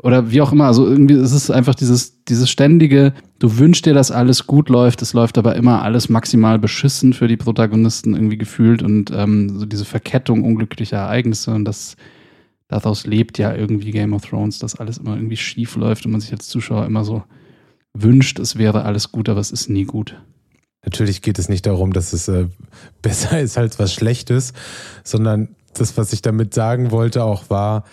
oder 0.01 0.31
wie 0.31 0.41
auch 0.41 0.51
immer, 0.51 0.65
also 0.65 0.85
irgendwie 0.85 1.15
ist 1.15 1.33
es 1.33 1.49
einfach 1.49 1.75
dieses, 1.75 2.23
dieses 2.25 2.49
ständige 2.49 3.13
du 3.39 3.57
wünschst 3.57 3.85
dir, 3.85 3.93
dass 3.93 4.11
alles 4.11 4.47
gut 4.47 4.69
läuft, 4.69 5.01
es 5.01 5.13
läuft 5.13 5.37
aber 5.37 5.55
immer 5.55 5.81
alles 5.81 6.09
maximal 6.09 6.59
beschissen 6.59 7.13
für 7.13 7.27
die 7.27 7.37
Protagonisten 7.37 8.13
irgendwie 8.13 8.37
gefühlt 8.37 8.83
und 8.83 9.11
ähm, 9.11 9.57
so 9.57 9.65
diese 9.65 9.85
Verkettung 9.85 10.43
unglücklicher 10.43 10.97
Ereignisse 10.97 11.53
und 11.53 11.65
das 11.65 11.95
daraus 12.67 13.05
lebt 13.05 13.37
ja 13.37 13.55
irgendwie 13.55 13.91
Game 13.91 14.13
of 14.13 14.25
Thrones, 14.25 14.59
dass 14.59 14.75
alles 14.75 14.97
immer 14.97 15.15
irgendwie 15.15 15.37
schief 15.37 15.75
läuft 15.75 16.05
und 16.05 16.11
man 16.11 16.21
sich 16.21 16.31
als 16.31 16.47
Zuschauer 16.47 16.85
immer 16.85 17.03
so 17.03 17.23
wünscht, 17.93 18.39
es 18.39 18.57
wäre 18.57 18.83
alles 18.83 19.11
gut, 19.11 19.29
aber 19.29 19.39
es 19.39 19.51
ist 19.51 19.69
nie 19.69 19.85
gut. 19.85 20.17
Natürlich 20.87 21.21
geht 21.21 21.37
es 21.37 21.49
nicht 21.49 21.65
darum, 21.65 21.91
dass 21.91 22.13
es 22.13 22.29
äh, 22.29 22.45
besser 23.01 23.41
ist 23.41 23.57
als 23.57 23.77
was 23.77 23.93
Schlechtes, 23.93 24.53
sondern 25.03 25.49
das, 25.73 25.97
was 25.97 26.13
ich 26.13 26.21
damit 26.21 26.53
sagen 26.53 26.91
wollte, 26.91 27.25
auch 27.25 27.49
war, 27.49 27.83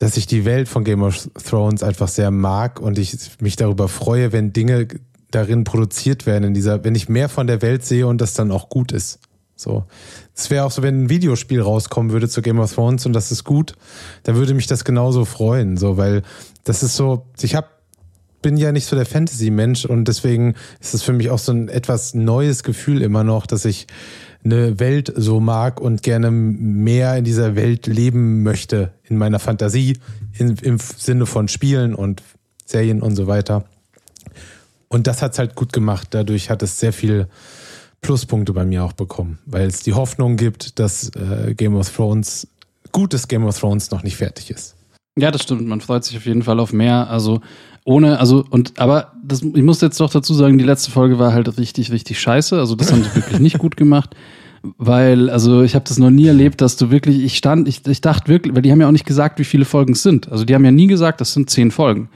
dass 0.00 0.16
ich 0.16 0.26
die 0.26 0.44
Welt 0.44 0.66
von 0.66 0.82
Game 0.82 1.04
of 1.04 1.30
Thrones 1.48 1.84
einfach 1.84 2.08
sehr 2.08 2.32
mag 2.32 2.80
und 2.80 2.98
ich 2.98 3.16
mich 3.40 3.54
darüber 3.54 3.86
freue, 3.86 4.32
wenn 4.32 4.52
Dinge 4.52 4.88
darin 5.30 5.62
produziert 5.62 6.26
werden, 6.26 6.42
in 6.42 6.54
dieser, 6.54 6.82
wenn 6.82 6.96
ich 6.96 7.08
mehr 7.08 7.28
von 7.28 7.46
der 7.46 7.62
Welt 7.62 7.84
sehe 7.84 8.08
und 8.08 8.20
das 8.20 8.34
dann 8.34 8.50
auch 8.50 8.68
gut 8.68 8.90
ist. 8.90 9.20
So. 9.54 9.84
Es 10.34 10.50
wäre 10.50 10.64
auch 10.64 10.72
so, 10.72 10.82
wenn 10.82 11.04
ein 11.04 11.08
Videospiel 11.08 11.60
rauskommen 11.60 12.10
würde 12.10 12.28
zu 12.28 12.42
Game 12.42 12.58
of 12.58 12.74
Thrones 12.74 13.06
und 13.06 13.12
das 13.12 13.30
ist 13.30 13.44
gut, 13.44 13.74
dann 14.24 14.34
würde 14.34 14.54
mich 14.54 14.66
das 14.66 14.84
genauso 14.84 15.24
freuen, 15.24 15.76
so, 15.76 15.96
weil 15.96 16.22
das 16.64 16.82
ist 16.82 16.96
so, 16.96 17.26
ich 17.40 17.54
habe 17.54 17.68
bin 18.42 18.56
ja 18.56 18.72
nicht 18.72 18.86
so 18.86 18.96
der 18.96 19.06
Fantasy-Mensch 19.06 19.84
und 19.84 20.08
deswegen 20.08 20.54
ist 20.80 20.94
es 20.94 21.02
für 21.02 21.12
mich 21.12 21.30
auch 21.30 21.38
so 21.38 21.52
ein 21.52 21.68
etwas 21.68 22.14
neues 22.14 22.62
Gefühl 22.62 23.02
immer 23.02 23.24
noch, 23.24 23.46
dass 23.46 23.64
ich 23.64 23.86
eine 24.44 24.80
Welt 24.80 25.12
so 25.14 25.40
mag 25.40 25.80
und 25.80 26.02
gerne 26.02 26.30
mehr 26.30 27.16
in 27.16 27.24
dieser 27.24 27.54
Welt 27.54 27.86
leben 27.86 28.42
möchte, 28.42 28.92
in 29.04 29.16
meiner 29.16 29.38
Fantasie, 29.38 29.98
in, 30.36 30.56
im 30.56 30.78
Sinne 30.78 31.26
von 31.26 31.48
Spielen 31.48 31.94
und 31.94 32.22
Serien 32.66 33.02
und 33.02 33.14
so 33.14 33.26
weiter. 33.26 33.64
Und 34.88 35.06
das 35.06 35.22
hat 35.22 35.32
es 35.32 35.38
halt 35.38 35.54
gut 35.54 35.72
gemacht. 35.72 36.08
Dadurch 36.10 36.50
hat 36.50 36.62
es 36.62 36.80
sehr 36.80 36.92
viel 36.92 37.28
Pluspunkte 38.02 38.52
bei 38.52 38.64
mir 38.64 38.84
auch 38.84 38.92
bekommen, 38.92 39.38
weil 39.46 39.68
es 39.68 39.82
die 39.82 39.94
Hoffnung 39.94 40.36
gibt, 40.36 40.78
dass 40.80 41.10
äh, 41.10 41.54
Game 41.54 41.76
of 41.76 41.88
Thrones, 41.88 42.48
gutes 42.90 43.28
Game 43.28 43.44
of 43.44 43.58
Thrones 43.58 43.90
noch 43.92 44.02
nicht 44.02 44.16
fertig 44.16 44.50
ist. 44.50 44.74
Ja, 45.16 45.30
das 45.30 45.42
stimmt. 45.42 45.66
Man 45.66 45.80
freut 45.80 46.04
sich 46.04 46.16
auf 46.16 46.26
jeden 46.26 46.42
Fall 46.42 46.58
auf 46.58 46.72
mehr. 46.72 47.08
Also 47.08 47.42
ohne, 47.84 48.18
also, 48.18 48.44
und, 48.50 48.78
aber 48.78 49.12
das, 49.24 49.42
ich 49.42 49.62
muss 49.62 49.80
jetzt 49.80 49.98
doch 49.98 50.10
dazu 50.10 50.34
sagen, 50.34 50.58
die 50.58 50.64
letzte 50.64 50.90
Folge 50.90 51.18
war 51.18 51.32
halt 51.32 51.58
richtig, 51.58 51.90
richtig 51.90 52.20
scheiße. 52.20 52.58
Also, 52.58 52.76
das 52.76 52.92
haben 52.92 53.02
sie 53.02 53.14
wirklich 53.14 53.40
nicht 53.40 53.58
gut 53.58 53.76
gemacht. 53.76 54.14
Weil, 54.78 55.28
also 55.28 55.62
ich 55.62 55.74
habe 55.74 55.84
das 55.88 55.98
noch 55.98 56.10
nie 56.10 56.28
erlebt, 56.28 56.60
dass 56.60 56.76
du 56.76 56.92
wirklich, 56.92 57.24
ich 57.24 57.36
stand, 57.36 57.66
ich, 57.66 57.84
ich 57.84 58.00
dachte 58.00 58.28
wirklich, 58.28 58.54
weil 58.54 58.62
die 58.62 58.70
haben 58.70 58.80
ja 58.80 58.86
auch 58.86 58.92
nicht 58.92 59.06
gesagt, 59.06 59.40
wie 59.40 59.44
viele 59.44 59.64
Folgen 59.64 59.94
es 59.94 60.04
sind. 60.04 60.30
Also 60.30 60.44
die 60.44 60.54
haben 60.54 60.64
ja 60.64 60.70
nie 60.70 60.86
gesagt, 60.86 61.20
das 61.20 61.32
sind 61.32 61.50
zehn 61.50 61.72
Folgen. 61.72 62.08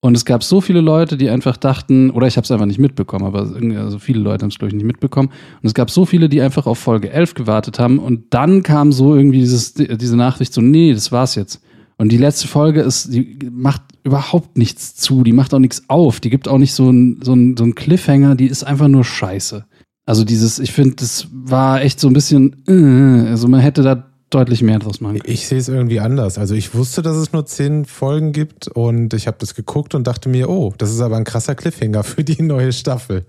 Und 0.00 0.16
es 0.16 0.24
gab 0.24 0.42
so 0.42 0.60
viele 0.60 0.80
Leute, 0.80 1.16
die 1.16 1.30
einfach 1.30 1.56
dachten, 1.56 2.10
oder 2.10 2.26
ich 2.26 2.36
habe 2.36 2.44
es 2.44 2.50
einfach 2.50 2.66
nicht 2.66 2.80
mitbekommen, 2.80 3.24
aber 3.24 3.42
also 3.78 4.00
viele 4.00 4.18
Leute 4.18 4.42
haben 4.42 4.50
es, 4.50 4.58
glaube 4.58 4.70
ich, 4.70 4.74
nicht 4.74 4.84
mitbekommen. 4.84 5.28
Und 5.28 5.66
es 5.66 5.74
gab 5.74 5.92
so 5.92 6.04
viele, 6.04 6.28
die 6.28 6.42
einfach 6.42 6.66
auf 6.66 6.80
Folge 6.80 7.10
11 7.10 7.34
gewartet 7.34 7.78
haben. 7.78 8.00
Und 8.00 8.34
dann 8.34 8.64
kam 8.64 8.90
so 8.90 9.14
irgendwie 9.14 9.38
dieses, 9.38 9.74
diese 9.74 10.16
Nachricht 10.16 10.52
so, 10.52 10.60
nee, 10.60 10.92
das 10.92 11.12
war's 11.12 11.36
jetzt. 11.36 11.62
Und 11.98 12.10
die 12.10 12.16
letzte 12.16 12.48
Folge 12.48 12.80
ist, 12.80 13.14
die 13.14 13.38
macht 13.52 13.82
überhaupt 14.04 14.58
nichts 14.58 14.94
zu, 14.94 15.22
die 15.22 15.32
macht 15.32 15.54
auch 15.54 15.58
nichts 15.58 15.84
auf, 15.88 16.20
die 16.20 16.30
gibt 16.30 16.48
auch 16.48 16.58
nicht 16.58 16.74
so 16.74 16.88
einen 16.88 17.20
so 17.22 17.32
so 17.32 17.64
einen 17.64 17.74
Cliffhanger, 17.74 18.34
die 18.34 18.46
ist 18.46 18.64
einfach 18.64 18.88
nur 18.88 19.04
scheiße. 19.04 19.64
Also 20.04 20.24
dieses, 20.24 20.58
ich 20.58 20.72
finde, 20.72 20.96
das 20.96 21.28
war 21.32 21.82
echt 21.82 22.00
so 22.00 22.08
ein 22.08 22.12
bisschen, 22.12 22.64
äh, 22.66 23.28
also 23.28 23.46
man 23.46 23.60
hätte 23.60 23.82
da 23.82 24.12
deutlich 24.30 24.62
mehr 24.62 24.78
draus 24.78 25.00
machen 25.00 25.18
können. 25.18 25.32
Ich 25.32 25.46
sehe 25.46 25.58
es 25.58 25.68
irgendwie 25.68 26.00
anders. 26.00 26.38
Also 26.38 26.54
ich 26.54 26.74
wusste, 26.74 27.02
dass 27.02 27.16
es 27.16 27.32
nur 27.32 27.46
zehn 27.46 27.84
Folgen 27.84 28.32
gibt 28.32 28.68
und 28.68 29.14
ich 29.14 29.26
habe 29.26 29.36
das 29.38 29.54
geguckt 29.54 29.94
und 29.94 30.06
dachte 30.06 30.28
mir, 30.28 30.48
oh, 30.48 30.74
das 30.78 30.90
ist 30.90 31.00
aber 31.00 31.16
ein 31.16 31.24
krasser 31.24 31.54
Cliffhanger 31.54 32.02
für 32.02 32.24
die 32.24 32.42
neue 32.42 32.72
Staffel. 32.72 33.26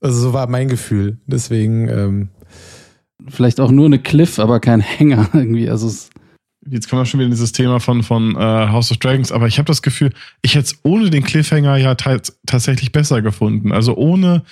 Also 0.00 0.20
so 0.20 0.32
war 0.32 0.48
mein 0.48 0.68
Gefühl. 0.68 1.18
Deswegen. 1.26 1.88
Ähm 1.88 2.28
Vielleicht 3.28 3.60
auch 3.60 3.70
nur 3.70 3.84
eine 3.86 3.98
Cliff, 3.98 4.38
aber 4.38 4.60
kein 4.60 4.80
Hänger 4.80 5.28
irgendwie. 5.34 5.68
Also 5.68 5.86
es 5.86 6.09
jetzt 6.68 6.88
kommen 6.88 7.02
wir 7.02 7.06
schon 7.06 7.20
wieder 7.20 7.26
in 7.26 7.32
dieses 7.32 7.52
Thema 7.52 7.80
von, 7.80 8.02
von 8.02 8.36
äh, 8.36 8.38
House 8.38 8.90
of 8.90 8.98
Dragons, 8.98 9.32
aber 9.32 9.46
ich 9.46 9.58
habe 9.58 9.66
das 9.66 9.82
Gefühl, 9.82 10.12
ich 10.42 10.54
hätte 10.54 10.66
es 10.66 10.78
ohne 10.82 11.10
den 11.10 11.24
Cliffhanger 11.24 11.76
ja 11.76 11.94
tatsächlich 11.94 12.92
besser 12.92 13.22
gefunden. 13.22 13.72
Also 13.72 13.96
ohne, 13.96 14.42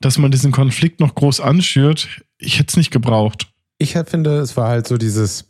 dass 0.00 0.18
man 0.18 0.30
diesen 0.30 0.52
Konflikt 0.52 1.00
noch 1.00 1.14
groß 1.14 1.40
anschürt, 1.40 2.08
ich 2.38 2.58
hätte 2.58 2.70
es 2.70 2.76
nicht 2.76 2.90
gebraucht. 2.90 3.48
Ich 3.78 3.92
finde, 3.92 4.38
es 4.38 4.56
war 4.56 4.68
halt 4.68 4.86
so 4.86 4.96
dieses, 4.96 5.46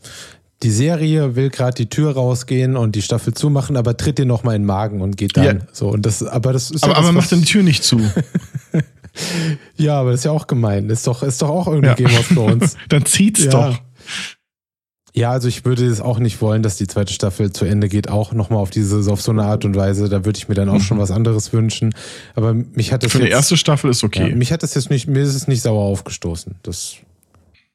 die 0.62 0.70
Serie 0.70 1.36
will 1.36 1.50
gerade 1.50 1.74
die 1.74 1.88
Tür 1.88 2.12
rausgehen 2.12 2.76
und 2.76 2.94
die 2.94 3.02
Staffel 3.02 3.34
zumachen, 3.34 3.76
aber 3.76 3.96
tritt 3.96 4.18
dir 4.18 4.26
noch 4.26 4.44
mal 4.44 4.54
in 4.54 4.62
den 4.62 4.66
Magen 4.66 5.00
und 5.00 5.16
geht 5.16 5.36
dann. 5.36 5.44
Ja. 5.44 5.66
So, 5.72 5.88
und 5.88 6.04
das, 6.04 6.22
aber 6.22 6.52
das 6.52 6.70
ist 6.70 6.84
aber, 6.84 6.92
ja 6.92 6.98
aber 6.98 7.06
das, 7.08 7.14
macht 7.14 7.32
dann 7.32 7.40
die 7.40 7.46
Tür 7.46 7.62
nicht 7.62 7.82
zu. 7.82 8.00
ja, 9.76 9.98
aber 9.98 10.10
das 10.10 10.20
ist 10.20 10.24
ja 10.24 10.32
auch 10.32 10.46
gemein. 10.46 10.90
Ist 10.90 11.06
doch, 11.06 11.22
ist 11.22 11.40
doch 11.40 11.48
auch 11.48 11.66
irgendwie 11.66 11.88
ja. 11.88 11.94
Game 11.94 12.18
of 12.18 12.28
Thrones. 12.28 12.76
dann 12.88 13.06
zieht's 13.06 13.44
ja. 13.44 13.50
doch. 13.50 13.80
Ja, 15.12 15.32
also 15.32 15.48
ich 15.48 15.64
würde 15.64 15.86
es 15.86 16.00
auch 16.00 16.18
nicht 16.18 16.40
wollen, 16.40 16.62
dass 16.62 16.76
die 16.76 16.86
zweite 16.86 17.12
Staffel 17.12 17.52
zu 17.52 17.64
Ende 17.64 17.88
geht, 17.88 18.08
auch 18.08 18.32
nochmal 18.32 18.60
auf 18.60 18.70
diese, 18.70 19.10
auf 19.10 19.20
so 19.20 19.32
eine 19.32 19.42
Art 19.42 19.64
und 19.64 19.74
Weise. 19.74 20.08
Da 20.08 20.24
würde 20.24 20.38
ich 20.38 20.48
mir 20.48 20.54
dann 20.54 20.68
auch 20.68 20.74
mhm. 20.74 20.80
schon 20.80 20.98
was 20.98 21.10
anderes 21.10 21.52
wünschen. 21.52 21.94
Aber 22.36 22.54
mich 22.54 22.92
hat 22.92 23.02
das. 23.02 23.12
Für 23.12 23.18
jetzt, 23.18 23.26
die 23.26 23.32
erste 23.32 23.56
Staffel 23.56 23.90
ist 23.90 24.04
okay. 24.04 24.30
Ja, 24.30 24.36
mich 24.36 24.52
hat 24.52 24.62
das 24.62 24.74
jetzt 24.74 24.90
nicht, 24.90 25.08
mir 25.08 25.22
ist 25.22 25.34
es 25.34 25.48
nicht 25.48 25.62
sauer 25.62 25.82
aufgestoßen. 25.82 26.56
Das, 26.62 26.96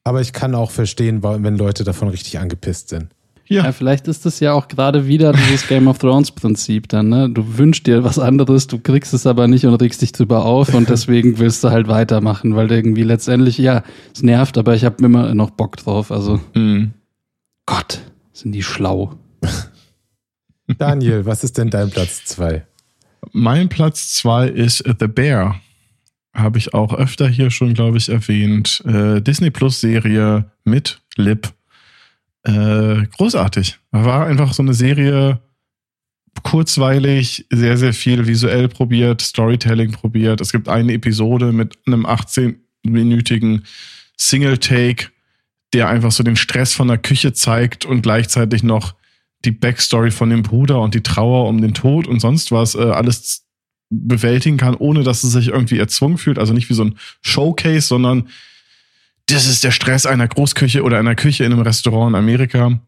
aber 0.04 0.22
ich 0.22 0.32
kann 0.34 0.56
auch 0.56 0.72
verstehen, 0.72 1.24
wenn 1.24 1.58
Leute 1.58 1.84
davon 1.84 2.08
richtig 2.08 2.40
angepisst 2.40 2.90
sind. 2.90 3.08
Ja. 3.48 3.66
ja. 3.66 3.72
vielleicht 3.74 4.08
ist 4.08 4.26
das 4.26 4.40
ja 4.40 4.54
auch 4.54 4.68
gerade 4.68 5.06
wieder 5.08 5.34
dieses 5.34 5.68
Game 5.68 5.88
of 5.88 5.98
Thrones 5.98 6.32
Prinzip 6.32 6.88
dann, 6.90 7.10
ne? 7.10 7.30
Du 7.30 7.58
wünschst 7.58 7.86
dir 7.86 8.04
was 8.04 8.18
anderes, 8.18 8.68
du 8.68 8.80
kriegst 8.80 9.14
es 9.14 9.28
aber 9.28 9.48
nicht 9.48 9.66
und 9.66 9.76
regst 9.76 10.02
dich 10.02 10.14
drüber 10.14 10.46
auf 10.46 10.74
und 10.74 10.90
deswegen 10.90 11.38
willst 11.38 11.64
du 11.64 11.70
halt 11.70 11.88
weitermachen, 11.88 12.56
weil 12.56 12.72
irgendwie 12.72 13.04
letztendlich, 13.04 13.58
ja, 13.58 13.84
es 14.14 14.24
nervt, 14.24 14.58
aber 14.58 14.74
ich 14.74 14.86
habe 14.86 15.04
immer 15.04 15.36
noch 15.36 15.50
Bock 15.50 15.78
drauf, 15.78 16.12
also. 16.12 16.40
Mhm. 16.54 16.94
Gott, 17.66 18.02
sind 18.34 18.52
die 18.52 18.64
schlau. 18.64 19.18
Daniel, 20.78 21.26
was 21.26 21.44
ist 21.44 21.58
denn 21.58 21.70
dein 21.70 21.90
Platz 21.90 22.26
2? 22.26 22.66
Mein 23.32 23.70
Platz 23.70 24.14
2 24.16 24.48
ist 24.50 24.84
The 25.00 25.08
Bear. 25.08 25.60
Habe 26.34 26.58
ich 26.58 26.74
auch 26.74 26.94
öfter 26.94 27.28
hier 27.28 27.50
schon, 27.50 27.74
glaube 27.74 27.98
ich, 27.98 28.10
erwähnt. 28.10 28.84
Äh, 28.86 29.22
Disney 29.22 29.52
Plus 29.52 29.80
Serie 29.80 30.52
mit 30.64 31.02
Lip. 31.16 31.54
Äh, 32.44 33.08
großartig. 33.18 33.80
War 33.92 34.28
einfach 34.28 34.54
so 34.54 34.62
eine 34.62 34.74
Serie, 34.74 35.40
kurzweilig, 36.44 37.46
sehr, 37.50 37.78
sehr 37.78 37.94
viel 37.94 38.28
visuell 38.28 38.68
probiert, 38.68 39.22
Storytelling 39.22 39.92
probiert. 39.92 40.42
Es 40.42 40.52
gibt 40.52 40.68
eine 40.68 40.94
Episode 40.94 41.52
mit 41.52 41.78
einem 41.88 42.06
18-minütigen 42.06 43.64
Single-Take 44.18 45.08
der 45.76 45.90
einfach 45.90 46.14
so 46.14 46.24
den 46.24 46.38
Stress 46.38 46.74
von 46.74 46.88
der 46.88 46.98
Küche 46.98 47.34
zeigt 47.34 47.86
und 47.86 48.02
gleichzeitig 48.02 48.64
noch 48.64 48.96
die 49.44 49.52
Backstory 49.52 50.10
von 50.10 50.30
dem 50.30 50.42
Bruder 50.42 50.80
und 50.80 50.96
die 50.96 51.04
Trauer 51.04 51.50
um 51.50 51.62
den 51.62 51.74
Tod 51.74 52.08
und 52.08 52.22
sonst 52.22 52.54
was 52.54 52.76
äh, 52.76 52.80
alles 52.80 53.46
bewältigen 53.90 54.56
kann, 54.56 54.76
ohne 54.76 55.04
dass 55.04 55.26
es 55.26 55.34
sich 55.34 55.50
irgendwie 55.50 55.78
erzwungen 55.78 56.18
fühlt. 56.18 56.40
Also 56.40 56.54
nicht 56.54 56.70
wie 56.70 56.74
so 56.76 56.86
ein 56.86 56.96
Showcase, 57.22 57.88
sondern 57.88 58.30
das 59.26 59.48
ist 59.48 59.66
der 59.66 59.72
Stress 59.72 60.06
einer 60.06 60.30
Großküche 60.30 60.82
oder 60.82 60.98
einer 60.98 61.16
Küche 61.16 61.44
in 61.44 61.52
einem 61.52 61.62
Restaurant 61.62 62.12
in 62.12 62.16
Amerika. 62.16 62.80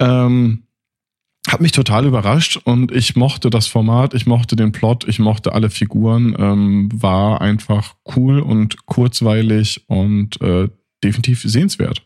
Ähm, 0.00 0.64
hat 1.46 1.60
mich 1.60 1.70
total 1.70 2.06
überrascht 2.06 2.56
und 2.64 2.90
ich 2.90 3.14
mochte 3.14 3.50
das 3.50 3.68
Format, 3.68 4.14
ich 4.14 4.26
mochte 4.26 4.56
den 4.56 4.72
Plot, 4.72 5.06
ich 5.06 5.20
mochte 5.20 5.52
alle 5.52 5.70
Figuren, 5.70 6.34
ähm, 6.40 6.88
war 6.92 7.40
einfach 7.40 7.94
cool 8.16 8.40
und 8.40 8.84
kurzweilig 8.86 9.84
und 9.86 10.40
äh, 10.40 10.68
definitiv 11.04 11.42
sehenswert. 11.42 12.05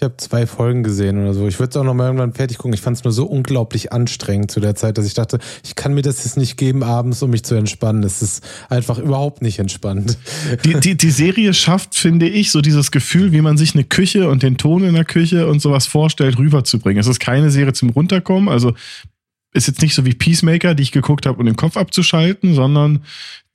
Ich 0.00 0.04
habe 0.04 0.16
zwei 0.16 0.46
Folgen 0.46 0.82
gesehen 0.82 1.20
oder 1.20 1.34
so. 1.34 1.46
Ich 1.46 1.58
würde 1.58 1.68
es 1.68 1.76
auch 1.76 1.84
noch 1.84 1.92
mal 1.92 2.06
irgendwann 2.06 2.32
fertig 2.32 2.56
gucken. 2.56 2.72
Ich 2.72 2.80
fand 2.80 2.96
es 2.96 3.04
nur 3.04 3.12
so 3.12 3.26
unglaublich 3.26 3.92
anstrengend 3.92 4.50
zu 4.50 4.58
der 4.58 4.74
Zeit, 4.74 4.96
dass 4.96 5.04
ich 5.04 5.12
dachte, 5.12 5.38
ich 5.62 5.74
kann 5.74 5.92
mir 5.92 6.00
das 6.00 6.24
jetzt 6.24 6.38
nicht 6.38 6.56
geben 6.56 6.82
abends, 6.82 7.22
um 7.22 7.28
mich 7.28 7.42
zu 7.42 7.54
entspannen. 7.54 8.02
Es 8.02 8.22
ist 8.22 8.42
einfach 8.70 8.96
überhaupt 8.96 9.42
nicht 9.42 9.58
entspannt. 9.58 10.16
Die, 10.64 10.80
die, 10.80 10.96
die 10.96 11.10
Serie 11.10 11.52
schafft, 11.52 11.96
finde 11.96 12.30
ich, 12.30 12.50
so 12.50 12.62
dieses 12.62 12.92
Gefühl, 12.92 13.32
wie 13.32 13.42
man 13.42 13.58
sich 13.58 13.74
eine 13.74 13.84
Küche 13.84 14.30
und 14.30 14.42
den 14.42 14.56
Ton 14.56 14.84
in 14.84 14.94
der 14.94 15.04
Küche 15.04 15.46
und 15.46 15.60
sowas 15.60 15.86
vorstellt, 15.86 16.38
rüberzubringen. 16.38 16.98
Es 16.98 17.06
ist 17.06 17.20
keine 17.20 17.50
Serie 17.50 17.74
zum 17.74 17.90
Runterkommen. 17.90 18.48
Also 18.48 18.72
ist 19.52 19.66
jetzt 19.66 19.82
nicht 19.82 19.94
so 19.94 20.04
wie 20.04 20.14
Peacemaker, 20.14 20.74
die 20.74 20.82
ich 20.82 20.92
geguckt 20.92 21.26
habe, 21.26 21.38
um 21.38 21.46
den 21.46 21.56
Kopf 21.56 21.76
abzuschalten, 21.76 22.54
sondern 22.54 23.04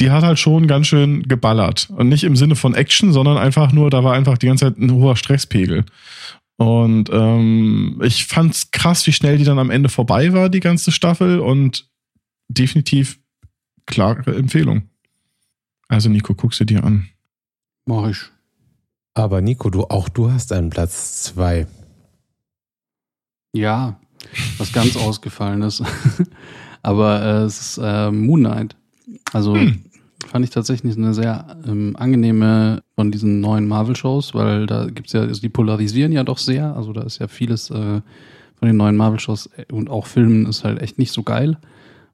die 0.01 0.11
hat 0.11 0.23
halt 0.23 0.39
schon 0.39 0.67
ganz 0.67 0.87
schön 0.87 1.23
geballert. 1.23 1.89
Und 1.95 2.09
nicht 2.09 2.23
im 2.23 2.35
Sinne 2.35 2.55
von 2.55 2.73
Action, 2.73 3.13
sondern 3.13 3.37
einfach 3.37 3.71
nur, 3.71 3.89
da 3.89 4.03
war 4.03 4.13
einfach 4.13 4.37
die 4.37 4.47
ganze 4.47 4.65
Zeit 4.65 4.77
ein 4.77 4.91
hoher 4.91 5.15
Stresspegel. 5.15 5.85
Und 6.57 7.09
ähm, 7.11 8.01
ich 8.03 8.25
fand's 8.25 8.71
krass, 8.71 9.07
wie 9.07 9.13
schnell 9.13 9.37
die 9.37 9.43
dann 9.43 9.59
am 9.59 9.69
Ende 9.69 9.89
vorbei 9.89 10.33
war, 10.33 10.49
die 10.49 10.59
ganze 10.59 10.91
Staffel. 10.91 11.39
Und 11.39 11.87
definitiv 12.47 13.19
klare 13.85 14.35
Empfehlung. 14.35 14.89
Also 15.87 16.09
Nico, 16.09 16.33
guckst 16.33 16.59
du 16.59 16.65
dir 16.65 16.83
an. 16.83 17.09
Mach 17.85 18.09
ich. 18.09 18.17
Aber 19.13 19.41
Nico, 19.41 19.69
du 19.69 19.83
auch 19.85 20.09
du 20.09 20.31
hast 20.31 20.51
einen 20.51 20.69
Platz 20.69 21.23
zwei. 21.23 21.67
Ja, 23.53 23.99
was 24.57 24.71
ganz 24.71 24.95
ausgefallen 24.97 25.61
ist. 25.61 25.83
Aber 26.81 27.21
äh, 27.21 27.43
es 27.43 27.59
ist 27.59 27.79
äh, 27.81 28.11
Moon 28.11 28.41
Knight. 28.41 28.75
Also 29.33 29.55
Hm. 29.55 29.81
fand 30.27 30.45
ich 30.45 30.51
tatsächlich 30.51 30.97
eine 30.97 31.13
sehr 31.13 31.57
ähm, 31.67 31.95
angenehme 31.97 32.83
von 32.95 33.11
diesen 33.11 33.41
neuen 33.41 33.67
Marvel-Shows, 33.67 34.33
weil 34.33 34.65
da 34.65 34.85
gibt's 34.85 35.13
ja, 35.13 35.21
also 35.21 35.41
die 35.41 35.49
polarisieren 35.49 36.11
ja 36.11 36.23
doch 36.23 36.37
sehr. 36.37 36.75
Also 36.75 36.93
da 36.93 37.01
ist 37.01 37.19
ja 37.19 37.27
vieles 37.27 37.69
äh, 37.69 38.01
von 38.55 38.67
den 38.67 38.77
neuen 38.77 38.97
Marvel-Shows 38.97 39.49
äh, 39.57 39.71
und 39.73 39.89
auch 39.89 40.05
Filmen 40.05 40.45
ist 40.45 40.63
halt 40.63 40.81
echt 40.81 40.97
nicht 40.99 41.11
so 41.11 41.23
geil. 41.23 41.57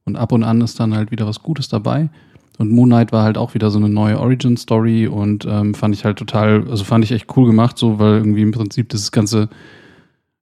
Und 0.05 0.15
ab 0.15 0.31
und 0.31 0.43
an 0.43 0.61
ist 0.61 0.79
dann 0.79 0.95
halt 0.95 1.11
wieder 1.11 1.27
was 1.27 1.41
Gutes 1.43 1.67
dabei. 1.67 2.09
Und 2.57 2.71
Moon 2.71 2.89
Knight 2.89 3.11
war 3.11 3.23
halt 3.23 3.37
auch 3.37 3.53
wieder 3.53 3.71
so 3.71 3.79
eine 3.79 3.89
neue 3.89 4.19
Origin-Story 4.19 5.07
und 5.07 5.45
ähm, 5.49 5.73
fand 5.73 5.95
ich 5.95 6.05
halt 6.05 6.17
total, 6.17 6.67
also 6.69 6.83
fand 6.83 7.03
ich 7.03 7.11
echt 7.11 7.27
cool 7.35 7.47
gemacht, 7.47 7.77
so, 7.77 7.97
weil 7.97 8.17
irgendwie 8.17 8.41
im 8.41 8.51
Prinzip 8.51 8.89
dieses 8.89 9.11
ganze 9.11 9.49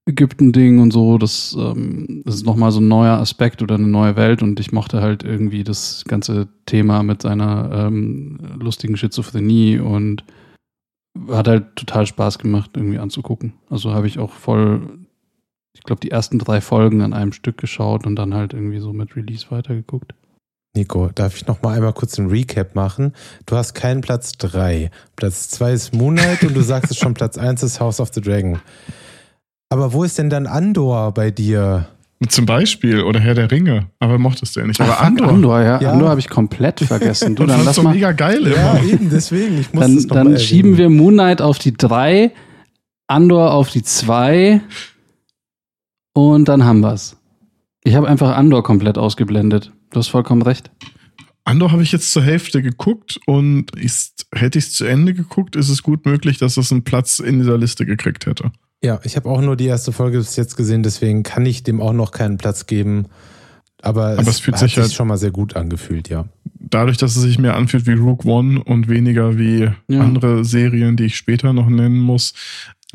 Ägypten-Ding 0.09 0.79
und 0.79 0.91
so, 0.91 1.17
das, 1.17 1.55
ähm, 1.57 2.23
das 2.25 2.35
ist 2.35 2.45
nochmal 2.45 2.71
so 2.71 2.79
ein 2.79 2.87
neuer 2.87 3.17
Aspekt 3.17 3.61
oder 3.61 3.75
eine 3.75 3.87
neue 3.87 4.15
Welt 4.15 4.43
und 4.43 4.59
ich 4.59 4.71
mochte 4.71 5.01
halt 5.01 5.23
irgendwie 5.23 5.63
das 5.63 6.03
ganze 6.07 6.47
Thema 6.65 7.03
mit 7.03 7.21
seiner 7.21 7.71
ähm, 7.73 8.39
lustigen 8.59 8.97
Schizophrenie 8.97 9.79
und 9.79 10.23
hat 11.29 11.47
halt 11.47 11.75
total 11.75 12.05
Spaß 12.05 12.39
gemacht, 12.39 12.71
irgendwie 12.75 12.99
anzugucken. 12.99 13.53
Also 13.69 13.93
habe 13.93 14.07
ich 14.07 14.19
auch 14.19 14.31
voll, 14.31 14.99
ich 15.73 15.83
glaube, 15.83 16.01
die 16.01 16.11
ersten 16.11 16.39
drei 16.39 16.61
Folgen 16.61 17.01
an 17.01 17.13
einem 17.13 17.33
Stück 17.33 17.57
geschaut 17.57 18.05
und 18.05 18.15
dann 18.15 18.33
halt 18.33 18.53
irgendwie 18.53 18.79
so 18.79 18.93
mit 18.93 19.15
Release 19.15 19.47
weitergeguckt. 19.49 20.13
Nico, 20.75 21.09
darf 21.13 21.35
ich 21.35 21.47
noch 21.47 21.61
mal 21.63 21.75
einmal 21.75 21.93
kurz 21.93 22.19
einen 22.19 22.29
Recap 22.29 22.75
machen? 22.75 23.13
Du 23.47 23.55
hast 23.55 23.73
keinen 23.73 24.01
Platz 24.01 24.33
3. 24.33 24.91
Platz 25.15 25.49
2 25.49 25.73
ist 25.73 25.93
Moonlight 25.93 26.43
und 26.43 26.55
du 26.55 26.61
sagst 26.61 26.91
es 26.91 26.97
schon, 26.97 27.15
Platz 27.15 27.37
1 27.37 27.63
ist 27.63 27.79
House 27.79 27.99
of 27.99 28.11
the 28.13 28.21
Dragon. 28.21 28.59
Aber 29.69 29.93
wo 29.93 30.03
ist 30.03 30.17
denn 30.17 30.29
dann 30.29 30.47
Andor 30.47 31.13
bei 31.13 31.31
dir? 31.31 31.87
Zum 32.27 32.45
Beispiel, 32.45 33.01
oder 33.03 33.19
Herr 33.19 33.33
der 33.33 33.49
Ringe. 33.49 33.87
Aber 33.99 34.17
mochtest 34.17 34.55
du 34.55 34.59
ja 34.59 34.67
nicht. 34.67 34.81
Aber 34.81 34.91
fuck, 34.93 35.03
Andor. 35.03 35.27
Andor, 35.29 35.61
ja. 35.61 35.81
Ja. 35.81 35.91
Andor 35.93 36.09
habe 36.09 36.19
ich 36.19 36.27
komplett 36.27 36.81
vergessen. 36.81 37.35
Du, 37.35 37.45
dann 37.45 37.63
lass 37.63 37.77
doch 37.77 37.83
mal, 37.83 37.93
mega 37.93 38.11
geil 38.11 38.45
Ja, 38.47 38.73
immer. 38.73 38.83
eben, 38.83 39.09
deswegen. 39.09 39.57
Ich 39.59 39.71
muss 39.71 39.81
dann, 39.81 39.95
das 39.95 40.05
noch 40.05 40.15
dann 40.15 40.31
mal 40.31 40.39
schieben 40.39 40.77
wir 40.77 40.89
Moon 40.89 41.13
Knight 41.13 41.41
auf 41.41 41.59
die 41.59 41.73
3, 41.73 42.31
Andor 43.07 43.53
auf 43.53 43.69
die 43.69 43.83
2 43.83 44.59
und 46.13 46.49
dann 46.49 46.65
haben 46.65 46.81
wir's. 46.81 47.15
Ich 47.83 47.95
habe 47.95 48.07
einfach 48.09 48.35
Andor 48.35 48.63
komplett 48.63 48.97
ausgeblendet. 48.97 49.71
Du 49.91 49.99
hast 49.99 50.09
vollkommen 50.09 50.41
recht. 50.41 50.71
Andor 51.45 51.71
habe 51.71 51.83
ich 51.83 51.91
jetzt 51.93 52.11
zur 52.11 52.21
Hälfte 52.23 52.61
geguckt 52.61 53.19
und 53.25 53.73
ist, 53.75 54.27
hätte 54.35 54.59
ich 54.59 54.65
es 54.65 54.73
zu 54.73 54.85
Ende 54.85 55.13
geguckt, 55.13 55.55
ist 55.55 55.69
es 55.69 55.81
gut 55.83 56.05
möglich, 56.05 56.37
dass 56.37 56.57
es 56.57 56.71
einen 56.71 56.83
Platz 56.83 57.19
in 57.19 57.39
dieser 57.39 57.57
Liste 57.57 57.85
gekriegt 57.85 58.25
hätte. 58.25 58.51
Ja, 58.83 58.99
ich 59.03 59.15
habe 59.15 59.29
auch 59.29 59.41
nur 59.41 59.55
die 59.57 59.65
erste 59.65 59.91
Folge 59.91 60.17
bis 60.19 60.35
jetzt 60.37 60.55
gesehen, 60.55 60.83
deswegen 60.83 61.23
kann 61.23 61.45
ich 61.45 61.63
dem 61.63 61.81
auch 61.81 61.93
noch 61.93 62.11
keinen 62.11 62.37
Platz 62.37 62.65
geben. 62.65 63.07
Aber, 63.81 64.17
Aber 64.17 64.27
es 64.29 64.39
fühlt 64.39 64.55
hat 64.55 64.59
sich 64.61 64.73
sich 64.75 64.81
halt- 64.83 64.93
schon 64.93 65.07
mal 65.07 65.17
sehr 65.17 65.31
gut 65.31 65.55
angefühlt, 65.55 66.09
ja. 66.09 66.25
Dadurch, 66.59 66.97
dass 66.97 67.15
es 67.15 67.21
sich 67.23 67.39
mehr 67.39 67.55
anfühlt 67.55 67.87
wie 67.87 67.93
Rogue 67.93 68.29
One 68.29 68.61
und 68.63 68.89
weniger 68.89 69.37
wie 69.37 69.69
Ja. 69.87 70.01
andere 70.01 70.43
Serien, 70.45 70.95
die 70.97 71.05
ich 71.05 71.15
später 71.15 71.53
noch 71.53 71.67
nennen 71.69 71.99
muss, 71.99 72.33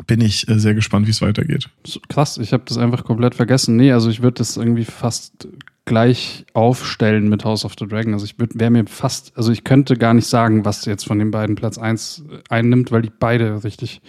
bin 0.06 0.20
ich 0.20 0.48
äh, 0.48 0.58
sehr 0.58 0.74
gespannt, 0.74 1.06
wie 1.06 1.10
es 1.10 1.22
weitergeht. 1.22 1.68
Krass, 2.08 2.36
ich 2.38 2.52
habe 2.52 2.64
das 2.66 2.76
einfach 2.78 3.04
komplett 3.04 3.34
vergessen. 3.34 3.76
Nee, 3.76 3.92
also 3.92 4.10
ich 4.10 4.22
würde 4.22 4.38
das 4.38 4.56
irgendwie 4.56 4.84
fast 4.84 5.48
gleich 5.86 6.44
aufstellen 6.54 7.28
mit 7.28 7.44
House 7.44 7.64
of 7.64 7.74
the 7.78 7.86
Dragon. 7.86 8.12
Also 8.14 8.24
ich 8.26 8.34
wäre 8.38 8.70
mir 8.70 8.86
fast, 8.86 9.32
also 9.36 9.52
ich 9.52 9.64
könnte 9.64 9.96
gar 9.96 10.14
nicht 10.14 10.26
sagen, 10.26 10.64
was 10.64 10.84
jetzt 10.86 11.06
von 11.06 11.18
den 11.18 11.30
beiden 11.30 11.56
Platz 11.56 11.78
1 11.78 12.24
einnimmt, 12.48 12.90
weil 12.90 13.02
die 13.02 13.12
beide 13.18 13.64
richtig 13.64 14.00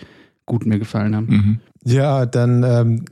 gut 0.45 0.65
mir 0.65 0.79
gefallen 0.79 1.15
haben. 1.15 1.27
Mhm. 1.27 1.59
Ja, 1.83 2.25
dann 2.25 2.63
ähm, 2.63 3.05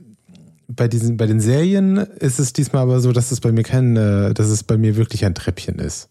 bei 0.68 0.88
diesen, 0.88 1.16
bei 1.16 1.26
den 1.26 1.40
Serien 1.40 1.96
ist 1.96 2.38
es 2.38 2.52
diesmal 2.52 2.82
aber 2.82 3.00
so, 3.00 3.12
dass 3.12 3.32
es 3.32 3.40
bei 3.40 3.52
mir 3.52 3.62
kein, 3.62 3.96
äh, 3.96 4.34
dass 4.34 4.48
es 4.48 4.62
bei 4.62 4.76
mir 4.76 4.96
wirklich 4.96 5.24
ein 5.24 5.34
Treppchen 5.34 5.78
ist. 5.78 6.08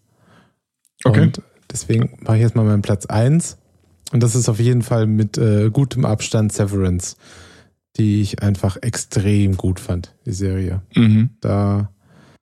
Okay. 1.04 1.22
Und 1.22 1.42
deswegen 1.72 2.18
mache 2.22 2.38
ich 2.38 2.42
jetzt 2.42 2.56
mal 2.56 2.66
meinen 2.66 2.82
Platz 2.82 3.06
1. 3.06 3.58
Und 4.12 4.22
das 4.22 4.36
ist 4.36 4.48
auf 4.48 4.60
jeden 4.60 4.84
Fall 4.84 5.08
mit 5.08 5.38
äh, 5.38 5.70
gutem 5.72 6.06
Abstand 6.06 6.54
Severance, 6.54 7.16
die 7.98 8.22
ich 8.22 8.42
einfach 8.42 8.78
extrem 8.82 9.58
gut 9.58 9.80
fand, 9.80 10.14
die 10.26 10.34
Serie. 10.34 10.82
Mhm. 10.96 11.32
Da, 11.42 11.90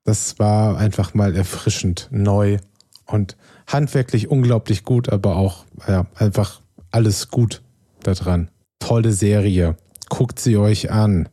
das 0.04 0.38
war 0.38 0.76
einfach 0.76 1.14
mal 1.14 1.34
erfrischend, 1.34 2.08
neu 2.10 2.58
und 3.06 3.36
handwerklich 3.66 4.28
unglaublich 4.28 4.84
gut, 4.84 5.08
aber 5.08 5.36
auch 5.36 5.64
ja, 5.88 6.06
einfach 6.14 6.60
alles 6.90 7.28
gut 7.28 7.62
daran. 8.02 8.48
Tolle 8.82 9.12
Serie. 9.12 9.76
Guckt 10.08 10.40
sie 10.40 10.56
euch 10.56 10.90
an. 10.90 11.28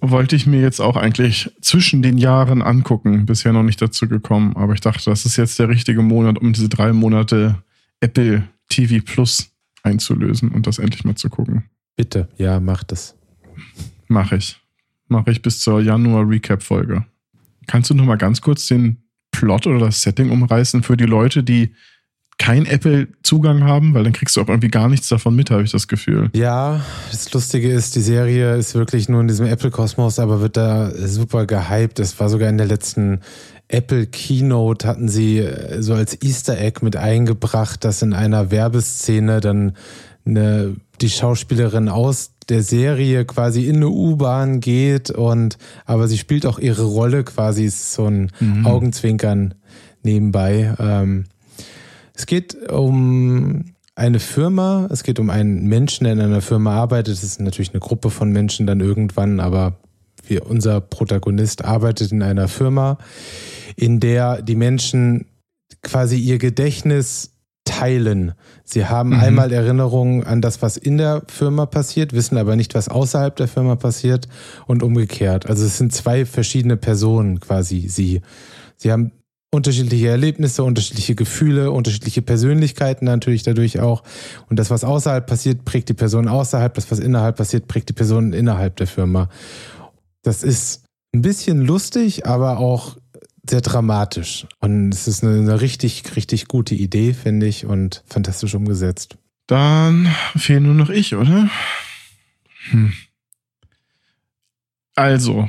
Wollte 0.00 0.34
ich 0.34 0.46
mir 0.46 0.62
jetzt 0.62 0.80
auch 0.80 0.96
eigentlich 0.96 1.50
zwischen 1.60 2.00
den 2.00 2.16
Jahren 2.16 2.62
angucken. 2.62 3.26
Bisher 3.26 3.52
noch 3.52 3.62
nicht 3.62 3.82
dazu 3.82 4.08
gekommen, 4.08 4.56
aber 4.56 4.72
ich 4.72 4.80
dachte, 4.80 5.10
das 5.10 5.26
ist 5.26 5.36
jetzt 5.36 5.58
der 5.58 5.68
richtige 5.68 6.00
Monat, 6.00 6.38
um 6.38 6.54
diese 6.54 6.70
drei 6.70 6.94
Monate 6.94 7.62
Apple 8.00 8.44
TV 8.70 9.04
Plus 9.04 9.50
einzulösen 9.82 10.52
und 10.52 10.66
das 10.66 10.78
endlich 10.78 11.04
mal 11.04 11.16
zu 11.16 11.28
gucken. 11.28 11.64
Bitte, 11.96 12.28
ja, 12.38 12.60
macht 12.60 12.92
es. 12.92 13.14
Mache 14.08 14.36
ich. 14.36 14.58
Mache 15.08 15.32
ich 15.32 15.42
bis 15.42 15.60
zur 15.60 15.82
Januar-Recap-Folge. 15.82 17.04
Kannst 17.66 17.90
du 17.90 17.94
noch 17.94 18.06
mal 18.06 18.16
ganz 18.16 18.40
kurz 18.40 18.66
den 18.68 19.02
Plot 19.32 19.66
oder 19.66 19.80
das 19.80 20.00
Setting 20.00 20.30
umreißen 20.30 20.82
für 20.82 20.96
die 20.96 21.04
Leute, 21.04 21.42
die 21.42 21.74
kein 22.40 22.64
Apple-Zugang 22.66 23.62
haben? 23.64 23.94
Weil 23.94 24.02
dann 24.02 24.12
kriegst 24.12 24.36
du 24.36 24.40
auch 24.40 24.48
irgendwie 24.48 24.68
gar 24.70 24.88
nichts 24.88 25.08
davon 25.08 25.36
mit, 25.36 25.50
habe 25.50 25.62
ich 25.62 25.70
das 25.70 25.86
Gefühl. 25.86 26.30
Ja, 26.34 26.80
das 27.12 27.32
Lustige 27.32 27.70
ist, 27.70 27.94
die 27.94 28.00
Serie 28.00 28.56
ist 28.56 28.74
wirklich 28.74 29.08
nur 29.08 29.20
in 29.20 29.28
diesem 29.28 29.46
Apple-Kosmos, 29.46 30.18
aber 30.18 30.40
wird 30.40 30.56
da 30.56 30.90
super 31.06 31.46
gehypt. 31.46 32.00
Es 32.00 32.18
war 32.18 32.28
sogar 32.28 32.48
in 32.48 32.56
der 32.58 32.66
letzten 32.66 33.20
Apple 33.68 34.06
Keynote 34.06 34.88
hatten 34.88 35.08
sie 35.08 35.38
äh, 35.38 35.80
so 35.80 35.94
als 35.94 36.20
Easter 36.22 36.58
Egg 36.58 36.80
mit 36.82 36.96
eingebracht, 36.96 37.84
dass 37.84 38.02
in 38.02 38.14
einer 38.14 38.50
Werbeszene 38.50 39.40
dann 39.40 39.76
eine, 40.26 40.74
die 41.00 41.10
Schauspielerin 41.10 41.88
aus 41.88 42.32
der 42.48 42.62
Serie 42.64 43.24
quasi 43.26 43.66
in 43.66 43.76
eine 43.76 43.88
U-Bahn 43.88 44.58
geht 44.58 45.10
und 45.10 45.56
aber 45.86 46.08
sie 46.08 46.18
spielt 46.18 46.46
auch 46.46 46.58
ihre 46.58 46.82
Rolle 46.82 47.22
quasi, 47.22 47.64
ist 47.64 47.92
so 47.92 48.06
ein 48.06 48.32
Mhm. 48.40 48.66
Augenzwinkern 48.66 49.54
nebenbei. 50.02 50.74
Ähm, 50.80 51.26
es 52.20 52.26
geht 52.26 52.70
um 52.70 53.64
eine 53.94 54.20
Firma, 54.20 54.88
es 54.90 55.04
geht 55.04 55.18
um 55.18 55.30
einen 55.30 55.66
Menschen, 55.66 56.04
der 56.04 56.12
in 56.12 56.20
einer 56.20 56.42
Firma 56.42 56.74
arbeitet. 56.74 57.14
Es 57.14 57.24
ist 57.24 57.40
natürlich 57.40 57.70
eine 57.72 57.80
Gruppe 57.80 58.10
von 58.10 58.30
Menschen 58.30 58.66
dann 58.66 58.80
irgendwann, 58.80 59.40
aber 59.40 59.78
wir, 60.26 60.46
unser 60.46 60.82
Protagonist 60.82 61.64
arbeitet 61.64 62.12
in 62.12 62.22
einer 62.22 62.46
Firma, 62.48 62.98
in 63.74 64.00
der 64.00 64.42
die 64.42 64.54
Menschen 64.54 65.28
quasi 65.82 66.18
ihr 66.18 66.36
Gedächtnis 66.36 67.32
teilen. 67.64 68.34
Sie 68.64 68.84
haben 68.84 69.10
Mhm. 69.10 69.20
einmal 69.20 69.52
Erinnerungen 69.52 70.22
an 70.24 70.42
das, 70.42 70.60
was 70.60 70.76
in 70.76 70.98
der 70.98 71.22
Firma 71.26 71.64
passiert, 71.64 72.12
wissen 72.12 72.36
aber 72.36 72.54
nicht, 72.54 72.74
was 72.74 72.90
außerhalb 72.90 73.34
der 73.34 73.48
Firma 73.48 73.76
passiert 73.76 74.28
und 74.66 74.82
umgekehrt. 74.82 75.48
Also 75.48 75.64
es 75.64 75.78
sind 75.78 75.94
zwei 75.94 76.26
verschiedene 76.26 76.76
Personen 76.76 77.40
quasi 77.40 77.88
sie. 77.88 78.20
Sie 78.76 78.92
haben 78.92 79.12
unterschiedliche 79.50 80.08
Erlebnisse, 80.08 80.62
unterschiedliche 80.62 81.14
Gefühle, 81.14 81.72
unterschiedliche 81.72 82.22
Persönlichkeiten 82.22 83.04
natürlich 83.04 83.42
dadurch 83.42 83.80
auch. 83.80 84.02
Und 84.48 84.58
das, 84.58 84.70
was 84.70 84.84
außerhalb 84.84 85.26
passiert, 85.26 85.64
prägt 85.64 85.88
die 85.88 85.94
Person 85.94 86.28
außerhalb. 86.28 86.72
Das, 86.74 86.90
was 86.90 87.00
innerhalb 87.00 87.36
passiert, 87.36 87.66
prägt 87.66 87.88
die 87.88 87.94
Person 87.94 88.32
innerhalb 88.32 88.76
der 88.76 88.86
Firma. 88.86 89.28
Das 90.22 90.42
ist 90.42 90.84
ein 91.12 91.22
bisschen 91.22 91.62
lustig, 91.62 92.26
aber 92.26 92.58
auch 92.58 92.96
sehr 93.48 93.60
dramatisch. 93.60 94.46
Und 94.60 94.92
es 94.92 95.08
ist 95.08 95.24
eine, 95.24 95.38
eine 95.38 95.60
richtig, 95.60 96.04
richtig 96.14 96.46
gute 96.46 96.74
Idee, 96.74 97.12
finde 97.12 97.46
ich, 97.46 97.66
und 97.66 98.04
fantastisch 98.06 98.54
umgesetzt. 98.54 99.16
Dann 99.48 100.14
fehlt 100.36 100.62
nur 100.62 100.74
noch 100.74 100.90
ich, 100.90 101.16
oder? 101.16 101.50
Hm. 102.70 102.92
Also, 104.94 105.48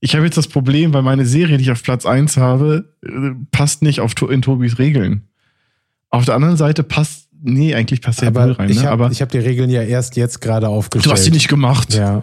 ich 0.00 0.14
habe 0.14 0.24
jetzt 0.24 0.38
das 0.38 0.48
Problem, 0.48 0.92
weil 0.92 1.02
meine 1.02 1.26
Serie, 1.26 1.56
die 1.56 1.64
ich 1.64 1.70
auf 1.70 1.82
Platz 1.82 2.06
1 2.06 2.36
habe, 2.36 2.94
äh, 3.04 3.30
passt 3.50 3.82
nicht 3.82 4.00
auf, 4.00 4.12
in 4.28 4.42
Tobis 4.42 4.78
Regeln. 4.78 5.28
Auf 6.10 6.24
der 6.24 6.34
anderen 6.34 6.56
Seite 6.56 6.82
passt, 6.82 7.28
nee, 7.40 7.74
eigentlich 7.74 8.00
passt 8.00 8.22
ja 8.22 8.30
null 8.30 8.52
rein, 8.52 8.70
ich 8.70 8.76
ne? 8.76 8.82
habe 8.82 9.04
aber 9.04 9.14
hab 9.14 9.28
die 9.30 9.38
Regeln 9.38 9.70
ja 9.70 9.82
erst 9.82 10.16
jetzt 10.16 10.40
gerade 10.40 10.68
aufgestellt. 10.68 11.06
du 11.06 11.10
hast 11.10 11.24
sie 11.24 11.30
nicht 11.30 11.48
gemacht. 11.48 11.94
Ja, 11.94 12.22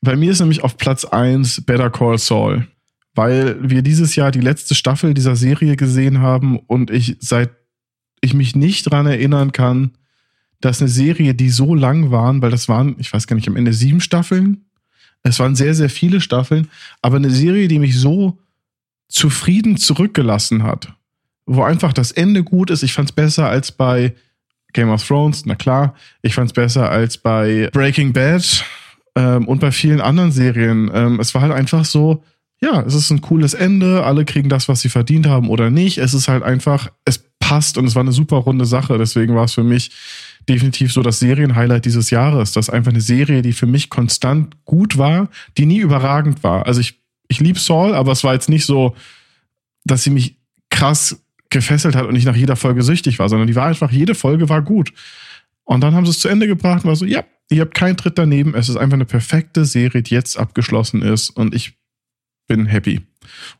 Bei 0.00 0.16
mir 0.16 0.32
ist 0.32 0.40
nämlich 0.40 0.64
auf 0.64 0.76
Platz 0.76 1.04
1 1.04 1.62
Better 1.62 1.90
Call 1.90 2.18
Saul, 2.18 2.66
weil 3.14 3.56
wir 3.60 3.82
dieses 3.82 4.16
Jahr 4.16 4.30
die 4.30 4.40
letzte 4.40 4.74
Staffel 4.74 5.14
dieser 5.14 5.36
Serie 5.36 5.76
gesehen 5.76 6.20
haben 6.20 6.58
und 6.58 6.90
ich 6.90 7.16
seit 7.20 7.50
ich 8.22 8.34
mich 8.34 8.54
nicht 8.54 8.90
dran 8.90 9.06
erinnern 9.06 9.52
kann, 9.52 9.92
dass 10.60 10.80
eine 10.80 10.88
Serie, 10.88 11.34
die 11.34 11.50
so 11.50 11.74
lang 11.74 12.10
waren, 12.10 12.40
weil 12.40 12.52
das 12.52 12.68
waren, 12.68 12.94
ich 12.98 13.12
weiß 13.12 13.26
gar 13.26 13.36
nicht, 13.36 13.48
am 13.48 13.56
Ende 13.56 13.72
sieben 13.72 14.00
Staffeln. 14.00 14.64
Es 15.22 15.38
waren 15.38 15.54
sehr, 15.54 15.74
sehr 15.74 15.90
viele 15.90 16.20
Staffeln, 16.20 16.68
aber 17.00 17.16
eine 17.16 17.30
Serie, 17.30 17.68
die 17.68 17.78
mich 17.78 17.98
so 17.98 18.38
zufrieden 19.08 19.76
zurückgelassen 19.76 20.62
hat, 20.62 20.92
wo 21.46 21.62
einfach 21.62 21.92
das 21.92 22.12
Ende 22.12 22.42
gut 22.42 22.70
ist. 22.70 22.82
Ich 22.82 22.92
fand 22.92 23.10
es 23.10 23.14
besser 23.14 23.48
als 23.48 23.70
bei 23.70 24.14
Game 24.72 24.90
of 24.90 25.06
Thrones, 25.06 25.44
na 25.44 25.54
klar. 25.54 25.94
Ich 26.22 26.34
fand 26.34 26.48
es 26.48 26.52
besser 26.52 26.90
als 26.90 27.18
bei 27.18 27.68
Breaking 27.72 28.12
Bad 28.12 28.64
ähm, 29.14 29.46
und 29.46 29.60
bei 29.60 29.70
vielen 29.70 30.00
anderen 30.00 30.32
Serien. 30.32 30.90
Ähm, 30.92 31.20
es 31.20 31.34
war 31.34 31.42
halt 31.42 31.52
einfach 31.52 31.84
so, 31.84 32.24
ja, 32.60 32.80
es 32.82 32.94
ist 32.94 33.10
ein 33.10 33.20
cooles 33.20 33.54
Ende, 33.54 34.04
alle 34.04 34.24
kriegen 34.24 34.48
das, 34.48 34.68
was 34.68 34.80
sie 34.80 34.88
verdient 34.88 35.26
haben 35.26 35.50
oder 35.50 35.70
nicht. 35.70 35.98
Es 35.98 36.14
ist 36.14 36.28
halt 36.28 36.42
einfach, 36.42 36.90
es 37.04 37.22
passt 37.38 37.76
und 37.76 37.86
es 37.86 37.94
war 37.94 38.02
eine 38.02 38.12
super 38.12 38.36
runde 38.36 38.64
Sache. 38.64 38.98
Deswegen 38.98 39.34
war 39.34 39.44
es 39.44 39.54
für 39.54 39.64
mich 39.64 39.90
definitiv 40.48 40.92
so 40.92 41.02
das 41.02 41.18
Serienhighlight 41.18 41.84
dieses 41.84 42.10
Jahres. 42.10 42.52
Das 42.52 42.68
ist 42.68 42.74
einfach 42.74 42.90
eine 42.90 43.00
Serie, 43.00 43.42
die 43.42 43.52
für 43.52 43.66
mich 43.66 43.90
konstant 43.90 44.64
gut 44.64 44.98
war, 44.98 45.28
die 45.56 45.66
nie 45.66 45.78
überragend 45.78 46.42
war. 46.42 46.66
Also 46.66 46.80
ich, 46.80 47.00
ich 47.28 47.40
liebe 47.40 47.58
Saul, 47.58 47.94
aber 47.94 48.12
es 48.12 48.24
war 48.24 48.34
jetzt 48.34 48.48
nicht 48.48 48.66
so, 48.66 48.96
dass 49.84 50.02
sie 50.02 50.10
mich 50.10 50.36
krass 50.70 51.22
gefesselt 51.50 51.94
hat 51.94 52.06
und 52.06 52.16
ich 52.16 52.24
nach 52.24 52.36
jeder 52.36 52.56
Folge 52.56 52.82
süchtig 52.82 53.18
war, 53.18 53.28
sondern 53.28 53.46
die 53.46 53.54
war 53.54 53.66
einfach, 53.66 53.92
jede 53.92 54.14
Folge 54.14 54.48
war 54.48 54.62
gut. 54.62 54.92
Und 55.64 55.80
dann 55.82 55.94
haben 55.94 56.06
sie 56.06 56.10
es 56.10 56.18
zu 56.18 56.28
Ende 56.28 56.46
gebracht 56.46 56.84
und 56.84 56.88
war 56.88 56.96
so, 56.96 57.04
ja, 57.04 57.24
ihr 57.50 57.60
habt 57.60 57.74
keinen 57.74 57.96
Tritt 57.96 58.18
daneben. 58.18 58.54
Es 58.54 58.68
ist 58.68 58.76
einfach 58.76 58.94
eine 58.94 59.04
perfekte 59.04 59.64
Serie, 59.64 60.02
die 60.02 60.14
jetzt 60.14 60.38
abgeschlossen 60.38 61.02
ist 61.02 61.30
und 61.30 61.54
ich 61.54 61.74
bin 62.48 62.66
happy. 62.66 63.02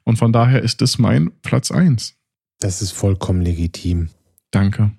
Und 0.05 0.17
von 0.17 0.33
daher 0.33 0.63
ist 0.63 0.83
es 0.83 0.99
mein 0.99 1.31
Platz 1.43 1.71
eins. 1.71 2.15
Das 2.59 2.83
ist 2.83 2.93
vollkommen 2.93 3.43
legitim. 3.43 4.09
Danke. 4.51 4.93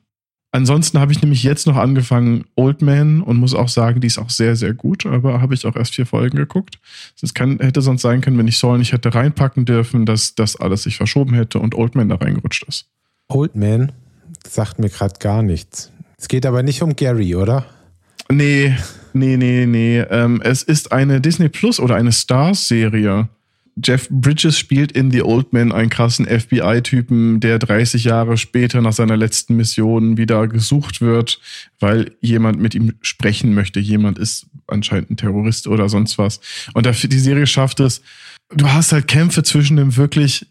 Ansonsten 0.55 0.99
habe 0.99 1.11
ich 1.11 1.19
nämlich 1.19 1.41
jetzt 1.41 1.65
noch 1.65 1.77
angefangen 1.77 2.45
Old 2.55 2.83
Man 2.83 3.23
und 3.23 3.37
muss 3.37 3.55
auch 3.55 3.69
sagen, 3.69 4.01
die 4.01 4.07
ist 4.07 4.19
auch 4.19 4.29
sehr, 4.29 4.55
sehr 4.55 4.75
gut, 4.75 5.03
aber 5.07 5.41
habe 5.41 5.55
ich 5.55 5.65
auch 5.65 5.75
erst 5.75 5.95
vier 5.95 6.05
Folgen 6.05 6.37
geguckt. 6.37 6.77
Es 7.19 7.33
hätte 7.39 7.81
sonst 7.81 8.03
sein 8.03 8.21
können, 8.21 8.37
wenn 8.37 8.47
ich 8.47 8.59
Saul 8.59 8.77
nicht 8.77 8.93
hätte 8.93 9.15
reinpacken 9.15 9.65
dürfen, 9.65 10.05
dass 10.05 10.35
das 10.35 10.55
alles 10.55 10.83
sich 10.83 10.95
verschoben 10.95 11.33
hätte 11.33 11.57
und 11.57 11.73
Old 11.73 11.95
Man 11.95 12.07
da 12.07 12.17
reingerutscht 12.17 12.65
ist. 12.67 12.85
Old 13.29 13.55
Man 13.55 13.93
sagt 14.47 14.77
mir 14.77 14.89
gerade 14.89 15.15
gar 15.19 15.41
nichts. 15.41 15.91
Es 16.19 16.27
geht 16.27 16.45
aber 16.45 16.61
nicht 16.61 16.83
um 16.83 16.95
Gary, 16.95 17.35
oder? 17.35 17.65
Nee, 18.29 18.77
nee, 19.13 19.37
nee, 19.37 19.65
nee. 19.65 20.01
Ähm, 20.01 20.39
es 20.43 20.61
ist 20.61 20.91
eine 20.91 21.19
Disney 21.19 21.49
Plus 21.49 21.79
oder 21.79 21.95
eine 21.95 22.11
Stars-Serie. 22.11 23.27
Jeff 23.81 24.07
Bridges 24.09 24.57
spielt 24.57 24.91
in 24.91 25.11
The 25.11 25.23
Old 25.23 25.51
Man 25.51 25.71
einen 25.71 25.89
krassen 25.89 26.25
FBI-Typen, 26.25 27.39
der 27.39 27.59
30 27.59 28.03
Jahre 28.03 28.37
später 28.37 28.81
nach 28.81 28.93
seiner 28.93 29.17
letzten 29.17 29.55
Mission 29.55 30.17
wieder 30.17 30.47
gesucht 30.47 31.01
wird, 31.01 31.39
weil 31.79 32.15
jemand 32.21 32.59
mit 32.59 32.75
ihm 32.75 32.93
sprechen 33.01 33.53
möchte. 33.53 33.79
Jemand 33.79 34.19
ist 34.19 34.47
anscheinend 34.67 35.11
ein 35.11 35.17
Terrorist 35.17 35.67
oder 35.67 35.89
sonst 35.89 36.17
was. 36.17 36.39
Und 36.73 36.85
die 36.85 37.19
Serie 37.19 37.47
schafft 37.47 37.79
es, 37.79 38.01
du 38.49 38.69
hast 38.69 38.91
halt 38.91 39.07
Kämpfe 39.07 39.43
zwischen 39.43 39.77
dem 39.77 39.97
wirklich 39.97 40.45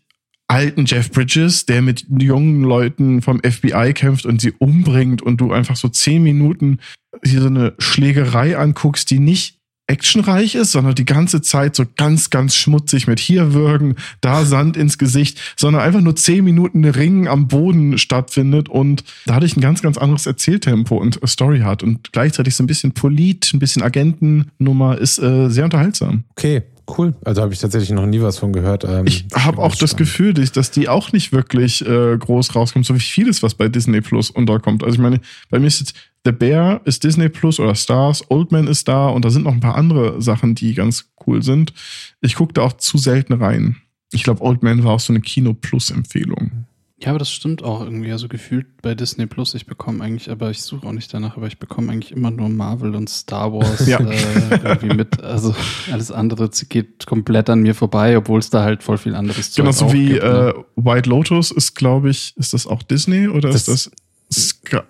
alten 0.49 0.85
Jeff 0.85 1.11
Bridges, 1.11 1.65
der 1.65 1.81
mit 1.81 2.05
jungen 2.11 2.63
Leuten 2.63 3.23
vom 3.23 3.41
FBI 3.41 3.93
kämpft 3.95 4.27
und 4.27 4.41
sie 4.41 4.53
umbringt 4.59 5.23
und 5.23 5.41
du 5.41 5.53
einfach 5.53 5.77
so 5.77 5.89
zehn 5.89 6.23
Minuten 6.23 6.79
hier 7.25 7.41
so 7.41 7.47
eine 7.47 7.75
Schlägerei 7.79 8.59
anguckst, 8.59 9.11
die 9.11 9.19
nicht 9.19 9.62
actionreich 9.87 10.55
ist, 10.55 10.73
sondern 10.73 10.95
die 10.95 11.05
ganze 11.05 11.43
Zeit 11.43 11.77
so 11.77 11.85
ganz, 11.97 12.31
ganz 12.31 12.55
schmutzig 12.55 13.07
mit 13.07 13.19
hier 13.19 13.53
würgen, 13.53 13.97
da 14.21 14.45
Sand 14.45 14.77
ins 14.77 14.97
Gesicht, 14.97 15.41
sondern 15.57 15.83
einfach 15.83 16.01
nur 16.01 16.17
zehn 16.17 16.45
Minuten 16.45 16.85
Ringen 16.85 17.29
am 17.29 17.49
Boden 17.49 17.99
stattfindet 17.99 18.69
und 18.69 19.05
dadurch 19.27 19.57
ein 19.57 19.61
ganz, 19.61 19.83
ganz 19.83 19.99
anderes 19.99 20.27
Erzähltempo 20.27 20.97
und 20.97 21.21
Story 21.27 21.61
hat 21.61 21.83
und 21.83 22.13
gleichzeitig 22.13 22.55
so 22.55 22.63
ein 22.63 22.67
bisschen 22.67 22.93
Polit, 22.93 23.53
ein 23.53 23.59
bisschen 23.59 23.83
Agentennummer, 23.83 24.99
ist 24.99 25.19
äh, 25.19 25.49
sehr 25.51 25.65
unterhaltsam. 25.65 26.25
Okay, 26.31 26.63
cool. 26.97 27.15
Also 27.25 27.43
habe 27.43 27.53
ich 27.53 27.59
tatsächlich 27.59 27.91
noch 27.91 28.07
nie 28.07 28.21
was 28.21 28.39
von 28.39 28.53
gehört. 28.53 28.85
Ähm, 28.85 29.07
ich 29.07 29.27
habe 29.35 29.59
auch 29.59 29.75
das 29.75 29.97
Gefühl, 29.97 30.33
dass 30.33 30.71
die 30.71 30.89
auch 30.89 31.13
nicht 31.13 31.33
wirklich 31.33 31.85
äh, 31.87 32.17
groß 32.17 32.55
rauskommt, 32.55 32.87
so 32.87 32.95
wie 32.95 33.01
vieles, 33.01 33.43
was 33.43 33.55
bei 33.55 33.69
Disney 33.69 34.01
Plus 34.01 34.31
unterkommt. 34.31 34.85
Also 34.85 34.95
ich 34.95 35.01
meine, 35.01 35.21
bei 35.51 35.59
mir 35.59 35.67
ist 35.67 35.81
jetzt 35.81 35.95
The 36.25 36.33
Bear 36.33 36.81
ist 36.85 37.03
Disney 37.05 37.29
Plus 37.29 37.59
oder 37.59 37.75
Stars, 37.75 38.23
Old 38.31 38.53
Man 38.53 38.69
ist 38.69 38.87
da 38.89 39.09
und 39.09 39.25
da 39.25 39.31
sind 39.31 39.43
noch 39.43 39.53
ein 39.53 39.61
paar 39.61 39.75
andere 39.75 40.23
Sachen, 40.23 40.55
die 40.55 40.75
ganz 40.75 41.11
cool 41.27 41.43
sind. 41.43 41.73
Ich 42.21 42.37
gucke 42.37 42.53
da 42.53 42.63
auch 42.63 42.75
zu 42.75 42.97
selten 42.99 43.33
rein. 43.33 43.77
Ich 44.13 44.23
glaube, 44.23 44.43
Old 44.43 44.63
Man 44.63 44.85
war 44.85 44.93
auch 44.95 45.01
so 45.01 45.13
eine 45.13 45.21
Kino 45.21 45.53
Plus 45.55 45.91
Empfehlung. 45.91 46.67
Ja, 47.01 47.09
aber 47.09 47.19
das 47.19 47.33
stimmt 47.33 47.65
auch 47.65 47.81
irgendwie. 47.83 48.13
Also 48.13 48.29
gefühlt 48.29 48.81
bei 48.81 48.95
Disney 48.95 49.27
Plus, 49.27 49.55
ich 49.55 49.67
bekomme 49.67 50.05
eigentlich, 50.05 50.31
aber 50.31 50.51
ich 50.53 50.63
suche 50.63 50.87
auch 50.87 50.93
nicht 50.93 51.13
danach, 51.13 51.37
aber 51.37 51.49
ich 51.49 51.59
bekomme 51.59 51.91
eigentlich 51.91 52.13
immer 52.13 52.31
nur 52.31 52.49
Marvel 52.49 52.95
und 52.95 53.11
Star 53.11 53.53
Wars 53.53 53.89
Ja. 53.89 53.99
äh, 53.99 54.61
irgendwie 54.63 54.95
mit. 54.95 55.21
Also 55.21 55.53
alles 55.91 56.13
andere 56.13 56.49
geht 56.69 57.05
komplett 57.07 57.51
an 57.51 57.63
mir 57.63 57.75
vorbei, 57.75 58.17
obwohl 58.17 58.39
es 58.39 58.51
da 58.51 58.63
halt 58.63 58.85
voll 58.85 58.99
viel 58.99 59.17
anderes 59.17 59.51
Zeug 59.51 59.65
Genauso 59.65 59.87
auch 59.87 59.93
wie 59.93 60.07
gibt, 60.11 60.23
ne? 60.23 60.55
äh, 60.57 60.63
White 60.77 61.09
Lotus 61.11 61.51
ist, 61.51 61.75
glaube 61.75 62.11
ich, 62.11 62.35
ist 62.37 62.53
das 62.53 62.69
auch 62.69 62.85
Disney 62.85 63.27
oder 63.27 63.49
Das- 63.51 63.67
ist 63.67 63.87
das 63.89 63.91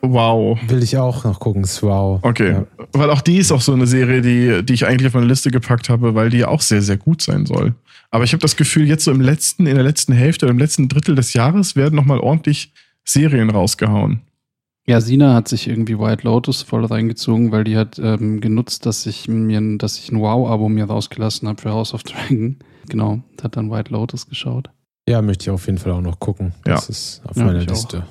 Wow. 0.03 0.59
Will 0.69 0.83
ich 0.83 0.97
auch 0.99 1.25
noch 1.25 1.41
gucken. 1.41 1.65
Wow. 1.81 2.21
Okay, 2.23 2.53
Ja. 2.53 2.67
weil 2.93 3.11
auch 3.11 3.21
die 3.21 3.39
ist 3.39 3.53
auch 3.53 3.61
so 3.61 3.73
eine 3.73 3.87
Serie, 3.87 4.23
die, 4.23 4.65
die 4.65 4.73
ich 4.75 4.87
eigentlich 4.87 5.07
auf 5.09 5.15
meine 5.15 5.27
Liste 5.27 5.51
gepackt 5.51 5.89
habe, 5.89 6.15
weil 6.15 6.31
die 6.31 6.39
ja 6.39 6.49
auch 6.49 6.61
sehr, 6.61 6.83
sehr 6.83 6.97
gut 6.97 7.23
sein 7.23 7.47
soll. 7.47 7.75
Aber 8.11 8.25
ich 8.25 8.33
habe 8.33 8.41
das 8.43 8.57
Gefühl, 8.57 8.87
jetzt 8.87 9.05
so 9.05 9.11
im 9.11 9.21
letzten, 9.21 9.67
in 9.67 9.75
der 9.75 9.85
letzten 9.85 10.13
Hälfte 10.13 10.47
oder 10.47 10.53
im 10.53 10.59
letzten 10.59 10.89
Drittel 10.89 11.15
des 11.15 11.33
Jahres 11.33 11.77
werden 11.77 11.95
nochmal 11.97 12.19
ordentlich 12.21 12.73
Serien 13.05 13.51
rausgehauen. 13.51 14.21
Ja, 14.87 15.01
Sina 15.01 15.35
hat 15.35 15.47
sich 15.49 15.69
irgendwie 15.69 15.99
White 15.99 16.25
Lotus 16.27 16.63
voll 16.63 16.85
reingezogen, 16.85 17.53
weil 17.53 17.65
die 17.65 17.77
hat 17.77 17.99
ähm, 18.03 18.41
genutzt, 18.41 18.85
dass 18.85 19.07
ich 19.07 19.29
mir, 19.29 19.59
ein- 19.61 19.79
dass 19.79 19.97
ich 19.99 20.11
ein 20.11 20.21
Wow-Abo 20.21 20.69
mir 20.69 20.85
rausgelassen 20.87 21.49
habe 21.49 21.63
für 21.63 21.71
House 21.71 21.95
of 21.95 22.03
Dragon. 22.03 22.57
Genau, 22.89 23.21
hat 23.43 23.57
dann 23.57 23.71
White 23.71 23.93
Lotus 23.93 24.29
geschaut. 24.29 24.71
Ja, 25.09 25.23
möchte 25.23 25.45
ich 25.45 25.51
auf 25.51 25.67
jeden 25.67 25.79
Fall 25.79 25.93
auch 25.93 26.01
noch 26.01 26.19
gucken. 26.21 26.53
Das 26.65 26.87
Ja. 26.87 26.91
ist 26.91 27.23
auf 27.25 27.37
Ja, 27.37 27.45
meiner 27.45 27.61
ich 27.63 27.71
auch. 27.71 28.03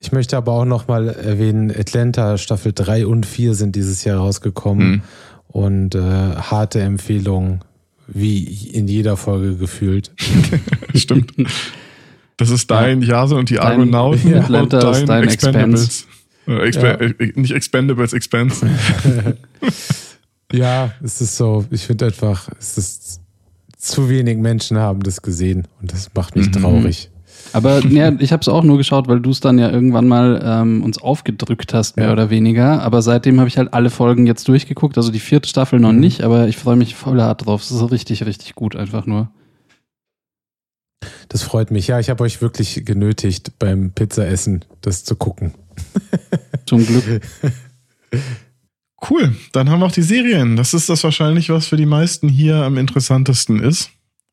Ich 0.00 0.12
möchte 0.12 0.36
aber 0.36 0.52
auch 0.52 0.64
noch 0.64 0.86
mal 0.88 1.08
erwähnen, 1.08 1.70
Atlanta 1.76 2.38
Staffel 2.38 2.72
3 2.72 3.06
und 3.06 3.26
4 3.26 3.54
sind 3.54 3.74
dieses 3.74 4.04
Jahr 4.04 4.18
rausgekommen 4.18 4.92
Hm. 4.94 5.02
und 5.48 5.94
äh, 5.94 6.00
harte 6.00 6.80
Empfehlung, 6.80 7.64
wie 8.06 8.44
in 8.44 8.86
jeder 8.86 9.16
Folge 9.16 9.56
gefühlt. 9.56 10.12
Stimmt. 10.94 11.32
Das 12.36 12.50
ist 12.50 12.70
dein 12.70 13.02
Jason 13.02 13.38
und 13.38 13.50
die 13.50 13.54
Dein- 13.54 13.66
Argonauten 13.80 14.30
Ja. 14.30 14.36
und 14.38 14.44
Atlanta 14.44 14.78
dein, 14.80 14.92
ist 14.94 15.08
dein 15.08 15.24
Expendables. 15.24 16.06
Äh, 16.46 16.58
Expe 16.68 17.14
äh, 17.18 17.32
nicht 17.34 17.50
Expendables, 17.50 18.12
Expense. 18.12 18.66
ja, 20.52 20.92
es 21.02 21.20
ist 21.20 21.36
so, 21.36 21.64
ich 21.70 21.82
finde 21.86 22.06
einfach, 22.06 22.48
es 22.58 22.78
ist 22.78 23.20
zu 23.76 24.08
wenig 24.08 24.38
Menschen 24.38 24.78
haben 24.78 25.00
das 25.02 25.22
gesehen 25.22 25.66
und 25.80 25.92
das 25.92 26.08
macht 26.14 26.36
mich 26.36 26.46
Mhm. 26.48 26.52
traurig. 26.52 27.10
Aber 27.52 27.84
ja, 27.86 28.12
ich 28.18 28.32
habe 28.32 28.40
es 28.40 28.48
auch 28.48 28.62
nur 28.64 28.76
geschaut, 28.78 29.08
weil 29.08 29.20
du 29.20 29.30
es 29.30 29.40
dann 29.40 29.58
ja 29.58 29.70
irgendwann 29.70 30.06
mal 30.08 30.40
ähm, 30.44 30.82
uns 30.82 30.98
aufgedrückt 30.98 31.72
hast, 31.74 31.96
mehr 31.96 32.06
Ja. 32.06 32.12
oder 32.12 32.30
weniger. 32.30 32.82
Aber 32.82 33.02
seitdem 33.02 33.38
habe 33.40 33.48
ich 33.48 33.58
halt 33.58 33.72
alle 33.74 33.90
Folgen 33.90 34.26
jetzt 34.26 34.46
durchgeguckt. 34.48 34.96
Also 34.96 35.10
die 35.10 35.20
vierte 35.20 35.48
Staffel 35.48 35.78
Mhm. 35.78 35.82
noch 35.82 35.92
nicht, 35.92 36.22
aber 36.22 36.48
ich 36.48 36.56
freue 36.56 36.76
mich 36.76 36.94
voll 36.94 37.20
hart 37.20 37.46
drauf. 37.46 37.62
Es 37.62 37.70
ist 37.70 37.90
richtig, 37.90 38.24
richtig 38.26 38.54
gut 38.54 38.76
einfach 38.76 39.06
nur. 39.06 39.30
Das 41.28 41.42
freut 41.42 41.70
mich. 41.70 41.86
Ja, 41.86 42.00
ich 42.00 42.10
habe 42.10 42.24
euch 42.24 42.40
wirklich 42.40 42.84
genötigt, 42.84 43.52
beim 43.58 43.92
Pizzaessen 43.92 44.64
das 44.80 45.04
zu 45.04 45.14
gucken. 45.16 45.52
Zum 46.66 46.84
Glück. 46.84 47.22
Cool, 49.08 49.34
dann 49.52 49.70
haben 49.70 49.80
wir 49.80 49.86
auch 49.86 49.92
die 49.92 50.02
Serien. 50.02 50.56
Das 50.56 50.74
ist 50.74 50.88
das 50.88 51.04
wahrscheinlich, 51.04 51.50
was 51.50 51.66
für 51.68 51.76
die 51.76 51.86
meisten 51.86 52.28
hier 52.28 52.56
am 52.64 52.76
interessantesten 52.78 53.60
ist. 53.60 53.90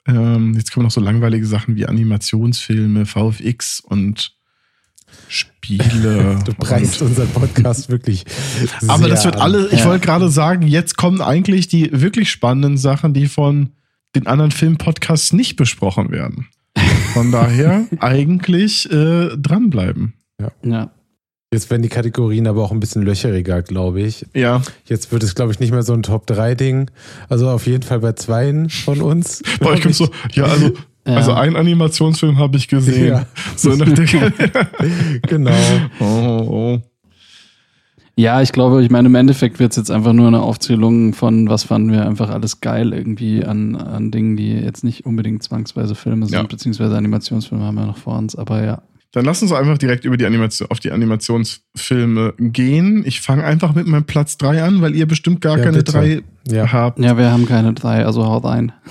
Ähm, 0.08 0.54
jetzt 0.56 0.72
kommen 0.72 0.84
noch 0.86 0.92
so 0.92 1.02
langweilige 1.02 1.46
Sachen 1.48 1.76
wie 1.76 1.86
Animationsfilme, 1.86 3.06
VFX 3.06 3.80
und 3.80 4.36
Spiele. 5.28 6.40
Du 6.46 6.54
preist 6.54 7.02
unseren 7.02 7.30
Podcast 7.30 7.90
wirklich. 7.90 8.26
Aber 8.88 9.00
sehr 9.00 9.08
das 9.08 9.26
wird 9.26 9.38
alle, 9.38 9.68
ich 9.72 9.80
Ja. 9.80 9.86
wollte 9.86 10.06
gerade 10.06 10.30
sagen, 10.30 10.68
jetzt 10.68 10.98
kommen 10.98 11.22
eigentlich 11.22 11.68
die 11.68 11.90
wirklich 11.92 12.30
spannenden 12.30 12.78
Sachen, 12.78 13.14
die 13.14 13.28
von 13.28 13.72
den 14.16 14.28
anderen 14.28 14.52
Filmpodcasts 14.52 15.34
nicht 15.34 15.56
besprochen 15.56 16.12
werden. 16.12 16.48
Von 17.14 17.32
daher 17.32 17.88
eigentlich 18.00 18.90
äh, 18.92 19.36
dranbleiben. 19.38 20.14
Ja. 20.64 20.92
Jetzt 21.54 21.70
werden 21.70 21.84
die 21.84 21.90
Kategorien 21.90 22.48
aber 22.48 22.64
auch 22.64 22.72
ein 22.72 22.80
bisschen 22.80 23.04
löcheriger, 23.04 23.62
glaube 23.62 24.02
ich. 24.02 24.26
Ja, 24.34 24.62
Jetzt 24.86 25.12
wird 25.12 25.24
es, 25.24 25.36
glaube 25.36 25.52
ich, 25.52 25.60
nicht 25.60 25.72
mehr 25.72 25.84
so 25.84 25.94
ein 25.94 26.04
Top-3-Ding. 26.04 26.90
Also 27.30 27.50
auf 27.50 27.66
jeden 27.68 27.84
Fall 27.84 28.00
bei 28.00 28.14
zweien 28.14 28.70
von 28.70 29.02
uns. 29.02 29.42
bei 29.62 29.70
euch 29.70 29.82
kommt 29.82 29.96
so, 29.96 30.10
ja, 30.34 30.46
also, 30.46 30.72
Ja. 31.08 31.16
also 31.16 31.34
einen 31.34 31.56
Animationsfilm 31.56 32.40
habe 32.40 32.58
ich 32.58 32.68
gesehen. 32.68 33.08
Ja. 33.08 33.26
So 33.56 33.70
nach 33.76 33.90
der 33.92 34.06
Genau. 35.28 35.52
oh, 36.00 36.04
oh, 36.04 36.48
oh. 36.50 36.82
Ja, 38.18 38.42
ich 38.42 38.52
glaube, 38.54 38.82
ich 38.84 38.90
meine, 38.90 39.08
im 39.10 39.16
Endeffekt 39.16 39.60
wird 39.60 39.72
es 39.72 39.78
jetzt 39.78 39.92
einfach 39.92 40.14
nur 40.14 40.28
eine 40.28 40.42
Aufzählung 40.42 41.14
von, 41.14 41.50
was 41.50 41.64
fanden 41.64 41.92
wir 41.92 42.06
einfach 42.08 42.30
alles 42.30 42.60
geil 42.62 42.92
irgendwie 42.94 43.44
an, 43.46 43.76
an 43.76 44.10
Dingen, 44.10 44.36
die 44.38 44.52
jetzt 44.54 44.84
nicht 44.86 45.06
unbedingt 45.06 45.44
zwangsweise 45.44 45.96
Filme 45.96 46.26
sind, 46.26 46.36
Ja. 46.36 46.44
beziehungsweise 46.44 46.96
Animationsfilme 46.98 47.64
haben 47.64 47.76
wir 47.76 47.86
noch 47.86 47.98
vor 47.98 48.18
uns, 48.18 48.36
aber 48.36 48.64
ja. 48.64 48.82
Dann 49.16 49.24
lass 49.24 49.42
uns 49.42 49.54
einfach 49.54 49.78
direkt 49.78 50.04
über 50.04 50.18
die 50.18 50.26
Animation, 50.26 50.68
auf 50.70 50.82
die 50.82 50.92
Animationsfilme 50.92 52.34
gehen. 52.38 53.04
Ich 53.08 53.22
fange 53.22 53.46
einfach 53.46 53.74
mit 53.74 53.88
meinem 53.88 54.04
Platz 54.04 54.38
3 54.38 54.62
an, 54.62 54.82
weil 54.82 54.94
ihr 54.94 55.08
bestimmt 55.08 55.40
gar 55.40 55.58
Ja, 55.58 55.64
keine 55.64 55.78
bitte. 55.78 55.92
drei 55.94 56.22
Ja. 56.50 56.72
habt. 56.74 57.00
Ja, 57.00 57.18
wir 57.18 57.32
haben 57.32 57.46
keine 57.46 57.72
drei, 57.74 58.06
also 58.06 58.26
haut 58.26 58.44
rein. 58.44 58.72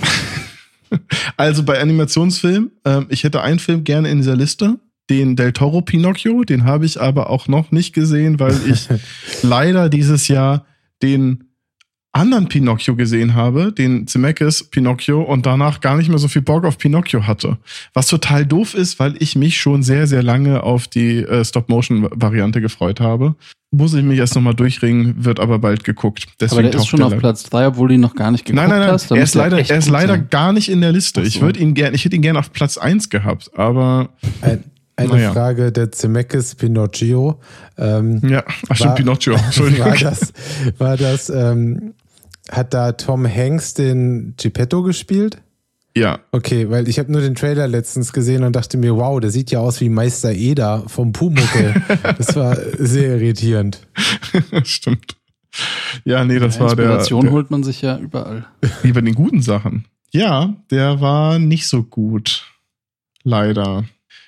Also 1.37 1.64
bei 1.64 1.81
Animationsfilmen, 1.81 2.70
ähm, 2.85 3.07
ich 3.09 3.25
hätte 3.25 3.43
einen 3.43 3.59
Film 3.59 3.83
gerne 3.83 4.11
in 4.11 4.18
dieser 4.18 4.37
Liste, 4.37 4.79
den 5.11 5.35
Del 5.35 5.53
Toro 5.53 5.81
Pinocchio, 5.83 6.45
den 6.45 6.64
habe 6.64 6.87
ich 6.87 7.01
aber 7.01 7.31
auch 7.31 7.49
noch 7.49 7.72
nicht 7.72 7.95
gesehen, 7.95 8.39
weil 8.39 8.55
ich 8.68 8.89
leider 9.43 9.89
dieses 9.89 10.29
Jahr 10.29 10.64
den 11.03 11.49
anderen 12.15 12.49
Pinocchio 12.49 12.95
gesehen 12.97 13.35
habe, 13.35 13.73
den 13.73 14.07
Zemeckis 14.07 14.65
Pinocchio, 14.65 15.23
und 15.23 15.47
danach 15.47 15.81
gar 15.81 15.97
nicht 15.97 16.09
mehr 16.09 16.19
so 16.19 16.29
viel 16.29 16.43
Bock 16.43 16.65
auf 16.65 16.79
Pinocchio 16.79 17.27
hatte. 17.27 17.59
Was 17.93 18.07
total 18.07 18.47
doof 18.47 18.75
ist, 18.75 18.99
weil 19.01 19.17
ich 19.19 19.35
mich 19.37 19.59
schon 19.59 19.83
sehr, 19.83 20.07
sehr 20.07 20.23
lange 20.23 20.62
auf 20.62 20.87
die 20.87 21.19
äh, 21.19 21.45
Stop-Motion-Variante 21.45 22.61
gefreut 22.61 23.01
habe. 23.01 23.35
Muss 23.73 23.93
ich 23.95 24.05
mich 24.05 24.19
erst 24.21 24.37
nochmal 24.37 24.55
durchringen, 24.55 25.25
wird 25.25 25.41
aber 25.41 25.59
bald 25.59 25.83
geguckt. 25.83 26.27
Deswegen 26.41 26.61
aber 26.67 26.71
der 26.71 26.81
ist 26.81 26.87
schon 26.87 26.99
der 26.99 27.09
auf 27.09 27.17
Platz 27.19 27.43
3, 27.51 27.67
obwohl 27.67 27.89
du 27.89 27.95
ihn 27.95 28.01
noch 28.01 28.15
gar 28.15 28.31
nicht 28.31 28.45
geguckt 28.45 28.61
Nein, 28.62 28.71
nein, 28.71 28.79
nein. 28.87 28.93
hast. 28.93 29.11
Er 29.11 29.21
ist 29.23 29.35
der 29.35 29.43
leider, 29.43 29.59
er 29.69 29.77
ist 29.79 29.89
leider 29.89 30.15
sein. 30.15 30.29
gar 30.31 30.53
nicht 30.53 30.69
in 30.69 30.81
der 30.81 30.93
Liste. 30.93 31.21
Ich 31.23 31.35
so. 31.35 31.41
würde 31.41 31.59
ihn 31.59 31.75
gern, 31.75 31.93
ich 31.95 32.05
hätte 32.05 32.15
ihn 32.15 32.23
gerne 32.23 32.39
auf 32.39 32.53
Platz 32.53 32.79
1 32.79 33.11
gehabt, 33.11 33.51
aber 33.57 34.11
Ein, 34.41 34.62
eine 34.95 35.09
Naja. 35.09 35.33
Frage 35.33 35.73
der 35.73 35.91
Zemeckis 35.91 36.55
Pinocchio. 36.55 37.41
Ähm, 37.77 38.21
ja, 38.29 38.45
ach 38.69 38.77
stimmt, 38.77 38.91
War- 38.91 38.95
Pinocchio. 38.95 39.35
Entschuldigung. 39.45 39.87
war 39.87 39.97
das, 39.97 40.33
war 40.79 40.97
das 40.97 41.29
ähm, 41.31 41.95
hat 42.51 42.74
da 42.74 42.92
Tom 42.92 43.26
Hanks 43.26 43.74
den 43.74 44.34
Geppetto 44.36 44.82
gespielt? 44.82 45.38
Ja, 45.97 46.18
Okay, 46.32 46.70
weil 46.70 46.88
ich 46.88 46.99
habe 46.99 47.12
nur 47.12 47.20
den 47.20 47.36
Trailer 47.36 47.68
letztens 47.68 48.12
gesehen 48.12 48.42
und 48.42 48.57
dachte 48.57 48.76
mir, 48.78 48.97
wow, 48.97 49.20
der 49.20 49.30
sieht 49.30 49.53
ja 49.53 49.61
aus 49.61 49.80
wie 49.80 49.88
Meister 49.88 50.32
Eder 50.32 50.82
vom 50.88 51.12
Pumuckel. 51.12 51.74
das 52.18 52.34
war 52.34 52.57
sehr 52.78 53.14
irritierend. 53.16 53.86
stimmt. 54.64 55.16
Ja, 56.05 56.24
nee, 56.24 56.40
das 56.40 56.57
Ja, 56.57 56.62
war 56.62 56.74
der, 56.74 56.84
Inspiration 56.86 57.22
der 57.22 57.32
holt 57.32 57.51
man 57.53 57.62
sich 57.62 57.80
ja 57.80 57.97
überall. 57.97 58.45
wie 58.82 58.90
bei 58.90 59.03
den 59.03 59.14
guten 59.14 59.40
Sachen. 59.40 59.84
Ja, 60.12 60.55
der 60.72 61.01
war 61.01 61.38
nicht 61.38 61.68
so 61.68 61.84
gut. 61.84 62.45
Leider. 63.22 63.84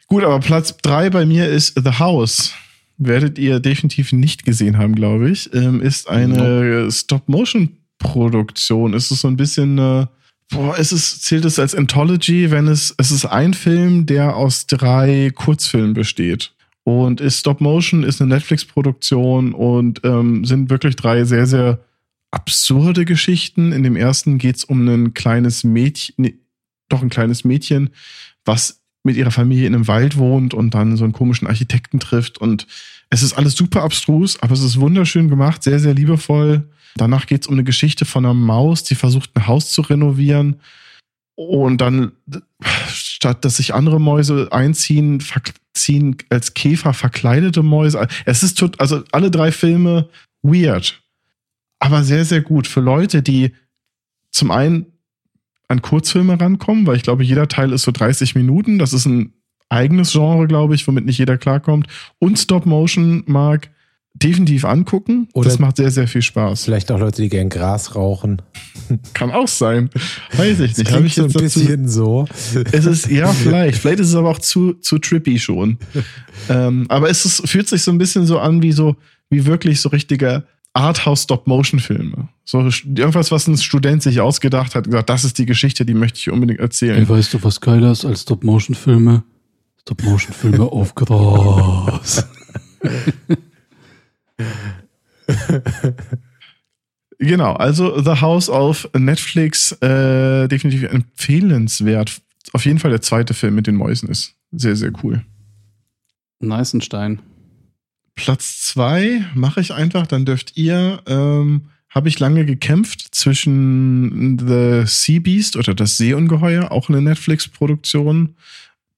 Gut, 0.06 0.22
aber 0.22 0.38
Platz 0.38 0.76
drei 0.82 1.10
bei 1.10 1.26
mir 1.26 1.48
ist 1.48 1.74
The 1.82 1.98
House. 1.98 2.52
Werdet 2.96 3.38
ihr 3.38 3.58
definitiv 3.58 4.12
nicht 4.12 4.44
gesehen 4.44 4.78
haben, 4.78 4.94
glaube 4.94 5.28
ich. 5.30 5.52
Ähm, 5.52 5.80
ist 5.82 6.08
eine 6.08 6.88
Stop-Motion-Produktion. 8.00 8.94
Ist 8.94 9.10
es 9.10 9.20
so 9.20 9.28
ein 9.28 9.36
bisschen, 9.36 9.78
äh, 9.78 10.06
boah, 10.50 10.76
ist 10.78 10.92
es, 10.92 11.20
zählt 11.20 11.44
es 11.44 11.58
als 11.58 11.74
Anthology, 11.74 12.50
wenn 12.50 12.68
es, 12.68 12.94
es 12.98 13.10
ist 13.10 13.26
ein 13.26 13.54
Film, 13.54 14.06
der 14.06 14.36
aus 14.36 14.66
drei 14.66 15.30
Kurzfilmen 15.34 15.94
besteht. 15.94 16.52
Und 16.84 17.20
ist 17.20 17.40
Stop-Motion, 17.40 18.04
ist 18.04 18.20
eine 18.20 18.34
Netflix-Produktion 18.34 19.54
und 19.54 20.00
ähm, 20.04 20.44
sind 20.44 20.70
wirklich 20.70 20.94
drei 20.94 21.24
sehr, 21.24 21.46
sehr 21.46 21.80
absurde 22.30 23.04
Geschichten. 23.04 23.72
In 23.72 23.82
dem 23.82 23.96
ersten 23.96 24.38
geht 24.38 24.56
es 24.56 24.64
um 24.64 24.86
ein 24.86 25.12
kleines 25.12 25.64
Mädchen, 25.64 26.14
nee, 26.18 26.34
doch 26.88 27.02
ein 27.02 27.08
kleines 27.08 27.44
Mädchen, 27.44 27.90
was 28.44 28.82
mit 29.02 29.16
ihrer 29.16 29.32
Familie 29.32 29.66
in 29.66 29.74
einem 29.74 29.88
Wald 29.88 30.16
wohnt 30.16 30.54
und 30.54 30.74
dann 30.74 30.96
so 30.96 31.02
einen 31.02 31.12
komischen 31.12 31.48
Architekten 31.48 31.98
trifft. 31.98 32.38
Und 32.38 32.68
es 33.10 33.22
ist 33.22 33.32
alles 33.32 33.54
super 33.54 33.82
abstrus, 33.82 34.40
aber 34.40 34.52
es 34.52 34.62
ist 34.62 34.78
wunderschön 34.78 35.28
gemacht, 35.28 35.64
sehr, 35.64 35.80
sehr 35.80 35.94
liebevoll. 35.94 36.68
Danach 36.96 37.26
geht 37.26 37.42
es 37.42 37.46
um 37.46 37.54
eine 37.54 37.64
Geschichte 37.64 38.04
von 38.04 38.24
einer 38.24 38.34
Maus, 38.34 38.84
die 38.84 38.94
versucht, 38.94 39.30
ein 39.34 39.46
Haus 39.46 39.70
zu 39.70 39.82
renovieren. 39.82 40.60
Und 41.34 41.80
dann, 41.80 42.12
statt 42.88 43.44
dass 43.44 43.58
sich 43.58 43.74
andere 43.74 44.00
Mäuse 44.00 44.48
einziehen, 44.50 45.22
ziehen 45.74 46.16
als 46.30 46.54
Käfer 46.54 46.94
verkleidete 46.94 47.62
Mäuse. 47.62 48.08
Es 48.24 48.42
ist 48.42 48.58
tot, 48.58 48.80
also 48.80 49.04
alle 49.12 49.30
drei 49.30 49.52
Filme 49.52 50.08
weird 50.42 51.02
aber 51.78 52.04
sehr, 52.04 52.24
sehr 52.24 52.40
gut 52.40 52.66
für 52.66 52.80
Leute, 52.80 53.22
die 53.22 53.52
zum 54.30 54.50
einen 54.50 54.86
an 55.68 55.82
Kurzfilme 55.82 56.40
rankommen, 56.40 56.86
weil 56.86 56.96
ich 56.96 57.02
glaube, 57.02 57.24
jeder 57.24 57.48
Teil 57.48 57.72
ist 57.72 57.82
so 57.82 57.90
30 57.90 58.34
Minuten. 58.34 58.78
Das 58.78 58.92
ist 58.92 59.06
ein 59.06 59.32
eigenes 59.68 60.12
Genre, 60.12 60.46
glaube 60.46 60.74
ich, 60.74 60.86
womit 60.86 61.06
nicht 61.06 61.18
jeder 61.18 61.38
klarkommt. 61.38 61.88
Und 62.18 62.38
Stop 62.38 62.66
Motion 62.66 63.24
mag 63.26 63.70
definitiv 64.22 64.64
angucken. 64.64 65.28
Oder- 65.34 65.48
das 65.50 65.58
macht 65.58 65.76
sehr, 65.76 65.90
sehr 65.90 66.08
viel 66.08 66.22
Spaß. 66.22 66.64
Vielleicht 66.64 66.90
auch 66.90 66.98
Leute, 66.98 67.22
die 67.22 67.28
gern 67.28 67.48
Gras 67.48 67.94
rauchen. 67.94 68.42
Kann 69.14 69.30
auch 69.30 69.48
sein. 69.48 69.90
Weiß 70.36 70.60
ich 70.60 70.70
Das 70.74 70.78
nicht. 70.78 70.92
Habe 70.92 71.04
klingt 71.04 71.06
ich 71.08 71.14
so 71.14 71.22
ein 71.22 71.28
jetzt 71.30 71.34
dazu, 71.56 71.60
bisschen 71.60 71.88
so. 71.88 72.26
es 72.72 72.86
ist, 72.86 73.10
ja, 73.10 73.32
vielleicht. 73.32 73.78
Vielleicht 73.78 74.00
ist 74.00 74.08
es 74.08 74.14
aber 74.14 74.30
auch 74.30 74.38
zu, 74.38 74.74
zu 74.74 74.98
trippy 74.98 75.38
schon. 75.38 75.78
ähm, 76.48 76.86
aber 76.88 77.10
es 77.10 77.24
ist, 77.24 77.48
fühlt 77.48 77.68
sich 77.68 77.82
so 77.82 77.90
ein 77.90 77.98
bisschen 77.98 78.26
so 78.26 78.38
an 78.38 78.62
wie 78.62 78.72
so, 78.72 78.96
wie 79.30 79.44
wirklich 79.46 79.80
so 79.80 79.88
richtige 79.88 80.44
Arthouse-Stop-Motion-Filme. 80.72 82.28
So 82.44 82.60
irgendwas, 82.60 83.30
was 83.30 83.46
ein 83.48 83.56
Student 83.56 84.02
sich 84.02 84.20
ausgedacht 84.20 84.74
hat, 84.74 84.86
und 84.86 84.92
gesagt, 84.92 85.08
das 85.10 85.24
ist 85.24 85.38
die 85.38 85.46
Geschichte, 85.46 85.84
die 85.86 85.94
möchte 85.94 86.18
ich 86.18 86.30
unbedingt 86.30 86.60
erzählen. 86.60 86.98
Ey, 86.98 87.08
weißt 87.08 87.34
du, 87.34 87.42
was 87.42 87.60
geiler 87.60 87.92
ist 87.92 88.04
als 88.04 88.22
Stop-Motion-Filme? 88.22 89.24
Stop-Motion-Filme 89.82 90.64
auf 90.64 90.94
Gras. 90.94 92.26
Genau, 97.18 97.54
also 97.54 98.00
The 98.02 98.20
House 98.20 98.50
auf 98.50 98.88
Netflix, 98.96 99.72
äh, 99.80 100.48
definitiv 100.48 100.82
empfehlenswert. 100.84 102.20
Auf 102.52 102.66
jeden 102.66 102.78
Fall 102.78 102.90
der 102.90 103.00
zweite 103.00 103.34
Film 103.34 103.54
mit 103.54 103.66
den 103.66 103.76
Mäusen 103.76 104.08
ist 104.08 104.34
sehr, 104.52 104.76
sehr 104.76 104.92
cool. 105.02 105.24
Neisenstein. 106.40 107.20
Platz 108.14 108.62
zwei 108.62 109.24
mache 109.34 109.60
ich 109.60 109.72
einfach, 109.72 110.06
dann 110.06 110.24
dürft 110.24 110.56
ihr, 110.56 111.02
ähm, 111.06 111.68
habe 111.88 112.08
ich 112.08 112.18
lange 112.18 112.44
gekämpft 112.44 113.14
zwischen 113.14 114.38
The 114.38 114.82
Sea 114.86 115.20
Beast 115.20 115.56
oder 115.56 115.74
das 115.74 115.96
Seeungeheuer, 115.96 116.70
auch 116.70 116.88
eine 116.88 117.00
Netflix-Produktion. 117.00 118.36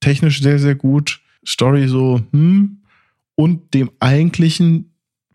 Technisch 0.01 0.43
sehr, 0.43 0.59
sehr 0.59 0.75
gut. 0.75 1.21
Story 1.47 1.87
so, 1.89 2.21
hm. 2.33 2.83
Und 3.37 3.73
dem 3.75 3.91
eigentlichen 4.01 4.88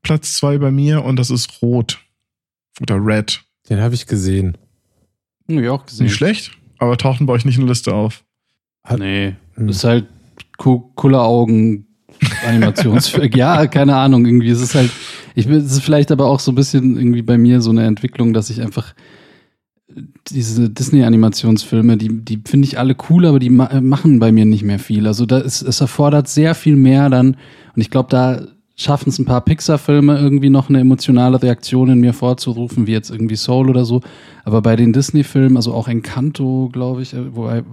Platz 0.03 0.35
zwei 0.37 0.57
bei 0.57 0.69
mir 0.71 1.03
und 1.03 1.17
das 1.17 1.29
ist 1.29 1.61
Rot. 1.61 1.99
Oder 2.81 2.97
Red. 3.03 3.41
Den 3.69 3.79
habe 3.79 3.95
ich 3.95 4.05
gesehen. 4.07 4.57
Hab 5.49 5.57
ich 5.57 5.69
auch 5.69 5.85
gesehen. 5.85 6.05
Nicht 6.05 6.15
schlecht, 6.15 6.51
aber 6.79 6.97
tauchen 6.97 7.25
bei 7.25 7.33
euch 7.33 7.45
nicht 7.45 7.55
in 7.55 7.61
der 7.61 7.69
Liste 7.69 7.93
auf. 7.93 8.23
Hat- 8.83 8.99
Nee, 8.99 9.35
Hm. 9.55 9.67
das 9.67 9.77
ist 9.77 9.83
halt 9.83 10.07
Ku- 10.57 10.91
Kulleraugen 10.95 11.87
Animationsfilm. 12.47 13.31
ja, 13.33 13.65
keine 13.67 13.95
Ahnung, 13.95 14.25
irgendwie. 14.25 14.49
Es 14.49 14.61
ist 14.61 14.75
halt, 14.75 14.91
ich 15.35 15.47
bin, 15.47 15.57
es 15.57 15.71
ist 15.71 15.83
vielleicht 15.83 16.11
aber 16.11 16.27
auch 16.27 16.39
so 16.39 16.51
ein 16.51 16.55
bisschen 16.55 16.97
irgendwie 16.97 17.21
bei 17.21 17.37
mir 17.37 17.61
so 17.61 17.69
eine 17.71 17.85
Entwicklung, 17.85 18.33
dass 18.33 18.49
ich 18.49 18.61
einfach 18.61 18.93
diese 20.29 20.69
Disney-Animationsfilme, 20.69 21.97
die, 21.97 22.23
die 22.23 22.41
finde 22.45 22.67
ich 22.67 22.79
alle 22.79 22.95
cool, 23.09 23.25
aber 23.25 23.39
die 23.39 23.49
ma 23.49 23.79
machen 23.81 24.19
bei 24.19 24.31
mir 24.31 24.45
nicht 24.45 24.63
mehr 24.63 24.79
viel. 24.79 25.05
Also 25.07 25.25
da 25.25 25.37
ist, 25.39 25.61
es 25.61 25.81
erfordert 25.81 26.27
sehr 26.27 26.55
viel 26.55 26.75
mehr 26.75 27.09
dann, 27.09 27.37
und 27.75 27.81
ich 27.81 27.89
glaube, 27.89 28.09
da 28.09 28.47
schaffen 28.75 29.09
es 29.09 29.19
ein 29.19 29.25
paar 29.25 29.41
Pixar-Filme 29.41 30.17
irgendwie 30.19 30.49
noch 30.49 30.69
eine 30.69 30.79
emotionale 30.79 31.41
Reaktion 31.41 31.89
in 31.89 31.99
mir 31.99 32.13
vorzurufen, 32.13 32.87
wie 32.87 32.91
jetzt 32.91 33.11
irgendwie 33.11 33.35
Soul 33.35 33.69
oder 33.69 33.85
so. 33.85 34.01
Aber 34.45 34.61
bei 34.61 34.75
den 34.75 34.93
Disney-Filmen, 34.93 35.57
also 35.57 35.73
auch 35.73 35.87
Encanto, 35.87 36.69
glaube 36.73 37.01
ich, 37.03 37.13
äh, 37.13 37.35
wobei 37.35 37.63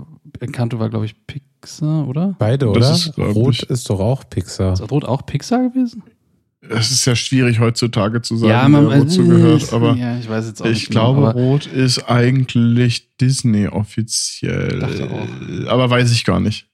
Encanto 0.40 0.78
war, 0.78 0.90
glaube 0.90 1.06
ich, 1.06 1.14
Pixar, 1.26 2.06
oder? 2.06 2.34
Beide, 2.38 2.66
Das 2.66 2.76
oder? 2.76 2.92
ist, 2.92 3.14
glaub 3.14 3.34
Rot 3.34 3.54
ich- 3.54 3.70
ist 3.70 3.88
doch 3.88 4.00
auch 4.00 4.24
Pixar. 4.28 4.74
Ist 4.74 4.90
Rot 4.90 5.04
auch 5.04 5.24
Pixar 5.24 5.68
gewesen? 5.70 6.02
Es 6.68 6.90
ist 6.90 7.06
ja 7.06 7.16
schwierig 7.16 7.58
heutzutage 7.58 8.20
zu 8.20 8.36
sagen, 8.36 8.72
wer 8.74 9.00
wozu 9.00 9.22
äh, 9.22 9.26
gehört, 9.28 9.72
aber 9.72 9.94
ja, 9.96 10.18
ich 10.18 10.28
weiß 10.28 10.46
jetzt 10.46 10.60
auch 10.60 10.66
ich 10.66 10.72
nicht 10.72 10.88
genau, 10.90 11.14
glaube, 11.14 11.28
aber 11.30 11.40
Rot 11.40 11.66
ist 11.66 12.00
eigentlich 12.10 13.16
Disney 13.18 13.66
offiziell. 13.66 14.78
Dachte 14.78 15.08
auch. 15.10 15.70
Aber 15.70 15.88
weiß 15.88 16.12
ich 16.12 16.22
gar 16.26 16.38
nicht. 16.38 16.66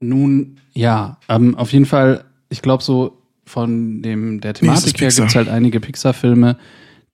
Nun, 0.00 0.56
ja, 0.74 1.18
ähm, 1.28 1.54
auf 1.56 1.72
jeden 1.72 1.86
Fall, 1.86 2.24
ich 2.48 2.62
glaube 2.62 2.82
so 2.82 3.18
von 3.44 4.02
dem 4.02 4.40
der 4.40 4.54
Thematik 4.54 5.00
her 5.00 5.08
gibt 5.08 5.30
es 5.30 5.34
halt 5.34 5.48
einige 5.48 5.80
Pixar-Filme, 5.80 6.56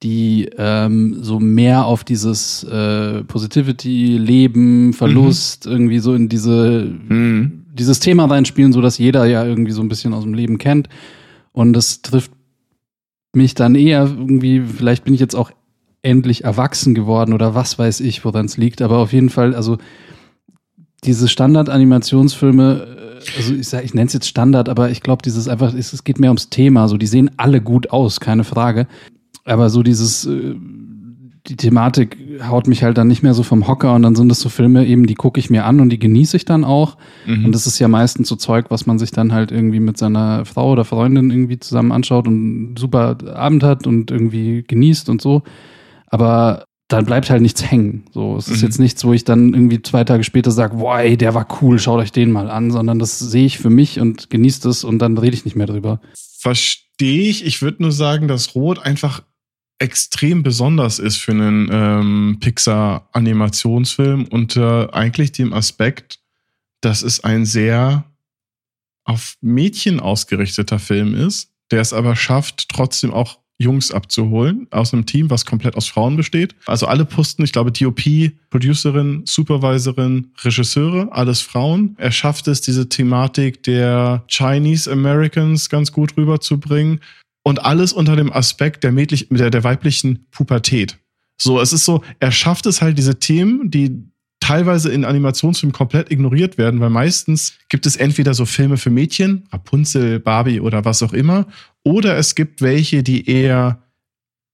die 0.03 0.51
ähm, 0.59 1.17
so 1.21 1.41
mehr 1.41 1.87
auf 1.87 2.05
dieses 2.05 2.65
äh, 2.65 3.23
Positivity, 3.25 4.19
Leben, 4.19 4.93
Verlust, 4.93 5.67
irgendwie 5.67 6.01
so 6.01 6.13
in 6.15 6.29
diese 6.29 6.83
Hm. 7.09 7.65
dieses 7.73 8.01
Thema 8.01 8.27
reinspielen, 8.27 8.73
so 8.73 8.81
dass 8.83 8.99
jeder 8.99 9.25
ja 9.25 9.45
irgendwie 9.45 9.73
so 9.73 9.81
ein 9.81 9.89
bisschen 9.89 10.13
aus 10.13 10.25
dem 10.25 10.35
Leben 10.35 10.59
kennt. 10.59 10.89
Und 11.53 11.73
das 11.73 12.03
trifft 12.03 12.33
mich 13.33 13.55
dann 13.55 13.75
eher 13.77 14.03
irgendwie, 14.03 14.61
vielleicht 14.61 15.05
bin 15.05 15.15
ich 15.15 15.21
jetzt 15.21 15.35
auch 15.35 15.53
endlich 16.03 16.45
erwachsen 16.45 16.95
geworden 16.95 17.33
oder 17.33 17.55
was 17.55 17.79
weiß 17.79 18.01
ich, 18.01 18.25
woran 18.25 18.47
es 18.47 18.57
liegt. 18.57 18.83
Aber 18.83 18.99
auf 18.99 19.13
jeden 19.13 19.31
Fall, 19.31 19.55
also 19.55 19.79
diese 21.05 21.29
Standard-Animationsfilme, 21.29 22.87
äh, 23.21 23.37
also 23.37 23.55
ich, 23.55 23.69
sag, 23.69 23.85
ich 23.85 23.95
nenne 23.95 24.07
es 24.07 24.13
jetzt 24.13 24.29
Standard, 24.29 24.69
aber 24.69 24.91
ich 24.91 25.01
glaube, 25.01 25.23
dieses 25.23 25.49
einfach, 25.49 25.75
es, 25.75 25.93
es 25.93 26.05
geht 26.05 26.19
mehr 26.19 26.31
ums 26.31 26.51
Thema. 26.51 26.89
So, 26.89 26.97
die 26.97 27.07
sehen 27.07 27.31
alle 27.37 27.61
gut 27.61 27.91
aus, 27.91 28.21
keine 28.21 28.45
Frage. 28.45 28.87
Aber 29.45 29.71
so 29.71 29.83
dieses, 29.83 30.27
äh, 30.27 30.55
die 31.47 31.57
Thematik 31.57 32.17
haut 32.49 32.67
mich 32.67 32.83
halt 32.83 32.97
dann 32.97 33.09
nicht 33.09 33.23
mehr 33.23 33.35
so 33.35 33.43
vom 33.43 33.69
Hocker 33.69 33.95
und 33.95 34.03
dann 34.03 34.17
sind 34.17 34.31
das 34.31 34.41
so 34.41 34.49
Filme 34.49 34.87
eben, 34.87 35.07
die 35.07 35.15
gucke 35.15 35.39
ich 35.39 35.51
mir 35.51 35.67
an 35.67 35.79
und 35.81 35.91
die 35.91 35.99
genieße 35.99 36.39
ich 36.39 36.47
dann 36.47 36.65
auch. 36.65 36.97
Mhm. 37.27 37.47
Und 37.47 37.55
das 37.55 37.67
ist 37.67 37.79
ja 37.79 37.89
meistens 37.89 38.29
so 38.29 38.37
Zeug, 38.37 38.67
was 38.71 38.87
man 38.87 38.99
sich 38.99 39.11
dann 39.11 39.33
halt 39.33 39.53
irgendwie 39.53 39.81
mit 39.81 39.99
seiner 39.99 40.47
Frau 40.47 40.73
oder 40.73 40.85
Freundin 40.85 41.31
irgendwie 41.31 41.59
zusammen 41.59 41.93
anschaut 41.93 42.27
und 42.27 42.79
super 42.79 43.19
Abend 43.35 43.63
hat 43.63 43.87
und 43.87 44.11
irgendwie 44.11 44.65
genießt 44.67 45.11
und 45.11 45.21
so. 45.21 45.43
Aber 46.07 46.65
dann 46.89 47.07
bleibt 47.07 47.31
halt 47.31 47.41
nichts 47.43 47.71
hängen. 47.71 48.05
So, 48.13 48.37
es 48.37 48.49
ist 48.49 48.59
Mhm. 48.61 48.67
jetzt 48.69 48.79
nichts, 48.79 49.05
wo 49.05 49.13
ich 49.13 49.25
dann 49.25 49.55
irgendwie 49.55 49.81
zwei 49.83 50.05
Tage 50.05 50.23
später 50.23 50.51
sage, 50.51 50.79
wow, 50.79 50.99
ey, 50.99 51.17
der 51.17 51.35
war 51.35 51.47
cool, 51.63 51.79
schaut 51.79 52.01
euch 52.01 52.13
den 52.13 52.31
mal 52.31 52.51
an, 52.51 52.71
sondern 52.71 52.99
das 52.99 53.19
sehe 53.19 53.47
ich 53.47 53.59
für 53.59 53.71
mich 53.71 54.01
und 54.01 54.29
genieße 54.31 54.69
es 54.69 54.85
und 54.85 54.99
dann 54.99 55.17
rede 55.17 55.35
ich 55.35 55.45
nicht 55.45 55.57
mehr 55.57 55.67
drüber. 55.67 56.01
Verstehe 56.39 57.29
ich. 57.31 57.45
Ich 57.47 57.63
würde 57.63 57.83
nur 57.83 57.93
sagen, 57.93 58.29
dass 58.29 58.55
Rot 58.55 58.79
einfach 58.81 59.23
extrem 59.79 60.43
besonders 60.43 60.99
ist 60.99 61.17
für 61.17 61.33
einen 61.33 61.69
ähm, 61.73 62.37
Pixar-Animationsfilm 62.41 64.27
unter 64.27 64.95
eigentlich 64.95 65.33
dem 65.33 65.53
Aspekt, 65.53 66.21
dass 66.81 67.03
es 67.03 67.25
ein 67.25 67.45
sehr 67.45 68.05
auf 69.05 69.37
Mädchen 69.41 70.01
ausgerichteter 70.01 70.79
Film 70.79 71.15
ist, 71.15 71.51
der 71.71 71.81
es 71.81 71.93
aber 71.93 72.17
schafft, 72.17 72.69
trotzdem 72.69 73.13
auch 73.13 73.39
Jungs 73.59 73.93
abzuholen 73.93 74.67
aus 74.71 74.93
einem 74.93 75.07
Team, 75.07 75.31
was 75.31 75.47
komplett 75.47 75.77
aus 75.77 75.87
Frauen 75.87 76.17
besteht. 76.17 76.55
Also 76.67 76.87
alle 76.87 77.05
Posten, 77.05 77.45
ich 77.45 77.53
glaube 77.53 77.71
DOP, 77.71 78.03
Producerin, 78.51 79.23
Supervisorin, 79.27 80.33
Regisseure, 80.43 81.13
alles 81.13 81.41
Frauen. 81.41 81.95
Er 81.99 82.11
schafft 82.11 82.49
es, 82.49 82.61
diese 82.61 82.89
Thematik 82.89 83.63
der 83.63 84.25
Chinese 84.29 84.91
Americans 84.91 85.69
ganz 85.69 85.93
gut 85.93 86.17
rüberzubringen 86.17 87.01
und 87.45 87.65
alles 87.65 87.93
unter 87.93 88.17
dem 88.17 88.33
Aspekt 88.33 88.83
der, 88.83 88.93
mädlich, 88.93 89.29
der, 89.31 89.51
der 89.51 89.65
weiblichen 89.65 90.27
Pubertät. 90.31 90.99
So, 91.41 91.61
es 91.61 91.73
ist 91.73 91.85
so, 91.85 92.03
er 92.21 92.33
schafft 92.33 92.67
es 92.67 92.81
halt, 92.81 92.99
diese 92.99 93.19
Themen, 93.19 93.71
die 93.71 94.05
teilweise 94.45 94.91
in 94.93 95.07
Animationsfilmen 95.07 95.73
komplett 95.73 96.11
ignoriert 96.13 96.59
werden, 96.59 96.79
weil 96.79 96.91
meistens 96.91 97.55
gibt 97.71 97.87
es 97.87 97.97
entweder 97.97 98.35
so 98.35 98.45
Filme 98.45 98.77
für 98.77 98.91
Mädchen, 98.91 99.49
Rapunzel, 99.51 100.21
Barbie 100.21 100.61
oder 100.61 100.85
was 100.85 101.03
auch 101.03 101.15
immer, 101.15 101.47
oder 101.83 102.19
es 102.19 102.35
gibt 102.35 102.61
welche, 102.61 103.03
die 103.03 103.27
eher 103.27 103.83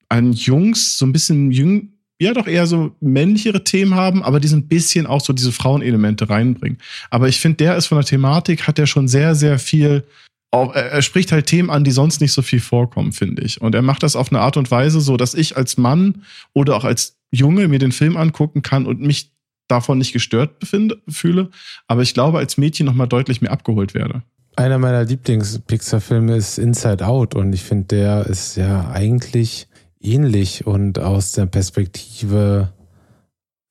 an 0.09 0.32
Jungs 0.32 0.97
so 0.97 1.07
ein 1.07 1.12
bisschen 1.12 1.51
jüng, 1.51 1.88
ja 2.20 2.32
doch 2.34 2.47
eher 2.47 2.68
so 2.68 2.95
männlichere 3.01 3.64
Themen 3.64 3.97
haben, 3.97 4.22
aber 4.22 4.38
die 4.38 4.47
so 4.47 4.57
ein 4.57 4.68
bisschen 4.68 5.07
auch 5.07 5.22
so 5.22 5.32
diese 5.32 5.51
Frauenelemente 5.51 6.30
reinbringen. 6.30 6.78
Aber 7.11 7.26
ich 7.26 7.41
finde, 7.41 7.57
der 7.57 7.76
ist 7.76 7.86
von 7.86 7.99
der 7.99 8.05
Thematik, 8.05 8.68
hat 8.68 8.78
er 8.78 8.86
schon 8.86 9.09
sehr, 9.09 9.34
sehr 9.34 9.59
viel 9.59 10.05
er 10.53 11.01
spricht 11.03 11.30
halt 11.30 11.47
Themen 11.47 11.70
an, 11.70 11.84
die 11.84 11.93
sonst 11.93 12.20
nicht 12.20 12.32
so 12.32 12.43
viel 12.43 12.59
vorkommen, 12.59 13.12
finde 13.12 13.43
ich. 13.43 13.61
Und 13.61 13.72
er 13.72 13.82
macht 13.82 14.03
das 14.03 14.16
auf 14.16 14.32
eine 14.32 14.41
Art 14.41 14.57
und 14.57 14.72
Weise, 14.72 15.01
so 15.01 15.16
dass 15.16 15.34
ich 15.34 15.57
als 15.57 15.76
Mann 15.76 16.24
oder 16.53 16.74
auch 16.74 16.82
als 16.82 17.20
Junge 17.30 17.68
mir 17.68 17.78
den 17.78 17.93
Film 17.93 18.16
angucken 18.16 18.62
kann 18.62 18.84
und 18.84 19.01
mich 19.01 19.30
davon 19.70 19.98
nicht 19.98 20.12
gestört 20.12 20.58
befinde, 20.58 20.98
fühle, 21.08 21.50
aber 21.86 22.02
ich 22.02 22.14
glaube, 22.14 22.38
als 22.38 22.56
Mädchen 22.56 22.86
nochmal 22.86 23.08
deutlich 23.08 23.40
mehr 23.40 23.52
abgeholt 23.52 23.94
werde. 23.94 24.22
Einer 24.56 24.78
meiner 24.78 25.04
Lieblings-Pixar-Filme 25.04 26.36
ist 26.36 26.58
Inside 26.58 27.06
Out 27.06 27.34
und 27.34 27.52
ich 27.52 27.62
finde, 27.62 27.86
der 27.86 28.26
ist 28.26 28.56
ja 28.56 28.90
eigentlich 28.90 29.68
ähnlich 30.00 30.66
und 30.66 30.98
aus 30.98 31.32
der 31.32 31.46
Perspektive 31.46 32.72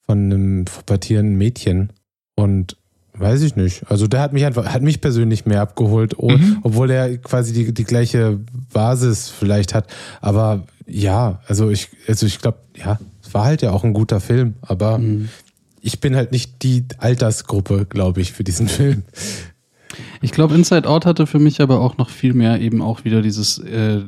von 0.05 0.25
einem 0.25 0.65
pubertierenden 0.65 1.37
Mädchen. 1.37 1.91
Und 2.35 2.77
weiß 3.13 3.41
ich 3.41 3.55
nicht. 3.55 3.89
Also 3.91 4.07
der 4.07 4.21
hat 4.21 4.33
mich 4.33 4.45
einfach, 4.45 4.65
hat 4.65 4.81
mich 4.81 5.01
persönlich 5.01 5.45
mehr 5.45 5.61
abgeholt, 5.61 6.15
mhm. 6.21 6.59
obwohl 6.63 6.89
er 6.89 7.17
quasi 7.17 7.53
die, 7.53 7.73
die 7.73 7.83
gleiche 7.83 8.39
Basis 8.71 9.29
vielleicht 9.29 9.73
hat. 9.73 9.87
Aber 10.21 10.63
ja, 10.87 11.41
also 11.47 11.69
ich, 11.69 11.89
also 12.07 12.25
ich 12.25 12.39
glaube, 12.39 12.59
ja, 12.75 12.97
es 13.21 13.33
war 13.33 13.43
halt 13.43 13.61
ja 13.61 13.71
auch 13.71 13.83
ein 13.83 13.93
guter 13.93 14.21
Film, 14.21 14.55
aber 14.61 14.97
mhm 14.97 15.29
ich 15.81 15.99
bin 15.99 16.15
halt 16.15 16.31
nicht 16.31 16.63
die 16.63 16.85
Altersgruppe, 16.97 17.85
glaube 17.87 18.21
ich, 18.21 18.31
für 18.33 18.43
diesen 18.43 18.67
Film. 18.69 19.03
Ich 20.21 20.31
glaube, 20.31 20.55
Inside 20.55 20.87
Out 20.87 21.05
hatte 21.05 21.27
für 21.27 21.39
mich 21.39 21.61
aber 21.61 21.79
auch 21.79 21.97
noch 21.97 22.09
viel 22.09 22.33
mehr 22.33 22.61
eben 22.61 22.81
auch 22.81 23.05
wieder 23.05 23.21
dieses, 23.21 23.57
äh, 23.59 24.01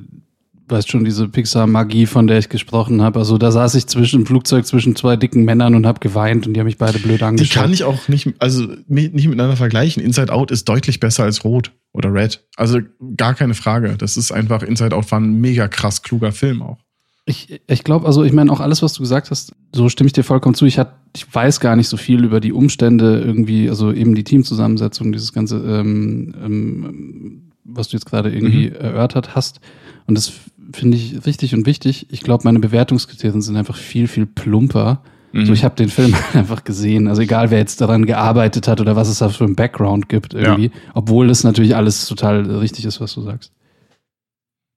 weißt 0.68 0.90
schon, 0.90 1.04
diese 1.04 1.28
Pixar-Magie, 1.28 2.06
von 2.06 2.28
der 2.28 2.40
ich 2.40 2.50
gesprochen 2.50 3.02
habe. 3.02 3.20
Also 3.20 3.38
da 3.38 3.52
saß 3.52 3.76
ich 3.76 3.88
zwischen 3.88 4.22
im 4.22 4.26
Flugzeug 4.26 4.66
zwischen 4.66 4.96
zwei 4.96 5.16
dicken 5.16 5.44
Männern 5.44 5.76
und 5.76 5.86
habe 5.86 6.00
geweint 6.00 6.48
und 6.48 6.54
die 6.54 6.60
haben 6.60 6.68
mich 6.68 6.78
beide 6.78 7.00
blöd 7.00 7.22
angeschaut. 7.24 7.52
Die 7.52 7.60
kann 7.60 7.74
ich 7.74 7.84
auch 7.84 8.08
nicht, 8.08 8.30
also 8.40 8.68
nicht 8.88 9.14
miteinander 9.14 9.58
vergleichen. 9.58 10.04
Inside 10.04 10.32
Out 10.32 10.52
ist 10.52 10.70
deutlich 10.70 11.00
besser 11.00 11.24
als 11.24 11.44
Rot 11.44 11.72
oder 11.94 12.14
Red. 12.14 12.46
Also 12.56 12.80
gar 13.18 13.34
keine 13.36 13.54
Frage. 13.54 13.96
Das 13.98 14.18
ist 14.18 14.32
einfach, 14.32 14.64
Inside 14.64 14.96
Out 14.96 15.12
war 15.12 15.20
ein 15.20 15.42
mega 15.42 15.68
krass 15.68 16.04
kluger 16.04 16.32
Film 16.32 16.62
auch. 16.62 16.78
Ich, 17.26 17.62
ich 17.68 17.84
glaube, 17.84 18.08
also 18.08 18.24
ich 18.24 18.34
meine 18.34 18.52
auch 18.52 18.60
alles, 18.60 18.82
was 18.82 18.94
du 18.94 19.02
gesagt 19.02 19.30
hast, 19.30 19.54
so 19.74 19.90
stimme 19.90 20.08
ich 20.08 20.14
dir 20.14 20.24
vollkommen 20.24 20.56
zu. 20.56 20.66
Ich, 20.66 20.80
hat, 20.80 20.96
ich 21.16 21.34
weiß 21.34 21.60
gar 21.60 21.76
nicht 21.76 21.88
so 21.88 21.98
viel 21.98 22.24
über 22.24 22.40
die 22.40 22.52
Umstände 22.52 23.22
irgendwie, 23.22 23.70
also 23.70 23.92
eben 23.94 24.16
die 24.16 24.24
Teamzusammensetzung, 24.24 25.12
dieses 25.12 25.32
ganze, 25.32 25.58
ähm, 25.58 26.34
ähm, 26.44 27.52
was 27.64 27.90
du 27.90 27.98
jetzt 27.98 28.06
gerade 28.06 28.34
irgendwie 28.34 28.70
mhm. 28.70 28.76
erörtert 28.76 29.36
hast. 29.36 29.60
Und 30.08 30.18
das 30.18 30.34
finde 30.74 30.98
ich 30.98 31.26
richtig 31.26 31.54
und 31.54 31.68
wichtig. 31.68 32.08
Ich 32.10 32.22
glaube, 32.22 32.44
meine 32.44 32.60
Bewertungskriterien 32.60 33.42
sind 33.42 33.56
einfach 33.56 33.76
viel, 33.76 34.08
viel 34.08 34.26
plumper. 34.26 35.04
Mhm. 35.32 35.46
So, 35.46 35.54
ich 35.54 35.64
habe 35.64 35.76
den 35.76 35.90
Film 35.90 36.16
einfach 36.34 36.64
gesehen. 36.64 37.08
Also 37.08 37.22
egal, 37.22 37.52
wer 37.52 37.60
jetzt 37.60 37.82
daran 37.82 38.06
gearbeitet 38.06 38.68
hat 38.68 38.82
oder 38.82 38.96
was 38.96 39.10
es 39.10 39.20
da 39.20 39.30
für 39.30 39.46
ein 39.46 39.56
Background 39.56 40.10
gibt 40.10 40.34
irgendwie. 40.34 40.66
Ja. 40.66 40.72
Obwohl 40.96 41.30
es 41.30 41.44
natürlich 41.44 41.76
alles 41.76 42.08
total 42.08 42.50
richtig 42.50 42.86
ist, 42.86 43.00
was 43.00 43.14
du 43.14 43.22
sagst. 43.22 43.54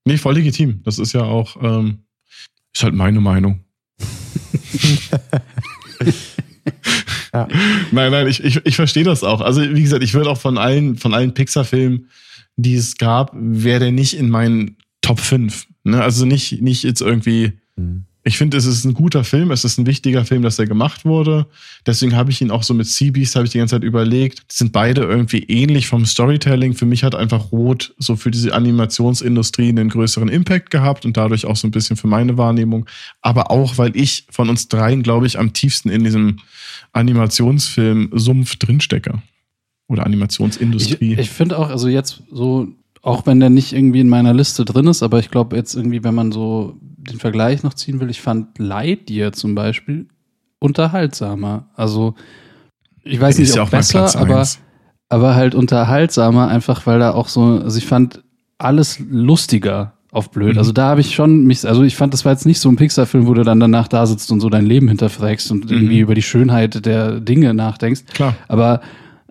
Nee, 0.05 0.19
voll 0.19 0.35
legitim. 0.35 0.81
Das 0.85 0.99
ist 0.99 1.15
ja 1.15 1.23
auch, 1.23 1.57
ähm, 1.63 2.04
ist 2.75 2.83
halt 2.83 2.95
meine 2.95 3.21
Meinung. 3.21 3.61
ja. 7.33 7.49
Nein, 7.93 8.11
nein, 8.11 8.27
ich, 8.27 8.43
ich, 8.43 8.61
ich 8.65 8.77
verstehe 8.77 9.05
das 9.05 9.23
auch. 9.23 9.41
Also, 9.41 9.63
wie 9.63 9.83
gesagt, 9.83 10.03
ich 10.03 10.15
würde 10.15 10.31
auch 10.31 10.41
von 10.41 10.59
allen, 10.59 10.97
von 10.97 11.15
allen 11.15 11.35
Pixar-Filmen, 11.35 12.09
die 12.57 12.75
es 12.75 12.97
gab, 12.97 13.33
wäre 13.35 13.81
der 13.81 13.93
nicht 13.93 14.15
in 14.15 14.31
meinen 14.31 14.77
Top 15.01 15.21
5. 15.21 15.67
Ne? 15.85 16.03
Also 16.03 16.25
nicht, 16.25 16.63
nicht 16.63 16.83
jetzt 16.83 17.01
irgendwie. 17.01 17.53
Mhm 17.77 18.07
ich 18.27 18.39
finde, 18.39 18.57
es 18.57 18.65
ist 18.65 18.87
ein 18.87 18.95
guter 18.95 19.23
Film, 19.23 19.51
es 19.51 19.65
ist 19.65 19.77
ein 19.77 19.85
wichtiger 19.85 20.25
Film, 20.25 20.41
dass 20.41 20.59
er 20.59 20.67
gemacht 20.67 21.05
wurde. 21.05 21.47
Deswegen 21.85 22.17
habe 22.17 22.31
ich 22.31 22.41
ihn 22.41 22.51
auch 22.51 22.63
so 22.63 22.73
mit 22.73 22.87
Seabeast, 22.87 23.37
habe 23.37 23.45
ich 23.45 23.53
die 23.53 23.59
ganze 23.59 23.77
Zeit 23.77 23.85
überlegt. 23.85 24.39
Die 24.51 24.57
sind 24.57 24.73
beide 24.73 25.03
irgendwie 25.03 25.41
ähnlich 25.41 25.89
vom 25.89 26.07
Storytelling. 26.07 26.73
Für 26.73 26.87
mich 26.87 27.05
hat 27.05 27.15
einfach 27.15 27.53
Rot 27.53 27.95
so 27.99 28.17
für 28.17 28.31
diese 28.31 28.55
Animationsindustrie 28.55 29.69
einen 29.69 29.91
größeren 29.91 30.31
Impact 30.31 30.71
gehabt 30.71 31.05
und 31.05 31.19
dadurch 31.19 31.45
auch 31.45 31.57
so 31.57 31.69
ein 31.69 31.71
bisschen 31.71 31.99
für 31.99 32.07
meine 32.07 32.39
Wahrnehmung. 32.39 32.87
Aber 33.21 33.51
auch, 33.51 33.77
weil 33.77 33.95
ich 33.95 34.27
von 34.31 34.49
uns 34.49 34.69
dreien, 34.69 35.03
glaube 35.03 35.27
ich, 35.27 35.39
am 35.39 35.53
tiefsten 35.53 35.91
in 35.91 36.03
diesem 36.03 36.39
Animationsfilm-Sumpf 36.95 38.57
drinstecke. 38.57 39.23
Oder 39.87 40.07
Animationsindustrie. 40.07 41.13
Ich, 41.13 41.19
ich 41.19 41.31
finde 41.31 41.59
auch, 41.59 41.69
also 41.69 41.89
jetzt 41.89 42.23
so 42.33 42.69
auch 43.05 43.27
wenn 43.27 43.39
der 43.39 43.51
nicht 43.51 43.75
irgendwie 43.75 44.01
in 44.01 44.09
meiner 44.09 44.33
Liste 44.33 44.65
drin 44.65 44.87
ist, 44.87 45.03
aber 45.03 45.19
ich 45.19 45.31
glaube 45.31 45.57
jetzt 45.57 45.75
irgendwie, 45.75 46.03
wenn 46.03 46.15
man 46.15 46.33
so 46.33 46.79
den 46.81 47.19
Vergleich 47.19 47.63
noch 47.63 47.75
ziehen 47.75 48.01
will, 48.01 48.09
ich 48.09 48.23
fand 48.23 48.59
Lightyear 48.59 49.33
zum 49.33 49.55
Beispiel 49.55 50.09
unterhaltsamer. 50.59 51.67
Also 51.75 52.15
ich 53.03 53.21
weiß 53.21 53.39
nicht, 53.39 53.59
ob 53.61 53.71
besser, 53.71 54.19
aber, 54.19 54.49
aber 55.11 55.35
halt 55.35 55.55
unterhaltsamer, 55.55 56.49
einfach 56.49 56.87
weil 56.87 56.99
da 56.99 57.13
auch 57.13 57.29
so, 57.29 57.43
also 57.43 57.77
ich 57.77 57.85
fand 57.85 58.25
alles 58.57 58.99
lustiger 59.11 59.93
auf 60.11 60.31
blöd. 60.31 60.55
Mhm. 60.55 60.59
Also 60.59 60.73
da 60.73 60.89
habe 60.89 61.03
ich 61.03 61.15
schon 61.15 61.45
mich, 61.45 61.69
also 61.69 61.83
ich 61.83 61.97
fand, 61.97 62.15
das 62.15 62.25
war 62.25 62.33
jetzt 62.33 62.47
nicht 62.47 62.61
so 62.61 62.71
ein 62.71 62.77
Pixar-Film, 62.77 63.27
wo 63.27 63.35
du 63.35 63.43
dann 63.43 63.61
danach 63.61 63.89
da 63.89 64.07
sitzt 64.07 64.33
und 64.33 64.41
so 64.41 64.49
dein 64.49 64.65
Leben 64.65 64.89
hinterfragst 64.89 65.51
und 65.51 65.67
mhm. 65.67 65.77
irgendwie 65.77 65.99
über 65.99 66.15
die 66.15 66.23
Schönheit 66.23 66.87
der 66.87 67.21
Dinge 67.21 67.53
nachdenkst. 67.53 68.05
Klar. 68.15 68.35
Aber 68.49 68.81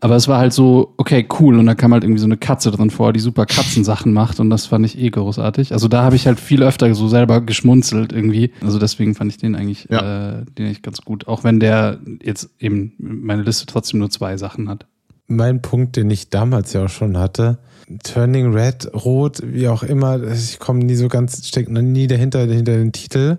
aber 0.03 0.17
es 0.17 0.27
war 0.27 0.37
halt 0.37 0.51
so, 0.51 0.93
okay, 0.97 1.25
cool. 1.39 1.57
Und 1.57 1.65
da 1.65 1.75
kam 1.75 1.93
halt 1.93 2.03
irgendwie 2.03 2.19
so 2.19 2.25
eine 2.25 2.35
Katze 2.35 2.71
drin 2.71 2.89
vor, 2.89 3.13
die 3.13 3.21
super 3.21 3.45
Katzensachen 3.45 4.11
macht. 4.11 4.41
Und 4.41 4.49
das 4.49 4.65
fand 4.65 4.85
ich 4.85 4.97
eh 4.99 5.09
großartig. 5.09 5.71
Also 5.71 5.87
da 5.87 6.03
habe 6.03 6.17
ich 6.17 6.27
halt 6.27 6.41
viel 6.41 6.61
öfter 6.61 6.93
so 6.93 7.07
selber 7.07 7.39
geschmunzelt 7.39 8.11
irgendwie. 8.11 8.51
Also 8.61 8.79
deswegen 8.79 9.15
fand 9.15 9.31
ich 9.31 9.37
den 9.37 9.55
eigentlich, 9.55 9.87
ja. 9.89 10.41
äh, 10.41 10.45
den 10.57 10.65
eigentlich 10.65 10.81
ganz 10.81 11.03
gut. 11.03 11.29
Auch 11.29 11.45
wenn 11.45 11.61
der 11.61 11.99
jetzt 12.21 12.49
eben 12.59 12.91
meine 12.97 13.43
Liste 13.43 13.65
trotzdem 13.65 14.01
nur 14.01 14.09
zwei 14.09 14.35
Sachen 14.35 14.67
hat. 14.67 14.87
Mein 15.27 15.61
Punkt, 15.61 15.95
den 15.95 16.11
ich 16.11 16.29
damals 16.29 16.73
ja 16.73 16.83
auch 16.83 16.89
schon 16.89 17.17
hatte, 17.17 17.59
Turning 18.03 18.53
Red, 18.53 18.91
Rot, 18.93 19.41
wie 19.45 19.69
auch 19.69 19.83
immer, 19.83 20.21
ich 20.21 20.59
komme 20.59 20.79
nie 20.79 20.95
so 20.95 21.07
ganz, 21.07 21.47
stecke 21.47 21.71
nie 21.71 22.07
dahinter, 22.07 22.39
hinter 22.41 22.75
den 22.75 22.91
Titel 22.91 23.37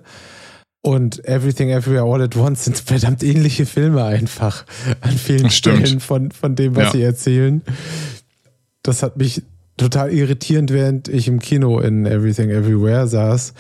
und 0.84 1.26
Everything 1.26 1.70
Everywhere 1.70 2.04
All 2.04 2.20
at 2.20 2.36
Once 2.36 2.66
sind 2.66 2.78
verdammt 2.78 3.22
ähnliche 3.22 3.64
Filme 3.64 4.04
einfach 4.04 4.66
an 5.00 5.12
vielen 5.12 5.48
Stellen 5.50 5.98
von, 5.98 6.30
von 6.30 6.56
dem, 6.56 6.76
was 6.76 6.84
ja. 6.84 6.90
sie 6.92 7.02
erzählen. 7.02 7.62
Das 8.82 9.02
hat 9.02 9.16
mich 9.16 9.42
total 9.78 10.12
irritierend, 10.12 10.70
während 10.70 11.08
ich 11.08 11.26
im 11.26 11.38
Kino 11.38 11.78
in 11.78 12.04
Everything 12.04 12.50
Everywhere 12.50 13.08
saß. 13.08 13.54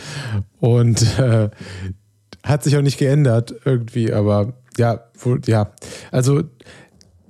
Und 0.60 1.18
äh, 1.18 1.48
hat 2.42 2.62
sich 2.62 2.76
auch 2.76 2.82
nicht 2.82 2.98
geändert 2.98 3.54
irgendwie, 3.64 4.12
aber 4.12 4.52
ja, 4.76 5.04
ja. 5.46 5.72
Also 6.10 6.42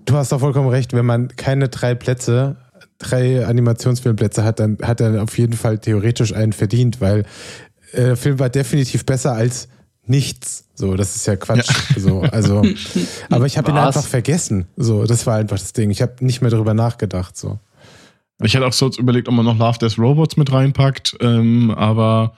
du 0.06 0.14
hast 0.16 0.32
doch 0.32 0.40
vollkommen 0.40 0.70
recht, 0.70 0.92
wenn 0.92 1.06
man 1.06 1.28
keine 1.28 1.68
drei 1.68 1.94
Plätze, 1.94 2.56
drei 2.98 3.46
Animationsfilmplätze 3.46 4.42
hat, 4.42 4.58
dann 4.58 4.76
hat 4.82 5.00
er 5.00 5.22
auf 5.22 5.38
jeden 5.38 5.54
Fall 5.54 5.78
theoretisch 5.78 6.34
einen 6.34 6.52
verdient, 6.52 7.00
weil 7.00 7.20
äh, 7.92 8.00
der 8.00 8.16
Film 8.16 8.40
war 8.40 8.50
definitiv 8.50 9.06
besser 9.06 9.34
als 9.34 9.68
nichts. 10.06 10.68
So, 10.74 10.96
das 10.96 11.16
ist 11.16 11.26
ja 11.26 11.36
Quatsch. 11.36 11.68
Ja. 11.94 12.00
So, 12.00 12.22
also, 12.22 12.62
aber 13.30 13.46
ich 13.46 13.56
habe 13.58 13.70
ihn 13.70 13.78
einfach 13.78 14.04
vergessen. 14.04 14.66
So, 14.76 15.04
das 15.04 15.26
war 15.26 15.36
einfach 15.36 15.58
das 15.58 15.72
Ding. 15.72 15.90
Ich 15.90 16.02
habe 16.02 16.24
nicht 16.24 16.42
mehr 16.42 16.50
darüber 16.50 16.74
nachgedacht. 16.74 17.36
So. 17.36 17.58
Ich 18.42 18.54
hätte 18.54 18.66
auch 18.66 18.72
so 18.72 18.90
überlegt, 18.90 19.28
ob 19.28 19.34
man 19.34 19.44
noch 19.44 19.58
Love 19.58 19.78
Death 19.78 19.98
Robots 19.98 20.36
mit 20.36 20.52
reinpackt, 20.52 21.16
ähm, 21.20 21.70
aber 21.70 22.34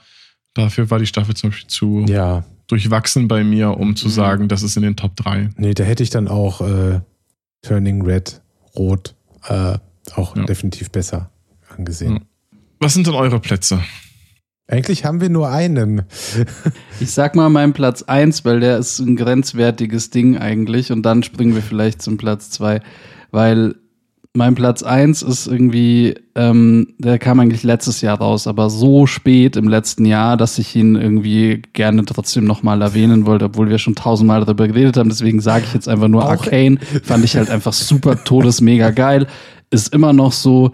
dafür 0.53 0.89
war 0.89 0.99
die 0.99 1.07
Staffel 1.07 1.35
zum 1.35 1.49
Beispiel 1.49 1.67
zu 1.67 2.05
ja. 2.07 2.43
durchwachsen 2.67 3.27
bei 3.27 3.43
mir, 3.43 3.77
um 3.77 3.95
zu 3.95 4.07
mhm. 4.07 4.11
sagen, 4.11 4.47
das 4.47 4.63
ist 4.63 4.77
in 4.77 4.83
den 4.83 4.95
Top 4.95 5.15
3. 5.15 5.49
Nee, 5.57 5.73
da 5.73 5.83
hätte 5.83 6.03
ich 6.03 6.09
dann 6.09 6.27
auch 6.27 6.61
äh, 6.61 7.01
Turning 7.63 8.03
Red, 8.03 8.41
Rot 8.75 9.15
äh, 9.47 9.77
auch 10.13 10.35
ja. 10.35 10.43
definitiv 10.45 10.91
besser 10.91 11.31
angesehen. 11.75 12.25
Was 12.79 12.93
sind 12.93 13.07
denn 13.07 13.15
eure 13.15 13.39
Plätze? 13.39 13.81
Eigentlich 14.69 15.05
haben 15.05 15.21
wir 15.21 15.29
nur 15.29 15.49
einen. 15.49 16.03
Ich 16.99 17.11
sag 17.11 17.35
mal 17.35 17.49
meinen 17.49 17.71
Platz 17.73 18.03
eins, 18.03 18.43
weil 18.43 18.59
der 18.59 18.77
ist 18.77 18.99
ein 18.99 19.15
grenzwertiges 19.15 20.09
Ding 20.09 20.37
eigentlich. 20.37 20.91
Und 20.91 21.03
dann 21.03 21.23
springen 21.23 21.55
wir 21.55 21.61
vielleicht 21.61 22.01
zum 22.01 22.17
Platz 22.17 22.49
zwei, 22.49 22.81
weil 23.31 23.75
mein 24.33 24.55
Platz 24.55 24.83
eins 24.83 25.21
ist 25.23 25.47
irgendwie, 25.47 26.15
ähm, 26.35 26.93
der 26.99 27.17
kam 27.17 27.39
eigentlich 27.39 27.63
letztes 27.63 28.01
Jahr 28.01 28.19
raus, 28.19 28.45
aber 28.45 28.69
so 28.69 29.07
spät 29.07 29.55
im 29.55 29.67
letzten 29.67 30.05
Jahr, 30.05 30.37
dass 30.37 30.59
ich 30.59 30.75
ihn 30.75 30.95
irgendwie 30.95 31.61
gerne 31.73 32.03
trotzdem 32.05 32.43
nochmal 32.43 32.81
erwähnen 32.81 33.25
wollte, 33.25 33.45
obwohl 33.45 33.69
wir 33.69 33.79
schon 33.79 33.95
tausendmal 33.95 34.41
darüber 34.41 34.67
geredet 34.67 34.97
haben. 34.97 35.09
Deswegen 35.09 35.39
sage 35.39 35.63
ich 35.65 35.73
jetzt 35.73 35.87
einfach 35.87 36.07
nur 36.09 36.23
Auch- 36.25 36.29
Arcane. 36.29 36.77
Fand 37.03 37.23
ich 37.23 37.35
halt 37.37 37.49
einfach 37.49 37.73
super 37.73 38.23
todesmega 38.23 38.91
geil. 38.91 39.27
Ist 39.71 39.93
immer 39.93 40.13
noch 40.13 40.33
so. 40.33 40.71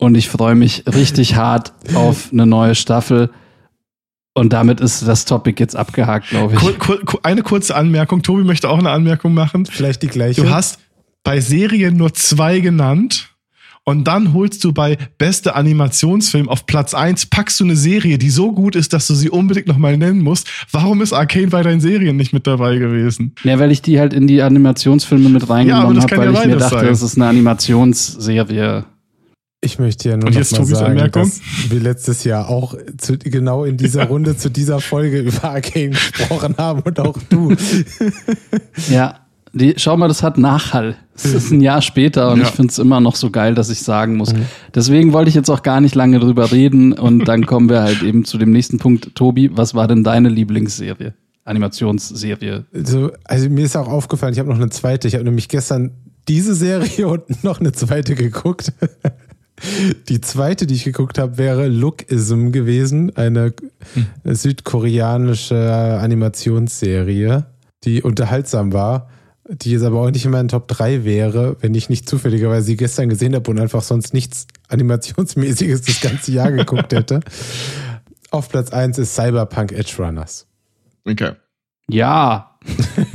Und 0.00 0.16
ich 0.16 0.30
freue 0.30 0.54
mich 0.54 0.84
richtig 0.86 1.36
hart 1.36 1.74
auf 1.94 2.30
eine 2.32 2.46
neue 2.46 2.74
Staffel. 2.74 3.28
Und 4.32 4.54
damit 4.54 4.80
ist 4.80 5.06
das 5.06 5.26
Topic 5.26 5.60
jetzt 5.60 5.76
abgehakt, 5.76 6.30
glaube 6.30 6.54
ich. 6.54 6.78
Kur, 6.78 6.98
kur, 7.04 7.20
eine 7.22 7.42
kurze 7.42 7.76
Anmerkung. 7.76 8.22
Tobi 8.22 8.42
möchte 8.42 8.70
auch 8.70 8.78
eine 8.78 8.90
Anmerkung 8.90 9.34
machen. 9.34 9.66
Vielleicht 9.66 10.02
die 10.02 10.06
gleiche. 10.06 10.40
Du 10.40 10.48
hast 10.48 10.78
bei 11.22 11.40
Serien 11.40 11.98
nur 11.98 12.14
zwei 12.14 12.60
genannt. 12.60 13.28
Und 13.84 14.04
dann 14.04 14.32
holst 14.32 14.64
du 14.64 14.72
bei 14.72 14.96
beste 15.18 15.54
Animationsfilm 15.54 16.48
auf 16.48 16.64
Platz 16.64 16.94
eins 16.94 17.26
packst 17.26 17.60
du 17.60 17.64
eine 17.64 17.76
Serie, 17.76 18.16
die 18.16 18.30
so 18.30 18.52
gut 18.52 18.76
ist, 18.76 18.94
dass 18.94 19.06
du 19.06 19.14
sie 19.14 19.28
unbedingt 19.28 19.66
nochmal 19.66 19.98
nennen 19.98 20.22
musst. 20.22 20.48
Warum 20.70 21.02
ist 21.02 21.12
Arcane 21.12 21.48
bei 21.48 21.62
deinen 21.62 21.80
Serien 21.80 22.16
nicht 22.16 22.32
mit 22.32 22.46
dabei 22.46 22.76
gewesen? 22.76 23.34
Ja, 23.42 23.58
weil 23.58 23.70
ich 23.70 23.82
die 23.82 23.98
halt 23.98 24.14
in 24.14 24.26
die 24.26 24.40
Animationsfilme 24.40 25.28
mit 25.28 25.42
Ja, 25.42 25.48
reingenommen 25.54 25.94
das 25.96 26.04
habe, 26.04 26.14
kann 26.14 26.26
weil 26.26 26.34
ja 26.34 26.40
ich 26.40 26.46
mir 26.46 26.56
dachte, 26.56 26.76
sein. 26.76 26.86
das 26.86 27.02
ist 27.02 27.16
eine 27.16 27.26
Animationsserie. 27.26 28.84
Ich 29.62 29.78
möchte 29.78 30.08
ja 30.08 30.16
nur 30.16 30.28
Und 30.28 30.34
noch 30.52 30.58
mal 30.58 30.64
sagen, 30.66 31.10
dass 31.12 31.40
wir 31.68 31.80
letztes 31.80 32.24
Jahr 32.24 32.48
auch 32.48 32.74
zu, 32.96 33.18
genau 33.18 33.64
in 33.64 33.76
dieser 33.76 34.04
Runde 34.08 34.36
zu 34.36 34.50
dieser 34.50 34.80
Folge 34.80 35.20
über 35.20 35.44
Arcane 35.44 35.90
gesprochen 35.90 36.54
haben 36.56 36.80
und 36.80 36.98
auch 36.98 37.18
du. 37.28 37.54
Ja, 38.90 39.20
die, 39.52 39.74
schau 39.76 39.96
mal, 39.96 40.08
das 40.08 40.22
hat 40.22 40.38
Nachhall. 40.38 40.96
Es 41.14 41.26
ist 41.26 41.50
ein 41.50 41.60
Jahr 41.60 41.82
später 41.82 42.30
und 42.32 42.38
Ja. 42.38 42.44
ich 42.44 42.50
finde 42.52 42.70
es 42.70 42.78
immer 42.78 43.00
noch 43.00 43.16
so 43.16 43.30
geil, 43.30 43.54
dass 43.54 43.68
ich 43.68 43.82
sagen 43.82 44.16
muss. 44.16 44.32
Deswegen 44.74 45.12
wollte 45.12 45.28
ich 45.28 45.34
jetzt 45.34 45.50
auch 45.50 45.62
gar 45.62 45.82
nicht 45.82 45.94
lange 45.94 46.20
drüber 46.20 46.50
reden 46.52 46.94
und 46.94 47.26
dann 47.26 47.44
kommen 47.44 47.68
wir 47.68 47.82
halt 47.82 48.02
eben 48.02 48.24
zu 48.24 48.38
dem 48.38 48.52
nächsten 48.52 48.78
Punkt. 48.78 49.14
Tobi, 49.14 49.50
was 49.52 49.74
war 49.74 49.88
denn 49.88 50.04
deine 50.04 50.30
Lieblingsserie? 50.30 51.12
Animationsserie. 51.44 52.64
So, 52.72 53.10
also 53.24 53.50
mir 53.50 53.64
ist 53.64 53.76
auch 53.76 53.88
aufgefallen, 53.88 54.32
ich 54.32 54.38
habe 54.38 54.48
noch 54.48 54.56
eine 54.56 54.70
zweite. 54.70 55.08
Ich 55.08 55.14
habe 55.14 55.24
nämlich 55.24 55.48
gestern 55.48 55.90
diese 56.28 56.54
Serie 56.54 57.08
und 57.08 57.44
noch 57.44 57.60
eine 57.60 57.72
zweite 57.72 58.14
geguckt. 58.14 58.72
Die 60.08 60.20
zweite, 60.20 60.66
die 60.66 60.74
ich 60.74 60.84
geguckt 60.84 61.18
habe, 61.18 61.38
wäre 61.38 61.68
Lookism 61.68 62.50
gewesen, 62.50 63.14
eine 63.16 63.52
südkoreanische 64.24 65.98
Animationsserie, 66.00 67.46
die 67.84 68.02
unterhaltsam 68.02 68.72
war, 68.72 69.08
die 69.48 69.72
jetzt 69.72 69.82
aber 69.82 70.00
auch 70.00 70.10
nicht 70.10 70.24
in 70.24 70.30
meinen 70.30 70.48
Top 70.48 70.68
3 70.68 71.04
wäre, 71.04 71.56
wenn 71.60 71.74
ich 71.74 71.88
nicht 71.88 72.08
zufälligerweise 72.08 72.66
sie 72.66 72.76
gestern 72.76 73.08
gesehen 73.08 73.34
habe 73.34 73.50
und 73.50 73.58
einfach 73.58 73.82
sonst 73.82 74.14
nichts 74.14 74.46
Animationsmäßiges 74.68 75.82
das 75.82 76.00
ganze 76.00 76.32
Jahr 76.32 76.52
geguckt 76.52 76.92
hätte. 76.92 77.20
Auf 78.30 78.48
Platz 78.48 78.70
1 78.70 78.98
ist 78.98 79.14
Cyberpunk 79.14 79.72
Edge 79.72 79.94
Runners. 79.98 80.46
Okay. 81.04 81.32
Ja. 81.88 82.58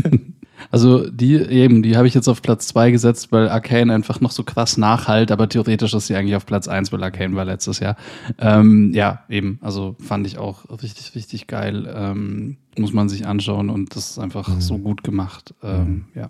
also 0.76 1.10
die 1.10 1.36
eben, 1.36 1.84
die 1.84 1.96
habe 1.96 2.06
ich 2.06 2.14
jetzt 2.14 2.28
auf 2.28 2.42
Platz 2.42 2.68
zwei 2.68 2.92
gesetzt, 2.92 3.32
weil 3.32 3.48
Arcane 3.48 3.94
einfach 3.94 4.20
noch 4.20 4.32
so 4.32 4.44
krass 4.44 4.76
nachhalt, 4.76 5.32
aber 5.32 5.48
theoretisch 5.48 5.94
ist 5.94 6.08
sie 6.08 6.18
eigentlich 6.18 6.36
auf 6.36 6.46
Platz 6.46 6.68
eins, 6.68 6.92
weil 6.92 7.02
Arcane 7.02 7.34
war 7.34 7.46
letztes 7.46 7.80
Jahr. 7.80 7.96
Ähm, 8.40 8.92
ja, 8.94 9.24
eben, 9.30 9.58
also 9.62 9.96
fand 10.06 10.28
ich 10.28 10.38
auch 10.38 10.66
richtig, 10.84 11.16
richtig 11.16 11.48
geil. 11.48 11.90
Ähm, 11.96 12.58
muss 12.78 12.92
man 12.92 13.08
sich 13.08 13.26
anschauen 13.26 13.70
und 13.70 13.96
das 13.96 14.10
ist 14.10 14.20
einfach 14.20 14.50
so 14.60 14.78
gut 14.78 15.02
gemacht. 15.02 15.54
Ähm, 15.64 16.08
ja. 16.14 16.30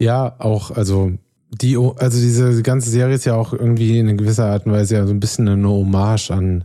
Ja, 0.00 0.34
auch, 0.40 0.72
also 0.72 1.12
die, 1.52 1.76
also 1.76 2.20
diese 2.20 2.64
ganze 2.64 2.90
Serie 2.90 3.14
ist 3.14 3.26
ja 3.26 3.36
auch 3.36 3.52
irgendwie 3.52 4.00
in 4.00 4.16
gewisser 4.16 4.46
Art 4.46 4.66
und 4.66 4.72
Weise 4.72 4.96
ja 4.96 5.06
so 5.06 5.14
ein 5.14 5.20
bisschen 5.20 5.46
eine 5.46 5.68
Hommage 5.68 6.32
an 6.32 6.64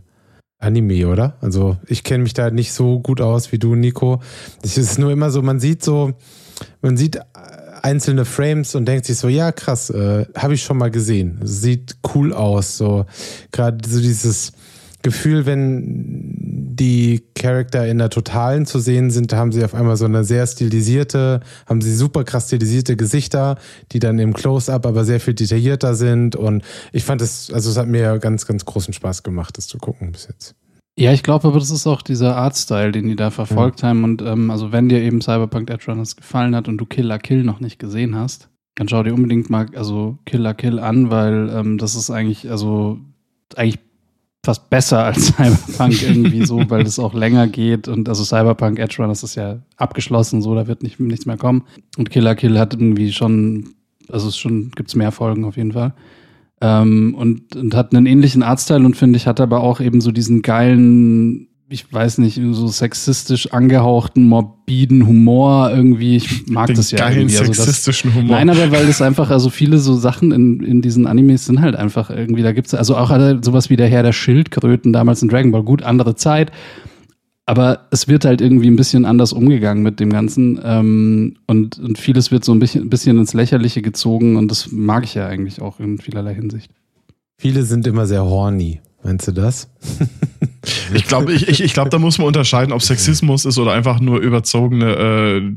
Anime, 0.58 1.06
oder? 1.06 1.36
Also 1.40 1.76
ich 1.86 2.02
kenne 2.02 2.24
mich 2.24 2.34
da 2.34 2.50
nicht 2.50 2.72
so 2.72 2.98
gut 2.98 3.20
aus 3.20 3.52
wie 3.52 3.58
du, 3.60 3.76
Nico. 3.76 4.20
Es 4.62 4.76
ist 4.76 4.98
nur 4.98 5.12
immer 5.12 5.30
so, 5.30 5.42
man 5.42 5.60
sieht 5.60 5.84
so, 5.84 6.14
man 6.82 6.96
sieht 6.96 7.16
äh, 7.16 7.20
einzelne 7.82 8.24
Frames 8.24 8.74
und 8.74 8.86
denkt 8.86 9.06
sich 9.06 9.18
so, 9.18 9.28
ja 9.28 9.52
krass, 9.52 9.90
äh, 9.90 10.26
habe 10.36 10.54
ich 10.54 10.62
schon 10.62 10.78
mal 10.78 10.90
gesehen. 10.90 11.40
Sieht 11.42 11.96
cool 12.14 12.32
aus. 12.32 12.76
So 12.76 13.06
gerade 13.52 13.78
so 13.88 14.00
dieses 14.00 14.52
Gefühl, 15.02 15.46
wenn 15.46 16.76
die 16.76 17.24
Charakter 17.34 17.86
in 17.86 17.98
der 17.98 18.10
Totalen 18.10 18.66
zu 18.66 18.80
sehen 18.80 19.10
sind, 19.10 19.32
haben 19.32 19.50
sie 19.50 19.64
auf 19.64 19.74
einmal 19.74 19.96
so 19.96 20.04
eine 20.04 20.24
sehr 20.24 20.46
stilisierte, 20.46 21.40
haben 21.66 21.80
sie 21.80 21.94
super 21.94 22.24
krass 22.24 22.48
stilisierte 22.48 22.96
Gesichter, 22.96 23.56
die 23.92 23.98
dann 23.98 24.18
im 24.18 24.34
Close-Up 24.34 24.84
aber 24.84 25.04
sehr 25.04 25.20
viel 25.20 25.34
detaillierter 25.34 25.94
sind. 25.94 26.36
Und 26.36 26.62
ich 26.92 27.04
fand 27.04 27.22
es, 27.22 27.50
also 27.50 27.70
es 27.70 27.78
hat 27.78 27.88
mir 27.88 28.18
ganz, 28.18 28.46
ganz 28.46 28.64
großen 28.66 28.92
Spaß 28.92 29.22
gemacht, 29.22 29.56
das 29.56 29.66
zu 29.68 29.78
gucken 29.78 30.12
bis 30.12 30.26
jetzt. 30.28 30.54
Ja, 31.00 31.14
ich 31.14 31.22
glaube 31.22 31.48
aber, 31.48 31.58
das 31.58 31.70
ist 31.70 31.86
auch 31.86 32.02
dieser 32.02 32.36
Artstyle, 32.36 32.92
den 32.92 33.08
die 33.08 33.16
da 33.16 33.30
verfolgt 33.30 33.82
haben. 33.82 34.04
Und 34.04 34.20
ähm, 34.20 34.50
also 34.50 34.70
wenn 34.70 34.90
dir 34.90 35.00
eben 35.00 35.22
Cyberpunk 35.22 35.70
Edge 35.70 35.86
Runners 35.88 36.14
gefallen 36.14 36.54
hat 36.54 36.68
und 36.68 36.76
du 36.76 36.84
Killer 36.84 37.18
Kill 37.18 37.42
noch 37.42 37.58
nicht 37.58 37.78
gesehen 37.78 38.14
hast, 38.14 38.50
dann 38.74 38.86
schau 38.86 39.02
dir 39.02 39.14
unbedingt 39.14 39.48
mal 39.48 39.66
also 39.74 40.18
Killer 40.26 40.52
Kill 40.52 40.78
an, 40.78 41.10
weil 41.10 41.48
ähm, 41.54 41.78
das 41.78 41.94
ist 41.94 42.10
eigentlich, 42.10 42.50
also 42.50 42.98
eigentlich 43.56 43.78
fast 44.44 44.68
besser 44.68 45.04
als 45.04 45.28
Cyberpunk 45.36 46.02
irgendwie 46.02 46.44
so, 46.44 46.68
weil 46.68 46.84
das 46.84 46.98
auch 46.98 47.14
länger 47.14 47.48
geht. 47.48 47.88
Und 47.88 48.06
also 48.10 48.22
Cyberpunk 48.22 48.78
Edge 48.78 48.96
Runners 48.98 49.22
ist 49.22 49.36
ja 49.36 49.60
abgeschlossen, 49.78 50.42
so, 50.42 50.54
da 50.54 50.66
wird 50.66 50.82
nicht, 50.82 51.00
nichts 51.00 51.24
mehr 51.24 51.38
kommen. 51.38 51.64
Und 51.96 52.10
Killer 52.10 52.34
Kill 52.34 52.58
hat 52.58 52.74
irgendwie 52.74 53.10
schon, 53.10 53.70
also 54.10 54.28
es 54.28 54.36
schon, 54.36 54.70
gibt's 54.72 54.94
mehr 54.94 55.12
Folgen 55.12 55.46
auf 55.46 55.56
jeden 55.56 55.72
Fall. 55.72 55.94
Ähm, 56.60 57.14
und, 57.14 57.56
und 57.56 57.74
hat 57.74 57.94
einen 57.94 58.06
ähnlichen 58.06 58.42
Artstyle 58.42 58.84
und 58.84 58.96
finde 58.96 59.16
ich, 59.16 59.26
hat 59.26 59.40
aber 59.40 59.62
auch 59.62 59.80
eben 59.80 60.00
so 60.00 60.12
diesen 60.12 60.42
geilen, 60.42 61.48
ich 61.70 61.90
weiß 61.90 62.18
nicht, 62.18 62.38
so 62.50 62.68
sexistisch 62.68 63.52
angehauchten, 63.52 64.24
morbiden 64.24 65.06
Humor 65.06 65.70
irgendwie. 65.70 66.16
Ich 66.16 66.48
mag 66.48 66.66
Den 66.66 66.76
das 66.76 66.90
ja 66.90 66.98
geilen 66.98 67.20
irgendwie. 67.20 67.38
Also 67.38 67.52
das, 67.52 67.64
sexistischen 67.64 68.14
Humor. 68.14 68.36
Nein, 68.36 68.50
aber 68.50 68.70
weil 68.72 68.86
das 68.86 69.00
einfach, 69.00 69.30
also 69.30 69.48
viele 69.48 69.78
so 69.78 69.94
Sachen 69.96 70.32
in, 70.32 70.62
in 70.62 70.82
diesen 70.82 71.06
Animes 71.06 71.46
sind 71.46 71.62
halt 71.62 71.76
einfach 71.76 72.10
irgendwie, 72.10 72.42
da 72.42 72.52
gibt's 72.52 72.74
also 72.74 72.96
auch 72.96 73.08
halt 73.08 73.44
sowas 73.44 73.70
wie 73.70 73.76
der 73.76 73.88
Herr 73.88 74.02
der 74.02 74.12
Schildkröten 74.12 74.92
damals 74.92 75.22
in 75.22 75.28
Dragon 75.28 75.52
Ball, 75.52 75.62
gut, 75.62 75.82
andere 75.82 76.14
Zeit. 76.14 76.52
Aber 77.50 77.88
es 77.90 78.06
wird 78.06 78.24
halt 78.24 78.40
irgendwie 78.40 78.68
ein 78.68 78.76
bisschen 78.76 79.04
anders 79.04 79.32
umgegangen 79.32 79.82
mit 79.82 79.98
dem 79.98 80.10
Ganzen. 80.10 80.60
Ähm, 80.62 81.34
und, 81.48 81.80
und 81.80 81.98
vieles 81.98 82.30
wird 82.30 82.44
so 82.44 82.52
ein 82.52 82.60
bisschen, 82.60 82.82
ein 82.84 82.90
bisschen 82.90 83.18
ins 83.18 83.34
Lächerliche 83.34 83.82
gezogen 83.82 84.36
und 84.36 84.48
das 84.52 84.70
mag 84.70 85.02
ich 85.02 85.14
ja 85.14 85.26
eigentlich 85.26 85.60
auch 85.60 85.80
in 85.80 85.98
vielerlei 85.98 86.32
Hinsicht. 86.34 86.70
Viele 87.38 87.64
sind 87.64 87.88
immer 87.88 88.06
sehr 88.06 88.24
horny. 88.24 88.80
Meinst 89.02 89.26
du 89.26 89.32
das? 89.32 89.68
Ich 90.92 91.06
glaube, 91.06 91.32
ich, 91.32 91.48
ich, 91.48 91.62
ich 91.62 91.72
glaub, 91.72 91.88
da 91.88 91.98
muss 91.98 92.18
man 92.18 92.26
unterscheiden, 92.26 92.72
ob 92.72 92.82
Sexismus 92.82 93.44
ist 93.46 93.58
oder 93.58 93.72
einfach 93.72 93.98
nur 93.98 94.20
überzogene 94.20 94.84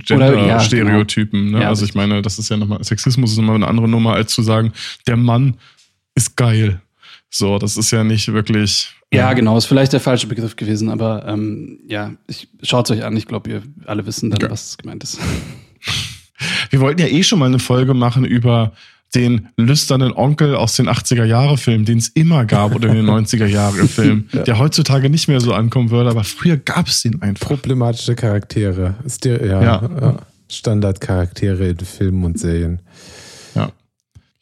äh, 0.09 0.13
Oder- 0.13 0.33
ja, 0.35 0.57
Gender-Stereotypen. 0.57 1.51
ne? 1.51 1.61
Ja, 1.61 1.67
also 1.67 1.83
ich 1.83 1.93
meine, 1.93 2.21
das 2.21 2.39
ist 2.39 2.49
ja 2.49 2.55
nochmal, 2.55 2.81
Sexismus 2.83 3.33
ist 3.33 3.37
immer 3.37 3.53
eine 3.53 3.67
andere 3.67 3.89
Nummer, 3.89 4.13
als 4.13 4.31
zu 4.33 4.41
sagen, 4.43 4.71
der 5.07 5.17
Mann 5.17 5.55
ist 6.15 6.37
geil. 6.37 6.81
So, 7.35 7.57
das 7.57 7.77
ist 7.77 7.89
ja 7.89 8.03
nicht 8.03 8.31
wirklich. 8.31 8.91
Ja, 9.11 9.33
genau, 9.33 9.57
ist 9.57 9.65
vielleicht 9.65 9.91
der 9.93 9.99
falsche 9.99 10.27
Begriff 10.27 10.55
gewesen, 10.55 10.89
aber 10.89 11.27
ähm, 11.27 11.79
ja, 11.87 12.11
ich 12.27 12.47
schaut 12.61 12.89
euch 12.91 13.03
an, 13.03 13.17
ich 13.17 13.25
glaube, 13.25 13.49
ihr 13.49 13.63
alle 13.85 14.05
wissen 14.05 14.29
dann, 14.29 14.41
Okay. 14.41 14.51
was 14.51 14.77
gemeint 14.77 15.03
ist. 15.03 15.19
Wir 16.69 16.79
wollten 16.79 17.01
ja 17.01 17.07
eh 17.07 17.23
schon 17.23 17.39
mal 17.39 17.45
eine 17.45 17.59
Folge 17.59 17.93
machen 17.93 18.25
über 18.25 18.73
den 19.15 19.47
lüsternen 19.57 20.11
Onkel 20.13 20.55
aus 20.55 20.75
den 20.75 20.87
80er-Jahre-Filmen, 20.89 21.85
den 21.85 21.99
es 21.99 22.09
immer 22.09 22.45
gab 22.45 22.75
oder 22.75 22.89
in 22.89 22.95
den 22.95 23.05
90er-Jahre-Filmen, 23.09 24.29
der 24.33 24.57
heutzutage 24.59 25.09
nicht 25.09 25.27
mehr 25.27 25.39
so 25.39 25.53
ankommen 25.53 25.89
würde, 25.91 26.09
aber 26.09 26.23
früher 26.23 26.57
gab 26.57 26.87
es 26.87 27.01
den 27.03 27.21
einfach. 27.21 27.47
Problematische 27.47 28.15
Charaktere. 28.15 28.95
Ster 29.07 29.43
ja, 29.45 29.61
Ja. 29.63 29.89
ja. 30.01 30.17
Standardcharaktere 30.49 31.69
in 31.69 31.77
Filmen 31.79 32.23
und 32.25 32.39
Serien. 32.39 32.79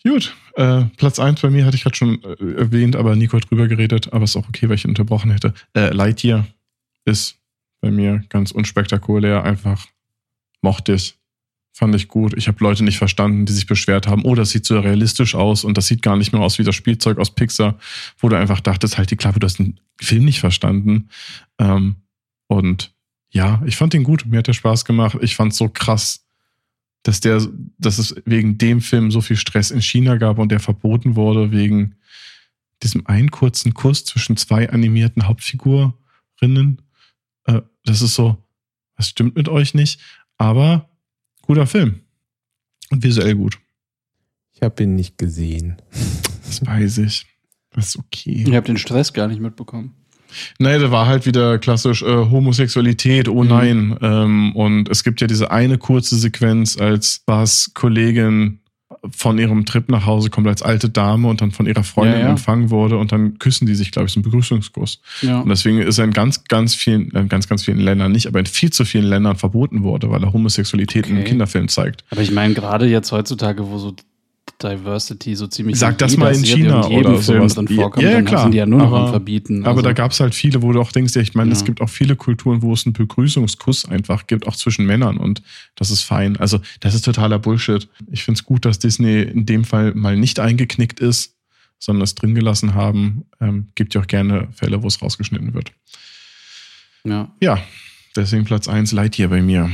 Gut, 0.04 0.36
äh, 0.56 0.86
Platz 0.98 1.20
1 1.20 1.42
bei 1.42 1.50
mir 1.50 1.66
hatte 1.66 1.76
ich 1.76 1.84
gerade 1.84 1.96
schon 1.96 2.24
äh, 2.24 2.54
erwähnt, 2.56 2.96
aber 2.96 3.16
Nico 3.16 3.38
hat 3.38 3.50
drüber 3.50 3.68
geredet, 3.68 4.12
aber 4.14 4.24
ist 4.24 4.36
auch 4.36 4.48
okay, 4.48 4.68
weil 4.68 4.76
ich 4.76 4.86
ihn 4.86 4.92
unterbrochen 4.92 5.32
hätte. 5.32 5.54
Äh, 5.74 5.94
Lightyear 5.94 6.48
ist 7.06 7.38
bei 7.82 7.92
mir 7.92 8.24
ganz 8.30 8.52
unspektakulär, 8.52 9.44
einfach 9.44 9.88
mochte 10.62 10.94
ich. 10.94 11.16
Fand 11.74 11.96
ich 11.96 12.10
gut. 12.10 12.36
Ich 12.36 12.50
habe 12.50 12.62
Leute 12.62 12.84
nicht 12.84 12.98
verstanden, 12.98 13.46
die 13.46 13.54
sich 13.54 13.66
beschwert 13.66 14.06
haben, 14.06 14.26
oh, 14.26 14.36
das 14.36 14.50
sieht 14.50 14.66
so 14.66 14.78
realistisch 14.80 15.36
aus 15.36 15.64
und 15.64 15.78
das 15.78 15.88
sieht 15.88 16.02
gar 16.02 16.18
nicht 16.18 16.34
mehr 16.34 16.42
aus 16.42 16.60
wie 16.60 16.64
das 16.64 16.76
Spielzeug 16.76 17.18
aus 17.18 17.34
Pixar, 17.34 17.78
wo 18.18 18.28
du 18.28 18.38
einfach 18.38 18.60
dachtest, 18.60 18.98
halt 18.98 19.10
die 19.10 19.16
Klappe, 19.16 19.40
du 19.40 19.46
hast 19.46 19.60
den 19.60 19.80
Film 20.00 20.26
nicht 20.26 20.42
verstanden. 20.42 21.10
Ähm, 21.60 21.96
und 22.48 22.94
ja, 23.30 23.62
ich 23.66 23.78
fand 23.78 23.94
ihn 23.94 24.04
gut, 24.04 24.26
mir 24.26 24.40
hat 24.40 24.48
der 24.48 24.54
Spaß 24.54 24.84
gemacht. 24.84 25.18
Ich 25.22 25.36
fand 25.36 25.54
so 25.54 25.70
krass, 25.70 26.26
dass 27.04 27.20
der, 27.20 27.46
dass 27.78 27.98
es 27.98 28.16
wegen 28.26 28.58
dem 28.58 28.82
Film 28.82 29.12
so 29.12 29.22
viel 29.22 29.38
Stress 29.38 29.72
in 29.72 29.82
China 29.82 30.18
gab 30.18 30.38
und 30.38 30.52
der 30.52 30.60
verboten 30.60 31.16
wurde 31.16 31.52
wegen 31.52 31.96
diesem 32.84 33.06
einen 33.08 33.32
kurzen 33.32 33.74
Kuss 33.74 34.06
zwischen 34.06 34.38
zwei 34.38 34.70
animierten 34.70 35.28
Hauptfigurinnen. 35.28 36.82
Äh, 37.46 37.62
das 37.86 38.02
ist 38.02 38.16
so, 38.16 38.38
was 38.96 39.10
stimmt 39.10 39.36
mit 39.36 39.50
euch 39.50 39.74
nicht? 39.74 40.00
Aber 40.38 40.90
guter 41.42 41.68
Film. 41.68 42.02
Und 42.90 43.04
visuell 43.04 43.36
gut. 43.36 43.60
Ich 44.54 44.62
habe 44.62 44.84
ihn 44.84 44.96
nicht 44.96 45.18
gesehen. 45.18 45.78
Das 46.46 46.66
weiß 46.66 47.00
ich. 47.00 47.26
Das 47.72 47.88
ist 47.88 47.98
okay. 47.98 48.44
Ich 48.48 48.56
habe 48.56 48.68
den 48.68 48.78
Stress 48.78 49.14
gar 49.14 49.28
nicht 49.28 49.40
mitbekommen. 49.40 49.96
Nein, 50.60 50.82
da 50.82 50.92
war 50.92 51.06
halt 51.08 51.26
wieder 51.26 51.58
klassisch 51.60 52.02
äh, 52.04 52.06
Homosexualität, 52.06 53.28
oh 53.30 53.44
Mhm. 53.44 53.50
nein. 53.50 53.98
Ähm, 54.02 54.56
und 54.56 54.90
es 54.90 55.04
gibt 55.04 55.22
ja 55.22 55.28
diese 55.28 55.52
eine 55.52 55.78
kurze 55.78 56.16
Sequenz, 56.18 56.78
als 56.80 57.22
Bas 57.26 57.72
Kollegin 57.74 58.58
von 59.10 59.40
ihrem 59.40 59.66
Trip 59.66 59.90
nach 59.90 60.06
Hause 60.06 60.30
kommt 60.30 60.48
als 60.48 60.62
alte 60.62 60.88
Dame 60.90 61.28
und 61.28 61.42
dann 61.42 61.52
von 61.52 61.66
ihrer 61.66 61.84
Freundin 61.84 62.20
Ja, 62.20 62.26
ja. 62.26 62.30
empfangen 62.30 62.70
wurde 62.70 62.98
und 62.98 63.12
dann 63.12 63.40
küssen 63.40 63.66
die 63.66 63.74
sich, 63.74 63.90
glaube 63.92 64.08
ich, 64.08 64.14
so 64.14 64.20
einen 64.20 64.26
Begrüßungskuss. 64.26 65.00
Ja. 65.22 65.40
Und 65.40 65.50
deswegen 65.50 65.80
ist 65.80 65.98
er 65.98 66.04
in 66.06 66.12
ganz, 66.12 66.44
ganz 66.44 66.76
vielen, 66.76 67.10
äh, 67.16 67.26
ganz, 67.26 67.48
ganz 67.48 67.64
vielen 67.64 67.80
Ländern 67.80 68.12
nicht, 68.12 68.28
aber 68.28 68.40
in 68.40 68.46
viel 68.46 68.70
zu 68.72 68.86
vielen 68.86 69.06
Ländern 69.06 69.38
verboten 69.38 69.82
wurde, 69.84 70.12
weil 70.12 70.22
er 70.24 70.34
Homosexualität 70.34 71.08
in 71.08 71.14
Okay. 71.14 71.20
einem 71.22 71.28
Kinderfilm 71.28 71.68
zeigt. 71.68 72.04
Aber 72.12 72.22
ich 72.22 72.32
meine, 72.32 72.54
gerade 72.54 72.86
jetzt 72.86 73.12
heutzutage, 73.12 73.68
wo 73.70 73.78
so 73.80 73.96
Diversity 74.64 75.36
so 75.36 75.48
ziemlich 75.48 75.78
Sag 75.80 75.98
das 75.98 76.16
mal 76.18 76.34
in 76.36 76.44
China 76.44 76.86
oder 76.88 77.18
Film 77.22 77.50
sowas. 77.50 77.70
Ja, 77.70 77.76
vorkommt, 77.76 78.04
ja, 78.06 78.12
dann 78.12 78.26
klar. 78.26 78.50
die 78.50 78.58
ja 78.58 78.66
nur 78.66 78.80
noch 78.80 78.92
Aber- 78.94 79.10
Verbieten. 79.10 79.62
Aber 79.62 79.70
Also, 79.72 79.82
da 79.82 79.94
gab 79.94 80.12
es 80.12 80.20
halt 80.20 80.36
viele, 80.36 80.62
wo 80.62 80.72
du 80.72 80.80
auch 80.82 80.92
denkst, 80.92 81.16
ja, 81.16 81.22
ich 81.22 81.34
meine, 81.34 81.52
es 81.52 81.60
Ja. 81.62 81.66
gibt 81.66 81.82
auch 81.82 81.90
viele 81.90 82.16
Kulturen, 82.16 82.62
wo 82.62 82.74
es 82.74 82.86
einen 82.86 82.94
Begrüßungskuss 82.94 83.86
einfach 83.86 84.28
gibt, 84.28 84.48
auch 84.48 84.56
zwischen 84.56 84.86
Männern 84.86 85.18
und 85.18 85.42
das 85.76 85.90
ist 85.92 86.04
fein. 86.04 86.38
Also 86.38 86.60
das 86.80 86.94
ist 86.94 87.06
totaler 87.06 87.40
Bullshit. 87.40 87.88
Ich 88.12 88.24
finde 88.24 88.40
es 88.40 88.46
gut, 88.46 88.66
dass 88.66 88.80
Disney 88.80 89.22
in 89.22 89.46
dem 89.46 89.64
Fall 89.64 89.94
mal 89.96 90.16
nicht 90.18 90.40
eingeknickt 90.40 91.00
ist, 91.00 91.36
sondern 91.80 92.04
es 92.04 92.14
drin 92.16 92.36
gelassen 92.36 92.76
haben. 92.76 93.26
Ähm, 93.40 93.68
gibt 93.76 93.96
ja 93.96 94.02
auch 94.02 94.08
gerne 94.08 94.48
Fälle, 94.54 94.84
wo 94.84 94.88
es 94.88 95.02
rausgeschnitten 95.02 95.54
wird. 95.54 95.72
ja. 97.04 97.32
Ja, 97.42 97.58
deswegen 98.16 98.46
Platz 98.46 98.68
1 98.68 98.92
Lightyear 98.92 99.30
bei 99.30 99.42
mir. 99.42 99.72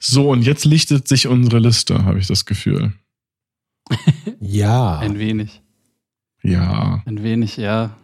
So, 0.00 0.30
und 0.30 0.42
jetzt 0.42 0.64
lichtet 0.64 1.08
sich 1.08 1.26
unsere 1.26 1.58
Liste, 1.58 2.04
habe 2.04 2.18
ich 2.18 2.26
das 2.26 2.44
Gefühl. 2.44 2.92
Ja. 4.40 4.98
Ein 4.98 5.18
wenig. 5.18 5.62
Ja. 6.42 7.02
Ein 7.06 7.22
wenig, 7.22 7.56
ja. 7.56 7.96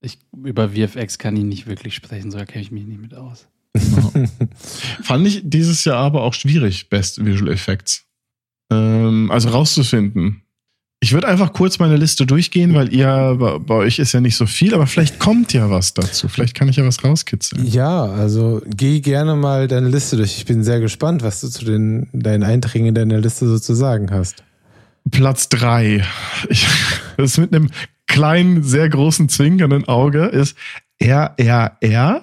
Ich, 0.00 0.18
über 0.36 0.70
VFX 0.70 1.18
kann 1.18 1.36
ich 1.36 1.44
nicht 1.44 1.66
wirklich 1.66 1.94
sprechen, 1.94 2.30
so 2.30 2.38
kenne 2.38 2.62
ich 2.62 2.70
mich 2.70 2.86
nicht 2.86 3.00
mit 3.00 3.14
aus. 3.14 3.48
Fand 5.02 5.26
ich 5.26 5.42
dieses 5.44 5.84
Jahr 5.84 5.98
aber 5.98 6.22
auch 6.22 6.34
schwierig, 6.34 6.88
Best 6.88 7.24
Visual 7.24 7.50
Effects. 7.50 8.04
Ähm, 8.70 9.30
also 9.30 9.50
rauszufinden. 9.50 10.42
Ich 11.00 11.12
würde 11.12 11.28
einfach 11.28 11.52
kurz 11.52 11.78
meine 11.78 11.96
Liste 11.96 12.24
durchgehen, 12.24 12.74
weil 12.74 12.92
ihr, 12.92 13.36
bei, 13.38 13.58
bei 13.58 13.74
euch 13.74 13.98
ist 13.98 14.12
ja 14.12 14.20
nicht 14.20 14.36
so 14.36 14.46
viel, 14.46 14.74
aber 14.74 14.86
vielleicht 14.86 15.18
kommt 15.18 15.52
ja 15.52 15.70
was 15.70 15.92
dazu. 15.92 16.26
Vielleicht 16.26 16.54
kann 16.54 16.68
ich 16.68 16.76
ja 16.76 16.86
was 16.86 17.04
rauskitzeln. 17.04 17.66
Ja, 17.66 18.06
also 18.06 18.62
geh 18.66 19.00
gerne 19.00 19.36
mal 19.36 19.68
deine 19.68 19.88
Liste 19.88 20.16
durch. 20.16 20.38
Ich 20.38 20.46
bin 20.46 20.64
sehr 20.64 20.80
gespannt, 20.80 21.22
was 21.22 21.42
du 21.42 21.48
zu 21.48 21.66
den, 21.66 22.08
deinen 22.12 22.42
Einträgen 22.42 22.86
in 22.86 22.94
deiner 22.94 23.20
Liste 23.20 23.46
so 23.46 23.58
zu 23.58 23.74
sagen 23.74 24.10
hast. 24.10 24.42
Platz 25.10 25.48
drei. 25.48 26.04
Ich, 26.48 26.66
das 27.16 27.38
mit 27.38 27.54
einem 27.54 27.70
kleinen, 28.06 28.62
sehr 28.62 28.88
großen 28.88 29.28
zwinkernden 29.28 29.86
Auge 29.88 30.26
ist 30.26 30.56
RRR. 31.00 32.20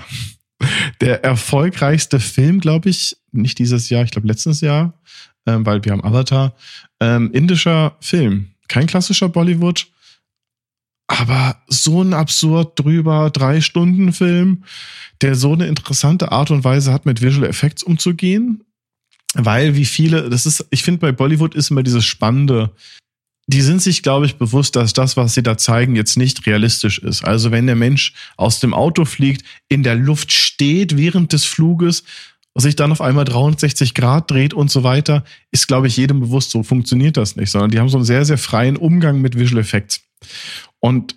Der 1.02 1.24
erfolgreichste 1.24 2.20
Film, 2.20 2.60
glaube 2.60 2.90
ich, 2.90 3.18
nicht 3.32 3.60
dieses 3.60 3.90
Jahr, 3.90 4.04
ich 4.04 4.12
glaube 4.12 4.28
letztes 4.28 4.62
Jahr, 4.62 4.94
ähm, 5.46 5.66
weil 5.66 5.84
wir 5.84 5.92
haben 5.92 6.04
Avatar. 6.04 6.56
Ähm, 7.02 7.32
indischer 7.34 7.98
Film. 8.00 8.52
Kein 8.70 8.88
klassischer 8.88 9.28
Bollywood, 9.28 9.88
aber 11.08 11.58
so 11.68 12.02
ein 12.02 12.14
absurd 12.14 12.80
drüber 12.80 13.30
Drei-Stunden-Film, 13.30 14.64
der 15.22 15.36
so 15.36 15.54
eine 15.54 15.68
interessante 15.68 16.32
Art 16.32 16.50
und 16.50 16.64
Weise 16.64 16.94
hat, 16.94 17.06
mit 17.06 17.22
Visual 17.22 17.48
Effects 17.48 17.84
umzugehen. 17.84 18.64
Weil 19.34 19.76
wie 19.76 19.86
viele, 19.86 20.30
das 20.30 20.46
ist, 20.46 20.66
ich 20.70 20.84
finde 20.84 21.00
bei 21.00 21.12
Bollywood 21.12 21.56
ist 21.56 21.72
immer 21.72 21.84
dieses 21.84 22.06
Spannende, 22.06 22.72
die 23.48 23.62
sind 23.62 23.82
sich, 23.82 24.04
glaube 24.04 24.26
ich, 24.26 24.36
bewusst, 24.36 24.76
dass 24.76 24.94
das, 24.94 25.18
was 25.18 25.34
sie 25.34 25.44
da 25.44 25.58
zeigen, 25.58 25.96
jetzt 25.96 26.18
nicht 26.18 26.46
realistisch 26.46 27.00
ist. 27.00 27.26
Also 27.26 27.52
wenn 27.52 27.66
der 27.66 27.76
Mensch 27.76 28.14
aus 28.38 28.60
dem 28.60 28.74
Auto 28.74 29.06
fliegt, 29.06 29.44
in 29.68 29.84
der 29.84 29.96
Luft 29.96 30.32
steht 30.32 30.96
während 30.98 31.34
des 31.34 31.44
Fluges, 31.44 32.04
sich 32.56 32.76
dann 32.76 32.92
auf 32.92 33.02
einmal 33.02 33.26
360 33.26 33.96
Grad 33.96 34.30
dreht 34.30 34.54
und 34.54 34.70
so 34.70 34.84
weiter, 34.84 35.24
ist, 35.52 35.68
glaube 35.68 35.88
ich, 35.88 35.98
jedem 35.98 36.20
bewusst, 36.20 36.52
so 36.52 36.64
funktioniert 36.64 37.18
das 37.18 37.36
nicht, 37.36 37.50
sondern 37.50 37.72
die 37.72 37.80
haben 37.80 37.90
so 37.90 37.98
einen 37.98 38.06
sehr, 38.06 38.26
sehr 38.26 38.38
freien 38.38 38.78
Umgang 38.78 39.22
mit 39.22 39.38
Visual 39.38 39.60
Effects. 39.60 40.02
Und 40.80 41.16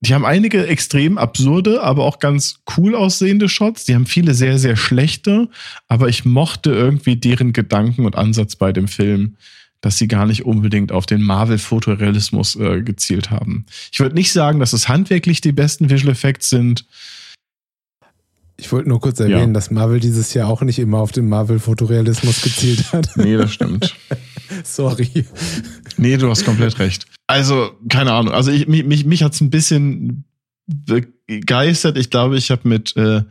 die 0.00 0.14
haben 0.14 0.24
einige 0.24 0.66
extrem 0.66 1.16
absurde, 1.16 1.82
aber 1.82 2.04
auch 2.04 2.18
ganz 2.18 2.60
cool 2.76 2.94
aussehende 2.94 3.48
Shots. 3.48 3.84
Die 3.84 3.94
haben 3.94 4.06
viele 4.06 4.34
sehr, 4.34 4.58
sehr 4.58 4.76
schlechte, 4.76 5.48
aber 5.88 6.08
ich 6.08 6.24
mochte 6.24 6.70
irgendwie 6.70 7.16
deren 7.16 7.52
Gedanken 7.52 8.04
und 8.04 8.16
Ansatz 8.16 8.56
bei 8.56 8.72
dem 8.72 8.88
Film, 8.88 9.36
dass 9.80 9.98
sie 9.98 10.08
gar 10.08 10.26
nicht 10.26 10.44
unbedingt 10.44 10.92
auf 10.92 11.06
den 11.06 11.22
Marvel-Fotorealismus 11.22 12.56
äh, 12.56 12.82
gezielt 12.82 13.30
haben. 13.30 13.66
Ich 13.92 14.00
würde 14.00 14.14
nicht 14.14 14.32
sagen, 14.32 14.60
dass 14.60 14.72
es 14.72 14.88
handwerklich 14.88 15.40
die 15.40 15.52
besten 15.52 15.90
Visual 15.90 16.12
Effects 16.12 16.50
sind. 16.50 16.84
Ich 18.58 18.72
wollte 18.72 18.88
nur 18.88 19.00
kurz 19.00 19.20
erwähnen, 19.20 19.48
Ja. 19.48 19.52
dass 19.54 19.70
Marvel 19.70 20.00
dieses 20.00 20.32
Jahr 20.32 20.48
auch 20.48 20.62
nicht 20.62 20.78
immer 20.78 20.98
auf 20.98 21.12
den 21.12 21.28
Marvel-Fotorealismus 21.28 22.40
gezielt 22.40 22.92
hat. 22.92 23.10
Nee, 23.16 23.36
das 23.36 23.52
stimmt. 23.52 23.94
Sorry. 24.64 25.26
Nee, 25.98 26.16
du 26.16 26.30
hast 26.30 26.44
komplett 26.44 26.78
recht. 26.78 27.06
Also, 27.26 27.70
keine 27.88 28.12
Ahnung. 28.12 28.32
Also, 28.32 28.50
ich, 28.50 28.66
mich, 28.68 28.84
mich, 28.84 29.04
mich 29.04 29.22
hat 29.22 29.34
es 29.34 29.40
ein 29.40 29.50
bisschen 29.50 30.24
begeistert. 31.26 31.98
Ich 31.98 32.10
glaube, 32.10 32.36
ich 32.38 32.50
habe 32.50 32.68
mit, 32.68 32.96
äh, 32.96 33.22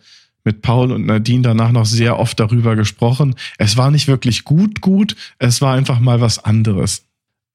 mit 0.44 0.62
Paul 0.62 0.92
und 0.92 1.06
Nadine 1.06 1.42
danach 1.42 1.72
noch 1.72 1.86
sehr 1.86 2.20
oft 2.20 2.40
darüber 2.40 2.76
gesprochen. 2.76 3.36
Es 3.58 3.78
war 3.78 3.90
nicht 3.92 4.08
wirklich 4.08 4.44
gut, 4.44 4.82
gut. 4.82 5.16
Es 5.40 5.62
war 5.62 5.74
einfach 5.74 6.00
mal 6.00 6.22
was 6.22 6.44
anderes. 6.44 7.04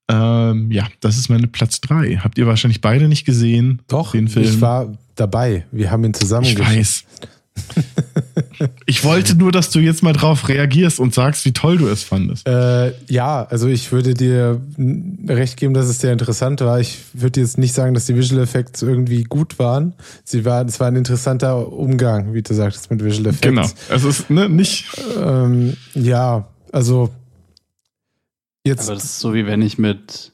Ähm, 0.09 0.71
ja, 0.71 0.87
das 0.99 1.17
ist 1.17 1.29
meine 1.29 1.47
Platz 1.47 1.79
drei. 1.79 2.17
Habt 2.17 2.37
ihr 2.37 2.47
wahrscheinlich 2.47 2.81
beide 2.81 3.07
nicht 3.07 3.23
gesehen? 3.23 3.81
Doch, 3.87 4.11
den 4.11 4.27
Film. 4.27 4.45
ich 4.45 4.59
war 4.59 4.97
dabei. 5.15 5.65
Wir 5.71 5.89
haben 5.91 6.03
ihn 6.03 6.13
zusammen 6.13 6.47
Ich 6.47 6.59
weiß. 6.59 7.05
Ich 8.85 9.03
wollte 9.03 9.35
nur, 9.35 9.51
dass 9.51 9.69
du 9.69 9.79
jetzt 9.79 10.03
mal 10.03 10.13
drauf 10.13 10.47
reagierst 10.47 10.99
und 10.99 11.13
sagst, 11.13 11.45
wie 11.45 11.51
toll 11.51 11.77
du 11.77 11.87
es 11.87 12.03
fandest. 12.03 12.47
Äh, 12.47 12.93
ja, 13.07 13.45
also 13.45 13.67
ich 13.67 13.91
würde 13.91 14.13
dir 14.13 14.61
recht 15.27 15.57
geben, 15.57 15.73
dass 15.73 15.87
es 15.87 15.99
sehr 15.99 16.13
interessant 16.13 16.61
war. 16.61 16.79
Ich 16.79 16.99
würde 17.13 17.39
jetzt 17.39 17.57
nicht 17.57 17.73
sagen, 17.73 17.93
dass 17.93 18.05
die 18.05 18.15
Visual 18.15 18.41
Effects 18.41 18.81
irgendwie 18.81 19.23
gut 19.23 19.59
waren. 19.59 19.93
Sie 20.23 20.45
waren, 20.45 20.67
es 20.67 20.79
war 20.79 20.87
ein 20.87 20.95
interessanter 20.95 21.71
Umgang, 21.71 22.33
wie 22.33 22.41
du 22.41 22.53
sagtest, 22.53 22.91
mit 22.91 23.03
Visual 23.03 23.27
Effects. 23.27 23.41
Genau. 23.41 23.67
Es 23.89 24.03
ist 24.03 24.29
ne, 24.29 24.49
nicht. 24.49 24.85
Ähm, 25.17 25.75
ja, 25.93 26.47
also 26.71 27.09
jetzt, 28.65 28.87
Aber 28.87 28.95
das 28.95 29.05
ist 29.05 29.19
so 29.19 29.33
wie 29.33 29.45
wenn 29.45 29.61
ich 29.61 29.77
mit 29.77 30.31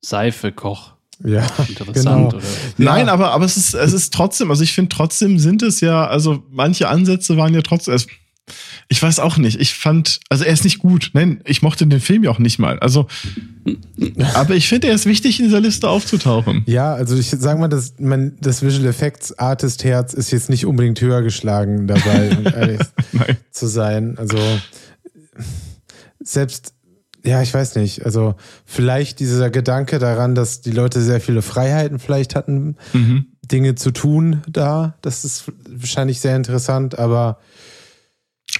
Seife 0.00 0.52
koche. 0.52 0.97
Ja, 1.24 1.46
Interessant, 1.68 1.94
Genau. 1.94 2.28
oder? 2.28 2.40
Nein, 2.78 3.06
Ja. 3.06 3.12
aber, 3.12 3.32
aber 3.32 3.44
es 3.44 3.56
ist, 3.56 3.74
es 3.74 3.92
ist 3.92 4.12
trotzdem, 4.14 4.50
also 4.50 4.62
ich 4.62 4.72
finde 4.72 4.90
trotzdem 4.94 5.38
sind 5.38 5.62
es 5.62 5.80
ja, 5.80 6.06
also 6.06 6.42
manche 6.50 6.88
Ansätze 6.88 7.36
waren 7.36 7.54
ja 7.54 7.62
trotzdem, 7.62 7.94
es, 7.94 8.06
ich 8.88 9.02
weiß 9.02 9.18
auch 9.18 9.36
nicht, 9.36 9.60
ich 9.60 9.74
fand, 9.74 10.20
also 10.30 10.44
er 10.44 10.52
ist 10.52 10.64
nicht 10.64 10.78
gut, 10.78 11.10
nein, 11.12 11.42
ich 11.44 11.60
mochte 11.60 11.86
den 11.86 12.00
Film 12.00 12.24
ja 12.24 12.30
auch 12.30 12.38
nicht 12.38 12.58
mal, 12.58 12.78
also, 12.78 13.06
aber 14.34 14.54
ich 14.54 14.68
finde, 14.68 14.86
er 14.88 14.94
ist 14.94 15.04
wichtig, 15.04 15.38
in 15.40 15.46
dieser 15.46 15.60
Liste 15.60 15.88
aufzutauchen. 15.88 16.62
ja, 16.66 16.94
also 16.94 17.14
ich 17.16 17.28
sag 17.28 17.58
mal, 17.58 17.68
das, 17.68 17.94
mein, 17.98 18.36
das 18.40 18.62
Visual 18.62 18.86
Effects 18.86 19.38
Artist 19.38 19.84
Herz 19.84 20.14
ist 20.14 20.30
jetzt 20.30 20.48
nicht 20.48 20.64
unbedingt 20.64 21.00
höher 21.00 21.20
geschlagen 21.22 21.86
dabei, 21.86 22.30
um 22.38 22.46
ehrlich 22.54 22.80
Nein. 23.12 23.36
zu 23.50 23.66
sein. 23.66 24.16
Also 24.16 24.38
selbst, 26.22 26.72
ja, 27.24 27.42
ich 27.42 27.52
weiß 27.52 27.74
nicht. 27.76 28.04
Also 28.04 28.34
vielleicht 28.64 29.20
dieser 29.20 29.50
Gedanke 29.50 29.98
daran, 29.98 30.34
dass 30.34 30.60
die 30.60 30.70
Leute 30.70 31.00
sehr 31.02 31.20
viele 31.20 31.42
Freiheiten 31.42 31.98
vielleicht 31.98 32.34
hatten, 32.34 32.76
Mhm. 32.92 33.26
Dinge 33.50 33.74
zu 33.76 33.92
tun 33.92 34.42
da, 34.46 34.94
das 35.00 35.24
ist 35.24 35.50
wahrscheinlich 35.68 36.20
sehr 36.20 36.36
interessant, 36.36 36.98
aber 36.98 37.38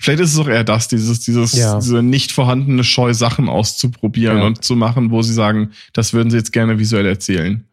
Vielleicht 0.01 0.21
ist 0.21 0.35
es 0.35 0.39
auch 0.39 0.49
eher 0.49 0.65
das, 0.65 0.89
dieses, 0.89 1.21
dieses, 1.21 1.53
Ja. 1.53 1.79
diese 1.79 2.03
nicht 2.03 2.33
vorhandene 2.33 2.85
Scheu, 2.85 3.15
Sachen 3.15 3.49
auszuprobieren 3.49 4.39
Ja. 4.39 4.47
und 4.47 4.63
zu 4.65 4.77
machen, 4.77 5.11
wo 5.11 5.23
sie 5.23 5.33
sagen, 5.33 5.71
das 5.95 6.13
würden 6.13 6.31
sie 6.31 6.37
jetzt 6.37 6.53
gerne 6.53 6.79
visuell 6.79 7.07
erzählen. 7.07 7.65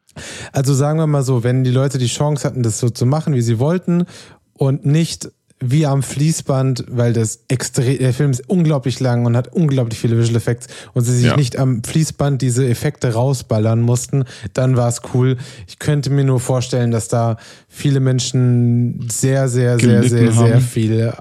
Also 0.53 0.73
sagen 0.73 0.97
wir 0.97 1.07
mal 1.07 1.23
so, 1.23 1.43
wenn 1.43 1.65
die 1.65 1.71
Leute 1.71 1.97
die 1.97 2.07
Chance 2.07 2.47
hatten, 2.47 2.63
das 2.63 2.79
so 2.79 2.89
zu 2.89 3.05
machen, 3.05 3.33
wie 3.33 3.41
sie 3.41 3.59
wollten 3.59 4.05
und 4.53 4.85
nicht 4.85 5.29
wie 5.61 5.85
am 5.85 6.03
Fließband, 6.03 6.83
weil 6.89 7.13
das 7.13 7.39
extrem, 7.47 7.97
der 7.97 8.13
Film 8.13 8.31
ist 8.31 8.47
unglaublich 8.49 8.99
lang 8.99 9.25
und 9.25 9.37
hat 9.37 9.53
unglaublich 9.53 9.97
viele 9.97 10.17
Visual 10.17 10.35
Effects 10.35 10.67
und 10.93 11.03
sie 11.05 11.15
sich 11.15 11.27
Ja. 11.27 11.37
nicht 11.37 11.57
am 11.57 11.81
Fließband 11.83 12.41
diese 12.41 12.67
Effekte 12.67 13.13
rausballern 13.13 13.81
mussten, 13.81 14.25
dann 14.53 14.75
war 14.75 14.89
es 14.89 15.01
cool. 15.13 15.37
Ich 15.67 15.79
könnte 15.79 16.09
mir 16.09 16.25
nur 16.25 16.39
vorstellen, 16.41 16.91
dass 16.91 17.07
da 17.07 17.37
viele 17.69 18.01
Menschen 18.01 19.07
sehr, 19.09 19.47
sehr, 19.47 19.79
sehr, 19.79 20.03
sehr, 20.03 20.31
sehr 20.33 20.55
haben. 20.55 20.61
viel 20.61 21.13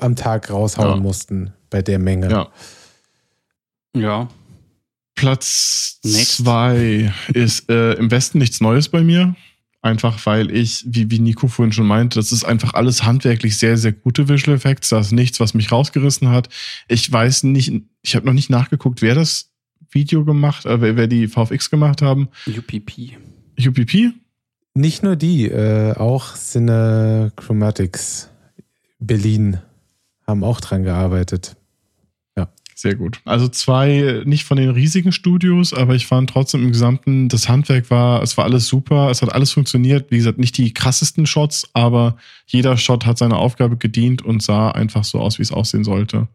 am 0.00 0.14
Tag 0.16 0.50
raushauen 0.50 0.96
Ja. 0.96 0.96
mussten 0.96 1.52
bei 1.70 1.80
der 1.82 1.98
Menge. 1.98 2.30
Ja. 2.30 2.48
Ja. 3.96 4.28
Platz 5.14 5.98
Next. 6.04 6.36
zwei 6.36 7.12
ist 7.34 7.68
äh, 7.70 7.94
im 7.94 8.10
Westen 8.10 8.38
nichts 8.38 8.60
Neues 8.60 8.88
bei 8.88 9.02
mir. 9.02 9.34
Einfach 9.80 10.26
weil 10.26 10.50
ich, 10.50 10.84
wie, 10.88 11.10
wie 11.10 11.20
Nico 11.20 11.46
vorhin 11.46 11.72
schon 11.72 11.86
meinte, 11.86 12.18
das 12.18 12.32
ist 12.32 12.44
einfach 12.44 12.74
alles 12.74 13.04
handwerklich 13.04 13.58
sehr, 13.58 13.76
sehr 13.76 13.92
gute 13.92 14.28
Visual 14.28 14.56
Effects. 14.56 14.88
Da 14.88 14.98
ist 14.98 15.12
nichts, 15.12 15.38
was 15.38 15.54
mich 15.54 15.70
rausgerissen 15.70 16.30
hat. 16.30 16.48
Ich 16.88 17.10
weiß 17.10 17.44
nicht, 17.44 17.72
ich 18.02 18.16
habe 18.16 18.26
noch 18.26 18.32
nicht 18.32 18.50
nachgeguckt, 18.50 19.02
wer 19.02 19.14
das 19.14 19.52
Video 19.90 20.24
gemacht, 20.24 20.66
äh, 20.66 20.80
wer, 20.80 20.96
wer 20.96 21.06
die 21.06 21.28
VFX 21.28 21.70
gemacht 21.70 22.02
haben. 22.02 22.28
UPP. 22.46 23.16
UPP? 23.58 24.12
Nicht 24.74 25.02
nur 25.02 25.16
die, 25.16 25.46
äh, 25.46 25.94
auch 25.94 26.34
Cinechromatics 26.34 28.30
Berlin 28.98 29.58
haben 30.26 30.44
auch 30.44 30.60
dran 30.60 30.82
gearbeitet. 30.82 31.56
Sehr 32.80 32.94
gut. 32.94 33.20
Also 33.24 33.48
zwei, 33.48 34.22
nicht 34.24 34.44
von 34.44 34.56
den 34.56 34.70
riesigen 34.70 35.10
Studios, 35.10 35.74
aber 35.74 35.96
ich 35.96 36.06
fand 36.06 36.30
trotzdem 36.30 36.62
im 36.62 36.70
Gesamten, 36.70 37.28
das 37.28 37.48
Handwerk 37.48 37.90
war, 37.90 38.22
es 38.22 38.36
war 38.36 38.44
alles 38.44 38.68
super, 38.68 39.10
es 39.10 39.20
hat 39.20 39.34
alles 39.34 39.50
funktioniert. 39.50 40.12
Wie 40.12 40.16
gesagt, 40.16 40.38
nicht 40.38 40.56
die 40.56 40.72
krassesten 40.72 41.26
Shots, 41.26 41.68
aber 41.72 42.16
jeder 42.46 42.76
Shot 42.76 43.04
hat 43.04 43.18
seine 43.18 43.34
Aufgabe 43.34 43.78
gedient 43.78 44.22
und 44.22 44.44
sah 44.44 44.70
einfach 44.70 45.02
so 45.02 45.18
aus, 45.18 45.40
wie 45.40 45.42
es 45.42 45.50
aussehen 45.50 45.82
sollte. 45.82 46.28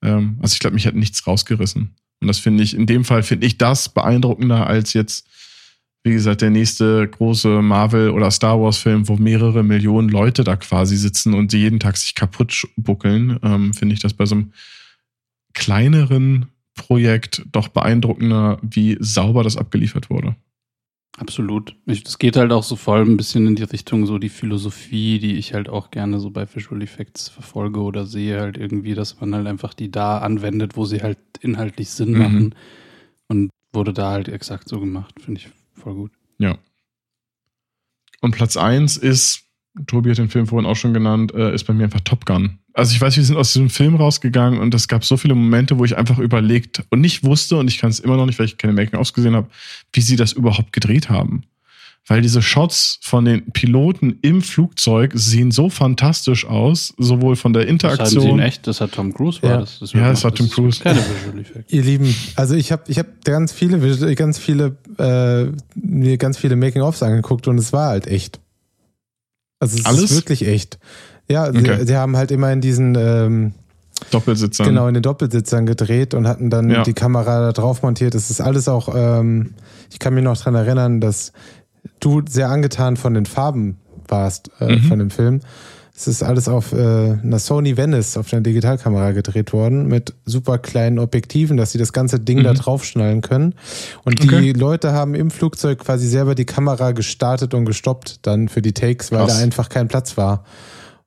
Ähm, 0.00 0.38
also 0.40 0.54
ich 0.54 0.60
glaube, 0.60 0.72
mich 0.72 0.86
hat 0.86 0.94
nichts 0.94 1.26
rausgerissen. 1.26 1.90
Und 2.22 2.26
das 2.26 2.38
finde 2.38 2.64
ich, 2.64 2.74
in 2.74 2.86
dem 2.86 3.04
Fall 3.04 3.22
finde 3.22 3.46
ich 3.46 3.58
das 3.58 3.90
beeindruckender 3.90 4.66
als 4.66 4.94
jetzt, 4.94 5.26
wie 6.04 6.12
gesagt, 6.12 6.40
der 6.40 6.48
nächste 6.48 7.06
große 7.06 7.60
Marvel- 7.60 8.12
oder 8.12 8.30
Star 8.30 8.58
Wars-Film, 8.58 9.08
wo 9.08 9.16
mehrere 9.16 9.62
Millionen 9.62 10.08
Leute 10.08 10.42
da 10.42 10.56
quasi 10.56 10.96
sitzen 10.96 11.34
und 11.34 11.52
die 11.52 11.58
jeden 11.58 11.80
Tag 11.80 11.98
sich 11.98 12.14
kaputt 12.14 12.66
buckeln. 12.78 13.38
Ähm, 13.42 13.74
finde 13.74 13.94
ich 13.94 14.00
das 14.00 14.14
bei 14.14 14.24
so 14.24 14.36
einem 14.36 14.52
kleineren 15.52 16.46
Projekt 16.74 17.44
doch 17.52 17.68
beeindruckender, 17.68 18.58
wie 18.62 18.96
sauber 19.00 19.42
das 19.42 19.56
abgeliefert 19.56 20.10
wurde. 20.10 20.36
Absolut. 21.18 21.76
Es 21.84 22.18
geht 22.18 22.36
halt 22.36 22.52
auch 22.52 22.62
so 22.62 22.74
voll 22.74 23.02
ein 23.02 23.18
bisschen 23.18 23.46
in 23.46 23.54
die 23.54 23.64
Richtung, 23.64 24.06
so 24.06 24.18
die 24.18 24.30
Philosophie, 24.30 25.18
die 25.18 25.36
ich 25.36 25.52
halt 25.52 25.68
auch 25.68 25.90
gerne 25.90 26.18
so 26.20 26.30
bei 26.30 26.46
Visual 26.52 26.80
Effects 26.82 27.28
verfolge 27.28 27.80
oder 27.80 28.06
sehe, 28.06 28.40
halt 28.40 28.56
irgendwie, 28.56 28.94
dass 28.94 29.20
man 29.20 29.34
halt 29.34 29.46
einfach 29.46 29.74
die 29.74 29.90
da 29.90 30.18
anwendet, 30.18 30.76
wo 30.76 30.86
sie 30.86 31.02
halt 31.02 31.18
inhaltlich 31.40 31.90
Sinn 31.90 32.12
mhm. 32.12 32.18
machen. 32.18 32.54
Und 33.28 33.50
wurde 33.72 33.92
da 33.92 34.10
halt 34.10 34.28
exakt 34.28 34.68
so 34.68 34.80
gemacht. 34.80 35.14
Finde 35.20 35.40
ich 35.40 35.48
voll 35.74 35.94
gut. 35.94 36.12
Ja. 36.38 36.56
Und 38.20 38.34
Platz 38.34 38.56
1 38.56 38.96
ist, 38.96 39.44
Tobi 39.86 40.10
hat 40.10 40.18
den 40.18 40.28
Film 40.28 40.46
vorhin 40.46 40.68
auch 40.68 40.76
schon 40.76 40.94
genannt, 40.94 41.32
äh, 41.34 41.54
ist 41.54 41.64
bei 41.64 41.72
mir 41.72 41.84
einfach 41.84 42.00
Top 42.00 42.26
Gun 42.26 42.58
also 42.74 42.94
ich 42.94 43.00
weiß, 43.00 43.16
wir 43.16 43.24
sind 43.24 43.36
aus 43.36 43.52
diesem 43.52 43.70
Film 43.70 43.96
rausgegangen 43.96 44.60
und 44.60 44.74
es 44.74 44.88
gab 44.88 45.04
so 45.04 45.16
viele 45.16 45.34
Momente, 45.34 45.78
wo 45.78 45.84
ich 45.84 45.96
einfach 45.96 46.18
überlegt 46.18 46.82
und 46.90 47.00
nicht 47.00 47.24
wusste, 47.24 47.56
und 47.56 47.68
ich 47.68 47.78
kann 47.78 47.90
es 47.90 48.00
immer 48.00 48.16
noch 48.16 48.26
nicht, 48.26 48.38
weil 48.38 48.46
ich 48.46 48.58
keine 48.58 48.72
Making-ofs 48.72 49.12
gesehen 49.12 49.34
habe, 49.34 49.48
wie 49.92 50.00
sie 50.00 50.16
das 50.16 50.32
überhaupt 50.32 50.72
gedreht 50.72 51.10
haben. 51.10 51.44
Weil 52.04 52.20
diese 52.20 52.42
Shots 52.42 52.98
von 53.00 53.24
den 53.24 53.52
Piloten 53.52 54.18
im 54.22 54.42
Flugzeug 54.42 55.12
sehen 55.14 55.52
so 55.52 55.70
fantastisch 55.70 56.44
aus, 56.44 56.92
sowohl 56.98 57.36
von 57.36 57.52
der 57.52 57.68
Interaktion. 57.68 58.22
Das 58.22 58.30
haben 58.30 58.38
sie 58.38 58.44
echt, 58.44 58.66
das 58.66 58.80
hat 58.80 58.92
Tom 58.92 59.14
Cruise 59.14 59.40
war 59.42 59.50
ja. 59.50 59.60
das. 59.60 59.78
das 59.78 59.92
ja, 59.92 60.08
das 60.08 60.24
hat 60.24 60.36
Tom 60.36 60.50
Cruise. 60.50 60.82
Keine 60.82 60.98
Visual 60.98 61.38
Effects. 61.38 61.72
Ihr 61.72 61.82
Lieben, 61.82 62.12
also 62.34 62.56
ich 62.56 62.72
habe 62.72 62.82
ich 62.88 62.98
hab 62.98 63.24
ganz 63.24 63.52
viele, 63.52 64.16
ganz 64.16 64.38
viele, 64.38 64.76
äh, 64.98 65.44
mir 65.76 66.16
ganz 66.16 66.38
viele 66.38 66.56
Making-ofs 66.56 67.04
angeguckt 67.04 67.46
und 67.46 67.58
es 67.58 67.72
war 67.72 67.90
halt 67.90 68.08
echt. 68.08 68.40
Also 69.62 69.78
es 69.78 69.86
Alles? 69.86 70.10
ist 70.10 70.16
wirklich 70.16 70.44
echt. 70.48 70.80
Ja, 71.28 71.48
okay. 71.48 71.78
sie, 71.78 71.86
sie, 71.86 71.96
haben 71.96 72.16
halt 72.16 72.32
immer 72.32 72.52
in 72.52 72.60
diesen 72.60 72.96
ähm, 72.96 73.52
Doppelsitzern. 74.10 74.66
Genau, 74.66 74.88
in 74.88 74.94
den 74.94 75.04
Doppelsitzern 75.04 75.66
gedreht 75.66 76.14
und 76.14 76.26
hatten 76.26 76.50
dann 76.50 76.68
ja. 76.68 76.82
die 76.82 76.94
Kamera 76.94 77.40
da 77.40 77.52
drauf 77.52 77.80
montiert. 77.84 78.16
Das 78.16 78.28
ist 78.28 78.40
alles 78.40 78.66
auch, 78.66 78.92
ähm, 78.92 79.54
ich 79.88 80.00
kann 80.00 80.14
mich 80.14 80.24
noch 80.24 80.36
dran 80.36 80.56
erinnern, 80.56 81.00
dass 81.00 81.32
du 82.00 82.22
sehr 82.28 82.50
angetan 82.50 82.96
von 82.96 83.14
den 83.14 83.24
Farben 83.24 83.78
warst 84.08 84.50
äh, 84.58 84.74
mhm. 84.74 84.82
von 84.82 84.98
dem 84.98 85.10
Film. 85.10 85.42
Es 85.94 86.08
ist 86.08 86.22
alles 86.22 86.48
auf 86.48 86.72
äh, 86.72 86.76
einer 86.76 87.38
Sony 87.38 87.76
Venice 87.76 88.16
auf 88.16 88.32
einer 88.32 88.40
Digitalkamera 88.40 89.12
gedreht 89.12 89.52
worden 89.52 89.86
mit 89.86 90.14
super 90.24 90.58
kleinen 90.58 90.98
Objektiven, 90.98 91.58
dass 91.58 91.72
sie 91.72 91.78
das 91.78 91.92
ganze 91.92 92.18
Ding 92.18 92.38
mhm. 92.38 92.44
da 92.44 92.54
draufschnallen 92.54 93.20
können. 93.20 93.54
Und 94.04 94.22
okay. 94.22 94.40
die 94.40 94.52
Leute 94.52 94.92
haben 94.92 95.14
im 95.14 95.30
Flugzeug 95.30 95.80
quasi 95.80 96.08
selber 96.08 96.34
die 96.34 96.46
Kamera 96.46 96.92
gestartet 96.92 97.52
und 97.52 97.66
gestoppt 97.66 98.26
dann 98.26 98.48
für 98.48 98.62
die 98.62 98.72
Takes, 98.72 99.12
weil 99.12 99.26
Krass. 99.26 99.36
da 99.36 99.42
einfach 99.42 99.68
kein 99.68 99.88
Platz 99.88 100.16
war. 100.16 100.44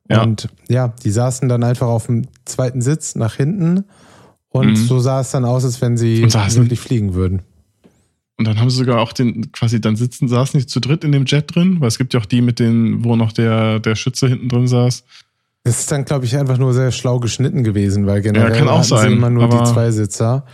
Ja. 0.07 0.21
Und 0.21 0.49
ja, 0.69 0.93
die 1.03 1.11
saßen 1.11 1.49
dann 1.49 1.63
einfach 1.63 1.87
auf 1.87 2.05
dem 2.05 2.27
zweiten 2.45 2.81
Sitz 2.81 3.15
nach 3.15 3.35
hinten 3.35 3.85
und 4.49 4.67
mhm. 4.67 4.75
so 4.75 4.99
sah 4.99 5.21
es 5.21 5.31
dann 5.31 5.45
aus, 5.45 5.65
als 5.65 5.81
wenn 5.81 5.97
sie 5.97 6.21
wirklich 6.21 6.79
fliegen 6.79 7.15
würden. 7.15 7.41
Und 8.37 8.47
dann 8.47 8.59
haben 8.59 8.69
sie 8.69 8.77
sogar 8.77 8.99
auch 8.99 9.13
den, 9.13 9.51
quasi 9.51 9.79
dann 9.79 9.95
sitzen, 9.95 10.27
saßen 10.27 10.57
nicht 10.57 10.69
zu 10.69 10.81
dritt 10.81 11.03
in 11.03 11.11
dem 11.11 11.25
Jet 11.25 11.55
drin, 11.55 11.77
weil 11.79 11.87
es 11.87 11.97
gibt 11.97 12.13
ja 12.13 12.19
auch 12.19 12.25
die 12.25 12.41
mit 12.41 12.59
den, 12.59 13.05
wo 13.05 13.15
noch 13.15 13.31
der, 13.31 13.79
der 13.79 13.95
Schütze 13.95 14.27
hinten 14.27 14.49
drin 14.49 14.67
saß. 14.67 15.03
Das 15.63 15.79
ist 15.79 15.91
dann, 15.91 16.05
glaube 16.05 16.25
ich, 16.25 16.37
einfach 16.37 16.57
nur 16.57 16.73
sehr 16.73 16.91
schlau 16.91 17.19
geschnitten 17.19 17.63
gewesen, 17.63 18.05
weil 18.05 18.21
generell 18.21 18.51
ja, 18.51 18.57
kann 18.57 18.67
auch 18.67 18.83
sein, 18.83 19.13
immer 19.13 19.29
nur 19.29 19.49
die 19.49 19.63
zwei 19.63 19.89
Sitzer. 19.91 20.45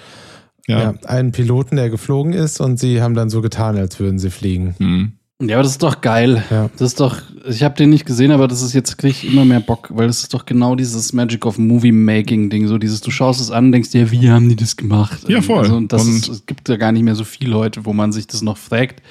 Ja. 0.68 0.80
ja. 0.80 0.94
Einen 1.06 1.32
Piloten, 1.32 1.76
der 1.76 1.90
geflogen 1.90 2.34
ist 2.34 2.62
und 2.62 2.78
sie 2.78 3.02
haben 3.02 3.16
dann 3.16 3.30
so 3.30 3.42
getan, 3.42 3.78
als 3.78 4.00
würden 4.00 4.20
sie 4.20 4.30
fliegen. 4.30 4.76
Mhm. 4.80 5.12
Ja, 5.42 5.56
aber 5.56 5.64
das 5.64 5.74
ist 5.74 5.84
doch 5.84 6.02
geil. 6.02 6.44
Ja. 6.50 6.70
Das 6.78 6.90
ist 6.90 7.00
doch, 7.00 7.18
ich 7.48 7.64
habe 7.64 7.76
den 7.76 7.90
nicht 7.90 8.06
gesehen, 8.06 8.32
aber 8.32 8.48
das 8.48 8.62
ist 8.62 8.74
jetzt 8.74 8.98
krieg 8.98 9.12
ich 9.12 9.32
immer 9.32 9.44
mehr 9.44 9.60
Bock, 9.60 9.90
weil 9.92 10.08
das 10.08 10.22
ist 10.22 10.34
doch 10.34 10.46
genau 10.46 10.76
dieses 10.76 11.14
Magic 11.14 11.46
of 11.46 11.58
Movie 11.58 11.92
Making 11.92 12.50
Ding, 12.50 12.68
so 12.68 12.78
dieses, 12.78 13.02
du 13.02 13.12
schaust 13.12 13.42
es 13.42 13.50
an, 13.50 13.72
denkst 13.72 13.90
dir, 13.90 14.12
wie 14.12 14.30
haben 14.30 14.50
die 14.50 14.56
das 14.56 14.78
gemacht? 14.78 15.28
Ja, 15.28 15.42
voll. 15.42 15.60
Also, 15.60 15.76
und 15.76 15.92
das 15.92 16.04
und 16.04 16.16
ist, 16.16 16.30
es 16.30 16.46
gibt 16.46 16.70
ja 16.70 16.78
gar 16.78 16.92
nicht 16.92 17.04
mehr 17.04 17.16
so 17.16 17.24
viele 17.24 17.52
Leute, 17.52 17.86
wo 17.86 17.94
man 17.94 18.12
sich 18.12 18.28
das 18.28 18.42
noch 18.42 18.58
fragt, 18.58 19.02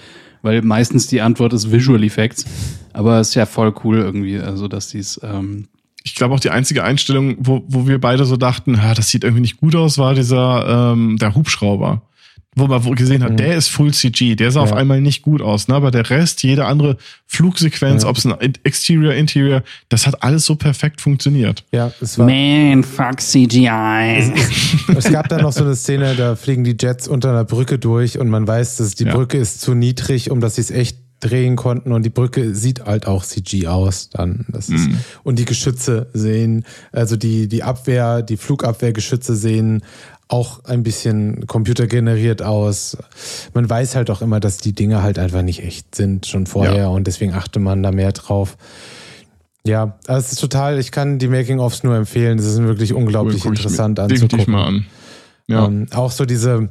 weil 0.42 0.62
meistens 0.62 1.08
die 1.08 1.20
Antwort 1.20 1.52
ist 1.52 1.72
Visual 1.72 2.02
Effects. 2.04 2.44
Aber 2.92 3.20
es 3.20 3.30
ist 3.30 3.34
ja 3.34 3.46
voll 3.46 3.74
cool 3.84 3.98
irgendwie, 3.98 4.38
also 4.38 4.68
dass 4.68 4.88
dies. 4.88 5.20
Ähm 5.22 5.68
ich 6.02 6.14
glaube 6.14 6.34
auch 6.34 6.40
die 6.40 6.50
einzige 6.50 6.82
Einstellung, 6.82 7.36
wo, 7.40 7.62
wo 7.68 7.86
wir 7.86 8.00
beide 8.00 8.24
so 8.24 8.36
dachten, 8.36 8.80
das 8.96 9.10
sieht 9.10 9.22
irgendwie 9.22 9.42
nicht 9.42 9.60
gut 9.60 9.76
aus, 9.76 9.98
war 9.98 10.14
dieser 10.14 10.92
ähm, 10.92 11.18
der 11.18 11.34
Hubschrauber 11.34 12.02
wo 12.60 12.66
man 12.66 12.94
gesehen 12.94 13.22
hat, 13.22 13.32
mhm. 13.32 13.36
der 13.38 13.56
ist 13.56 13.68
Full 13.68 13.92
CG, 13.92 14.36
der 14.36 14.50
sah 14.50 14.60
ja. 14.60 14.64
auf 14.64 14.72
einmal 14.72 15.00
nicht 15.00 15.22
gut 15.22 15.42
aus, 15.42 15.68
ne? 15.68 15.74
aber 15.74 15.90
der 15.90 16.08
Rest, 16.10 16.42
jede 16.42 16.66
andere 16.66 16.96
Flugsequenz, 17.26 18.02
ja. 18.02 18.08
ob 18.08 18.16
es 18.16 18.26
ein 18.26 18.34
Exterior, 18.64 19.14
Interior, 19.14 19.62
das 19.88 20.06
hat 20.06 20.22
alles 20.22 20.46
so 20.46 20.56
perfekt 20.56 21.00
funktioniert. 21.00 21.64
Ja, 21.72 21.92
es 22.00 22.18
war. 22.18 22.26
Man, 22.26 22.84
fuck 22.84 23.20
CGI. 23.20 24.32
Es, 24.96 25.10
gab 25.10 25.28
da 25.28 25.40
noch 25.40 25.52
so 25.52 25.64
eine 25.64 25.76
Szene, 25.76 26.14
da 26.14 26.36
fliegen 26.36 26.64
die 26.64 26.76
Jets 26.78 27.08
unter 27.08 27.30
einer 27.30 27.44
Brücke 27.44 27.78
durch 27.78 28.18
und 28.18 28.28
man 28.28 28.46
weiß, 28.46 28.76
dass 28.76 28.94
die 28.94 29.04
ja. 29.04 29.14
Brücke 29.14 29.38
ist 29.38 29.60
zu 29.60 29.74
niedrig, 29.74 30.30
um 30.30 30.40
dass 30.40 30.56
sie 30.56 30.62
es 30.62 30.70
echt 30.70 30.98
drehen 31.20 31.54
konnten 31.54 31.92
und 31.92 32.02
die 32.02 32.10
Brücke 32.10 32.54
sieht 32.54 32.86
halt 32.86 33.06
auch 33.06 33.24
CG 33.24 33.68
aus 33.68 34.08
dann. 34.08 34.46
Das 34.48 34.68
ist, 34.68 34.88
mhm. 34.88 34.98
Und 35.22 35.38
die 35.38 35.44
Geschütze 35.44 36.08
sehen, 36.14 36.64
also 36.92 37.16
die, 37.16 37.46
die 37.46 37.62
Abwehr, 37.62 38.22
die 38.22 38.38
Flugabwehrgeschütze 38.38 39.36
sehen 39.36 39.82
auch 40.30 40.64
ein 40.64 40.84
bisschen 40.84 41.46
computergeneriert 41.48 42.40
aus. 42.40 42.96
Man 43.52 43.68
weiß 43.68 43.96
halt 43.96 44.10
auch 44.10 44.22
immer, 44.22 44.38
dass 44.38 44.58
die 44.58 44.72
Dinge 44.72 45.02
halt 45.02 45.18
einfach 45.18 45.42
nicht 45.42 45.64
echt 45.64 45.94
sind, 45.94 46.26
schon 46.26 46.46
vorher 46.46 46.76
ja. 46.76 46.88
und 46.88 47.06
deswegen 47.06 47.34
achte 47.34 47.58
man 47.58 47.82
da 47.82 47.90
mehr 47.90 48.12
drauf. 48.12 48.56
Ja, 49.66 49.98
also 50.06 50.26
es 50.26 50.32
ist 50.32 50.40
total, 50.40 50.78
ich 50.78 50.92
kann 50.92 51.18
die 51.18 51.26
Making-ofs 51.26 51.82
nur 51.82 51.96
empfehlen. 51.96 52.38
Das 52.38 52.46
ist 52.46 52.62
wirklich 52.62 52.94
unglaublich 52.94 53.44
cool, 53.44 53.50
interessant 53.50 53.98
ich 53.98 54.04
anzugucken. 54.04 54.28
Definitiv 54.28 54.52
mal 54.52 54.66
an. 54.66 54.86
Ja. 55.48 55.66
Ähm, 55.66 55.86
auch 55.92 56.12
so 56.12 56.24
diese, 56.24 56.68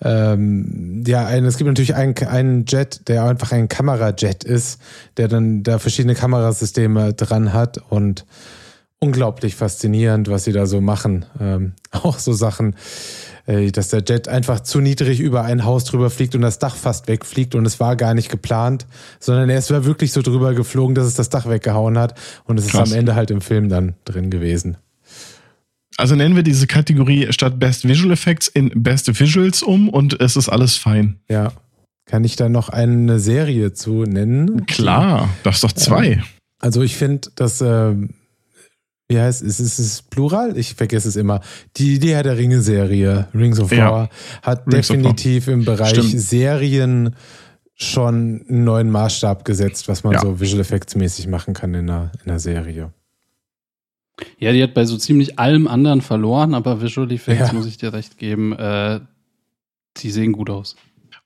ähm, 0.00 1.04
ja, 1.06 1.30
es 1.30 1.58
gibt 1.58 1.68
natürlich 1.68 1.94
einen, 1.94 2.16
einen 2.16 2.64
Jet, 2.66 3.08
der 3.08 3.24
einfach 3.24 3.52
ein 3.52 3.68
Kamerajet 3.68 4.42
ist, 4.42 4.80
der 5.18 5.28
dann 5.28 5.62
da 5.62 5.78
verschiedene 5.78 6.14
Kamerasysteme 6.14 7.12
dran 7.12 7.52
hat 7.52 7.78
und 7.90 8.24
unglaublich 9.02 9.56
faszinierend, 9.56 10.28
was 10.28 10.44
sie 10.44 10.52
da 10.52 10.66
so 10.66 10.80
machen. 10.80 11.26
Ähm, 11.40 11.72
auch 11.90 12.18
so 12.18 12.32
Sachen, 12.32 12.76
äh, 13.46 13.72
dass 13.72 13.88
der 13.88 14.04
Jet 14.06 14.28
einfach 14.28 14.60
zu 14.60 14.80
niedrig 14.80 15.18
über 15.18 15.42
ein 15.42 15.64
Haus 15.64 15.84
drüber 15.84 16.08
fliegt 16.08 16.36
und 16.36 16.42
das 16.42 16.60
Dach 16.60 16.76
fast 16.76 17.08
wegfliegt 17.08 17.56
und 17.56 17.66
es 17.66 17.80
war 17.80 17.96
gar 17.96 18.14
nicht 18.14 18.30
geplant, 18.30 18.86
sondern 19.18 19.50
er 19.50 19.58
ist 19.58 19.70
wirklich 19.70 20.12
so 20.12 20.22
drüber 20.22 20.54
geflogen, 20.54 20.94
dass 20.94 21.06
es 21.06 21.14
das 21.14 21.30
Dach 21.30 21.48
weggehauen 21.48 21.98
hat 21.98 22.18
und 22.44 22.60
es 22.60 22.68
Krass. 22.68 22.88
ist 22.88 22.92
am 22.92 22.98
Ende 23.00 23.16
halt 23.16 23.32
im 23.32 23.40
Film 23.40 23.68
dann 23.68 23.94
drin 24.04 24.30
gewesen. 24.30 24.76
Also 25.96 26.14
nennen 26.14 26.36
wir 26.36 26.44
diese 26.44 26.68
Kategorie 26.68 27.32
statt 27.32 27.58
Best 27.58 27.86
Visual 27.86 28.12
Effects 28.12 28.46
in 28.46 28.70
Best 28.74 29.18
Visuals 29.18 29.62
um 29.62 29.88
und 29.88 30.20
es 30.20 30.36
ist 30.36 30.48
alles 30.48 30.76
fein. 30.76 31.18
Ja. 31.28 31.52
Kann 32.06 32.24
ich 32.24 32.36
da 32.36 32.48
noch 32.48 32.68
eine 32.68 33.18
Serie 33.18 33.72
zu 33.72 34.04
nennen? 34.04 34.66
Klar, 34.66 35.28
das 35.42 35.56
ist 35.56 35.64
doch 35.64 35.72
zwei. 35.72 36.22
Also 36.60 36.82
ich 36.82 36.96
finde, 36.96 37.30
dass 37.34 37.60
äh, 37.60 37.94
wie 39.08 39.18
heißt 39.18 39.42
es? 39.42 39.60
Ist 39.60 39.78
es 39.78 40.02
Plural? 40.02 40.56
Ich 40.56 40.74
vergesse 40.74 41.08
es 41.08 41.16
immer. 41.16 41.40
Die, 41.76 41.98
die 41.98 42.14
Herr 42.14 42.22
der 42.22 42.38
Ringe-Serie, 42.38 43.28
Rings 43.34 43.60
of 43.60 43.72
ja. 43.72 43.88
Power, 43.88 44.08
hat 44.42 44.66
Rings 44.66 44.88
definitiv 44.88 45.48
im 45.48 45.64
Bereich 45.64 45.90
Stimmt. 45.90 46.20
Serien 46.20 47.16
schon 47.74 48.44
einen 48.48 48.64
neuen 48.64 48.90
Maßstab 48.90 49.44
gesetzt, 49.44 49.88
was 49.88 50.04
man 50.04 50.14
ja. 50.14 50.20
so 50.20 50.40
Visual 50.40 50.60
Effects 50.60 50.94
mäßig 50.94 51.26
machen 51.26 51.52
kann 51.52 51.74
in 51.74 51.90
einer, 51.90 52.12
in 52.24 52.30
einer 52.30 52.38
Serie. 52.38 52.92
Ja, 54.38 54.52
die 54.52 54.62
hat 54.62 54.74
bei 54.74 54.84
so 54.84 54.96
ziemlich 54.96 55.38
allem 55.38 55.66
anderen 55.66 56.00
verloren, 56.00 56.54
aber 56.54 56.80
Visual 56.80 57.10
Effects, 57.10 57.48
ja. 57.48 57.52
muss 57.52 57.66
ich 57.66 57.78
dir 57.78 57.92
recht 57.92 58.18
geben, 58.18 58.52
äh, 58.52 59.00
die 59.98 60.10
sehen 60.10 60.32
gut 60.32 60.48
aus. 60.48 60.76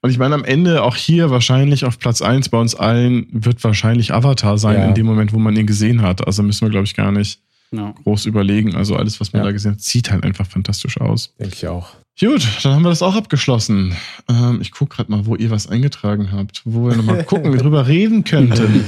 Und 0.03 0.11
ich 0.11 0.19
meine, 0.19 0.35
am 0.35 0.44
Ende 0.44 0.82
auch 0.82 0.97
hier 0.97 1.31
wahrscheinlich 1.31 1.85
auf 1.85 1.98
Platz 1.98 2.23
1 2.23 2.48
bei 2.48 2.59
uns 2.59 2.74
allen 2.74 3.27
wird 3.31 3.62
wahrscheinlich 3.65 4.12
Avatar 4.12 4.57
sein, 4.59 4.77
Ja. 4.77 4.89
in 4.89 4.94
dem 4.94 5.07
Moment, 5.07 5.32
wo 5.32 5.39
man 5.39 5.57
ihn 5.57 5.66
gesehen 5.66 6.03
hat. 6.03 6.27
Also 6.27 6.43
müssen 6.43 6.66
wir, 6.66 6.70
glaube 6.70 6.86
ich, 6.86 6.94
gar 6.94 7.12
nicht 7.12 7.40
Ja. 7.72 7.93
groß 8.05 8.26
überlegen. 8.26 8.74
Also 8.76 8.97
alles, 8.97 9.20
was 9.20 9.32
man 9.32 9.40
Ja. 9.43 9.47
da 9.47 9.52
gesehen 9.52 9.72
hat, 9.72 9.80
sieht 9.80 10.10
halt 10.10 10.24
einfach 10.24 10.47
fantastisch 10.47 11.01
aus. 11.01 11.34
Denke 11.38 11.55
ich 11.55 11.66
auch. 11.68 11.94
Gut, 12.18 12.47
dann 12.62 12.74
haben 12.74 12.82
wir 12.82 12.88
das 12.90 13.02
auch 13.02 13.14
abgeschlossen. 13.16 13.94
Ähm, 14.28 14.60
ich 14.62 14.70
gucke 14.70 14.97
gerade 14.97 15.10
mal, 15.10 15.26
wo 15.26 15.36
ihr 15.36 15.51
was 15.51 15.66
eingetragen 15.66 16.32
habt, 16.32 16.62
wo 16.64 16.88
wir 16.88 16.97
nochmal 16.97 17.24
gucken, 17.24 17.56
drüber 17.59 17.86
reden 17.86 18.24
könnten. 18.24 18.84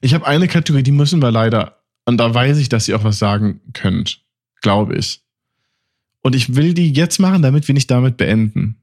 Ich 0.00 0.14
habe 0.14 0.26
eine 0.26 0.48
Kategorie, 0.48 0.82
die 0.82 0.90
müssen 0.92 1.20
wir 1.22 1.30
leider, 1.30 1.78
und 2.06 2.16
da 2.16 2.32
weiß 2.34 2.58
ich, 2.58 2.68
dass 2.68 2.88
ihr 2.88 2.96
auch 2.96 3.04
was 3.04 3.18
sagen 3.18 3.60
könnt, 3.74 4.22
glaube 4.62 4.96
ich. 4.96 5.20
Und 6.22 6.34
ich 6.34 6.56
will 6.56 6.74
die 6.74 6.92
jetzt 6.92 7.20
machen, 7.20 7.42
damit 7.42 7.68
wir 7.68 7.74
nicht 7.74 7.90
damit 7.90 8.16
beenden. 8.16 8.76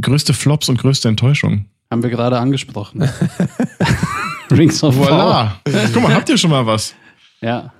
Größte 0.00 0.32
Flops 0.34 0.68
und 0.68 0.78
größte 0.78 1.08
Enttäuschung. 1.08 1.64
Haben 1.90 2.02
wir 2.02 2.10
gerade 2.10 2.38
angesprochen. 2.38 3.02
Rings 4.50 4.82
of 4.84 4.94
Power. 4.96 5.56
Voilà. 5.66 5.90
Guck 5.92 6.02
mal, 6.02 6.14
habt 6.14 6.28
ihr 6.28 6.38
schon 6.38 6.50
mal 6.50 6.64
was? 6.66 6.94
Ja. 7.40 7.72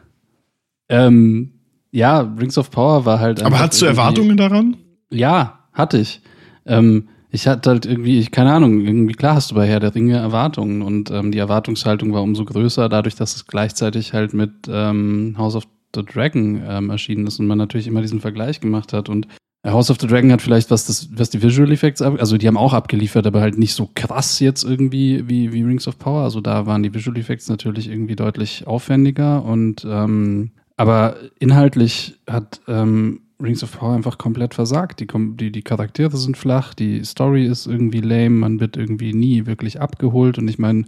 Ähm, 0.89 1.53
ja, 1.91 2.21
Rings 2.21 2.59
of 2.59 2.71
Power 2.71 3.05
war 3.05 3.21
halt. 3.21 3.43
Aber 3.43 3.59
hattest 3.59 3.83
du 3.83 3.87
Erwartungen 3.87 4.37
daran? 4.37 4.77
Ja, 5.11 5.61
hatte 5.73 5.99
ich. 5.99 6.21
Ähm, 6.67 7.09
ich 7.31 7.47
hatte 7.47 7.71
halt 7.71 7.87
irgendwie, 7.87 8.19
ich, 8.19 8.31
keine 8.31 8.53
Ahnung, 8.53 8.81
irgendwie 8.81 9.15
klar 9.15 9.35
hast 9.35 9.51
du 9.51 9.55
bei 9.55 9.67
Herr 9.67 9.81
der 9.81 9.95
Ringe 9.95 10.17
Erwartungen 10.17 10.83
und 10.83 11.11
ähm, 11.11 11.33
die 11.33 11.39
Erwartungshaltung 11.39 12.13
war 12.13 12.23
umso 12.23 12.45
größer, 12.45 12.89
dadurch, 12.89 13.15
dass 13.15 13.37
es 13.37 13.47
gleichzeitig 13.47 14.13
halt 14.13 14.33
mit 14.33 14.53
ähm, 14.69 15.35
House 15.37 15.55
of 15.55 15.65
the 15.95 16.03
Dragon 16.05 16.63
ähm, 16.67 16.91
erschienen 16.91 17.27
ist 17.27 17.39
und 17.39 17.47
man 17.47 17.59
natürlich 17.59 17.87
immer 17.87 18.03
diesen 18.03 18.21
Vergleich 18.21 18.61
gemacht 18.61 18.93
hat 18.93 19.09
und 19.09 19.27
äh, 19.63 19.71
House 19.71 19.91
of 19.91 19.99
the 20.01 20.07
Dragon 20.07 20.33
hat 20.33 20.41
vielleicht, 20.41 20.71
was 20.71 20.87
das, 20.87 21.09
was 21.13 21.31
die 21.31 21.43
Visual 21.43 21.71
Effects, 21.73 22.01
ab, 22.01 22.17
also 22.19 22.39
die 22.39 22.47
haben 22.47 22.57
auch 22.57 22.73
abgeliefert, 22.73 23.27
aber 23.27 23.41
halt 23.41 23.59
nicht 23.59 23.75
so 23.75 23.91
krass 23.95 24.41
jetzt 24.41 24.63
irgendwie 24.65 25.29
wie, 25.29 25.53
wie 25.53 25.63
Rings 25.63 25.89
of 25.89 25.99
Power. 25.99 26.23
Also 26.23 26.41
da 26.41 26.67
waren 26.67 26.83
die 26.83 26.95
Visual 26.95 27.19
Effects 27.19 27.49
natürlich 27.49 27.91
irgendwie 27.91 28.17
deutlich 28.17 28.67
aufwendiger 28.67 29.45
und 29.45 29.87
ähm, 29.89 30.53
aber 30.77 31.17
inhaltlich 31.39 32.19
hat 32.29 32.61
ähm, 32.69 33.21
Rings 33.43 33.63
of 33.63 33.79
Power 33.79 33.95
einfach 33.95 34.19
komplett 34.19 34.55
versagt. 34.55 35.01
Die, 35.01 35.07
die, 35.37 35.53
die 35.53 35.63
Charaktere 35.63 36.17
sind 36.17 36.37
flach, 36.37 36.75
die 36.75 37.05
Story 37.05 37.47
ist 37.47 37.67
irgendwie 37.67 38.01
lame, 38.01 38.31
man 38.31 38.61
wird 38.61 38.77
irgendwie 38.77 39.13
nie 39.13 39.47
wirklich 39.47 39.81
abgeholt. 39.81 40.39
Und 40.39 40.49
ich 40.49 40.59
meine, 40.59 40.85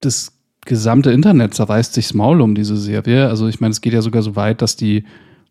das 0.00 0.32
gesamte 0.64 1.12
Internet 1.12 1.54
zerreißt 1.54 1.94
sich's 1.94 2.14
Maul 2.14 2.40
um 2.40 2.54
diese 2.54 2.76
Serie. 2.76 3.28
Also 3.28 3.46
ich 3.46 3.60
meine, 3.60 3.72
es 3.72 3.80
geht 3.80 3.92
ja 3.92 4.02
sogar 4.02 4.22
so 4.22 4.36
weit, 4.36 4.62
dass 4.62 4.76
die 4.76 5.04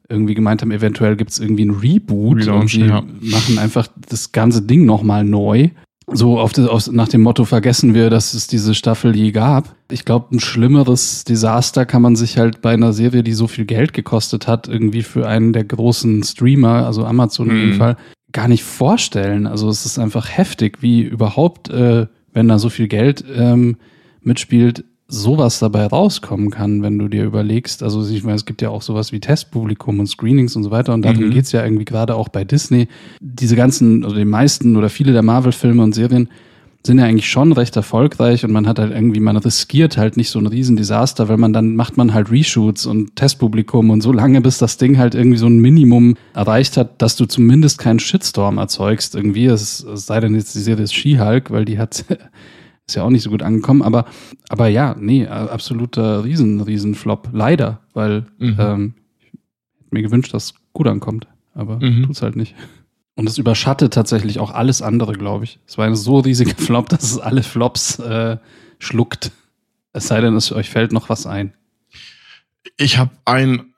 irgendwie 0.10 0.36
gemeint 0.36 0.62
haben, 0.62 0.72
eventuell 0.72 1.16
gibt's 1.16 1.40
irgendwie 1.40 1.66
ein 1.66 1.72
Reboot 1.72 2.42
Relaunch, 2.42 2.62
und 2.62 2.68
sie 2.70 2.86
ja. 2.86 3.04
machen 3.22 3.58
einfach 3.58 3.88
das 4.10 4.32
ganze 4.32 4.62
Ding 4.62 4.86
nochmal 4.86 5.24
neu. 5.24 5.70
So 6.08 6.40
auf 6.40 6.58
auf, 6.58 6.92
nach 6.92 7.08
dem 7.08 7.22
Motto 7.22 7.46
vergessen 7.46 7.96
wir, 7.96 8.10
dass 8.12 8.36
es 8.36 8.48
diese 8.48 8.76
Staffel 8.76 9.16
je 9.16 9.32
gab. 9.32 9.76
Ich 9.90 10.06
glaube, 10.06 10.36
ein 10.36 10.40
schlimmeres 10.40 11.24
Desaster 11.24 11.86
kann 11.86 12.02
man 12.04 12.16
sich 12.16 12.38
halt 12.38 12.62
bei 12.62 12.74
einer 12.74 12.94
Serie, 12.94 13.24
die 13.24 13.34
so 13.34 13.48
viel 13.48 13.66
Geld 13.66 13.92
gekostet 13.94 14.48
hat, 14.48 14.68
irgendwie 14.68 15.02
für 15.02 15.28
einen 15.28 15.52
der 15.52 15.64
großen 15.64 16.22
Streamer, 16.24 16.86
also 16.86 17.06
Amazon 17.06 17.50
in 17.50 17.56
dem 17.58 17.70
Mhm. 17.72 17.74
Fall, 17.76 17.98
gar 18.32 18.48
nicht 18.48 18.64
vorstellen. 18.64 19.48
Also 19.48 19.68
es 19.70 19.86
ist 19.86 19.98
einfach 19.98 20.30
heftig, 20.30 20.82
wie 20.82 21.02
überhaupt, 21.02 21.70
äh, 21.70 22.06
wenn 22.34 22.48
da 22.48 22.60
so 22.60 22.70
viel 22.70 22.88
Geld 22.88 23.24
ähm, 23.36 23.78
mitspielt, 24.22 24.86
sowas 25.16 25.60
dabei 25.60 25.86
rauskommen 25.88 26.50
kann, 26.52 26.82
wenn 26.84 26.98
du 27.00 27.08
dir 27.08 27.24
überlegst. 27.24 27.82
Also 27.84 28.08
ich 28.08 28.24
meine, 28.24 28.36
es 28.36 28.46
gibt 28.46 28.62
ja 28.62 28.70
auch 28.70 28.82
sowas 28.82 29.12
wie 29.12 29.20
Testpublikum 29.20 30.00
und 30.00 30.08
Screenings 30.08 30.56
und 30.56 30.64
so 30.64 30.72
weiter. 30.72 30.94
Und 30.94 31.04
darum 31.04 31.26
Mhm. 31.26 31.32
geht's 31.32 31.52
ja 31.52 31.64
irgendwie 31.64 31.86
gerade 31.86 32.16
auch 32.16 32.30
bei 32.30 32.44
Disney. 32.44 32.88
Diese 33.22 33.56
ganzen, 33.56 34.04
also 34.04 34.16
die 34.16 34.26
meisten 34.26 34.76
oder 34.76 34.90
viele 34.90 35.14
der 35.14 35.22
Marvel-Filme 35.24 35.82
und 35.82 35.96
Serien 35.96 36.30
sind 36.86 37.00
ja 37.00 37.06
eigentlich 37.06 37.28
schon 37.28 37.52
recht 37.52 37.76
erfolgreich 37.76 38.46
und 38.46 38.52
man 38.52 38.68
hat 38.68 38.78
halt 38.78 38.92
irgendwie, 38.92 39.20
man 39.20 39.38
riskiert 39.38 39.98
halt 39.98 40.18
nicht 40.18 40.30
so 40.30 40.38
ein 40.38 40.46
Riesendesaster, 40.46 41.28
weil 41.30 41.38
man 41.38 41.52
dann 41.52 41.76
macht 41.76 41.98
man 41.98 42.14
halt 42.14 42.30
Reshoots 42.30 42.86
und 42.86 43.16
Testpublikum 43.16 43.90
und 43.90 44.02
so 44.02 44.12
lange, 44.12 44.40
bis 44.42 44.60
das 44.60 44.78
Ding 44.78 45.00
halt 45.00 45.16
irgendwie 45.16 45.40
so 45.40 45.48
ein 45.48 45.58
Minimum 45.58 46.14
erreicht 46.36 46.78
hat, 46.78 47.02
dass 47.02 47.16
du 47.16 47.26
zumindest 47.26 47.80
keinen 47.80 47.98
Shitstorm 47.98 48.60
erzeugst 48.60 49.16
irgendwie. 49.16 49.46
Es, 49.48 49.84
es 49.84 50.06
sei 50.06 50.20
denn 50.20 50.36
jetzt 50.36 50.54
die 50.54 50.60
Serie 50.60 50.88
She-Hulk, 50.88 51.50
weil 51.50 51.66
die 51.66 51.80
hat 51.80 52.06
ist 52.88 52.96
ja 52.96 53.04
auch 53.04 53.10
nicht 53.10 53.24
so 53.24 53.30
gut 53.32 53.42
angekommen, 53.42 53.82
aber 53.82 54.06
aber 54.50 54.68
ja, 54.68 54.96
nee, 55.00 55.26
absoluter 55.28 56.24
Riesen, 56.24 56.62
Riesenflop, 56.62 57.30
leider, 57.34 57.82
weil 57.94 58.26
Mhm. 58.38 58.56
ähm, 58.60 58.94
ich 59.20 59.26
hätte 59.80 59.90
mir 59.92 60.02
gewünscht, 60.04 60.34
dass 60.34 60.46
es 60.46 60.54
gut 60.74 60.88
ankommt, 60.88 61.28
aber 61.54 61.78
Mhm. 61.84 62.04
tut's 62.08 62.22
halt 62.22 62.36
nicht. 62.36 62.56
Und 63.16 63.30
es 63.30 63.38
überschattet 63.38 63.94
tatsächlich 63.94 64.40
auch 64.40 64.52
alles 64.52 64.82
andere, 64.82 65.14
glaube 65.14 65.46
ich. 65.46 65.60
Es 65.66 65.78
war 65.78 65.86
ein 65.86 65.96
so 65.96 66.20
riesiger 66.20 66.54
Flop, 66.58 66.90
dass 66.90 67.04
es 67.04 67.18
alle 67.18 67.44
Flops 67.44 67.98
äh, 68.00 68.38
schluckt. 68.78 69.32
Es 69.94 70.08
sei 70.08 70.20
denn, 70.22 70.36
es 70.36 70.52
euch 70.52 70.70
fällt 70.70 70.92
noch 70.92 71.08
was 71.10 71.26
ein. 71.26 71.54
Ich 72.78 72.98
habe 72.98 73.12
ein, 73.24 73.74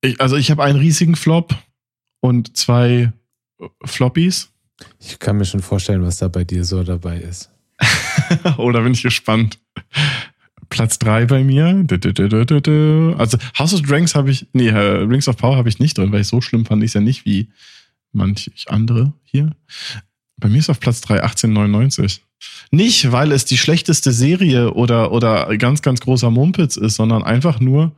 ich, 0.00 0.20
also 0.20 0.36
ich 0.36 0.50
habe 0.50 0.64
einen 0.64 0.78
riesigen 0.78 1.14
Flop 1.14 1.54
und 2.20 2.56
zwei 2.56 3.12
äh, 3.60 3.68
Floppies. 3.84 4.50
Ich 4.98 5.18
kann 5.20 5.36
mir 5.36 5.44
schon 5.44 5.62
vorstellen, 5.62 6.02
was 6.02 6.18
da 6.18 6.26
bei 6.28 6.42
dir 6.44 6.64
so 6.64 6.82
dabei 6.82 7.18
ist. 7.18 7.50
oh, 8.58 8.70
da 8.70 8.80
bin 8.80 8.92
ich 8.92 9.02
gespannt. 9.02 9.58
Platz 10.68 10.98
drei 10.98 11.26
bei 11.26 11.42
mir. 11.42 11.84
Also 13.18 13.38
House 13.58 13.74
of 13.74 13.82
Dragons 13.82 14.14
habe 14.14 14.30
ich, 14.30 14.46
nee, 14.52 14.68
äh, 14.68 14.78
Rings 14.78 15.28
of 15.28 15.36
Power 15.36 15.56
habe 15.56 15.68
ich 15.68 15.78
nicht 15.78 15.98
drin, 15.98 16.12
weil 16.12 16.20
ich 16.20 16.28
so 16.28 16.40
schlimm 16.40 16.64
fand 16.64 16.82
ich 16.82 16.90
es 16.90 16.94
ja 16.94 17.00
nicht 17.00 17.24
wie 17.24 17.48
manch 18.12 18.50
andere 18.66 19.12
hier. 19.24 19.50
Bei 20.36 20.48
mir 20.48 20.58
ist 20.58 20.70
auf 20.70 20.80
Platz 20.80 21.00
drei 21.00 21.22
1899. 21.22 22.22
Nicht, 22.70 23.12
weil 23.12 23.32
es 23.32 23.44
die 23.44 23.58
schlechteste 23.58 24.12
Serie 24.12 24.72
oder, 24.72 25.12
oder 25.12 25.56
ganz, 25.58 25.82
ganz 25.82 26.00
großer 26.00 26.30
Mumpitz 26.30 26.76
ist, 26.76 26.94
sondern 26.94 27.22
einfach 27.22 27.60
nur, 27.60 27.92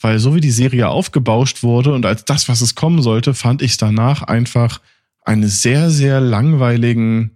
weil 0.00 0.18
so 0.18 0.34
wie 0.34 0.40
die 0.40 0.50
Serie 0.50 0.88
aufgebauscht 0.88 1.62
wurde 1.62 1.92
und 1.94 2.04
als 2.04 2.24
das, 2.24 2.48
was 2.48 2.60
es 2.60 2.74
kommen 2.74 3.02
sollte, 3.02 3.34
fand 3.34 3.62
ich 3.62 3.72
es 3.72 3.76
danach 3.76 4.22
einfach 4.22 4.80
eine 5.24 5.48
sehr, 5.48 5.90
sehr 5.90 6.20
langweiligen, 6.20 7.35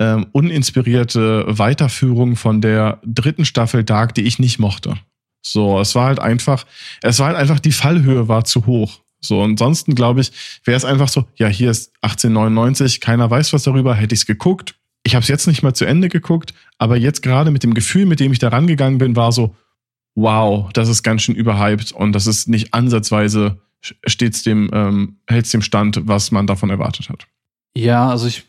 ähm, 0.00 0.26
uninspirierte 0.32 1.44
Weiterführung 1.46 2.34
von 2.34 2.60
der 2.60 3.00
dritten 3.04 3.44
Staffel 3.44 3.84
Dark, 3.84 4.14
die 4.14 4.22
ich 4.22 4.38
nicht 4.38 4.58
mochte. 4.58 4.94
So, 5.42 5.78
es 5.78 5.94
war 5.94 6.06
halt 6.06 6.18
einfach, 6.18 6.66
es 7.02 7.18
war 7.18 7.28
halt 7.28 7.36
einfach, 7.36 7.60
die 7.60 7.72
Fallhöhe 7.72 8.26
war 8.26 8.44
zu 8.44 8.66
hoch. 8.66 9.00
So, 9.20 9.42
ansonsten 9.42 9.94
glaube 9.94 10.22
ich, 10.22 10.32
wäre 10.64 10.76
es 10.76 10.86
einfach 10.86 11.08
so, 11.08 11.26
ja, 11.36 11.48
hier 11.48 11.70
ist 11.70 11.92
1899, 12.00 13.00
keiner 13.00 13.30
weiß 13.30 13.52
was 13.52 13.62
darüber, 13.62 13.94
hätte 13.94 14.14
ich 14.14 14.22
es 14.22 14.26
geguckt. 14.26 14.74
Ich 15.02 15.14
habe 15.14 15.22
es 15.22 15.28
jetzt 15.28 15.46
nicht 15.46 15.62
mal 15.62 15.74
zu 15.74 15.84
Ende 15.84 16.08
geguckt, 16.08 16.54
aber 16.78 16.96
jetzt 16.96 17.22
gerade 17.22 17.50
mit 17.50 17.62
dem 17.62 17.74
Gefühl, 17.74 18.06
mit 18.06 18.20
dem 18.20 18.32
ich 18.32 18.38
da 18.38 18.48
rangegangen 18.48 18.98
bin, 18.98 19.16
war 19.16 19.32
so, 19.32 19.54
wow, 20.14 20.72
das 20.72 20.88
ist 20.88 21.02
ganz 21.02 21.22
schön 21.22 21.34
überhyped 21.34 21.92
und 21.92 22.12
das 22.12 22.26
ist 22.26 22.48
nicht 22.48 22.72
ansatzweise 22.72 23.60
stets 24.06 24.42
dem, 24.42 24.70
ähm, 24.72 25.18
hält 25.26 25.52
dem 25.52 25.62
Stand, 25.62 26.06
was 26.06 26.30
man 26.30 26.46
davon 26.46 26.70
erwartet 26.70 27.10
hat. 27.10 27.26
Ja, 27.76 28.08
also 28.08 28.26
ich, 28.26 28.44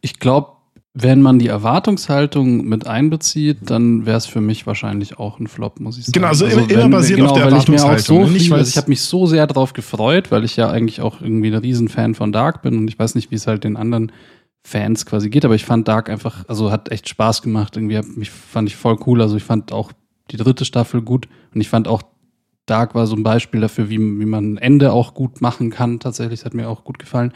ich 0.00 0.18
glaube, 0.18 0.53
wenn 0.96 1.20
man 1.22 1.40
die 1.40 1.48
Erwartungshaltung 1.48 2.64
mit 2.66 2.86
einbezieht, 2.86 3.58
dann 3.62 4.06
wäre 4.06 4.16
es 4.16 4.26
für 4.26 4.40
mich 4.40 4.64
wahrscheinlich 4.66 5.18
auch 5.18 5.40
ein 5.40 5.48
Flop, 5.48 5.80
muss 5.80 5.98
ich 5.98 6.04
sagen. 6.04 6.12
Genau, 6.12 6.28
also 6.28 6.46
immer- 6.46 6.70
immer 6.70 6.88
basiert 6.88 7.20
auf 7.20 7.32
der 7.32 7.46
ich 7.46 7.52
Erwartungshaltung, 7.52 8.20
so 8.20 8.26
ne? 8.26 8.30
Nicht, 8.30 8.44
viel, 8.44 8.54
also 8.54 8.68
ich 8.68 8.76
habe 8.76 8.88
mich 8.88 9.00
so 9.00 9.26
sehr 9.26 9.46
darauf 9.48 9.72
gefreut, 9.72 10.30
weil 10.30 10.44
ich 10.44 10.56
ja 10.56 10.70
eigentlich 10.70 11.00
auch 11.00 11.20
irgendwie 11.20 11.48
ein 11.48 11.54
Riesenfan 11.58 12.14
von 12.14 12.30
Dark 12.30 12.62
bin 12.62 12.78
und 12.78 12.88
ich 12.88 12.96
weiß 12.98 13.16
nicht, 13.16 13.32
wie 13.32 13.34
es 13.34 13.48
halt 13.48 13.64
den 13.64 13.76
anderen 13.76 14.12
Fans 14.66 15.04
quasi 15.04 15.30
geht, 15.30 15.44
aber 15.44 15.56
ich 15.56 15.64
fand 15.64 15.88
Dark 15.88 16.08
einfach, 16.08 16.44
also 16.48 16.70
hat 16.70 16.90
echt 16.92 17.08
Spaß 17.08 17.42
gemacht. 17.42 17.76
Irgendwie 17.76 17.98
hab 17.98 18.06
mich 18.16 18.30
fand 18.30 18.68
ich 18.68 18.76
voll 18.76 18.96
cool. 19.04 19.20
Also 19.20 19.36
ich 19.36 19.42
fand 19.44 19.72
auch 19.72 19.90
die 20.30 20.36
dritte 20.36 20.64
Staffel 20.64 21.02
gut 21.02 21.28
und 21.54 21.60
ich 21.60 21.68
fand 21.68 21.88
auch 21.88 22.02
Dark 22.66 22.94
war 22.94 23.06
so 23.06 23.14
ein 23.14 23.22
Beispiel 23.24 23.60
dafür, 23.60 23.90
wie, 23.90 23.98
wie 23.98 24.24
man 24.24 24.54
ein 24.54 24.58
Ende 24.58 24.92
auch 24.92 25.12
gut 25.12 25.42
machen 25.42 25.68
kann. 25.68 25.98
Tatsächlich, 26.00 26.40
das 26.40 26.46
hat 26.46 26.54
mir 26.54 26.68
auch 26.68 26.82
gut 26.84 26.98
gefallen. 26.98 27.32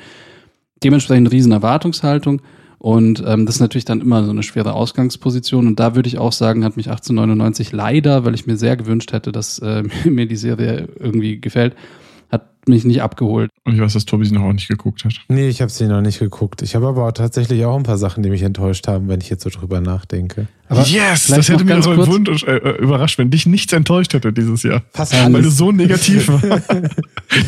Dementsprechend 0.83 1.27
eine 1.27 1.33
riesen 1.33 1.53
Erwartungshaltung. 1.53 2.41
Und 2.79 3.23
ähm, 3.27 3.45
das 3.45 3.57
ist 3.57 3.61
natürlich 3.61 3.85
dann 3.85 4.01
immer 4.01 4.25
so 4.25 4.31
eine 4.31 4.45
schwere 4.45 4.73
Ausgangsposition. 4.75 5.67
Und 5.67 5.81
da 5.81 5.97
würde 5.97 6.09
ich 6.09 6.19
auch 6.19 6.33
sagen, 6.33 6.65
hat 6.65 6.77
mich 6.77 6.89
1899 6.89 7.73
leider, 7.73 8.25
weil 8.25 8.35
ich 8.35 8.47
mir 8.47 8.57
sehr 8.57 8.77
gewünscht 8.77 9.13
hätte, 9.13 9.33
dass 9.33 9.59
äh, 9.59 9.83
mir 10.05 10.27
die 10.27 10.37
Serie 10.37 10.89
irgendwie 10.99 11.41
gefällt, 11.41 11.75
hat 12.31 12.69
mich 12.69 12.85
nicht 12.85 13.03
abgeholt. 13.03 13.51
Und 13.65 13.75
ich 13.75 13.81
weiß, 13.81 13.95
dass 13.95 14.05
Tobi 14.05 14.27
sie 14.27 14.35
noch 14.35 14.43
auch 14.43 14.53
nicht 14.53 14.69
geguckt 14.69 15.05
hat. 15.05 15.15
Nee, 15.29 15.49
ich 15.49 15.61
habe 15.61 15.73
sie 15.73 15.89
noch 15.89 16.03
nicht 16.03 16.21
geguckt. 16.21 16.63
Ich 16.63 16.77
habe 16.77 16.87
aber 16.87 17.09
auch 17.09 17.13
tatsächlich 17.13 17.65
auch 17.65 17.77
ein 17.77 17.83
paar 17.83 17.99
Sachen, 17.99 18.23
die 18.23 18.31
mich 18.31 18.43
enttäuscht 18.43 18.87
haben, 18.87 19.09
wenn 19.09 19.21
ich 19.21 19.29
jetzt 19.29 19.43
so 19.43 19.51
drüber 19.51 19.81
nachdenke. 19.81 20.47
Aber 20.69 20.83
yes, 20.83 21.27
das 21.27 21.49
hätte 21.49 21.65
mich 21.65 21.83
so 21.83 21.93
äh, 21.93 22.57
äh, 22.57 22.77
überrascht, 22.81 23.19
wenn 23.19 23.31
dich 23.31 23.47
nichts 23.47 23.73
enttäuscht 23.73 24.15
hätte 24.15 24.33
dieses 24.33 24.63
Jahr. 24.63 24.83
Fast 24.93 25.15
Weil 25.15 25.33
du 25.33 25.39
alles. 25.39 25.57
so 25.57 25.73
negativ 25.73 26.29
war. 26.29 26.41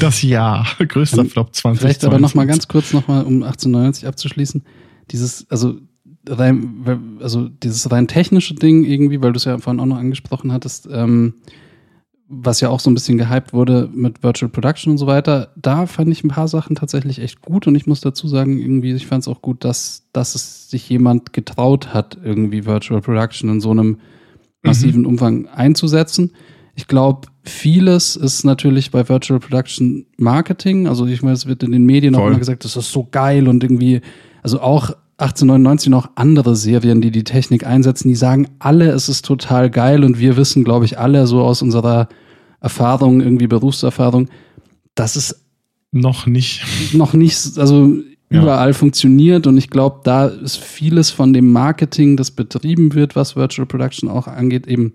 Das 0.00 0.22
Jahr. 0.22 0.66
Größter 0.78 1.24
Flop 1.24 1.54
20. 1.54 1.80
Vielleicht 1.80 2.04
aber 2.04 2.18
noch 2.18 2.34
mal 2.34 2.46
ganz 2.46 2.66
kurz 2.66 2.92
noch 2.92 3.06
mal, 3.06 3.22
um 3.22 3.42
1899 3.42 4.06
abzuschließen. 4.06 4.62
Dieses, 5.10 5.50
also 5.50 5.76
rein, 6.28 7.18
also 7.20 7.48
dieses 7.48 7.90
rein 7.90 8.08
technische 8.08 8.54
Ding 8.54 8.84
irgendwie, 8.84 9.22
weil 9.22 9.32
du 9.32 9.36
es 9.36 9.44
ja 9.44 9.58
vorhin 9.58 9.80
auch 9.80 9.86
noch 9.86 9.98
angesprochen 9.98 10.52
hattest, 10.52 10.88
ähm, 10.90 11.34
was 12.32 12.60
ja 12.60 12.68
auch 12.68 12.78
so 12.78 12.88
ein 12.90 12.94
bisschen 12.94 13.18
gehypt 13.18 13.52
wurde 13.52 13.90
mit 13.92 14.22
Virtual 14.22 14.48
Production 14.48 14.92
und 14.92 14.98
so 14.98 15.08
weiter, 15.08 15.52
da 15.56 15.86
fand 15.86 16.10
ich 16.12 16.22
ein 16.22 16.28
paar 16.28 16.46
Sachen 16.46 16.76
tatsächlich 16.76 17.18
echt 17.18 17.42
gut 17.42 17.66
und 17.66 17.74
ich 17.74 17.88
muss 17.88 18.00
dazu 18.00 18.28
sagen, 18.28 18.58
irgendwie, 18.58 18.92
ich 18.92 19.08
fand 19.08 19.22
es 19.22 19.28
auch 19.28 19.42
gut, 19.42 19.64
dass, 19.64 20.04
dass 20.12 20.36
es 20.36 20.70
sich 20.70 20.88
jemand 20.88 21.32
getraut 21.32 21.92
hat, 21.92 22.18
irgendwie 22.22 22.66
Virtual 22.66 23.00
Production 23.00 23.50
in 23.50 23.60
so 23.60 23.72
einem 23.72 23.98
massiven 24.62 25.02
mhm. 25.02 25.08
Umfang 25.08 25.48
einzusetzen. 25.48 26.32
Ich 26.76 26.86
glaube, 26.86 27.28
vieles 27.42 28.14
ist 28.14 28.44
natürlich 28.44 28.92
bei 28.92 29.08
Virtual 29.08 29.40
Production 29.40 30.06
Marketing. 30.16 30.86
Also 30.86 31.06
ich 31.06 31.22
meine, 31.22 31.34
es 31.34 31.46
wird 31.46 31.64
in 31.64 31.72
den 31.72 31.84
Medien 31.84 32.14
Voll. 32.14 32.22
auch 32.22 32.28
immer 32.28 32.38
gesagt, 32.38 32.64
das 32.64 32.76
ist 32.76 32.92
so 32.92 33.08
geil 33.10 33.48
und 33.48 33.64
irgendwie, 33.64 34.02
also 34.42 34.60
auch 34.60 34.90
1899 35.18 35.90
noch 35.90 36.10
andere 36.14 36.56
Serien, 36.56 37.02
die 37.02 37.10
die 37.10 37.24
Technik 37.24 37.66
einsetzen, 37.66 38.08
die 38.08 38.14
sagen 38.14 38.48
alle, 38.58 38.90
es 38.90 39.08
ist 39.08 39.24
total 39.24 39.68
geil 39.70 40.02
und 40.02 40.18
wir 40.18 40.36
wissen, 40.36 40.64
glaube 40.64 40.86
ich, 40.86 40.98
alle 40.98 41.26
so 41.26 41.42
aus 41.42 41.60
unserer 41.60 42.08
Erfahrung, 42.60 43.20
irgendwie 43.20 43.46
Berufserfahrung, 43.46 44.28
dass 44.94 45.16
es 45.16 45.44
noch 45.92 46.26
nicht, 46.26 46.62
noch 46.94 47.12
nicht, 47.12 47.58
also 47.58 47.94
ja. 48.30 48.42
überall 48.42 48.72
funktioniert 48.72 49.46
und 49.46 49.58
ich 49.58 49.68
glaube, 49.68 50.00
da 50.04 50.26
ist 50.26 50.56
vieles 50.56 51.10
von 51.10 51.32
dem 51.32 51.52
Marketing, 51.52 52.16
das 52.16 52.30
betrieben 52.30 52.94
wird, 52.94 53.14
was 53.14 53.36
Virtual 53.36 53.66
Production 53.66 54.08
auch 54.08 54.26
angeht, 54.26 54.66
eben 54.66 54.94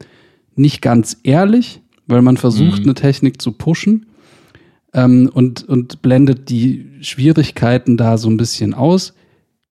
nicht 0.56 0.82
ganz 0.82 1.18
ehrlich, 1.24 1.82
weil 2.08 2.22
man 2.22 2.38
versucht, 2.38 2.80
mhm. 2.80 2.86
eine 2.86 2.94
Technik 2.96 3.42
zu 3.42 3.52
pushen 3.52 4.08
ähm, 4.94 5.30
und, 5.32 5.68
und 5.68 6.02
blendet 6.02 6.50
die 6.50 6.88
Schwierigkeiten 7.02 7.98
da 7.98 8.18
so 8.18 8.30
ein 8.30 8.38
bisschen 8.38 8.74
aus. 8.74 9.14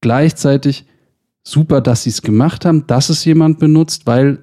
Gleichzeitig 0.05 0.85
super, 1.43 1.81
dass 1.81 2.03
sie 2.03 2.11
es 2.11 2.21
gemacht 2.21 2.67
haben, 2.67 2.87
dass 2.87 3.09
es 3.09 3.25
jemand 3.25 3.59
benutzt, 3.59 4.07
weil 4.07 4.41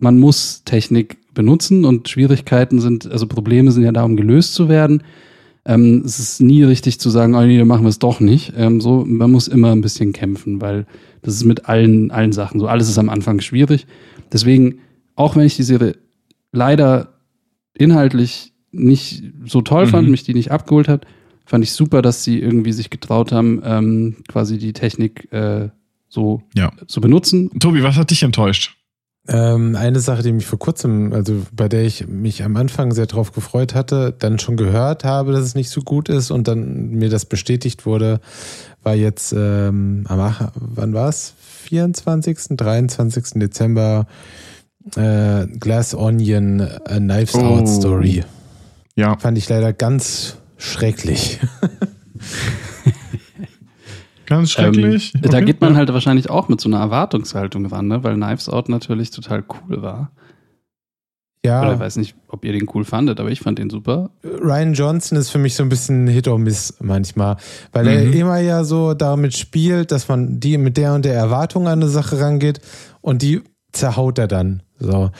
man 0.00 0.18
muss 0.18 0.64
Technik 0.64 1.18
benutzen 1.34 1.84
und 1.84 2.08
Schwierigkeiten 2.08 2.80
sind, 2.80 3.08
also 3.08 3.28
Probleme 3.28 3.70
sind 3.70 3.84
ja 3.84 3.92
da, 3.92 4.02
um 4.02 4.16
gelöst 4.16 4.54
zu 4.54 4.68
werden. 4.68 5.04
Ähm, 5.64 6.02
es 6.04 6.18
ist 6.18 6.40
nie 6.40 6.64
richtig 6.64 6.98
zu 6.98 7.10
sagen, 7.10 7.36
oh 7.36 7.42
nee, 7.42 7.56
dann 7.56 7.68
machen 7.68 7.84
wir 7.84 7.90
es 7.90 8.00
doch 8.00 8.18
nicht. 8.18 8.54
Ähm, 8.56 8.80
so, 8.80 9.04
man 9.06 9.30
muss 9.30 9.46
immer 9.46 9.70
ein 9.70 9.82
bisschen 9.82 10.12
kämpfen, 10.12 10.60
weil 10.60 10.84
das 11.22 11.34
ist 11.34 11.44
mit 11.44 11.68
allen, 11.68 12.10
allen 12.10 12.32
Sachen 12.32 12.58
so. 12.58 12.66
Alles 12.66 12.88
ist 12.88 12.98
am 12.98 13.08
Anfang 13.08 13.38
schwierig. 13.38 13.86
Deswegen, 14.32 14.80
auch 15.14 15.36
wenn 15.36 15.46
ich 15.46 15.54
die 15.54 15.62
Serie 15.62 15.94
leider 16.50 17.20
inhaltlich 17.72 18.52
nicht 18.72 19.22
so 19.46 19.60
toll 19.60 19.86
fand, 19.86 20.06
mhm. 20.06 20.10
mich 20.10 20.24
die 20.24 20.34
nicht 20.34 20.50
abgeholt 20.50 20.88
hat, 20.88 21.06
fand 21.44 21.64
ich 21.64 21.72
super, 21.72 22.02
dass 22.02 22.24
sie 22.24 22.40
irgendwie 22.40 22.72
sich 22.72 22.90
getraut 22.90 23.32
haben, 23.32 23.62
ähm, 23.64 24.16
quasi 24.28 24.58
die 24.58 24.72
Technik 24.72 25.32
äh, 25.32 25.68
so 26.08 26.42
ja. 26.54 26.72
zu 26.86 27.00
benutzen. 27.00 27.50
Tobi, 27.58 27.82
was 27.82 27.96
hat 27.96 28.10
dich 28.10 28.22
enttäuscht? 28.22 28.76
Ähm, 29.26 29.74
eine 29.74 30.00
Sache, 30.00 30.22
die 30.22 30.32
mich 30.32 30.44
vor 30.44 30.58
kurzem, 30.58 31.14
also 31.14 31.46
bei 31.50 31.66
der 31.66 31.84
ich 31.84 32.06
mich 32.06 32.44
am 32.44 32.56
Anfang 32.56 32.92
sehr 32.92 33.06
drauf 33.06 33.32
gefreut 33.32 33.74
hatte, 33.74 34.14
dann 34.18 34.38
schon 34.38 34.58
gehört 34.58 35.04
habe, 35.04 35.32
dass 35.32 35.42
es 35.42 35.54
nicht 35.54 35.70
so 35.70 35.80
gut 35.80 36.10
ist 36.10 36.30
und 36.30 36.46
dann 36.46 36.90
mir 36.90 37.08
das 37.08 37.24
bestätigt 37.24 37.86
wurde, 37.86 38.20
war 38.82 38.94
jetzt 38.94 39.32
ähm, 39.32 40.04
am, 40.08 40.50
wann 40.54 40.92
war 40.92 41.08
es? 41.08 41.32
24., 41.64 42.56
23. 42.58 43.40
Dezember 43.40 44.06
äh, 44.94 45.46
Glass 45.46 45.94
Onion 45.94 46.60
A 46.60 46.98
Knives 46.98 47.34
oh. 47.34 47.40
Out 47.40 47.68
Story. 47.68 48.24
Ja. 48.94 49.16
Fand 49.18 49.38
ich 49.38 49.48
leider 49.48 49.72
ganz 49.72 50.36
schrecklich. 50.56 51.40
Ganz 54.26 54.50
schrecklich. 54.52 55.12
Ähm, 55.14 55.20
okay. 55.20 55.30
Da 55.30 55.40
geht 55.40 55.60
man 55.60 55.76
halt 55.76 55.92
wahrscheinlich 55.92 56.30
auch 56.30 56.48
mit 56.48 56.60
so 56.60 56.68
einer 56.68 56.78
Erwartungshaltung 56.78 57.66
ran, 57.66 57.88
ne? 57.88 58.02
weil 58.02 58.14
Knives 58.14 58.48
Out 58.48 58.68
natürlich 58.68 59.10
total 59.10 59.44
cool 59.48 59.82
war. 59.82 60.12
Ja. 61.44 61.60
Oder 61.60 61.74
ich 61.74 61.80
weiß 61.80 61.96
nicht, 61.96 62.16
ob 62.28 62.42
ihr 62.46 62.52
den 62.52 62.66
cool 62.74 62.84
fandet, 62.86 63.20
aber 63.20 63.30
ich 63.30 63.40
fand 63.40 63.58
den 63.58 63.68
super. 63.68 64.10
Ryan 64.24 64.72
Johnson 64.72 65.18
ist 65.18 65.28
für 65.28 65.38
mich 65.38 65.54
so 65.54 65.62
ein 65.62 65.68
bisschen 65.68 66.06
Hit 66.06 66.26
or 66.26 66.38
Miss 66.38 66.74
manchmal, 66.80 67.36
weil 67.72 67.84
mhm. 67.84 67.90
er 67.90 68.14
immer 68.14 68.38
ja 68.38 68.64
so 68.64 68.94
damit 68.94 69.36
spielt, 69.36 69.92
dass 69.92 70.08
man 70.08 70.40
die 70.40 70.56
mit 70.56 70.78
der 70.78 70.94
und 70.94 71.04
der 71.04 71.14
Erwartung 71.14 71.68
an 71.68 71.82
eine 71.82 71.90
Sache 71.90 72.18
rangeht 72.18 72.60
und 73.02 73.20
die 73.20 73.42
zerhaut 73.72 74.18
er 74.18 74.26
dann. 74.26 74.62
So. 74.78 75.10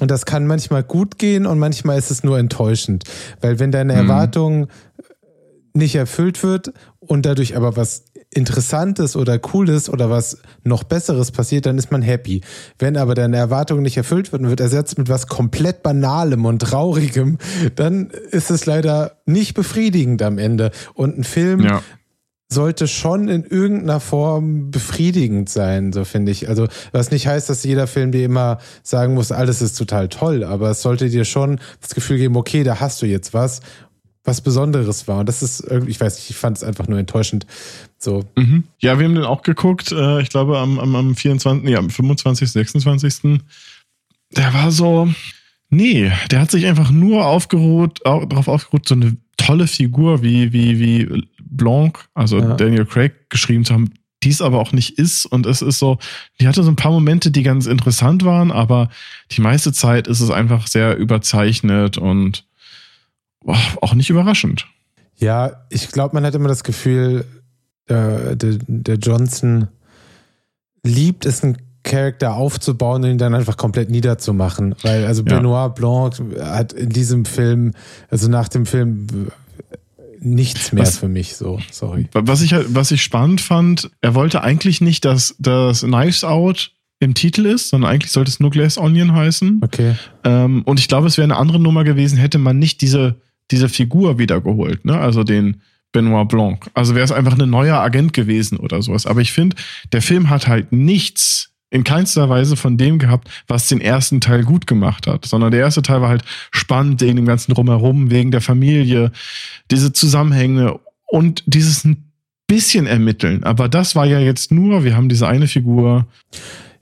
Und 0.00 0.10
das 0.10 0.26
kann 0.26 0.46
manchmal 0.46 0.82
gut 0.82 1.18
gehen 1.18 1.46
und 1.46 1.58
manchmal 1.58 1.98
ist 1.98 2.10
es 2.10 2.22
nur 2.22 2.38
enttäuschend. 2.38 3.04
Weil 3.40 3.58
wenn 3.58 3.72
deine 3.72 3.94
mhm. 3.94 3.98
Erwartung 3.98 4.66
nicht 5.74 5.94
erfüllt 5.94 6.42
wird 6.42 6.72
und 6.98 7.26
dadurch 7.26 7.56
aber 7.56 7.76
was 7.76 8.04
Interessantes 8.30 9.16
oder 9.16 9.38
Cooles 9.38 9.88
oder 9.88 10.10
was 10.10 10.38
noch 10.62 10.84
Besseres 10.84 11.30
passiert, 11.32 11.64
dann 11.64 11.78
ist 11.78 11.90
man 11.90 12.02
happy. 12.02 12.42
Wenn 12.78 12.96
aber 12.96 13.14
deine 13.14 13.38
Erwartung 13.38 13.80
nicht 13.80 13.96
erfüllt 13.96 14.32
wird 14.32 14.42
und 14.42 14.50
wird 14.50 14.60
ersetzt 14.60 14.98
mit 14.98 15.08
was 15.08 15.28
komplett 15.28 15.82
Banalem 15.82 16.44
und 16.44 16.60
Traurigem, 16.60 17.38
dann 17.74 18.10
ist 18.30 18.50
es 18.50 18.66
leider 18.66 19.18
nicht 19.24 19.54
befriedigend 19.54 20.20
am 20.22 20.36
Ende. 20.36 20.72
Und 20.94 21.18
ein 21.18 21.24
Film 21.24 21.60
ja 21.60 21.82
sollte 22.50 22.88
schon 22.88 23.28
in 23.28 23.44
irgendeiner 23.44 24.00
Form 24.00 24.70
befriedigend 24.70 25.48
sein, 25.48 25.92
so 25.92 26.04
finde 26.04 26.32
ich. 26.32 26.48
Also, 26.48 26.66
was 26.92 27.10
nicht 27.10 27.26
heißt, 27.26 27.50
dass 27.50 27.62
jeder 27.62 27.86
Film 27.86 28.10
dir 28.10 28.24
immer 28.24 28.58
sagen 28.82 29.14
muss, 29.14 29.32
alles 29.32 29.60
ist 29.60 29.76
total 29.76 30.08
toll, 30.08 30.44
aber 30.44 30.70
es 30.70 30.80
sollte 30.80 31.10
dir 31.10 31.24
schon 31.24 31.60
das 31.80 31.94
Gefühl 31.94 32.16
geben, 32.16 32.36
okay, 32.36 32.64
da 32.64 32.80
hast 32.80 33.02
du 33.02 33.06
jetzt 33.06 33.34
was, 33.34 33.60
was 34.24 34.40
Besonderes 34.40 35.06
war. 35.08 35.20
Und 35.20 35.28
das 35.28 35.42
ist 35.42 35.60
irgendwie, 35.60 35.90
ich 35.90 36.00
weiß 36.00 36.16
nicht, 36.16 36.30
ich 36.30 36.36
fand 36.36 36.56
es 36.56 36.64
einfach 36.64 36.88
nur 36.88 36.98
enttäuschend. 36.98 37.46
So. 37.98 38.24
Mhm. 38.36 38.64
Ja, 38.78 38.98
wir 38.98 39.06
haben 39.06 39.14
den 39.14 39.24
auch 39.24 39.42
geguckt, 39.42 39.92
äh, 39.92 40.22
ich 40.22 40.30
glaube 40.30 40.58
am, 40.58 40.78
am, 40.78 40.96
am 40.96 41.16
24., 41.16 41.64
nee, 41.64 41.76
am 41.76 41.90
25., 41.90 42.50
26. 42.50 43.40
Der 44.36 44.54
war 44.54 44.70
so, 44.70 45.08
nee, 45.68 46.10
der 46.30 46.40
hat 46.40 46.50
sich 46.50 46.64
einfach 46.64 46.90
nur 46.90 47.26
aufgeruht, 47.26 48.00
darauf 48.04 48.48
aufgeruht, 48.48 48.88
so 48.88 48.94
eine 48.94 49.16
tolle 49.36 49.66
Figur 49.66 50.22
wie, 50.22 50.52
wie, 50.52 50.78
wie 50.78 51.28
Blanc, 51.58 52.08
also 52.14 52.38
ja. 52.38 52.54
Daniel 52.54 52.86
Craig, 52.86 53.28
geschrieben 53.28 53.66
zu 53.66 53.74
haben, 53.74 53.92
die 54.22 54.30
es 54.30 54.40
aber 54.40 54.58
auch 54.58 54.72
nicht 54.72 54.98
ist. 54.98 55.26
Und 55.26 55.46
es 55.46 55.62
ist 55.62 55.78
so, 55.78 55.98
die 56.40 56.48
hatte 56.48 56.62
so 56.62 56.70
ein 56.70 56.76
paar 56.76 56.92
Momente, 56.92 57.30
die 57.30 57.42
ganz 57.42 57.66
interessant 57.66 58.24
waren, 58.24 58.50
aber 58.50 58.88
die 59.30 59.42
meiste 59.42 59.72
Zeit 59.72 60.08
ist 60.08 60.20
es 60.20 60.30
einfach 60.30 60.66
sehr 60.66 60.96
überzeichnet 60.96 61.98
und 61.98 62.46
boah, 63.44 63.58
auch 63.82 63.94
nicht 63.94 64.10
überraschend. 64.10 64.66
Ja, 65.16 65.64
ich 65.68 65.88
glaube, 65.88 66.14
man 66.14 66.24
hat 66.24 66.34
immer 66.34 66.48
das 66.48 66.64
Gefühl, 66.64 67.24
äh, 67.86 68.36
der, 68.36 68.58
der 68.66 68.96
Johnson 68.96 69.68
liebt 70.84 71.26
es, 71.26 71.42
einen 71.42 71.58
Charakter 71.82 72.34
aufzubauen 72.34 73.02
und 73.04 73.10
ihn 73.10 73.18
dann 73.18 73.34
einfach 73.34 73.56
komplett 73.56 73.90
niederzumachen. 73.90 74.74
Weil, 74.82 75.06
also 75.06 75.22
ja. 75.24 75.36
Benoit 75.36 75.74
Blanc 75.74 76.20
hat 76.40 76.72
in 76.72 76.90
diesem 76.90 77.24
Film, 77.24 77.72
also 78.10 78.28
nach 78.28 78.48
dem 78.48 78.66
Film 78.66 79.30
nichts 80.20 80.72
mehr 80.72 80.84
was, 80.84 80.98
für 80.98 81.08
mich, 81.08 81.36
so, 81.36 81.60
sorry. 81.70 82.08
Was 82.12 82.42
ich, 82.42 82.52
halt, 82.52 82.66
was 82.70 82.90
ich 82.90 83.02
spannend 83.02 83.40
fand, 83.40 83.90
er 84.00 84.14
wollte 84.14 84.42
eigentlich 84.42 84.80
nicht, 84.80 85.04
dass 85.04 85.34
das 85.38 85.80
Knives 85.82 86.24
Out 86.24 86.72
im 87.00 87.14
Titel 87.14 87.46
ist, 87.46 87.70
sondern 87.70 87.90
eigentlich 87.90 88.12
sollte 88.12 88.30
es 88.30 88.40
nur 88.40 88.50
Glass 88.50 88.76
Onion 88.78 89.12
heißen. 89.12 89.60
Okay. 89.62 89.94
Ähm, 90.24 90.62
und 90.64 90.80
ich 90.80 90.88
glaube, 90.88 91.06
es 91.06 91.16
wäre 91.16 91.24
eine 91.24 91.36
andere 91.36 91.60
Nummer 91.60 91.84
gewesen, 91.84 92.18
hätte 92.18 92.38
man 92.38 92.58
nicht 92.58 92.80
diese, 92.80 93.20
diese 93.50 93.68
Figur 93.68 94.18
wiedergeholt, 94.18 94.84
ne? 94.84 94.98
Also 94.98 95.22
den 95.22 95.62
Benoit 95.92 96.28
Blanc. 96.28 96.70
Also 96.74 96.94
wäre 96.94 97.04
es 97.04 97.12
einfach 97.12 97.38
ein 97.38 97.50
neuer 97.50 97.78
Agent 97.78 98.12
gewesen 98.12 98.58
oder 98.58 98.82
sowas. 98.82 99.06
Aber 99.06 99.20
ich 99.20 99.32
finde, 99.32 99.56
der 99.92 100.02
Film 100.02 100.28
hat 100.28 100.46
halt 100.48 100.72
nichts 100.72 101.54
in 101.70 101.84
keinster 101.84 102.28
Weise 102.28 102.56
von 102.56 102.76
dem 102.76 102.98
gehabt, 102.98 103.28
was 103.46 103.68
den 103.68 103.80
ersten 103.80 104.20
Teil 104.20 104.44
gut 104.44 104.66
gemacht 104.66 105.06
hat, 105.06 105.26
sondern 105.26 105.50
der 105.50 105.60
erste 105.60 105.82
Teil 105.82 106.00
war 106.00 106.08
halt 106.08 106.24
spannend 106.50 107.00
wegen 107.00 107.16
dem 107.16 107.26
ganzen 107.26 107.52
Drumherum, 107.52 108.10
wegen 108.10 108.30
der 108.30 108.40
Familie, 108.40 109.12
diese 109.70 109.92
Zusammenhänge 109.92 110.78
und 111.06 111.42
dieses 111.46 111.84
ein 111.84 112.10
bisschen 112.46 112.86
ermitteln. 112.86 113.44
Aber 113.44 113.68
das 113.68 113.94
war 113.94 114.06
ja 114.06 114.18
jetzt 114.18 114.50
nur, 114.50 114.84
wir 114.84 114.96
haben 114.96 115.08
diese 115.08 115.28
eine 115.28 115.46
Figur. 115.46 116.06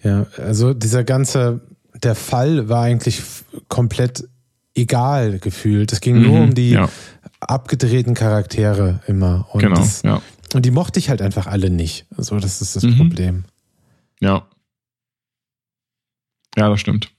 Ja, 0.03 0.27
also 0.39 0.73
dieser 0.73 1.03
ganze, 1.03 1.61
der 2.03 2.15
Fall 2.15 2.69
war 2.69 2.83
eigentlich 2.83 3.23
komplett 3.69 4.29
egal 4.75 5.39
gefühlt. 5.41 5.93
Es 5.93 6.01
ging 6.01 6.19
mhm, 6.19 6.23
nur 6.23 6.41
um 6.41 6.55
die 6.55 6.71
ja. 6.71 6.89
abgedrehten 7.41 8.15
Charaktere 8.15 9.01
immer. 9.09 9.49
Und 9.53 9.63
genau, 9.63 9.77
das, 9.77 10.03
ja. 10.03 10.23
Und 10.55 10.65
die 10.65 10.71
mochte 10.71 11.01
ich 11.01 11.11
halt 11.11 11.23
einfach 11.23 11.47
alle 11.49 11.71
nicht. 11.71 12.07
So, 12.17 12.39
das 12.39 12.63
ist 12.63 12.77
das 12.77 12.85
mhm. 12.85 12.97
Problem. 12.97 13.45
Ja. 14.21 14.47
Ja, 16.57 16.69
das 16.69 16.81
stimmt. 16.81 17.11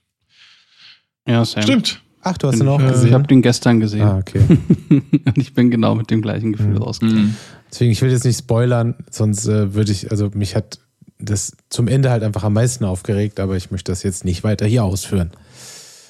Ja, 1.27 1.45
Sam. 1.45 1.63
Stimmt. 1.63 2.01
Ach, 2.21 2.37
du 2.37 2.47
hast 2.47 2.59
ihn 2.59 2.67
auch 2.67 2.81
äh, 2.81 2.87
gesehen? 2.87 3.07
Ich 3.07 3.13
habe 3.13 3.27
den 3.27 3.41
gestern 3.41 3.79
gesehen. 3.79 4.01
Ah, 4.01 4.17
okay. 4.17 4.41
Und 4.89 5.37
ich 5.37 5.53
bin 5.53 5.71
genau 5.71 5.95
mit 5.95 6.09
dem 6.09 6.21
gleichen 6.21 6.51
Gefühl 6.53 6.71
mhm. 6.71 6.77
rausgekommen. 6.77 7.25
Mhm. 7.25 7.35
Deswegen, 7.71 7.91
ich 7.91 8.01
will 8.01 8.11
jetzt 8.11 8.25
nicht 8.25 8.39
spoilern, 8.39 8.95
sonst 9.09 9.47
äh, 9.47 9.73
würde 9.73 9.91
ich, 9.91 10.11
also 10.11 10.29
mich 10.33 10.55
hat 10.55 10.79
das 11.19 11.55
zum 11.69 11.87
Ende 11.87 12.09
halt 12.09 12.23
einfach 12.23 12.43
am 12.43 12.53
meisten 12.53 12.85
aufgeregt, 12.85 13.39
aber 13.39 13.55
ich 13.55 13.71
möchte 13.71 13.91
das 13.91 14.03
jetzt 14.03 14.25
nicht 14.25 14.43
weiter 14.43 14.65
hier 14.65 14.83
ausführen. 14.83 15.31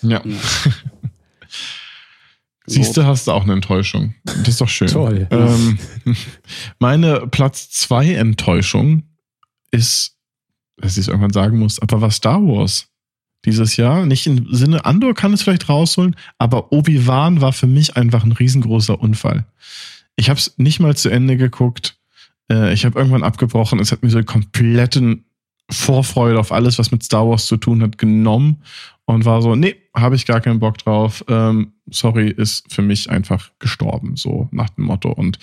Ja. 0.02 0.22
ja. 0.24 0.36
Siehst 2.70 2.98
du, 2.98 3.06
hast 3.06 3.28
du 3.28 3.32
auch 3.32 3.44
eine 3.44 3.54
Enttäuschung. 3.54 4.16
Das 4.26 4.48
ist 4.50 4.62
doch 4.62 4.68
schön. 4.68 4.90
Toll. 4.90 5.28
Ähm, 5.32 5.80
meine 6.80 7.26
Platz 7.28 7.70
zwei 7.70 8.14
Enttäuschung 8.14 9.04
ist 9.72 10.18
dass 10.78 10.94
ich 10.94 11.00
es 11.00 11.08
irgendwann 11.08 11.34
sagen 11.34 11.58
muss, 11.58 11.80
aber 11.80 12.02
war 12.02 12.12
Star 12.12 12.42
Wars. 12.42 12.88
Dieses 13.46 13.78
Jahr. 13.78 14.06
Nicht 14.06 14.28
im 14.28 14.54
Sinne, 14.54 14.86
Andor 14.86 15.14
kann 15.14 15.34
es 15.34 15.44
vielleicht 15.44 15.70
rausholen, 15.70 16.16
aber 16.38 16.72
Obi-Wan 16.72 17.42
war 17.42 17.54
für 17.54 17.68
mich 17.68 17.96
einfach 17.96 18.24
ein 18.24 18.32
riesengroßer 18.32 19.00
Unfall. 19.00 19.46
Ich 20.16 20.30
habe 20.30 20.40
es 20.40 20.56
nicht 20.58 20.80
mal 20.80 20.96
zu 20.96 21.10
Ende 21.10 21.38
geguckt. 21.38 21.98
Äh, 22.52 22.74
ich 22.74 22.86
habe 22.86 22.98
irgendwann 22.98 23.24
abgebrochen. 23.24 23.80
Es 23.80 23.92
hat 23.92 24.04
mir 24.04 24.10
so 24.10 24.18
einen 24.18 24.26
kompletten 24.26 25.26
Vorfreude 25.70 26.40
auf 26.40 26.52
alles, 26.52 26.80
was 26.80 26.92
mit 26.92 27.04
Star 27.04 27.28
Wars 27.28 27.46
zu 27.46 27.58
tun 27.58 27.82
hat, 27.82 27.98
genommen 27.98 28.64
und 29.06 29.26
war 29.26 29.42
so, 29.42 29.56
nee, 29.56 29.76
habe 29.96 30.16
ich 30.16 30.26
gar 30.26 30.42
keinen 30.42 30.60
Bock 30.60 30.78
drauf. 30.78 31.24
Ähm, 31.28 31.74
sorry, 31.90 32.30
ist 32.30 32.72
für 32.74 32.82
mich 32.82 33.10
einfach 33.10 33.52
gestorben, 33.60 34.16
so 34.16 34.50
nach 34.52 34.70
dem 34.72 34.86
Motto. 34.86 35.12
Und 35.12 35.40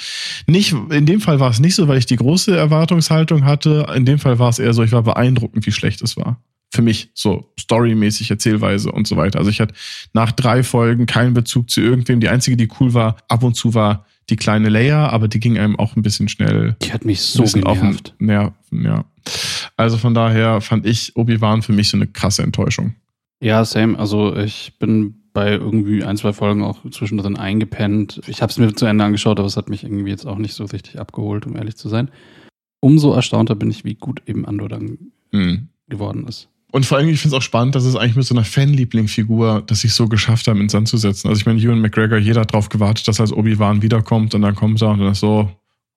nicht, 0.46 0.74
in 0.90 1.06
dem 1.06 1.20
Fall 1.20 1.40
war 1.40 1.50
es 1.50 1.60
nicht 1.60 1.74
so, 1.74 1.88
weil 1.88 1.98
ich 1.98 2.06
die 2.06 2.16
große 2.16 2.56
Erwartungshaltung 2.56 3.44
hatte. 3.44 3.86
In 3.94 4.04
dem 4.04 4.18
Fall 4.18 4.38
war 4.38 4.50
es 4.50 4.58
eher 4.58 4.74
so, 4.74 4.82
ich 4.82 4.92
war 4.92 5.02
beeindruckend, 5.02 5.66
wie 5.66 5.72
schlecht 5.72 6.02
es 6.02 6.16
war. 6.16 6.40
Für 6.74 6.82
mich, 6.82 7.10
so 7.14 7.52
storymäßig, 7.58 8.32
Erzählweise 8.32 8.90
und 8.90 9.06
so 9.06 9.16
weiter. 9.16 9.38
Also 9.38 9.48
ich 9.48 9.60
hatte 9.60 9.74
nach 10.12 10.32
drei 10.32 10.64
Folgen 10.64 11.06
keinen 11.06 11.32
Bezug 11.32 11.70
zu 11.70 11.80
irgendwem. 11.80 12.18
Die 12.18 12.28
einzige, 12.28 12.56
die 12.56 12.68
cool 12.80 12.94
war, 12.94 13.16
ab 13.28 13.44
und 13.44 13.54
zu 13.54 13.74
war 13.74 14.06
die 14.28 14.34
kleine 14.34 14.70
Leia, 14.70 15.08
aber 15.08 15.28
die 15.28 15.38
ging 15.38 15.56
einem 15.56 15.78
auch 15.78 15.94
ein 15.94 16.02
bisschen 16.02 16.28
schnell. 16.28 16.74
Die 16.82 16.92
hat 16.92 17.04
mich 17.04 17.20
so 17.20 17.44
genervt. 17.44 18.16
Nerven, 18.18 18.84
ja. 18.84 19.04
Also 19.76 19.98
von 19.98 20.14
daher 20.14 20.60
fand 20.60 20.84
ich 20.84 21.14
Obi-Wan 21.14 21.62
für 21.62 21.72
mich 21.72 21.90
so 21.90 21.96
eine 21.96 22.08
krasse 22.08 22.42
Enttäuschung. 22.42 22.96
Ja, 23.40 23.64
same. 23.64 23.96
Also 23.96 24.36
ich 24.36 24.72
bin 24.80 25.14
bei 25.32 25.52
irgendwie 25.52 26.02
ein, 26.02 26.16
zwei 26.16 26.32
Folgen 26.32 26.64
auch 26.64 26.80
zwischendrin 26.90 27.36
eingepennt. 27.36 28.20
Ich 28.26 28.42
habe 28.42 28.50
es 28.50 28.58
mir 28.58 28.74
zu 28.74 28.86
Ende 28.86 29.04
angeschaut, 29.04 29.38
aber 29.38 29.46
es 29.46 29.56
hat 29.56 29.68
mich 29.68 29.84
irgendwie 29.84 30.10
jetzt 30.10 30.26
auch 30.26 30.38
nicht 30.38 30.54
so 30.54 30.64
richtig 30.64 30.98
abgeholt, 30.98 31.46
um 31.46 31.54
ehrlich 31.56 31.76
zu 31.76 31.88
sein. 31.88 32.10
Umso 32.80 33.12
erstaunter 33.12 33.54
bin 33.54 33.70
ich, 33.70 33.84
wie 33.84 33.94
gut 33.94 34.22
eben 34.26 34.44
Andor 34.44 34.68
dann 34.68 34.98
Mhm. 35.30 35.68
geworden 35.88 36.26
ist. 36.26 36.48
Und 36.74 36.84
vor 36.84 36.98
allem, 36.98 37.08
ich 37.08 37.20
finde 37.20 37.36
es 37.36 37.38
auch 37.38 37.44
spannend, 37.44 37.76
dass 37.76 37.84
es 37.84 37.94
eigentlich 37.94 38.16
mit 38.16 38.26
so 38.26 38.34
einer 38.34 38.42
Fanlieblingsfigur, 38.42 39.62
dass 39.64 39.82
sie 39.82 39.86
es 39.86 39.94
so 39.94 40.08
geschafft 40.08 40.48
haben, 40.48 40.60
ins 40.60 40.72
Sand 40.72 40.88
zu 40.88 40.96
setzen. 40.96 41.28
Also 41.28 41.38
ich 41.38 41.46
meine, 41.46 41.60
Ewan 41.60 41.80
McGregor, 41.80 42.18
jeder 42.18 42.40
hat 42.40 42.52
drauf 42.52 42.68
gewartet, 42.68 43.06
dass 43.06 43.20
er 43.20 43.22
als 43.22 43.32
Obi-Wan 43.32 43.80
wiederkommt 43.80 44.34
und 44.34 44.42
dann 44.42 44.56
kommt 44.56 44.82
er 44.82 44.90
und 44.90 44.98
dann 44.98 45.12
ist 45.12 45.20
so, 45.20 45.48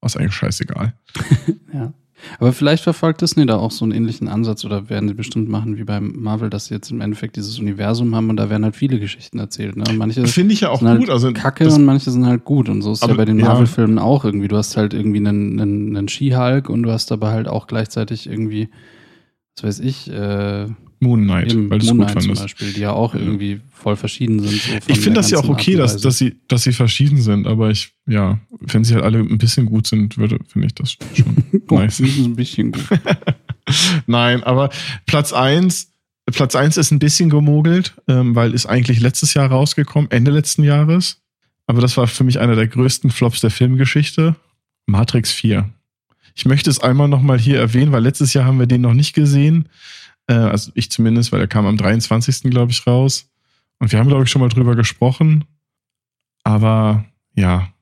was 0.01 0.15
eigentlich 0.15 0.35
scheißegal. 0.35 0.93
Ja. 1.73 1.93
Aber 2.39 2.53
vielleicht 2.53 2.83
verfolgt 2.83 3.21
Disney 3.21 3.45
da 3.45 3.57
auch 3.57 3.71
so 3.71 3.85
einen 3.85 3.91
ähnlichen 3.91 4.27
Ansatz 4.27 4.65
oder 4.65 4.89
werden 4.89 5.07
sie 5.09 5.15
bestimmt 5.15 5.49
machen 5.49 5.77
wie 5.77 5.83
beim 5.83 6.13
Marvel, 6.15 6.49
dass 6.49 6.67
sie 6.67 6.75
jetzt 6.75 6.91
im 6.91 7.01
Endeffekt 7.01 7.37
dieses 7.37 7.57
Universum 7.59 8.15
haben 8.15 8.29
und 8.29 8.37
da 8.37 8.49
werden 8.49 8.63
halt 8.63 8.75
viele 8.75 8.99
Geschichten 8.99 9.39
erzählt. 9.39 9.77
Ne? 9.77 9.83
Und 9.89 9.97
manche 9.97 10.25
Finde 10.27 10.53
ich 10.53 10.61
ja 10.61 10.69
auch 10.69 10.79
sind 10.79 10.89
halt 10.89 10.99
gut. 10.99 11.09
Also 11.09 11.33
kacke 11.33 11.71
und 11.71 11.85
manche 11.85 12.11
sind 12.11 12.25
halt 12.25 12.45
gut. 12.45 12.69
Und 12.69 12.83
so 12.83 12.91
ist 12.91 12.99
es 12.99 13.01
ja 13.01 13.07
Aber, 13.07 13.17
bei 13.17 13.25
den 13.25 13.39
ja. 13.39 13.45
Marvel-Filmen 13.45 13.97
auch 13.97 14.25
irgendwie. 14.25 14.47
Du 14.47 14.57
hast 14.57 14.77
halt 14.77 14.93
irgendwie 14.93 15.17
einen, 15.17 15.59
einen, 15.59 15.97
einen 15.97 16.07
She-Hulk 16.07 16.69
und 16.69 16.83
du 16.83 16.91
hast 16.91 17.11
aber 17.11 17.29
halt 17.29 17.47
auch 17.47 17.65
gleichzeitig 17.65 18.27
irgendwie, 18.27 18.69
was 19.63 19.79
weiß 19.79 19.85
ich, 19.85 20.09
äh, 20.11 20.67
Moon 20.99 21.23
Knight, 21.23 21.55
weil 21.69 21.77
du 21.79 21.85
es 21.85 21.91
gut 21.91 21.97
Knight 21.97 22.11
zum 22.11 22.21
fandest. 22.21 22.41
Beispiel, 22.41 22.73
die 22.73 22.81
ja 22.81 22.91
auch 22.91 23.13
irgendwie 23.13 23.61
voll 23.71 23.95
verschieden 23.95 24.39
sind. 24.39 24.61
So 24.61 24.71
Ich 24.87 24.99
finde 24.99 25.19
das 25.19 25.29
ja 25.29 25.37
auch 25.37 25.49
okay, 25.49 25.75
dass, 25.75 25.97
dass, 25.97 26.17
sie, 26.17 26.39
dass 26.47 26.63
sie 26.63 26.73
verschieden 26.73 27.21
sind, 27.21 27.45
aber 27.45 27.69
ich, 27.69 27.91
ja, 28.07 28.39
wenn 28.59 28.83
sie 28.83 28.95
halt 28.95 29.03
alle 29.03 29.19
ein 29.19 29.37
bisschen 29.37 29.67
gut 29.67 29.85
sind, 29.85 30.17
würde, 30.17 30.39
finde 30.47 30.67
ich 30.67 30.75
das 30.75 30.91
schon 30.91 31.43
Oh, 31.69 31.75
nice. 31.79 31.99
ein 31.99 32.35
bisschen 32.35 32.71
gut. 32.71 32.83
Nein, 34.07 34.43
aber 34.43 34.69
Platz 35.05 35.33
eins, 35.33 35.93
Platz 36.25 36.55
eins 36.55 36.77
ist 36.77 36.91
ein 36.91 36.99
bisschen 36.99 37.29
gemogelt, 37.29 37.93
ähm, 38.07 38.35
weil 38.35 38.53
ist 38.53 38.65
eigentlich 38.65 38.99
letztes 38.99 39.33
Jahr 39.33 39.49
rausgekommen, 39.49 40.09
Ende 40.09 40.31
letzten 40.31 40.63
Jahres. 40.63 41.21
Aber 41.67 41.81
das 41.81 41.95
war 41.97 42.07
für 42.07 42.23
mich 42.23 42.39
einer 42.39 42.55
der 42.55 42.67
größten 42.67 43.11
Flops 43.11 43.41
der 43.41 43.51
Filmgeschichte. 43.51 44.35
Matrix 44.87 45.31
4. 45.31 45.69
Ich 46.37 46.45
möchte 46.45 46.69
es 46.69 46.79
einmal 46.79 47.07
nochmal 47.07 47.39
hier 47.39 47.59
erwähnen, 47.59 47.91
weil 47.91 48.03
letztes 48.03 48.35
Jahr 48.35 48.45
haben 48.45 48.59
wir 48.59 48.67
den 48.67 48.81
noch 48.81 48.93
nicht 48.93 49.13
gesehen. 49.13 49.69
Äh, 50.27 50.35
also 50.35 50.71
ich 50.75 50.91
zumindest, 50.91 51.31
weil 51.31 51.41
er 51.41 51.47
kam 51.47 51.65
am 51.65 51.77
23. 51.77 52.51
glaube 52.51 52.71
ich 52.71 52.85
raus. 52.85 53.27
Und 53.79 53.91
wir 53.91 53.97
haben, 53.97 54.07
glaube 54.07 54.23
ich, 54.23 54.29
schon 54.29 54.41
mal 54.41 54.49
drüber 54.49 54.75
gesprochen. 54.75 55.45
Aber 56.43 57.05
ja, 57.33 57.73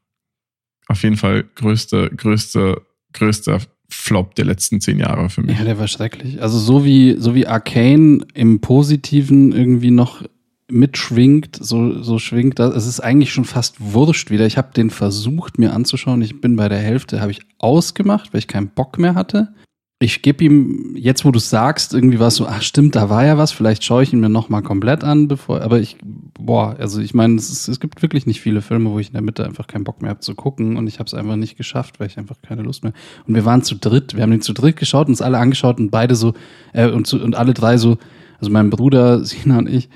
auf 0.88 1.04
jeden 1.04 1.18
Fall 1.18 1.44
größte, 1.44 2.12
größte, 2.16 2.82
größter 3.12 3.60
Flop 3.90 4.36
der 4.36 4.46
letzten 4.46 4.80
zehn 4.80 5.00
Jahre 5.00 5.30
für 5.30 5.42
mich. 5.42 5.58
Ja, 5.58 5.66
der 5.66 5.78
war 5.78 5.90
schrecklich. 5.90 6.42
Also 6.42 6.58
so 6.58 6.86
wie, 6.86 7.18
so 7.20 7.36
wie 7.36 7.48
Arcane 7.48 8.26
im 8.34 8.62
Positiven 8.62 9.52
irgendwie 9.52 9.92
noch 9.92 10.24
mitschwingt, 10.70 11.58
so, 11.62 12.02
so 12.02 12.18
schwingt 12.18 12.60
das. 12.60 12.76
Es 12.76 12.88
ist 12.88 13.00
eigentlich 13.00 13.32
schon 13.32 13.46
fast 13.46 13.76
wurscht 13.80 14.32
wieder. 14.32 14.46
Ich 14.46 14.58
habe 14.58 14.74
den 14.74 14.90
versucht, 14.90 15.60
mir 15.60 15.74
anzuschauen. 15.74 16.22
Ich 16.22 16.42
bin 16.42 16.56
bei 16.56 16.70
der 16.70 16.80
Hälfte, 16.80 17.22
habe 17.22 17.32
ich 17.32 17.42
ausgemacht, 17.60 18.34
weil 18.34 18.40
ich 18.40 18.48
keinen 18.48 18.70
Bock 18.70 18.98
mehr 18.98 19.16
hatte. 19.16 19.54
Ich 20.00 20.22
gebe 20.22 20.44
ihm, 20.44 20.94
jetzt 20.98 21.24
wo 21.24 21.32
du 21.32 21.40
sagst, 21.40 21.94
irgendwie 21.94 22.20
war 22.20 22.28
es 22.28 22.36
so, 22.36 22.48
ach 22.48 22.62
stimmt, 22.62 22.98
da 22.98 23.10
war 23.10 23.26
ja 23.26 23.38
was, 23.38 23.54
vielleicht 23.54 23.86
schaue 23.86 24.04
ich 24.04 24.12
ihn 24.12 24.20
mir 24.20 24.28
nochmal 24.28 24.62
komplett 24.62 25.06
an, 25.06 25.30
bevor, 25.30 25.62
aber 25.62 25.80
ich, 25.80 25.96
boah, 26.04 26.76
also 26.78 27.00
ich 27.00 27.14
meine, 27.14 27.36
es, 27.36 27.70
es 27.70 27.80
gibt 27.80 28.02
wirklich 28.02 28.26
nicht 28.26 28.42
viele 28.42 28.62
Filme, 28.62 28.92
wo 28.92 29.00
ich 29.00 29.08
in 29.08 29.14
der 29.14 29.22
Mitte 29.22 29.46
einfach 29.46 29.68
keinen 29.68 29.86
Bock 29.86 30.02
mehr 30.02 30.10
habe 30.10 30.20
zu 30.20 30.36
gucken 30.36 30.76
und 30.76 30.88
ich 30.88 31.00
habe 31.00 31.08
es 31.08 31.14
einfach 31.14 31.38
nicht 31.38 31.56
geschafft, 31.56 32.02
weil 32.02 32.08
ich 32.08 32.18
einfach 32.18 32.36
keine 32.42 32.62
Lust 32.62 32.84
mehr. 32.84 32.92
Und 33.26 33.36
wir 33.36 33.46
waren 33.46 33.64
zu 33.64 33.76
dritt, 33.76 34.16
wir 34.16 34.24
haben 34.24 34.32
den 34.32 34.42
zu 34.42 34.52
dritt 34.52 34.76
geschaut, 34.76 35.08
uns 35.08 35.22
alle 35.22 35.38
angeschaut 35.38 35.80
und 35.80 35.92
beide 35.92 36.16
so, 36.16 36.34
äh, 36.74 36.90
und, 36.90 37.08
zu, 37.08 37.24
und 37.24 37.36
alle 37.36 37.54
drei 37.54 37.78
so, 37.78 37.98
also 38.42 38.52
mein 38.52 38.70
Bruder, 38.70 39.24
Sina 39.24 39.60
und 39.60 39.70
ich, 39.70 39.88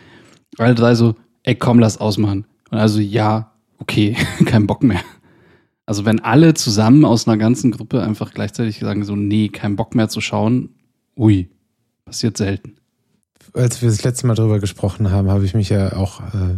alle 0.65 0.75
drei 0.75 0.95
so, 0.95 1.15
ey 1.43 1.55
komm, 1.55 1.79
lass 1.79 1.97
ausmachen. 1.97 2.45
Und 2.71 2.77
also 2.77 2.99
ja, 2.99 3.51
okay, 3.79 4.15
kein 4.45 4.67
Bock 4.67 4.83
mehr. 4.83 5.01
Also 5.85 6.05
wenn 6.05 6.19
alle 6.19 6.53
zusammen 6.53 7.03
aus 7.03 7.27
einer 7.27 7.37
ganzen 7.37 7.71
Gruppe 7.71 8.03
einfach 8.03 8.31
gleichzeitig 8.33 8.79
sagen 8.79 9.03
so, 9.03 9.15
nee, 9.15 9.49
kein 9.49 9.75
Bock 9.75 9.95
mehr 9.95 10.09
zu 10.09 10.21
schauen, 10.21 10.69
ui, 11.17 11.49
passiert 12.05 12.37
selten. 12.37 12.75
Als 13.53 13.81
wir 13.81 13.89
das 13.89 14.03
letzte 14.03 14.27
Mal 14.27 14.35
drüber 14.35 14.59
gesprochen 14.59 15.09
haben, 15.09 15.31
habe 15.31 15.45
ich 15.45 15.55
mich 15.55 15.69
ja 15.69 15.93
auch 15.93 16.21
äh, 16.21 16.57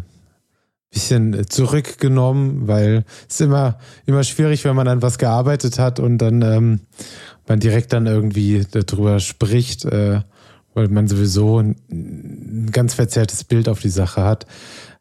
bisschen 0.92 1.48
zurückgenommen, 1.48 2.68
weil 2.68 3.06
es 3.30 3.36
ist 3.36 3.42
immer, 3.42 3.78
immer 4.06 4.24
schwierig, 4.24 4.66
wenn 4.66 4.76
man 4.76 4.90
an 4.90 5.02
was 5.02 5.18
gearbeitet 5.18 5.80
hat 5.80 6.00
und 6.00 6.18
dann 6.18 6.42
ähm, 6.42 6.80
man 7.48 7.60
direkt 7.62 7.94
dann 7.94 8.08
irgendwie 8.08 8.66
darüber 8.70 9.20
spricht, 9.20 9.86
äh, 9.86 10.22
weil 10.74 10.88
man 10.88 11.08
sowieso 11.08 11.60
ein, 11.60 12.70
ganz 12.72 12.94
verzerrtes 12.94 13.44
Bild 13.44 13.68
auf 13.68 13.80
die 13.80 13.90
Sache 13.90 14.24
hat. 14.24 14.46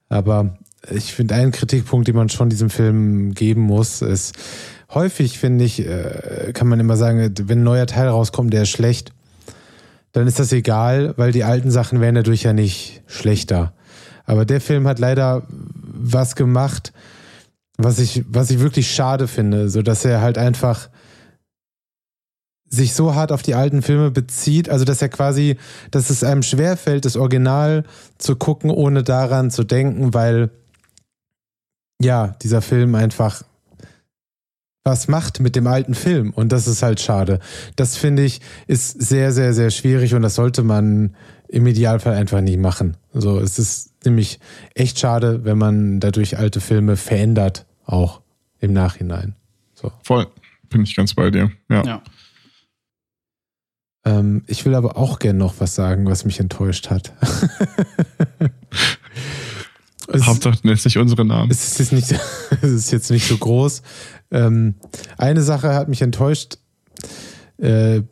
Aber 0.09 0.59
ich 0.91 1.13
finde, 1.13 1.35
einen 1.35 1.53
Kritikpunkt, 1.53 2.09
den 2.09 2.17
man 2.17 2.29
schon 2.29 2.49
diesem 2.49 2.71
Film 2.71 3.35
geben 3.35 3.63
muss, 3.63 4.03
ist, 4.03 4.35
häufig 4.93 5.39
finde 5.39 5.65
ich, 5.65 5.87
äh, 5.87 6.53
kann 6.53 6.69
man 6.69 6.81
immer 6.81 6.97
sagen, 6.97 7.33
wenn 7.43 7.61
ein 7.61 7.65
neuer 7.65 7.87
Teil 7.87 8.09
rauskommt, 8.09 8.53
der 8.53 8.63
ist 8.63 8.71
schlecht, 8.71 9.13
dann 10.13 10.27
ist 10.27 10.41
das 10.41 10.53
egal, 10.53 11.15
weil 11.17 11.33
die 11.33 11.45
alten 11.45 11.71
Sachen 11.71 12.01
werden 12.01 12.17
dadurch 12.17 12.43
ja 12.43 12.53
nicht 12.53 13.03
schlechter. 13.07 13.73
Aber 14.25 14.45
der 14.45 14.61
Film 14.61 14.89
hat 14.89 14.99
leider 14.99 15.47
was 15.49 16.35
gemacht, 16.35 16.93
was 17.77 17.99
ich, 17.99 18.25
was 18.29 18.51
ich 18.51 18.61
wirklich 18.61 18.91
schade 18.91 19.29
finde, 19.29 19.69
so 19.69 19.83
dass 19.83 20.05
er 20.05 20.21
halt 20.21 20.39
einfach 20.39 20.89
sich 22.71 22.95
so 22.95 23.15
hart 23.15 23.33
auf 23.33 23.43
die 23.43 23.55
alten 23.55 23.83
Filme 23.83 24.11
bezieht, 24.11 24.71
also 24.71 24.85
dass 24.85 25.03
er 25.03 25.09
quasi, 25.09 25.57
dass 25.91 26.09
es 26.09 26.23
einem 26.23 26.43
schwerfällt, 26.43 27.05
das 27.05 27.17
Original 27.17 27.85
zu 28.17 28.37
gucken, 28.37 28.71
ohne 28.71 29.03
daran 29.03 29.51
zu 29.51 29.65
denken, 29.65 30.15
weil 30.15 30.51
ja, 32.01 32.29
dieser 32.43 32.63
Film 32.63 32.95
einfach 32.95 33.43
was 34.83 35.09
macht 35.09 35.41
mit 35.41 35.57
dem 35.57 35.67
alten 35.67 35.95
Film 35.95 36.31
und 36.31 36.53
das 36.53 36.67
ist 36.67 36.83
halt 36.83 37.01
schade. 37.01 37.41
Das 37.77 37.97
finde 37.97 38.25
ich 38.25 38.41
ist 38.67 39.03
sehr, 39.03 39.33
sehr, 39.33 39.53
sehr 39.53 39.71
schwierig 39.71 40.15
und 40.15 40.23
das 40.23 40.37
sollte 40.37 40.63
man 40.63 41.15
im 41.49 41.67
Idealfall 41.67 42.15
einfach 42.15 42.41
nicht 42.41 42.59
machen. 42.59 42.97
So, 43.13 43.39
es 43.41 43.59
ist 43.59 43.93
nämlich 44.05 44.39
echt 44.75 44.99
schade, 44.99 45.45
wenn 45.45 45.59
man 45.59 46.01
dadurch 46.01 46.39
alte 46.39 46.61
Filme 46.61 46.97
verändert, 46.97 47.67
auch 47.85 48.23
im 48.61 48.73
Nachhinein. 48.73 49.35
So. 49.75 49.93
Voll. 50.03 50.27
Bin 50.71 50.85
ich 50.85 50.95
ganz 50.95 51.15
bei 51.15 51.31
dir. 51.31 51.51
Ja. 51.69 51.85
Ja. 51.85 52.03
Ähm, 54.05 54.43
ich 54.47 54.65
will 54.65 54.75
aber 54.75 54.97
auch 54.97 55.19
gern 55.19 55.37
noch 55.37 55.55
was 55.59 55.75
sagen, 55.75 56.07
was 56.07 56.25
mich 56.25 56.41
enttäuscht 56.41 56.89
hat. 56.91 57.13
es, 60.09 60.27
Hauptsache, 60.27 60.59
du 60.63 60.69
nennst 60.69 60.85
nicht 60.85 60.99
unsere 60.99 61.25
Namen. 61.25 61.51
es, 61.51 61.79
ist 61.79 61.79
jetzt 61.79 61.93
nicht, 61.93 62.13
es 62.63 62.71
ist 62.71 62.91
jetzt 62.93 63.11
nicht 63.11 63.27
so 63.27 63.37
groß. 63.37 63.83
Ähm, 64.31 64.75
eine 65.19 65.43
Sache 65.43 65.75
hat 65.75 65.89
mich 65.89 66.03
enttäuscht, 66.03 66.59
äh, 67.59 68.03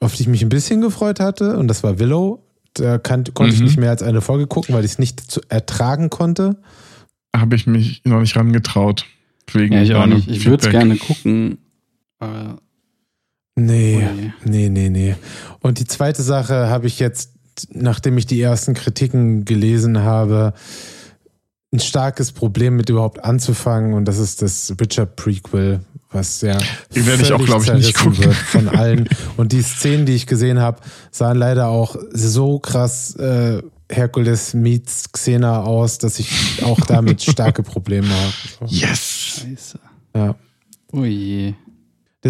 auf 0.00 0.14
die 0.14 0.22
ich 0.22 0.28
mich 0.28 0.42
ein 0.42 0.48
bisschen 0.48 0.80
gefreut 0.80 1.20
hatte, 1.20 1.56
und 1.58 1.68
das 1.68 1.82
war 1.82 1.98
Willow. 1.98 2.42
Da 2.74 2.98
kann, 2.98 3.24
konnte 3.32 3.54
ich 3.54 3.60
Mhm. 3.60 3.66
nicht 3.66 3.78
mehr 3.78 3.90
als 3.90 4.02
eine 4.02 4.20
Folge 4.20 4.46
gucken, 4.46 4.74
weil 4.74 4.84
ich 4.84 4.92
es 4.92 4.98
nicht 4.98 5.20
zu 5.30 5.40
ertragen 5.48 6.10
konnte. 6.10 6.56
Habe 7.34 7.56
ich 7.56 7.66
mich 7.66 8.02
noch 8.04 8.20
nicht 8.20 8.36
rangetraut. 8.36 9.06
Wegen 9.52 9.74
Ja, 9.74 9.82
ich 9.82 9.94
auch 9.94 10.06
nicht. 10.06 10.28
Ich 10.28 10.44
würde 10.46 10.66
es 10.66 10.70
gerne 10.70 10.96
gucken. 10.96 11.58
Aber, 12.18 12.58
Nee, 13.56 13.96
Ui. 13.96 14.32
nee, 14.44 14.68
nee, 14.68 14.88
nee. 14.90 15.16
Und 15.60 15.78
die 15.78 15.86
zweite 15.86 16.22
Sache 16.22 16.68
habe 16.68 16.86
ich 16.86 16.98
jetzt, 16.98 17.32
nachdem 17.70 18.18
ich 18.18 18.26
die 18.26 18.40
ersten 18.40 18.74
Kritiken 18.74 19.44
gelesen 19.46 20.00
habe, 20.00 20.52
ein 21.72 21.80
starkes 21.80 22.32
Problem 22.32 22.76
mit 22.76 22.90
überhaupt 22.90 23.24
anzufangen 23.24 23.94
und 23.94 24.04
das 24.06 24.18
ist 24.18 24.42
das 24.42 24.74
Witcher 24.78 25.06
Prequel, 25.06 25.80
was 26.10 26.40
ja 26.42 26.56
Die 26.94 27.06
werde 27.06 27.22
ich 27.22 27.32
auch, 27.32 27.38
völlig 27.38 27.46
glaub 27.46 27.62
ich, 27.64 27.72
nicht 27.72 27.96
gucken. 27.96 28.18
wird 28.24 28.34
von 28.34 28.68
allen. 28.68 29.08
Und 29.36 29.52
die 29.52 29.62
Szenen, 29.62 30.06
die 30.06 30.14
ich 30.14 30.26
gesehen 30.26 30.60
habe, 30.60 30.80
sahen 31.10 31.36
leider 31.38 31.68
auch 31.68 31.96
so 32.12 32.58
krass 32.58 33.16
äh, 33.16 33.62
Herkules 33.90 34.54
meets 34.54 35.12
Xena 35.12 35.62
aus, 35.62 35.98
dass 35.98 36.18
ich 36.18 36.62
auch 36.62 36.80
damit 36.80 37.22
starke 37.22 37.62
Probleme 37.62 38.08
habe. 38.10 38.32
Yes! 38.70 39.42
Scheiße. 39.42 39.78
Ja. 40.14 40.34
Oh 40.92 41.04
je. 41.04 41.54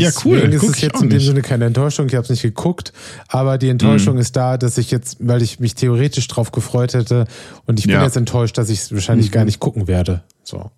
Ja, 0.01 0.11
cool. 0.25 0.37
Deswegen 0.37 0.53
ist 0.55 0.61
Guck 0.61 0.71
es 0.75 0.81
jetzt 0.81 1.03
in 1.03 1.11
dem. 1.11 1.21
Sinne 1.21 1.43
keine 1.43 1.65
Enttäuschung. 1.67 2.07
Ich 2.07 2.15
habe 2.15 2.25
es 2.25 2.31
nicht 2.31 2.43
geguckt, 2.43 2.93
aber 3.29 3.59
die 3.59 3.69
Enttäuschung 3.69 4.15
Mhm. 4.15 4.21
ist 4.21 4.37
da, 4.37 4.57
dass 4.59 4.79
ich 4.79 4.91
jetzt, 4.91 5.17
weil 5.21 5.43
ich 5.43 5.61
mich 5.61 5.75
theoretisch 5.75 6.29
drauf 6.29 6.53
gefreut 6.53 6.95
hätte 6.95 7.27
und 7.67 7.79
ich 7.79 7.87
bin 7.87 7.95
Ja. 7.95 8.05
jetzt 8.05 8.17
enttäuscht, 8.17 8.57
dass 8.59 8.69
ich 8.71 8.81
es 8.81 8.93
wahrscheinlich 8.93 9.29
Mhm. 9.29 9.33
gar 9.33 9.45
nicht 9.45 9.61
gucken 9.61 9.89
werde. 9.89 10.23
So. 10.45 10.71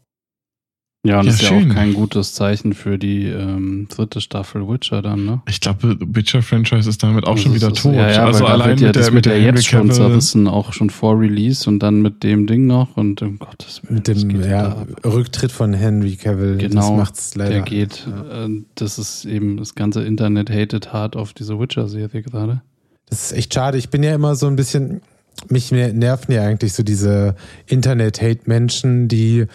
Ja, 1.04 1.20
und 1.20 1.26
Ja, 1.26 1.30
das 1.30 1.34
ist 1.36 1.42
ja 1.42 1.48
schön. 1.60 1.70
auch 1.70 1.74
kein 1.76 1.94
gutes 1.94 2.34
Zeichen 2.34 2.72
für 2.74 2.98
die 2.98 3.26
ähm, 3.26 3.86
dritte 3.88 4.20
Staffel 4.20 4.68
Witcher 4.68 5.00
dann, 5.00 5.24
ne? 5.24 5.42
Ich 5.48 5.60
glaube, 5.60 5.96
Witcher-Franchise 6.00 6.90
ist 6.90 7.02
damit 7.04 7.24
auch 7.24 7.38
schon 7.38 7.54
wieder 7.54 7.68
Das 7.68 7.78
ist- 7.78 7.82
tot. 7.84 7.94
Ja, 7.94 8.10
ja, 8.10 8.24
also 8.26 8.44
allein 8.46 8.76
ja, 8.78 8.88
mit 8.88 8.96
das 8.96 9.06
der, 9.06 9.14
mit 9.14 9.26
ja 9.26 9.32
der 9.32 9.40
jetzt 9.42 9.64
schon 9.66 9.92
zerrissen, 9.92 10.48
auch 10.48 10.72
schon 10.72 10.90
vor 10.90 11.18
Release 11.20 11.70
und 11.70 11.78
dann 11.78 12.02
mit 12.02 12.24
dem 12.24 12.48
Ding 12.48 12.66
noch 12.66 12.96
und 12.96 13.22
um 13.22 13.38
Gottes 13.38 13.80
Willen. 13.84 13.94
Mit 13.94 14.08
dem 14.08 14.42
ja? 14.42 14.84
Rücktritt 15.04 15.52
von 15.52 15.72
Henry 15.72 16.16
Cavill, 16.16 16.58
das 16.58 16.68
Genau, 16.70 16.96
macht's 16.96 17.36
leider. 17.36 17.50
Der 17.50 17.62
geht, 17.62 18.04
Ja. 18.10 18.46
äh, 18.46 18.48
das 18.74 18.98
ist 18.98 19.24
eben, 19.24 19.56
das 19.56 19.76
ganze 19.76 20.02
Internet 20.02 20.50
hatet 20.50 20.92
hart 20.92 21.14
auf 21.14 21.32
diese 21.32 21.60
Witcher-Serie 21.60 22.22
gerade. 22.22 22.60
Das 23.08 23.30
ist 23.30 23.38
echt 23.38 23.54
schade. 23.54 23.78
Ich 23.78 23.88
bin 23.88 24.02
ja 24.02 24.12
immer 24.14 24.34
so 24.34 24.48
ein 24.48 24.56
bisschen, 24.56 25.00
mich 25.48 25.70
nerven 25.70 26.32
ja 26.34 26.42
eigentlich 26.42 26.72
so 26.72 26.82
diese 26.82 27.36
Internet-Hate-Menschen, 27.66 29.06
die 29.08 29.46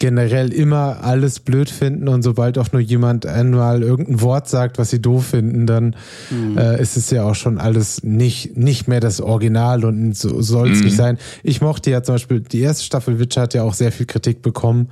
generell 0.00 0.52
immer 0.52 1.04
alles 1.04 1.38
blöd 1.38 1.70
finden 1.70 2.08
und 2.08 2.22
sobald 2.22 2.58
auch 2.58 2.72
nur 2.72 2.80
jemand 2.80 3.26
einmal 3.26 3.82
irgendein 3.84 4.20
Wort 4.22 4.48
sagt, 4.48 4.78
was 4.78 4.90
sie 4.90 5.00
doof 5.00 5.26
finden, 5.26 5.66
dann 5.68 5.94
Mhm. 6.30 6.58
äh, 6.58 6.82
ist 6.82 6.96
es 6.96 7.10
ja 7.10 7.22
auch 7.22 7.36
schon 7.36 7.58
alles 7.58 8.02
nicht, 8.02 8.56
nicht 8.56 8.88
mehr 8.88 8.98
das 8.98 9.20
Original 9.20 9.84
und 9.84 10.16
so 10.16 10.42
soll 10.42 10.70
es 10.72 10.78
Mhm. 10.80 10.84
nicht 10.86 10.96
sein. 10.96 11.18
Ich 11.44 11.60
mochte 11.60 11.90
ja 11.92 12.02
zum 12.02 12.16
Beispiel, 12.16 12.40
die 12.40 12.60
erste 12.60 12.82
Staffel 12.82 13.20
Witcher 13.20 13.42
hat 13.42 13.54
ja 13.54 13.62
auch 13.62 13.74
sehr 13.74 13.92
viel 13.92 14.06
Kritik 14.06 14.42
bekommen. 14.42 14.88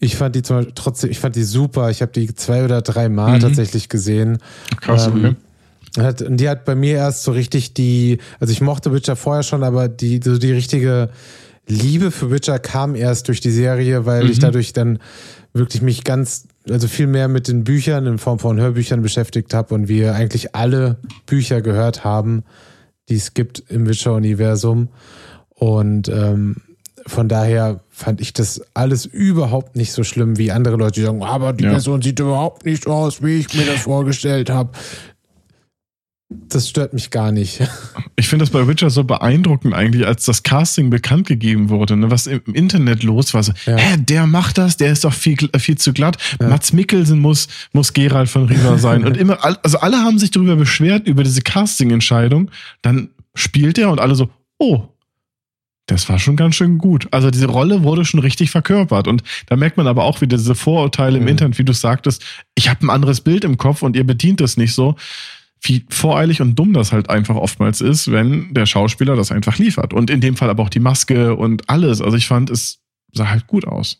Ich 0.00 0.16
fand 0.16 0.34
die 0.34 0.42
zum 0.42 0.56
Beispiel 0.56 0.74
trotzdem, 0.74 1.10
ich 1.10 1.18
fand 1.20 1.36
die 1.36 1.44
super. 1.44 1.88
Ich 1.90 2.02
habe 2.02 2.12
die 2.12 2.34
zwei 2.34 2.64
oder 2.64 2.82
drei 2.82 3.08
Mal 3.08 3.36
Mhm. 3.36 3.40
tatsächlich 3.40 3.88
gesehen. 3.88 4.38
Krass, 4.80 5.06
Ähm, 5.06 5.14
okay. 5.16 5.34
Hat, 5.98 6.22
und 6.22 6.36
die 6.38 6.48
hat 6.48 6.64
bei 6.64 6.74
mir 6.74 6.96
erst 6.96 7.24
so 7.24 7.32
richtig 7.32 7.74
die, 7.74 8.18
also 8.38 8.52
ich 8.52 8.60
mochte 8.60 8.92
Witcher 8.92 9.16
vorher 9.16 9.42
schon, 9.42 9.64
aber 9.64 9.88
die, 9.88 10.20
so 10.22 10.38
die 10.38 10.52
richtige 10.52 11.08
Liebe 11.70 12.10
für 12.10 12.30
Witcher 12.30 12.58
kam 12.58 12.94
erst 12.94 13.28
durch 13.28 13.40
die 13.40 13.50
Serie, 13.50 14.04
weil 14.06 14.28
ich 14.30 14.38
Mhm. 14.38 14.42
dadurch 14.42 14.72
dann 14.72 14.98
wirklich 15.52 15.82
mich 15.82 16.04
ganz, 16.04 16.46
also 16.68 16.86
viel 16.88 17.06
mehr 17.06 17.28
mit 17.28 17.48
den 17.48 17.64
Büchern 17.64 18.06
in 18.06 18.18
Form 18.18 18.38
von 18.38 18.58
Hörbüchern 18.60 19.02
beschäftigt 19.02 19.54
habe 19.54 19.74
und 19.74 19.88
wir 19.88 20.14
eigentlich 20.14 20.54
alle 20.54 20.98
Bücher 21.26 21.60
gehört 21.62 22.04
haben, 22.04 22.44
die 23.08 23.16
es 23.16 23.34
gibt 23.34 23.62
im 23.68 23.88
Witcher-Universum. 23.88 24.88
Und 25.50 26.08
ähm, 26.08 26.56
von 27.06 27.28
daher 27.28 27.80
fand 27.88 28.20
ich 28.20 28.32
das 28.32 28.60
alles 28.74 29.06
überhaupt 29.06 29.74
nicht 29.76 29.92
so 29.92 30.04
schlimm, 30.04 30.38
wie 30.38 30.52
andere 30.52 30.76
Leute, 30.76 31.00
die 31.00 31.06
sagen, 31.06 31.22
aber 31.22 31.52
die 31.52 31.64
Ja. 31.64 31.70
Person 31.70 32.02
sieht 32.02 32.20
überhaupt 32.20 32.64
nicht 32.66 32.86
aus, 32.86 33.22
wie 33.22 33.36
ich 33.38 33.52
mir 33.54 33.64
das 33.66 33.80
vorgestellt 33.82 34.50
habe. 34.50 34.70
Das 36.32 36.68
stört 36.68 36.92
mich 36.94 37.10
gar 37.10 37.32
nicht. 37.32 37.60
Ich 38.16 38.28
finde 38.28 38.42
das 38.44 38.50
bei 38.50 38.68
Witcher 38.68 38.90
so 38.90 39.02
beeindruckend 39.02 39.72
eigentlich, 39.72 40.06
als 40.06 40.26
das 40.26 40.42
Casting 40.42 40.90
bekannt 40.90 41.26
gegeben 41.26 41.70
wurde, 41.70 41.96
ne, 41.96 42.10
was 42.10 42.26
im 42.26 42.42
Internet 42.52 43.02
los 43.02 43.32
war. 43.32 43.42
So, 43.42 43.52
Ja. 43.64 43.78
hä, 43.78 43.96
der 43.98 44.26
macht 44.26 44.58
das, 44.58 44.76
der 44.76 44.92
ist 44.92 45.04
doch 45.04 45.12
viel, 45.14 45.36
viel 45.58 45.78
zu 45.78 45.94
glatt. 45.94 46.18
Ja. 46.38 46.48
Mats 46.48 46.74
Mikkelsen 46.74 47.18
muss, 47.18 47.48
muss 47.72 47.94
Gerald 47.94 48.28
von 48.28 48.44
Riva 48.44 48.76
sein. 48.76 49.04
und 49.06 49.16
immer, 49.16 49.38
also 49.64 49.78
alle 49.80 49.96
haben 49.96 50.18
sich 50.18 50.30
darüber 50.32 50.54
beschwert, 50.56 51.06
über 51.08 51.24
diese 51.24 51.40
Casting-Entscheidung. 51.40 52.50
Dann 52.82 53.08
spielt 53.34 53.78
er 53.78 53.88
und 53.90 54.00
alle 54.00 54.14
so, 54.14 54.28
oh, 54.58 54.82
das 55.86 56.06
war 56.10 56.18
schon 56.18 56.36
ganz 56.36 56.56
schön 56.56 56.76
gut. 56.76 57.08
Also 57.10 57.30
diese 57.30 57.46
Rolle 57.46 57.82
wurde 57.82 58.04
schon 58.04 58.20
richtig 58.20 58.50
verkörpert. 58.50 59.08
Und 59.08 59.22
da 59.46 59.56
merkt 59.56 59.78
man 59.78 59.86
aber 59.86 60.04
auch 60.04 60.20
wieder 60.20 60.36
diese 60.36 60.54
Vorurteile 60.54 61.16
im 61.16 61.22
Mhm. 61.24 61.28
Internet, 61.30 61.58
wie 61.58 61.64
du 61.64 61.72
sagtest, 61.72 62.22
ich 62.54 62.68
habe 62.68 62.84
ein 62.86 62.90
anderes 62.90 63.22
Bild 63.22 63.44
im 63.44 63.56
Kopf 63.56 63.80
und 63.82 63.96
ihr 63.96 64.04
bedient 64.04 64.40
das 64.42 64.58
nicht 64.58 64.74
so. 64.74 64.94
Wie 65.62 65.84
voreilig 65.90 66.40
und 66.40 66.54
dumm 66.54 66.72
das 66.72 66.92
halt 66.92 67.10
einfach 67.10 67.36
oftmals 67.36 67.80
ist, 67.80 68.10
wenn 68.10 68.54
der 68.54 68.64
Schauspieler 68.66 69.14
das 69.16 69.30
einfach 69.30 69.58
liefert. 69.58 69.92
Und 69.92 70.08
in 70.10 70.20
dem 70.20 70.36
Fall 70.36 70.48
aber 70.48 70.62
auch 70.62 70.70
die 70.70 70.80
Maske 70.80 71.34
und 71.36 71.68
alles. 71.68 72.00
Also 72.00 72.16
ich 72.16 72.26
fand, 72.26 72.48
es 72.50 72.78
sah 73.12 73.28
halt 73.28 73.46
gut 73.46 73.66
aus. 73.66 73.98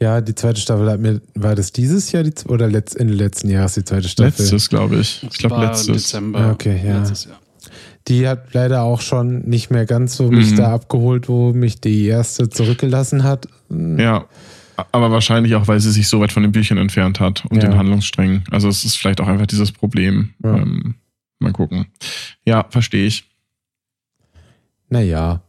Ja, 0.00 0.20
die 0.20 0.34
zweite 0.34 0.60
Staffel 0.60 0.90
hat 0.90 1.00
mir, 1.00 1.20
war 1.34 1.54
das 1.54 1.72
dieses 1.72 2.10
Jahr 2.12 2.24
die, 2.24 2.32
oder 2.48 2.68
letzt, 2.68 2.96
Ende 2.96 3.14
letzten 3.14 3.50
Jahres 3.50 3.74
die 3.74 3.84
zweite 3.84 4.08
Staffel? 4.08 4.40
Letztes, 4.42 4.68
glaube 4.68 4.96
ich. 4.96 5.22
Ich 5.30 5.38
glaube, 5.38 5.64
letztes. 5.64 5.86
Dezember. 6.04 6.38
Ah, 6.40 6.50
okay, 6.52 6.80
ja. 6.84 6.98
Letztes 6.98 7.24
Jahr. 7.26 7.38
Die 8.08 8.26
hat 8.26 8.52
leider 8.52 8.82
auch 8.82 9.00
schon 9.00 9.42
nicht 9.48 9.70
mehr 9.70 9.86
ganz 9.86 10.16
so 10.16 10.28
mich 10.28 10.52
Mhm. 10.52 10.56
da 10.56 10.72
abgeholt, 10.74 11.28
wo 11.28 11.52
mich 11.52 11.80
die 11.80 12.06
erste 12.06 12.48
zurückgelassen 12.50 13.22
hat. 13.22 13.46
Ja. 13.70 14.26
Aber 14.92 15.10
wahrscheinlich 15.10 15.54
auch, 15.54 15.68
weil 15.68 15.80
sie 15.80 15.92
sich 15.92 16.08
so 16.08 16.20
weit 16.20 16.32
von 16.32 16.42
den 16.42 16.52
Büchern 16.52 16.78
entfernt 16.78 17.20
hat 17.20 17.44
und 17.46 17.62
Ja. 17.62 17.68
den 17.70 17.78
Handlungssträngen. 17.78 18.44
Also 18.50 18.68
es 18.68 18.84
ist 18.84 18.96
vielleicht 18.96 19.20
auch 19.20 19.28
einfach 19.28 19.46
dieses 19.46 19.70
Problem. 19.72 20.30
Ja. 20.42 20.56
Ähm, 20.56 20.94
mal 21.38 21.52
gucken. 21.52 21.86
Ja, 22.44 22.66
verstehe 22.70 23.06
ich. 23.06 23.24
Naja. 24.88 25.42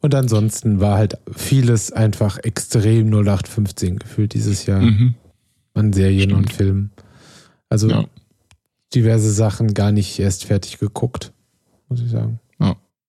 Und 0.00 0.14
ansonsten 0.14 0.80
war 0.80 0.96
halt 0.98 1.18
vieles 1.34 1.90
einfach 1.92 2.38
extrem 2.38 3.08
0815 3.10 3.98
gefühlt 3.98 4.34
dieses 4.34 4.66
Jahr 4.66 4.80
Mhm. 4.80 5.14
an 5.74 5.92
Serien 5.92 6.30
Stimmt. 6.30 6.34
und 6.46 6.52
Filmen. 6.52 6.90
Also 7.68 7.88
Ja. 7.90 8.04
diverse 8.94 9.32
Sachen 9.32 9.74
gar 9.74 9.92
nicht 9.92 10.18
erst 10.18 10.44
fertig 10.44 10.78
geguckt, 10.78 11.32
muss 11.88 12.00
ich 12.00 12.10
sagen. 12.10 12.40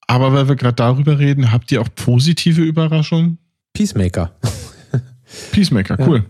Aber 0.09 0.31
weil 0.31 0.47
wir 0.47 0.55
gerade 0.55 0.75
darüber 0.75 1.19
reden, 1.19 1.51
habt 1.51 1.69
ihr 1.69 1.81
auch 1.81 1.89
positive 1.93 2.61
Überraschungen? 2.61 3.39
Peacemaker. 3.73 4.31
Peacemaker, 5.51 5.99
Ja. 5.99 6.07
cool. 6.07 6.25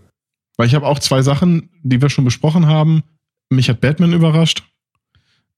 Weil 0.56 0.66
ich 0.66 0.74
habe 0.74 0.86
auch 0.86 0.98
zwei 0.98 1.22
Sachen, 1.22 1.68
die 1.82 2.02
wir 2.02 2.10
schon 2.10 2.24
besprochen 2.24 2.66
haben. 2.66 3.02
Mich 3.50 3.68
hat 3.68 3.80
Batman 3.80 4.12
überrascht, 4.12 4.64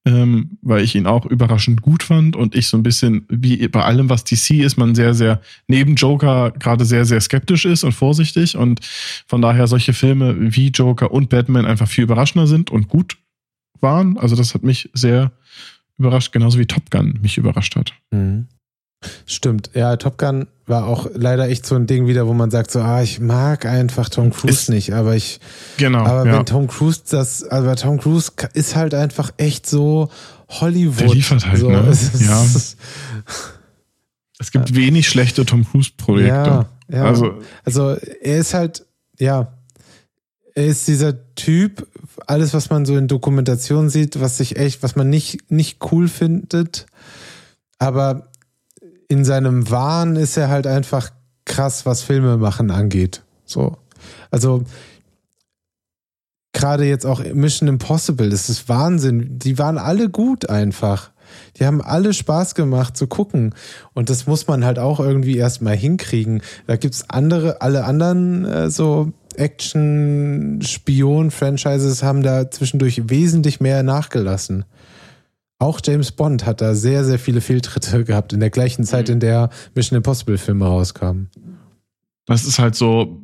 ähm, 0.05 0.57
weil 0.61 0.83
ich 0.83 0.95
ihn 0.95 1.07
auch 1.07 1.25
überraschend 1.25 1.81
gut 1.81 2.03
fand 2.03 2.35
und 2.35 2.55
ich 2.55 2.67
so 2.67 2.77
ein 2.77 2.83
bisschen, 2.83 3.25
wie 3.29 3.67
bei 3.67 3.83
allem, 3.83 4.09
was 4.09 4.23
DC 4.23 4.51
ist, 4.61 4.77
man 4.77 4.95
sehr, 4.95 5.13
sehr 5.13 5.41
neben 5.67 5.95
Joker 5.95 6.51
gerade 6.51 6.85
sehr, 6.85 7.05
sehr 7.05 7.19
skeptisch 7.19 7.65
ist 7.65 7.83
und 7.83 7.91
vorsichtig 7.93 8.55
und 8.55 8.79
von 9.27 9.41
daher 9.41 9.67
solche 9.67 9.93
Filme 9.93 10.35
wie 10.55 10.69
Joker 10.69 11.11
und 11.11 11.29
Batman 11.29 11.65
einfach 11.65 11.87
viel 11.87 12.03
überraschender 12.03 12.47
sind 12.47 12.69
und 12.71 12.87
gut 12.87 13.17
waren. 13.79 14.17
Also 14.17 14.35
das 14.35 14.53
hat 14.53 14.63
mich 14.63 14.89
sehr 14.93 15.31
überrascht, 15.97 16.31
genauso 16.31 16.59
wie 16.59 16.65
Top 16.65 16.89
Gun 16.91 17.19
mich 17.21 17.37
überrascht 17.37 17.75
hat. 17.75 17.93
Mhm. 18.11 18.47
Stimmt. 19.25 19.71
Ja, 19.73 19.95
Top 19.97 20.17
Gun 20.17 20.47
war 20.67 20.85
auch 20.85 21.07
leider 21.13 21.49
echt 21.49 21.65
so 21.65 21.75
ein 21.75 21.87
Ding 21.87 22.07
wieder, 22.07 22.27
wo 22.27 22.33
man 22.33 22.51
sagt 22.51 22.71
so, 22.71 22.79
ah, 22.81 23.01
ich 23.01 23.19
mag 23.19 23.65
einfach 23.65 24.09
Tom 24.09 24.31
Cruise 24.31 24.53
Ist- 24.53 24.69
nicht, 24.69 24.93
aber 24.93 25.15
ich, 25.15 25.39
Genau. 25.77 26.05
aber 26.05 26.25
ja. 26.25 26.37
wenn 26.37 26.45
Tom 26.45 26.67
Cruise 26.67 27.01
das, 27.09 27.43
aber 27.43 27.75
Tom 27.75 27.99
Cruise 27.99 28.31
ist 28.53 28.75
halt 28.75 28.93
einfach 28.93 29.31
echt 29.37 29.65
so 29.67 30.09
Hollywood. 30.49 30.99
Der 30.99 31.07
liefert 31.13 31.45
halt, 31.47 31.59
so, 31.59 31.69
ne? 31.69 31.79
es 31.89 32.13
ist, 32.13 32.21
Ja. 32.21 32.45
es 34.39 34.51
gibt 34.51 34.75
wenig 34.75 35.07
schlechte 35.09 35.45
Tom 35.45 35.65
Cruise 35.69 35.91
Projekte. 35.97 36.31
Ja, 36.31 36.69
ja. 36.89 37.03
Also 37.05 37.39
Also 37.63 37.95
er 38.21 38.37
ist 38.37 38.53
halt, 38.53 38.85
ja, 39.19 39.53
er 40.55 40.65
ist 40.65 40.87
dieser 40.87 41.33
Typ, 41.35 41.87
alles, 42.27 42.53
was 42.53 42.69
man 42.69 42.85
so 42.85 42.97
in 42.97 43.07
Dokumentationen 43.07 43.89
sieht, 43.89 44.19
was 44.19 44.37
sich 44.37 44.57
echt, 44.57 44.83
was 44.83 44.95
man 44.95 45.09
nicht, 45.09 45.49
nicht 45.49 45.79
cool 45.91 46.07
findet, 46.07 46.85
aber 47.79 48.27
in 49.11 49.25
seinem 49.25 49.69
Wahn 49.69 50.15
ist 50.15 50.37
er 50.37 50.47
halt 50.47 50.65
einfach 50.65 51.09
krass, 51.43 51.85
was 51.85 52.01
Filme 52.01 52.37
machen 52.37 52.71
angeht. 52.71 53.23
So. 53.43 53.75
Also 54.31 54.63
gerade 56.53 56.85
jetzt 56.85 57.05
auch 57.05 57.21
Mission 57.33 57.67
Impossible, 57.67 58.29
das 58.29 58.47
ist 58.47 58.69
Wahnsinn. 58.69 59.37
Die 59.37 59.59
waren 59.59 59.77
alle 59.77 60.09
gut 60.09 60.49
einfach. 60.49 61.11
Die 61.57 61.65
haben 61.65 61.81
alle 61.81 62.13
Spaß 62.13 62.55
gemacht 62.55 62.95
zu 62.95 63.07
gucken. 63.07 63.53
Und 63.93 64.09
das 64.09 64.27
muss 64.27 64.47
man 64.47 64.63
halt 64.63 64.79
auch 64.79 65.01
irgendwie 65.01 65.35
erstmal 65.35 65.75
hinkriegen. 65.75 66.41
Da 66.67 66.77
gibt's 66.77 67.09
andere, 67.09 67.61
alle 67.61 67.83
anderen 67.83 68.45
äh, 68.45 68.69
so 68.69 69.11
Action-Spion-Franchises 69.35 72.01
haben 72.01 72.23
da 72.23 72.49
zwischendurch 72.49 73.09
wesentlich 73.09 73.59
mehr 73.59 73.83
nachgelassen. 73.83 74.63
Auch 75.61 75.79
James 75.85 76.11
Bond 76.11 76.45
hat 76.45 76.59
da 76.59 76.73
sehr, 76.73 77.05
sehr 77.05 77.19
viele 77.19 77.39
Fehltritte 77.39 78.03
gehabt 78.05 78.33
in 78.33 78.39
der 78.39 78.49
gleichen 78.49 78.83
Zeit, 78.83 79.07
Mhm. 79.07 79.13
in 79.13 79.19
der 79.19 79.49
Mission 79.75 79.97
Impossible-Filme 79.97 80.65
rauskamen. 80.65 81.29
das 82.25 82.45
ist 82.45 82.59
halt 82.59 82.75
so, 82.75 83.21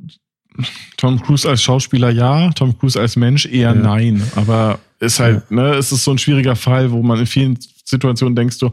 Tom 0.98 1.22
Cruise 1.22 1.48
als 1.48 1.62
Schauspieler 1.62 2.10
ja, 2.10 2.50
Tom 2.52 2.78
Cruise 2.78 3.00
als 3.00 3.16
Mensch 3.16 3.46
eher 3.46 3.70
Ja. 3.70 3.76
nein. 3.76 4.22
Aber 4.36 4.80
ist 5.00 5.20
halt, 5.20 5.50
ne, 5.52 5.76
es 5.76 5.92
ist 5.92 6.04
so 6.04 6.12
ein 6.12 6.18
schwieriger 6.18 6.56
Fall, 6.56 6.92
wo 6.92 7.02
man 7.04 7.20
in 7.20 7.26
vielen 7.28 7.58
Situationen 7.86 8.36
denkst 8.36 8.58
du, 8.60 8.72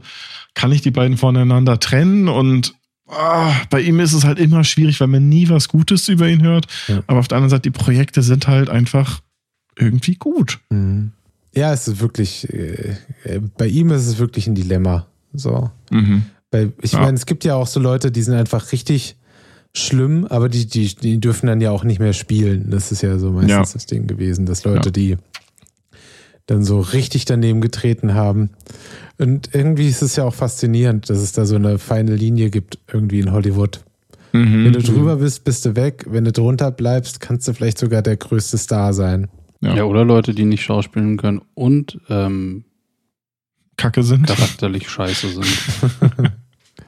kann 0.54 0.72
ich 0.72 0.80
die 0.82 0.90
beiden 0.90 1.16
voneinander 1.18 1.78
trennen? 1.78 2.28
Und 2.28 2.74
ah, 3.08 3.52
bei 3.70 3.80
ihm 3.82 4.00
ist 4.00 4.12
es 4.14 4.24
halt 4.24 4.38
immer 4.38 4.64
schwierig, 4.64 4.98
weil 5.00 5.08
man 5.08 5.28
nie 5.28 5.48
was 5.50 5.68
Gutes 5.68 6.08
über 6.08 6.26
ihn 6.28 6.42
hört. 6.42 6.66
Ja. 6.88 7.02
Aber 7.06 7.18
auf 7.20 7.28
der 7.28 7.36
anderen 7.36 7.50
Seite, 7.50 7.70
die 7.70 7.78
Projekte 7.78 8.22
sind 8.22 8.46
halt 8.48 8.68
einfach 8.70 9.20
irgendwie 9.78 10.14
gut. 10.16 10.58
Mhm. 10.70 11.12
Ja, 11.56 11.72
es 11.72 11.86
ist 11.88 12.00
wirklich, 12.00 12.52
äh, 12.52 12.96
äh, 13.24 13.40
bei 13.56 13.66
ihm 13.66 13.90
ist 13.90 14.06
es 14.06 14.18
wirklich 14.18 14.46
ein 14.46 14.54
Dilemma. 14.54 15.06
So. 15.32 15.70
Mhm. 15.90 16.22
Weil 16.50 16.72
ich 16.82 16.92
Ja. 16.92 17.00
meine, 17.00 17.14
es 17.16 17.26
gibt 17.26 17.44
ja 17.44 17.54
auch 17.54 17.66
so 17.66 17.80
Leute, 17.80 18.10
die 18.10 18.22
sind 18.22 18.34
einfach 18.34 18.72
richtig 18.72 19.16
schlimm, 19.76 20.24
aber 20.26 20.48
die, 20.48 20.66
die, 20.66 20.94
die 20.94 21.18
dürfen 21.18 21.46
dann 21.46 21.60
ja 21.60 21.70
auch 21.70 21.84
nicht 21.84 21.98
mehr 22.00 22.12
spielen. 22.12 22.70
Das 22.70 22.92
ist 22.92 23.02
ja 23.02 23.18
so 23.18 23.30
meistens 23.32 23.50
Ja. 23.50 23.62
das 23.72 23.86
Ding 23.86 24.06
gewesen, 24.06 24.46
dass 24.46 24.64
Leute, 24.64 24.88
Ja. 24.88 24.92
die 24.92 25.16
dann 26.46 26.62
so 26.62 26.80
richtig 26.80 27.24
daneben 27.24 27.60
getreten 27.60 28.14
haben. 28.14 28.50
Und 29.18 29.50
irgendwie 29.54 29.88
ist 29.88 30.02
es 30.02 30.16
ja 30.16 30.24
auch 30.24 30.34
faszinierend, 30.34 31.08
dass 31.08 31.18
es 31.18 31.32
da 31.32 31.46
so 31.46 31.56
eine 31.56 31.78
feine 31.78 32.14
Linie 32.14 32.50
gibt, 32.50 32.78
irgendwie 32.92 33.20
in 33.20 33.32
Hollywood. 33.32 33.82
Mhm. 34.32 34.64
Wenn 34.64 34.72
du 34.74 34.82
drüber 34.82 35.16
bist, 35.16 35.44
bist 35.44 35.64
du 35.64 35.74
weg. 35.76 36.04
Wenn 36.08 36.24
du 36.24 36.32
drunter 36.32 36.70
bleibst, 36.70 37.20
kannst 37.20 37.48
du 37.48 37.54
vielleicht 37.54 37.78
sogar 37.78 38.02
der 38.02 38.16
größte 38.16 38.58
Star 38.58 38.92
sein. 38.92 39.28
Ja. 39.64 39.74
Ja. 39.76 39.84
oder 39.84 40.04
Leute, 40.04 40.34
die 40.34 40.44
nicht 40.44 40.62
schauspielen 40.62 41.16
können 41.16 41.40
und 41.54 41.98
ähm, 42.08 42.64
Kacke 43.76 44.02
sind. 44.02 44.26
charakterlich 44.26 44.88
scheiße 44.88 45.28
sind. 45.30 45.46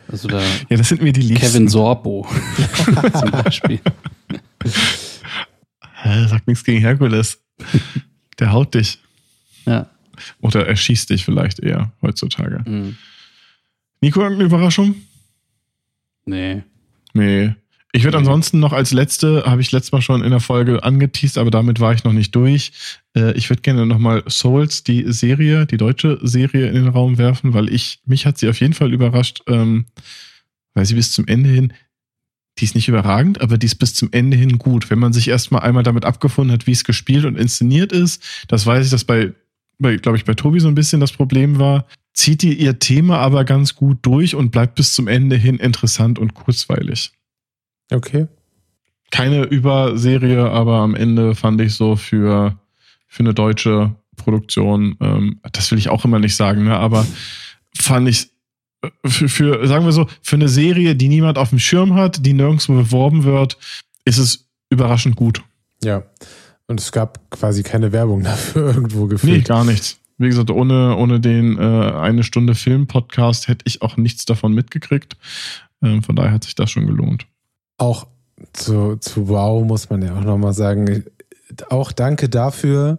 Also 0.09 0.29
da 0.29 0.41
Ja, 0.69 0.77
das 0.77 0.89
sind 0.91 1.03
mir 1.03 1.13
die 1.13 1.21
Liebsten. 1.21 1.49
Kevin 1.49 1.67
Sorbo 1.69 2.29
zum 3.21 3.31
Beispiel. 3.33 3.81
Sag 6.29 6.47
nichts 6.47 6.63
gegen 6.63 6.79
Herkules. 6.81 7.43
Der 8.39 8.53
haut 8.53 8.75
dich. 8.75 9.01
Ja. 9.65 9.91
Oder 10.41 10.67
er 10.69 10.77
schießt 10.77 11.11
dich 11.11 11.25
vielleicht 11.25 11.59
eher 11.59 11.91
heutzutage. 12.03 12.63
Mhm. 12.71 12.97
Nico, 14.01 14.21
irgendeine 14.21 14.47
Überraschung? 14.47 14.95
Nee. 16.25 16.63
Nee. 17.13 17.57
Ich 17.97 18.05
würde 18.05 18.19
Nee. 18.19 18.25
ansonsten 18.25 18.61
noch 18.61 18.75
als 18.75 18.93
letzte, 18.93 19.45
habe 19.47 19.63
ich 19.63 19.73
letztes 19.73 19.91
Mal 19.91 20.03
schon 20.03 20.23
in 20.23 20.31
der 20.31 20.41
Folge 20.41 20.85
angeteased, 20.85 21.39
aber 21.39 21.51
damit 21.51 21.81
war 21.81 21.95
ich 21.95 22.05
noch 22.05 22.13
nicht 22.13 22.35
durch. 22.37 22.73
Äh, 23.17 23.33
ich 23.39 23.49
würde 23.49 23.63
gerne 23.63 23.87
nochmal 23.87 24.23
Souls, 24.29 24.85
die 24.85 25.11
Serie, 25.11 25.65
die 25.65 25.79
deutsche 25.79 26.19
Serie 26.21 26.67
in 26.69 26.75
den 26.75 26.89
Raum 26.89 27.17
werfen, 27.17 27.55
weil 27.55 27.73
ich, 27.73 28.01
mich 28.05 28.27
hat 28.27 28.37
sie 28.37 28.51
auf 28.51 28.61
jeden 28.61 28.75
Fall 28.75 28.93
überrascht, 28.93 29.41
ähm, 29.47 29.87
weil 30.75 30.85
sie 30.85 30.95
bis 30.95 31.13
zum 31.13 31.27
Ende 31.27 31.49
hin, 31.49 31.73
die 32.59 32.65
ist 32.65 32.75
nicht 32.75 32.87
überragend, 32.89 33.41
aber 33.41 33.57
die 33.57 33.65
ist 33.65 33.77
bis 33.77 33.95
zum 33.95 34.11
Ende 34.13 34.37
hin 34.37 34.59
gut. 34.59 34.91
Wenn 34.91 34.99
man 34.99 35.15
sich 35.15 35.29
erstmal 35.29 35.63
einmal 35.63 35.83
damit 35.83 36.05
abgefunden 36.05 36.53
hat, 36.53 36.67
wie 36.67 36.73
es 36.73 36.85
gespielt 36.85 37.25
und 37.25 37.39
inszeniert 37.39 37.93
ist, 37.93 38.23
das 38.49 38.67
weiß 38.67 38.85
ich, 38.85 38.91
dass 38.91 39.05
bei, 39.05 39.33
bei 39.79 39.97
glaube 39.97 40.19
ich, 40.19 40.27
bei 40.27 40.35
Tobi 40.35 40.61
so 40.61 40.69
ein 40.69 40.75
bisschen 40.75 41.01
das 41.01 41.13
Problem 41.13 41.59
war, 41.59 41.87
zieht 42.13 42.43
die 42.43 42.53
ihr 42.53 42.79
Thema 42.79 43.21
aber 43.21 43.47
ganz 43.47 43.75
gut 43.75 44.01
durch 44.03 44.35
und 44.35 44.51
bleibt 44.51 44.75
bis 44.75 44.93
zum 44.93 45.09
Ende 45.09 45.37
hin 45.37 45.57
interessant 45.57 46.19
und 46.19 46.35
kurzweilig 46.35 47.16
Okay. 47.93 48.27
keine 49.11 49.45
Überserie, 49.45 50.51
aber 50.51 50.79
am 50.79 50.95
Ende 50.95 51.35
fand 51.35 51.61
ich 51.61 51.75
so 51.75 51.97
für, 51.97 52.59
für 53.07 53.21
eine 53.21 53.35
deutsche 53.35 53.95
Produktion, 54.17 54.97
ähm, 55.01 55.41
das 55.53 55.71
will 55.71 55.79
ich 55.79 55.89
auch 55.89 56.05
immer 56.05 56.19
nicht 56.19 56.35
sagen, 56.37 56.65
ne, 56.65 56.77
aber 56.77 57.07
fand 57.79 58.09
ich 58.09 58.31
äh, 58.83 58.89
für, 59.05 59.29
für, 59.29 59.67
sagen 59.69 59.85
wir 59.85 59.93
so, 59.93 60.07
für 60.23 60.37
eine 60.37 60.49
Serie, 60.49 60.97
die 60.97 61.09
niemand 61.09 61.39
auf 61.39 61.51
dem 61.51 61.59
Schirm 61.59 61.95
hat, 61.95 62.25
die 62.27 62.33
nirgendwo 62.33 62.75
beworben 62.75 63.25
wird, 63.25 63.57
ist 64.05 64.19
es 64.19 64.49
überraschend 64.71 65.17
gut. 65.17 65.43
Ja. 65.85 66.03
Und 66.67 66.81
es 66.81 66.91
gab 66.91 67.31
quasi 67.31 67.63
keine 67.63 67.93
Werbung 67.93 68.23
dafür 68.25 68.75
irgendwo 68.75 69.03
Nee, 69.05 69.09
gefühlt. 69.11 69.47
gar 69.47 69.65
nichts. 69.65 70.01
Wie 70.19 70.29
gesagt, 70.29 70.51
ohne, 70.51 70.97
ohne 70.97 71.21
den 71.21 71.59
äh, 71.59 71.61
eine 71.63 72.25
Stunde 72.25 72.55
Film-Podcast 72.55 73.49
hätte 73.49 73.65
ich 73.67 73.83
auch 73.83 73.97
nichts 73.99 74.25
davon 74.25 74.53
mitgekriegt. 74.55 75.17
Ähm, 75.83 76.03
von 76.03 76.17
daher 76.17 76.33
hat 76.33 76.45
sich 76.45 76.55
das 76.55 76.71
schon 76.71 76.87
gelohnt. 76.87 77.27
Auch 77.79 78.07
zu, 78.53 78.97
zu 78.97 79.29
Wow 79.29 79.65
muss 79.65 79.91
man 79.91 80.03
ja 80.03 80.17
auch 80.17 80.25
nochmal 80.25 80.53
sagen, 80.53 81.05
auch 81.71 81.93
danke 81.93 82.29
dafür, 82.29 82.99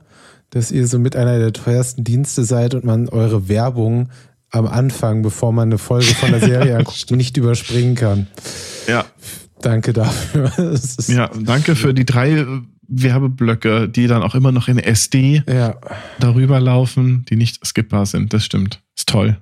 dass 0.50 0.72
ihr 0.72 0.88
so 0.88 1.00
mit 1.00 1.16
einer 1.16 1.38
der 1.40 1.54
teuersten 1.54 2.04
Dienste 2.04 2.44
seid 2.44 2.74
und 2.74 2.86
man 2.86 3.10
eure 3.10 3.50
Werbung 3.50 4.10
am 4.50 4.66
Anfang, 4.66 5.22
bevor 5.22 5.52
man 5.52 5.70
eine 5.70 5.78
Folge 5.78 6.14
von 6.16 6.32
der 6.32 6.40
Serie 6.40 6.78
anguckt, 6.78 7.12
nicht 7.12 7.36
überspringen 7.38 7.96
kann. 7.96 8.28
Ja, 8.88 9.06
Danke 9.62 9.94
dafür. 9.94 10.52
Ja, 11.08 11.30
danke 11.40 11.76
für 11.76 11.94
die 11.94 12.06
drei 12.06 12.32
äh, 12.32 12.46
Werbeblöcke, 12.88 13.90
die 13.90 14.08
dann 14.08 14.24
auch 14.24 14.36
immer 14.36 14.52
noch 14.52 14.68
in 14.68 14.78
SD 14.78 15.44
ja. 15.48 15.76
darüber 16.20 16.60
laufen, 16.60 17.26
die 17.30 17.36
nicht 17.36 17.66
skippbar 17.66 18.06
sind. 18.06 18.34
Das 18.34 18.46
stimmt. 18.46 18.82
Ist 18.96 19.10
toll. 19.10 19.38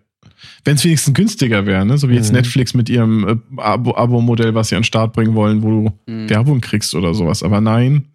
Wenn 0.64 0.76
es 0.76 0.84
wenigstens 0.84 1.14
günstiger 1.14 1.66
wäre, 1.66 1.86
ne? 1.86 1.98
so 1.98 2.10
wie 2.10 2.16
jetzt 2.16 2.30
Mhm. 2.30 2.36
Netflix 2.38 2.74
mit 2.74 2.90
ihrem 2.90 3.28
äh, 3.28 3.62
Abo- 3.62 3.96
Abo-Modell, 3.96 4.54
was 4.56 4.70
sie 4.70 4.76
an 4.76 4.82
den 4.82 4.86
Start 4.86 5.14
bringen 5.14 5.36
wollen, 5.36 5.62
wo 5.64 5.70
du 5.70 6.00
Mhm. 6.12 6.30
Werbung 6.30 6.62
kriegst 6.62 6.94
oder 6.96 7.14
sowas. 7.14 7.44
Aber 7.44 7.62
nein, 7.62 8.06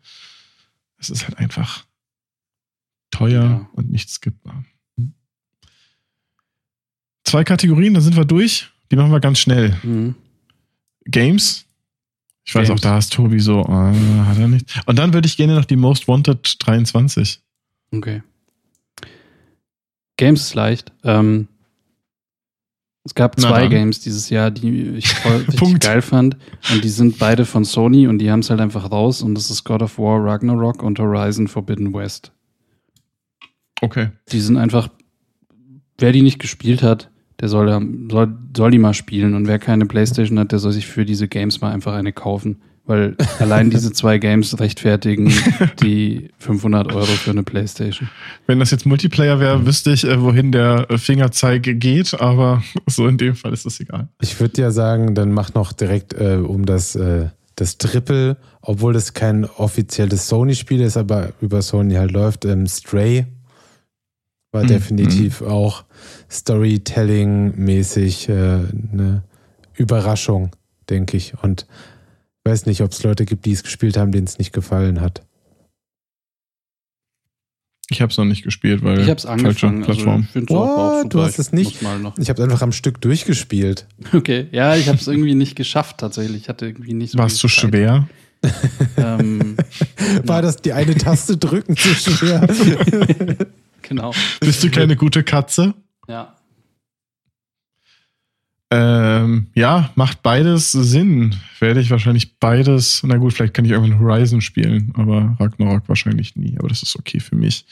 es 0.98 1.10
ist 1.10 1.24
halt 1.26 1.38
einfach 1.38 1.84
teuer 3.10 3.42
Ja. 3.44 3.68
und 3.72 3.90
nicht 3.90 4.08
skippbar. 4.10 4.64
Zwei 7.24 7.44
Kategorien, 7.44 7.94
dann 7.94 8.02
sind 8.02 8.16
wir 8.16 8.24
durch. 8.24 8.70
Die 8.90 8.96
machen 8.96 9.12
wir 9.12 9.20
ganz 9.20 9.38
schnell. 9.38 9.76
Mhm. 9.82 10.14
Games. 11.04 11.64
Ich 12.44 12.54
weiß 12.54 12.66
Games. 12.68 12.80
auch, 12.80 12.82
da 12.82 12.98
ist 12.98 13.12
Tobi 13.12 13.38
so, 13.38 13.62
ah, 13.66 13.92
hat 14.26 14.38
er 14.38 14.48
nicht. 14.48 14.80
Und 14.86 14.98
dann 14.98 15.12
würde 15.12 15.26
ich 15.26 15.36
gerne 15.36 15.54
noch 15.54 15.64
die 15.64 15.76
Most 15.76 16.08
Wanted 16.08 16.56
23. 16.58 17.40
Okay. 17.92 18.22
Games 20.16 20.40
ist 20.42 20.54
leicht. 20.54 20.92
Ähm, 21.04 21.48
es 23.04 23.14
gab 23.14 23.40
zwei. 23.40 23.66
Games 23.66 24.00
dieses 24.00 24.28
Jahr, 24.28 24.50
die 24.50 24.96
ich 24.96 25.08
voll 25.08 25.78
geil 25.80 26.02
fand. 26.02 26.36
Und 26.70 26.84
die 26.84 26.88
sind 26.90 27.18
beide 27.18 27.46
von 27.46 27.64
Sony 27.64 28.06
und 28.06 28.18
die 28.18 28.30
haben 28.30 28.40
es 28.40 28.50
halt 28.50 28.60
einfach 28.60 28.90
raus. 28.90 29.22
Und 29.22 29.34
das 29.34 29.50
ist 29.50 29.64
God 29.64 29.82
of 29.82 29.98
War, 29.98 30.22
Ragnarok 30.22 30.82
und 30.82 30.98
Horizon 30.98 31.48
Forbidden 31.48 31.94
West. 31.94 32.32
Okay. 33.80 34.10
Die 34.30 34.40
sind 34.40 34.58
einfach, 34.58 34.90
wer 35.98 36.12
die 36.12 36.20
nicht 36.20 36.38
gespielt 36.38 36.82
hat, 36.82 37.10
der 37.40 37.48
soll, 37.48 37.68
soll, 38.10 38.36
soll 38.54 38.70
die 38.70 38.78
mal 38.78 38.92
spielen. 38.92 39.34
Und 39.34 39.46
wer 39.46 39.58
keine 39.58 39.86
Playstation 39.86 40.38
hat, 40.38 40.52
der 40.52 40.58
soll 40.58 40.72
sich 40.72 40.86
für 40.86 41.06
diese 41.06 41.26
Games 41.26 41.62
mal 41.62 41.72
einfach 41.72 41.94
eine 41.94 42.12
kaufen. 42.12 42.60
Weil 42.90 43.14
allein 43.38 43.70
diese 43.70 43.92
zwei 43.92 44.18
Games 44.18 44.58
rechtfertigen 44.58 45.32
die 45.80 46.30
500 46.38 46.92
Euro 46.92 47.06
für 47.06 47.30
eine 47.30 47.44
Playstation. 47.44 48.08
Wenn 48.48 48.58
das 48.58 48.72
jetzt 48.72 48.84
Multiplayer 48.84 49.38
wäre, 49.38 49.64
wüsste 49.64 49.92
ich, 49.92 50.02
äh, 50.04 50.20
wohin 50.20 50.50
der 50.50 50.88
Fingerzeig 50.96 51.62
geht, 51.78 52.20
aber 52.20 52.64
so 52.88 53.06
in 53.06 53.16
dem 53.16 53.36
Fall 53.36 53.52
ist 53.52 53.64
das 53.64 53.78
egal. 53.78 54.08
Ich 54.20 54.40
würde 54.40 54.60
ja 54.60 54.72
sagen, 54.72 55.14
dann 55.14 55.30
mach 55.30 55.54
noch 55.54 55.72
direkt 55.72 56.14
äh, 56.14 56.38
um 56.44 56.66
das, 56.66 56.96
äh, 56.96 57.28
das 57.54 57.78
Triple, 57.78 58.36
obwohl 58.60 58.92
das 58.92 59.14
kein 59.14 59.44
offizielles 59.44 60.26
Sony-Spiel 60.26 60.80
ist, 60.80 60.96
aber 60.96 61.32
über 61.40 61.62
Sony 61.62 61.94
halt 61.94 62.10
läuft. 62.10 62.44
Ähm, 62.44 62.66
Stray 62.66 63.24
war 64.50 64.64
Mhm. 64.64 64.68
definitiv 64.68 65.42
auch 65.42 65.84
Storytelling-mäßig 66.28 68.28
äh, 68.28 68.32
eine 68.32 69.22
Überraschung, 69.74 70.50
denke 70.88 71.16
ich. 71.16 71.34
Und 71.40 71.62
ich 71.62 71.68
weiß 72.50 72.66
nicht, 72.66 72.80
ob 72.82 72.90
es 72.92 73.02
Leute 73.02 73.24
gibt, 73.24 73.44
die 73.46 73.52
es 73.52 73.62
gespielt 73.62 73.96
haben, 73.96 74.12
denen 74.12 74.26
es 74.26 74.38
nicht 74.38 74.52
gefallen 74.52 75.00
hat. 75.00 75.22
Ich 77.92 78.00
habe 78.00 78.10
es 78.12 78.18
noch 78.18 78.24
nicht 78.24 78.44
gespielt, 78.44 78.84
weil 78.84 79.00
Ich 79.00 79.08
habe 79.08 79.16
es 79.18 79.24
falsche 79.24 79.66
angefangen. 79.66 79.84
Also 79.84 80.04
Plattform. 80.04 80.28
What? 80.48 81.02
super. 81.02 81.04
Du 81.08 81.22
hast 81.22 81.38
es 81.40 81.46
Ich 81.48 81.52
nicht? 81.52 81.72
Muss 81.74 81.82
mal 81.82 81.98
noch. 81.98 82.18
Ich 82.18 82.28
habe 82.28 82.42
einfach 82.42 82.62
am 82.62 82.72
Stück 82.72 83.00
durchgespielt. 83.00 83.86
Okay, 84.12 84.46
ja, 84.52 84.76
ich 84.76 84.88
habe 84.88 84.98
es 84.98 85.06
irgendwie 85.08 85.34
nicht 85.34 85.56
geschafft 85.56 85.98
tatsächlich. 85.98 86.42
Ich 86.42 86.48
hatte 86.48 86.66
irgendwie 86.66 86.94
nicht 86.94 87.12
so 87.12 87.18
War 87.18 87.26
es 87.26 87.36
zu 87.36 87.48
Zeit. 87.48 87.70
schwer? 87.70 88.08
Ähm, 88.96 89.56
War 90.24 90.36
Ja. 90.36 90.42
das 90.42 90.56
die 90.56 90.72
eine 90.72 90.94
Taste 90.94 91.36
drücken 91.36 91.76
zu 91.76 91.94
schwer? 91.94 92.46
genau. 93.82 94.12
Bist 94.40 94.62
du 94.64 94.70
keine 94.70 94.96
gute 94.96 95.22
Katze? 95.24 95.74
Ja. 96.08 96.36
Ähm, 98.72 99.48
ja, 99.54 99.90
macht 99.96 100.22
beides 100.22 100.70
Sinn. 100.70 101.34
Werde 101.58 101.80
ich 101.80 101.90
wahrscheinlich 101.90 102.38
beides. 102.38 103.02
Na 103.04 103.16
gut, 103.16 103.32
vielleicht 103.32 103.54
kann 103.54 103.64
ich 103.64 103.72
irgendwann 103.72 103.98
Horizon 103.98 104.40
spielen, 104.40 104.92
aber 104.94 105.36
Ragnarok 105.40 105.88
wahrscheinlich 105.88 106.36
nie. 106.36 106.56
Aber 106.58 106.68
das 106.68 106.82
ist 106.82 106.96
okay 106.96 107.18
für 107.18 107.34
mich. 107.34 107.66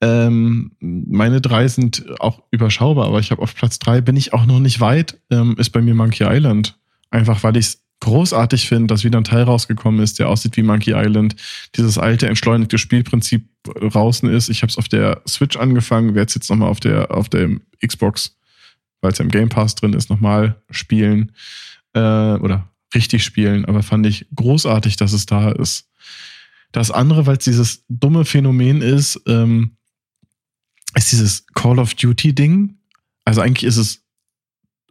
Ähm, 0.00 0.72
meine 0.80 1.40
drei 1.40 1.68
sind 1.68 2.04
auch 2.20 2.42
überschaubar, 2.50 3.06
aber 3.06 3.18
ich 3.18 3.32
habe 3.32 3.42
auf 3.42 3.54
Platz 3.54 3.78
drei 3.78 4.00
bin 4.00 4.16
ich 4.16 4.32
auch 4.32 4.46
noch 4.46 4.60
nicht 4.60 4.80
weit. 4.80 5.18
Ähm, 5.30 5.56
ist 5.58 5.70
bei 5.70 5.82
mir 5.82 5.94
Monkey 5.94 6.24
Island. 6.24 6.78
Einfach 7.10 7.42
weil 7.42 7.56
ich 7.56 7.66
es 7.66 7.82
großartig 8.00 8.68
finde, 8.68 8.86
dass 8.86 9.04
wieder 9.04 9.18
ein 9.18 9.24
Teil 9.24 9.42
rausgekommen 9.42 10.00
ist, 10.00 10.18
der 10.18 10.28
aussieht 10.28 10.56
wie 10.56 10.62
Monkey 10.62 10.92
Island. 10.94 11.36
Dieses 11.76 11.98
alte 11.98 12.28
entschleunigte 12.28 12.78
Spielprinzip 12.78 13.46
draußen 13.64 14.28
ist. 14.30 14.48
Ich 14.48 14.62
habe 14.62 14.70
es 14.70 14.78
auf 14.78 14.88
der 14.88 15.20
Switch 15.28 15.56
angefangen, 15.56 16.14
werde 16.14 16.28
es 16.28 16.34
jetzt 16.34 16.48
nochmal 16.50 16.70
auf 16.70 16.80
der 16.80 17.10
auf 17.10 17.28
der 17.28 17.50
Xbox 17.84 18.39
weil 19.00 19.12
es 19.12 19.18
ja 19.18 19.24
im 19.24 19.30
Game 19.30 19.48
Pass 19.48 19.74
drin 19.74 19.92
ist, 19.92 20.10
nochmal 20.10 20.60
spielen 20.70 21.32
äh, 21.94 22.00
oder 22.00 22.68
richtig 22.94 23.24
spielen, 23.24 23.64
aber 23.64 23.82
fand 23.82 24.06
ich 24.06 24.26
großartig, 24.34 24.96
dass 24.96 25.12
es 25.12 25.26
da 25.26 25.50
ist. 25.50 25.88
Das 26.72 26.90
andere, 26.90 27.26
weil 27.26 27.36
es 27.36 27.44
dieses 27.44 27.84
dumme 27.88 28.24
Phänomen 28.24 28.82
ist, 28.82 29.20
ähm, 29.26 29.76
ist 30.94 31.12
dieses 31.12 31.46
Call 31.54 31.78
of 31.78 31.94
Duty-Ding. 31.94 32.76
Also 33.24 33.40
eigentlich 33.40 33.64
ist 33.64 33.76
es 33.76 34.02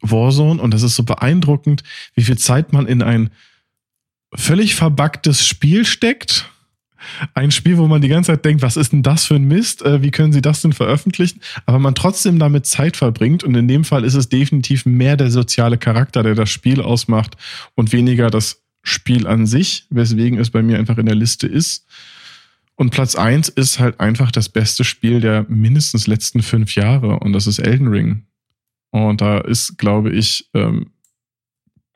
Warzone 0.02 0.62
und 0.62 0.74
das 0.74 0.84
ist 0.84 0.96
so 0.96 1.04
beeindruckend, 1.04 1.84
wie 2.16 2.24
viel 2.24 2.38
Zeit 2.38 2.74
man 2.74 2.88
in 2.88 3.02
ein 3.02 3.32
völlig 4.34 4.76
verbuggtes 4.76 5.46
Spiel 5.46 5.86
steckt, 5.86 6.50
ein 7.34 7.52
Spiel, 7.52 7.78
wo 7.78 7.88
man 7.88 8.02
die 8.02 8.08
ganze 8.08 8.32
Zeit 8.32 8.46
denkt, 8.46 8.62
was 8.62 8.78
ist 8.78 8.92
denn 8.92 9.04
das 9.04 9.26
für 9.26 9.36
ein 9.36 9.46
Mist? 9.46 9.82
Äh, 9.84 10.02
wie 10.02 10.12
können 10.12 10.34
sie 10.34 10.42
das 10.42 10.62
denn 10.62 10.74
veröffentlichen? 10.74 11.42
Aber 11.66 11.80
man 11.80 11.96
trotzdem 11.96 12.40
damit 12.40 12.66
Zeit 12.66 12.98
verbringt. 12.98 13.44
Und 13.44 13.56
in 13.56 13.68
dem 13.68 13.84
Fall 13.84 14.04
ist 14.04 14.16
es 14.16 14.30
definitiv 14.30 14.86
mehr 14.86 15.18
der 15.18 15.32
soziale 15.32 15.78
Charakter, 15.78 16.24
der 16.24 16.36
das 16.36 16.50
Spiel 16.50 16.82
ausmacht 16.82 17.36
und 17.76 17.92
weniger 17.92 18.30
das 18.30 18.62
Spiel 18.82 19.28
an 19.28 19.46
sich, 19.46 19.86
weswegen 19.90 20.40
es 20.40 20.50
bei 20.50 20.62
mir 20.62 20.78
einfach 20.78 20.98
in 20.98 21.06
der 21.06 21.16
Liste 21.16 21.48
ist. 21.48 21.86
Und 22.76 22.92
Platz 22.92 23.16
eins 23.16 23.50
ist 23.50 23.80
halt 23.80 24.00
einfach 24.00 24.32
das 24.32 24.48
beste 24.48 24.86
Spiel 24.86 25.20
der 25.20 25.46
mindestens 25.50 26.08
letzten 26.08 26.42
fünf 26.42 26.76
Jahre 26.76 27.20
und 27.20 27.34
das 27.34 27.46
ist 27.46 27.60
Elden 27.60 27.90
Ring. 27.90 28.24
Und 28.92 29.20
da 29.20 29.40
ist, 29.40 29.78
glaube 29.78 30.12
ich, 30.12 30.50
ähm, 30.54 30.92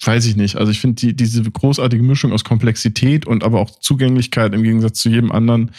weiß 0.05 0.25
ich 0.25 0.35
nicht. 0.35 0.55
Also 0.55 0.71
ich 0.71 0.79
finde 0.79 0.95
die, 0.95 1.15
diese 1.15 1.43
großartige 1.43 2.03
Mischung 2.03 2.31
aus 2.33 2.43
Komplexität 2.43 3.25
und 3.27 3.43
aber 3.43 3.59
auch 3.59 3.69
Zugänglichkeit 3.79 4.53
im 4.53 4.63
Gegensatz 4.63 4.99
zu 4.99 5.09
jedem 5.09 5.31
anderen 5.31 5.71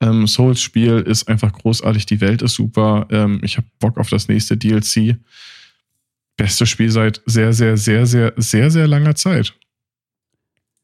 ähm, 0.00 0.26
Souls-Spiel 0.26 1.00
ist 1.06 1.28
einfach 1.28 1.52
großartig. 1.52 2.06
Die 2.06 2.20
Welt 2.20 2.42
ist 2.42 2.54
super. 2.54 3.06
Ähm, 3.10 3.40
ich 3.44 3.56
habe 3.56 3.66
Bock 3.78 3.98
auf 3.98 4.08
das 4.10 4.28
nächste 4.28 4.56
DLC. 4.56 5.16
Bestes 6.36 6.68
Spiel 6.68 6.90
seit 6.90 7.20
sehr, 7.26 7.52
sehr, 7.52 7.76
sehr, 7.76 8.06
sehr, 8.06 8.32
sehr, 8.36 8.70
sehr 8.70 8.86
langer 8.88 9.14
Zeit. 9.14 9.54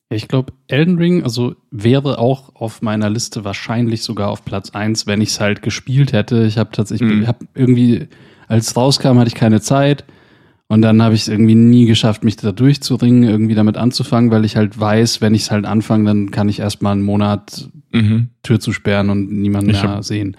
Ich 0.09 0.29
glaube, 0.29 0.53
Elden 0.69 0.99
Ring, 0.99 1.25
also 1.25 1.57
wäre 1.73 2.19
auch 2.19 2.55
auf 2.55 2.81
meiner 2.81 3.11
Liste 3.11 3.45
wahrscheinlich 3.45 4.03
sogar 4.03 4.29
auf 4.29 4.45
Platz 4.45 4.71
1, 4.71 5.07
wenn 5.09 5.21
ich 5.21 5.31
es 5.31 5.41
halt 5.41 5.63
gespielt 5.63 6.13
hätte. 6.13 6.45
Ich 6.47 6.59
habe 6.59 6.71
tatsächlich, 6.71 7.11
Mhm. 7.11 7.27
hab 7.27 7.43
irgendwie, 7.55 8.07
als 8.47 8.69
es 8.69 8.77
rauskam, 8.77 9.19
hatte 9.19 9.29
ich 9.29 9.35
keine 9.35 9.61
Zeit. 9.61 10.05
Und 10.69 10.83
dann 10.83 11.01
habe 11.01 11.15
ich 11.15 11.23
es 11.23 11.29
irgendwie 11.29 11.55
nie 11.55 11.87
geschafft, 11.87 12.25
mich 12.25 12.37
da 12.37 12.51
durchzuringen, 12.51 13.23
irgendwie 13.23 13.55
damit 13.55 13.77
anzufangen, 13.77 14.31
weil 14.33 14.45
ich 14.45 14.57
halt 14.57 14.79
weiß, 14.79 15.21
wenn 15.21 15.35
ich 15.35 15.43
es 15.43 15.51
halt 15.53 15.65
anfange, 15.65 16.07
dann 16.07 16.31
kann 16.33 16.49
ich 16.49 16.59
erstmal 16.59 16.93
einen 16.93 17.03
Monat 17.03 17.69
Mhm. 17.93 18.29
Tür 18.43 18.61
zu 18.61 18.73
sperren 18.73 19.09
und 19.11 19.31
niemanden 19.33 19.71
Ich 19.71 19.83
mehr 19.83 20.03
sehen. 20.03 20.37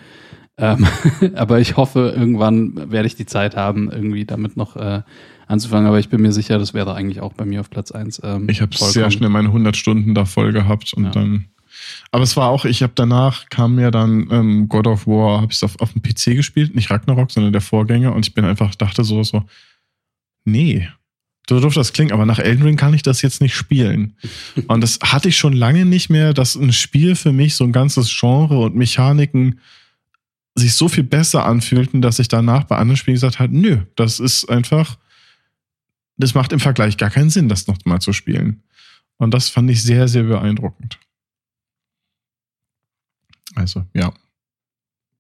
Ähm, 0.57 0.85
aber 1.35 1.59
ich 1.59 1.77
hoffe, 1.77 2.13
irgendwann 2.15 2.91
werde 2.91 3.07
ich 3.07 3.15
die 3.15 3.25
Zeit 3.25 3.55
haben, 3.55 3.89
irgendwie 3.91 4.25
damit 4.25 4.57
noch 4.57 4.75
äh, 4.75 5.01
anzufangen. 5.47 5.87
Aber 5.87 5.99
ich 5.99 6.09
bin 6.09 6.21
mir 6.21 6.31
sicher, 6.31 6.59
das 6.59 6.73
wäre 6.73 6.93
eigentlich 6.93 7.21
auch 7.21 7.33
bei 7.33 7.45
mir 7.45 7.61
auf 7.61 7.69
Platz 7.69 7.91
1. 7.91 8.21
Ähm, 8.23 8.47
Ich 8.49 8.61
habe 8.61 8.75
sehr 8.75 9.09
schnell 9.11 9.29
meine 9.29 9.47
100 9.47 9.75
Stunden 9.75 10.13
da 10.13 10.25
voll 10.25 10.51
gehabt 10.51 10.93
und 10.93 11.05
Ja. 11.05 11.09
dann. 11.11 11.45
Aber 12.11 12.23
es 12.23 12.35
war 12.35 12.49
auch, 12.49 12.65
ich 12.65 12.81
habe 12.83 12.93
danach 12.95 13.49
kam 13.49 13.75
mir 13.75 13.91
dann 13.91 14.27
ähm, 14.31 14.67
God 14.67 14.87
of 14.87 15.05
War, 15.07 15.41
habe 15.41 15.51
ich 15.51 15.63
auf, 15.63 15.79
auf 15.79 15.93
dem 15.93 16.01
PC 16.01 16.35
gespielt, 16.35 16.75
nicht 16.75 16.89
Ragnarok, 16.89 17.31
sondern 17.31 17.53
der 17.53 17.61
Vorgänger 17.61 18.13
und 18.15 18.27
ich 18.27 18.33
bin 18.33 18.45
einfach 18.45 18.73
dachte 18.75 19.03
so 19.03 19.21
so, 19.23 19.43
nee, 20.47 20.89
so 21.49 21.59
doof 21.59 21.73
das 21.73 21.93
klingt, 21.93 22.11
aber 22.11 22.25
nach 22.25 22.39
Elden 22.39 22.63
Ring 22.63 22.75
kann 22.75 22.93
ich 22.93 23.03
das 23.03 23.21
jetzt 23.21 23.39
nicht 23.39 23.55
spielen. 23.55 24.17
Und 24.67 24.81
das 24.81 24.99
hatte 25.01 25.29
ich 25.29 25.37
schon 25.37 25.53
lange 25.53 25.85
nicht 25.85 26.09
mehr, 26.09 26.33
dass 26.33 26.55
ein 26.55 26.73
Spiel 26.73 27.15
für 27.15 27.31
mich 27.31 27.55
so 27.55 27.63
ein 27.63 27.71
ganzes 27.71 28.13
Genre 28.19 28.59
und 28.59 28.75
Mechaniken 28.75 29.59
sich 30.55 30.73
so 30.73 30.89
viel 30.89 31.03
besser 31.03 31.45
anfühlten, 31.45 32.01
dass 32.01 32.19
ich 32.19 32.27
danach 32.27 32.65
bei 32.65 32.77
anderen 32.77 32.97
Spielen 32.97 33.15
gesagt 33.15 33.39
habe, 33.39 33.55
nö, 33.57 33.85
das 33.95 34.19
ist 34.19 34.49
einfach, 34.49 34.97
das 36.17 36.33
macht 36.33 36.51
im 36.51 36.59
Vergleich 36.59 36.97
gar 36.97 37.11
keinen 37.11 37.29
Sinn, 37.29 37.47
das 37.47 37.67
noch 37.67 37.77
mal 37.85 38.01
zu 38.01 38.11
spielen. 38.11 38.63
Und 39.17 39.33
das 39.33 39.49
fand 39.49 39.69
ich 39.69 39.81
sehr, 39.81 40.07
sehr 40.07 40.23
beeindruckend. 40.23 40.99
Also, 43.55 43.85
ja. 43.93 44.11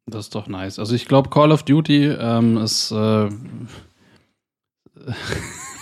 Das 0.07 0.25
ist 0.25 0.35
doch 0.35 0.47
nice. 0.47 0.79
Also 0.79 0.95
ich 0.95 1.05
glaube, 1.05 1.29
Call 1.29 1.51
of 1.51 1.63
Duty 1.63 2.05
ähm, 2.05 2.57
ist 2.57 2.91
äh, 2.91 3.29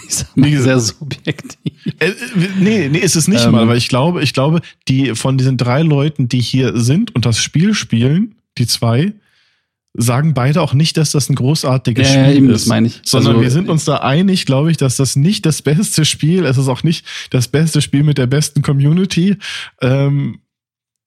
ich 0.08 0.16
sag 0.16 0.38
mal, 0.38 0.48
Wie 0.50 0.58
sehr 0.58 0.80
subjektiv. 0.80 1.74
Äh, 2.00 2.08
äh, 2.10 2.14
nee, 2.60 2.90
nee, 2.90 3.00
ist 3.00 3.16
es 3.16 3.28
nicht 3.28 3.46
Ähm. 3.46 3.52
mal, 3.52 3.68
weil 3.68 3.78
ich 3.78 3.88
glaube, 3.90 4.22
ich 4.24 4.34
glaube, 4.34 4.62
die 4.88 5.16
von 5.16 5.38
diesen 5.38 5.58
drei 5.58 5.82
Leuten, 5.82 6.28
die 6.30 6.42
hier 6.42 6.78
sind 6.80 7.14
und 7.16 7.26
das 7.26 7.40
Spiel 7.40 7.74
spielen, 7.74 8.36
die 8.58 8.68
zwei, 8.68 9.14
sagen 9.98 10.34
beide 10.34 10.62
auch 10.62 10.74
nicht, 10.74 10.98
dass 10.98 11.12
das 11.12 11.30
ein 11.30 11.36
großartiges 11.36 12.08
Ja, 12.10 12.16
ja, 12.16 12.26
Spiel 12.26 12.38
eben, 12.38 12.50
ist. 12.50 12.64
das 12.64 12.68
meine 12.68 12.88
ich. 12.88 13.02
Sondern 13.04 13.34
Also, 13.34 13.42
wir 13.44 13.52
sind 13.52 13.70
uns 13.70 13.86
da 13.86 13.98
einig, 13.98 14.46
glaube 14.46 14.70
ich, 14.72 14.78
dass 14.78 14.98
das 14.98 15.16
nicht 15.16 15.46
das 15.46 15.62
beste 15.62 16.04
Spiel, 16.06 16.46
es 16.46 16.58
ist 16.58 16.68
auch 16.68 16.84
nicht 16.84 17.06
das 17.30 17.48
beste 17.48 17.82
Spiel 17.82 18.04
mit 18.04 18.18
der 18.18 18.28
besten 18.28 18.62
Community. 18.62 19.38
Ähm, 19.82 20.40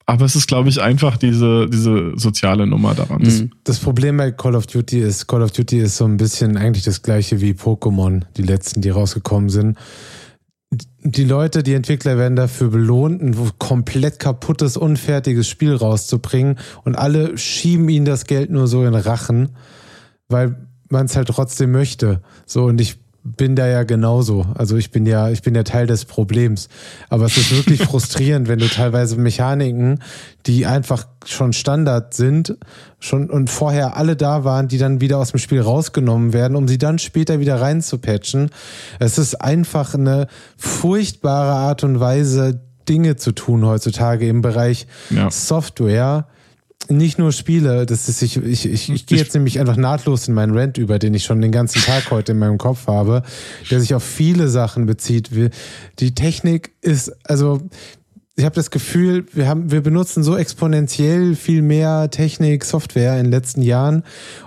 aber 0.08 0.24
es 0.24 0.34
ist, 0.34 0.46
glaube 0.46 0.70
ich, 0.70 0.80
einfach 0.80 1.18
diese, 1.18 1.68
diese 1.68 2.14
soziale 2.16 2.66
Nummer 2.66 2.94
daran. 2.94 3.22
Das, 3.22 3.40
Mhm. 3.40 3.50
Das 3.64 3.78
Problem 3.78 4.16
bei 4.16 4.30
Call 4.30 4.56
of 4.56 4.66
Duty 4.66 5.00
ist, 5.00 5.26
Call 5.26 5.42
of 5.42 5.50
Duty 5.50 5.80
ist 5.80 5.98
so 5.98 6.06
ein 6.06 6.16
bisschen 6.16 6.56
eigentlich 6.56 6.84
das 6.84 7.02
gleiche 7.02 7.42
wie 7.42 7.52
Pokémon, 7.52 8.22
die 8.38 8.42
letzten, 8.42 8.80
die 8.80 8.88
rausgekommen 8.88 9.50
sind. 9.50 9.76
Die 11.02 11.24
Leute, 11.24 11.62
die 11.62 11.74
Entwickler 11.74 12.16
werden 12.16 12.36
dafür 12.36 12.70
belohnt, 12.70 13.20
ein 13.20 13.36
komplett 13.58 14.18
kaputtes, 14.18 14.78
unfertiges 14.78 15.46
Spiel 15.46 15.74
rauszubringen 15.74 16.58
und 16.84 16.96
alle 16.96 17.36
schieben 17.36 17.90
ihnen 17.90 18.06
das 18.06 18.24
Geld 18.24 18.48
nur 18.48 18.66
so 18.66 18.86
in 18.86 18.94
Rachen, 18.94 19.50
weil 20.30 20.56
man 20.88 21.04
es 21.04 21.16
halt 21.16 21.28
trotzdem 21.28 21.70
möchte. 21.70 22.22
So, 22.46 22.64
und 22.64 22.80
ich 22.80 22.96
bin 23.36 23.56
da 23.56 23.66
ja 23.66 23.82
genauso. 23.82 24.46
Also 24.54 24.76
ich 24.76 24.90
bin 24.90 25.06
ja, 25.06 25.30
ich 25.30 25.42
bin 25.42 25.54
ja 25.54 25.62
Teil 25.62 25.86
des 25.86 26.04
Problems. 26.04 26.68
Aber 27.08 27.26
es 27.26 27.36
ist 27.36 27.54
wirklich 27.54 27.82
frustrierend, 27.84 28.48
wenn 28.48 28.58
du 28.58 28.68
teilweise 28.68 29.16
Mechaniken, 29.16 30.00
die 30.46 30.66
einfach 30.66 31.06
schon 31.24 31.52
Standard 31.52 32.14
sind, 32.14 32.56
schon 33.00 33.30
und 33.30 33.50
vorher 33.50 33.96
alle 33.96 34.16
da 34.16 34.44
waren, 34.44 34.68
die 34.68 34.78
dann 34.78 35.00
wieder 35.00 35.18
aus 35.18 35.32
dem 35.32 35.38
Spiel 35.38 35.60
rausgenommen 35.60 36.32
werden, 36.32 36.56
um 36.56 36.68
sie 36.68 36.78
dann 36.78 36.98
später 36.98 37.40
wieder 37.40 37.60
reinzupatchen. 37.60 38.50
Es 38.98 39.18
ist 39.18 39.40
einfach 39.40 39.94
eine 39.94 40.26
furchtbare 40.56 41.52
Art 41.52 41.84
und 41.84 42.00
Weise, 42.00 42.60
Dinge 42.88 43.16
zu 43.16 43.32
tun 43.32 43.66
heutzutage 43.66 44.26
im 44.28 44.40
Bereich 44.40 44.86
Ja. 45.10 45.30
Software 45.30 46.26
nicht 46.88 47.18
nur 47.18 47.32
Spiele, 47.32 47.86
das 47.86 48.08
ist, 48.08 48.22
ich, 48.22 48.36
ich, 48.36 48.64
ich, 48.64 48.88
ich 48.88 49.06
gehe 49.06 49.18
jetzt 49.18 49.34
nämlich 49.34 49.60
einfach 49.60 49.76
nahtlos 49.76 50.28
in 50.28 50.34
meinen 50.34 50.56
Rant 50.56 50.78
über, 50.78 50.98
den 50.98 51.12
ich 51.12 51.24
schon 51.24 51.40
den 51.40 51.52
ganzen 51.52 51.82
Tag 51.82 52.10
heute 52.10 52.32
in 52.32 52.38
meinem 52.38 52.56
Kopf 52.56 52.86
habe, 52.86 53.22
der 53.70 53.80
sich 53.80 53.94
auf 53.94 54.02
viele 54.02 54.48
Sachen 54.48 54.86
bezieht. 54.86 55.34
Wir, 55.34 55.50
die 55.98 56.14
Technik 56.14 56.72
ist, 56.80 57.12
also 57.24 57.60
ich 58.36 58.44
habe 58.44 58.54
das 58.54 58.70
Gefühl, 58.70 59.26
wir 59.32 59.48
haben, 59.48 59.70
wir 59.72 59.82
benutzen 59.82 60.22
so 60.22 60.36
exponentiell 60.36 61.34
viel 61.34 61.60
mehr 61.60 62.08
Technik, 62.10 62.64
Software 62.64 63.18
in 63.18 63.24
den 63.24 63.32
letzten 63.32 63.62
Jahren 63.62 64.04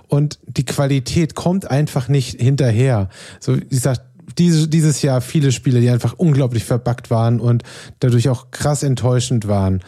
und 0.07 0.39
die 0.47 0.65
Qualität 0.65 1.35
kommt 1.35 1.69
einfach 1.69 2.07
nicht 2.07 2.39
hinterher. 2.39 3.09
So, 3.41 3.57
wie 3.57 3.67
gesagt, 3.67 4.01
diese, 4.37 4.69
dieses 4.69 5.01
Jahr 5.01 5.19
viele 5.19 5.51
Spiele, 5.51 5.81
die 5.81 5.89
einfach 5.89 6.13
unglaublich 6.13 6.63
verbuggt 6.63 7.09
waren 7.09 7.39
und 7.41 7.63
dadurch 7.99 8.29
auch 8.29 8.51
krass 8.51 8.83
enttäuschend 8.83 9.47
waren. 9.49 9.81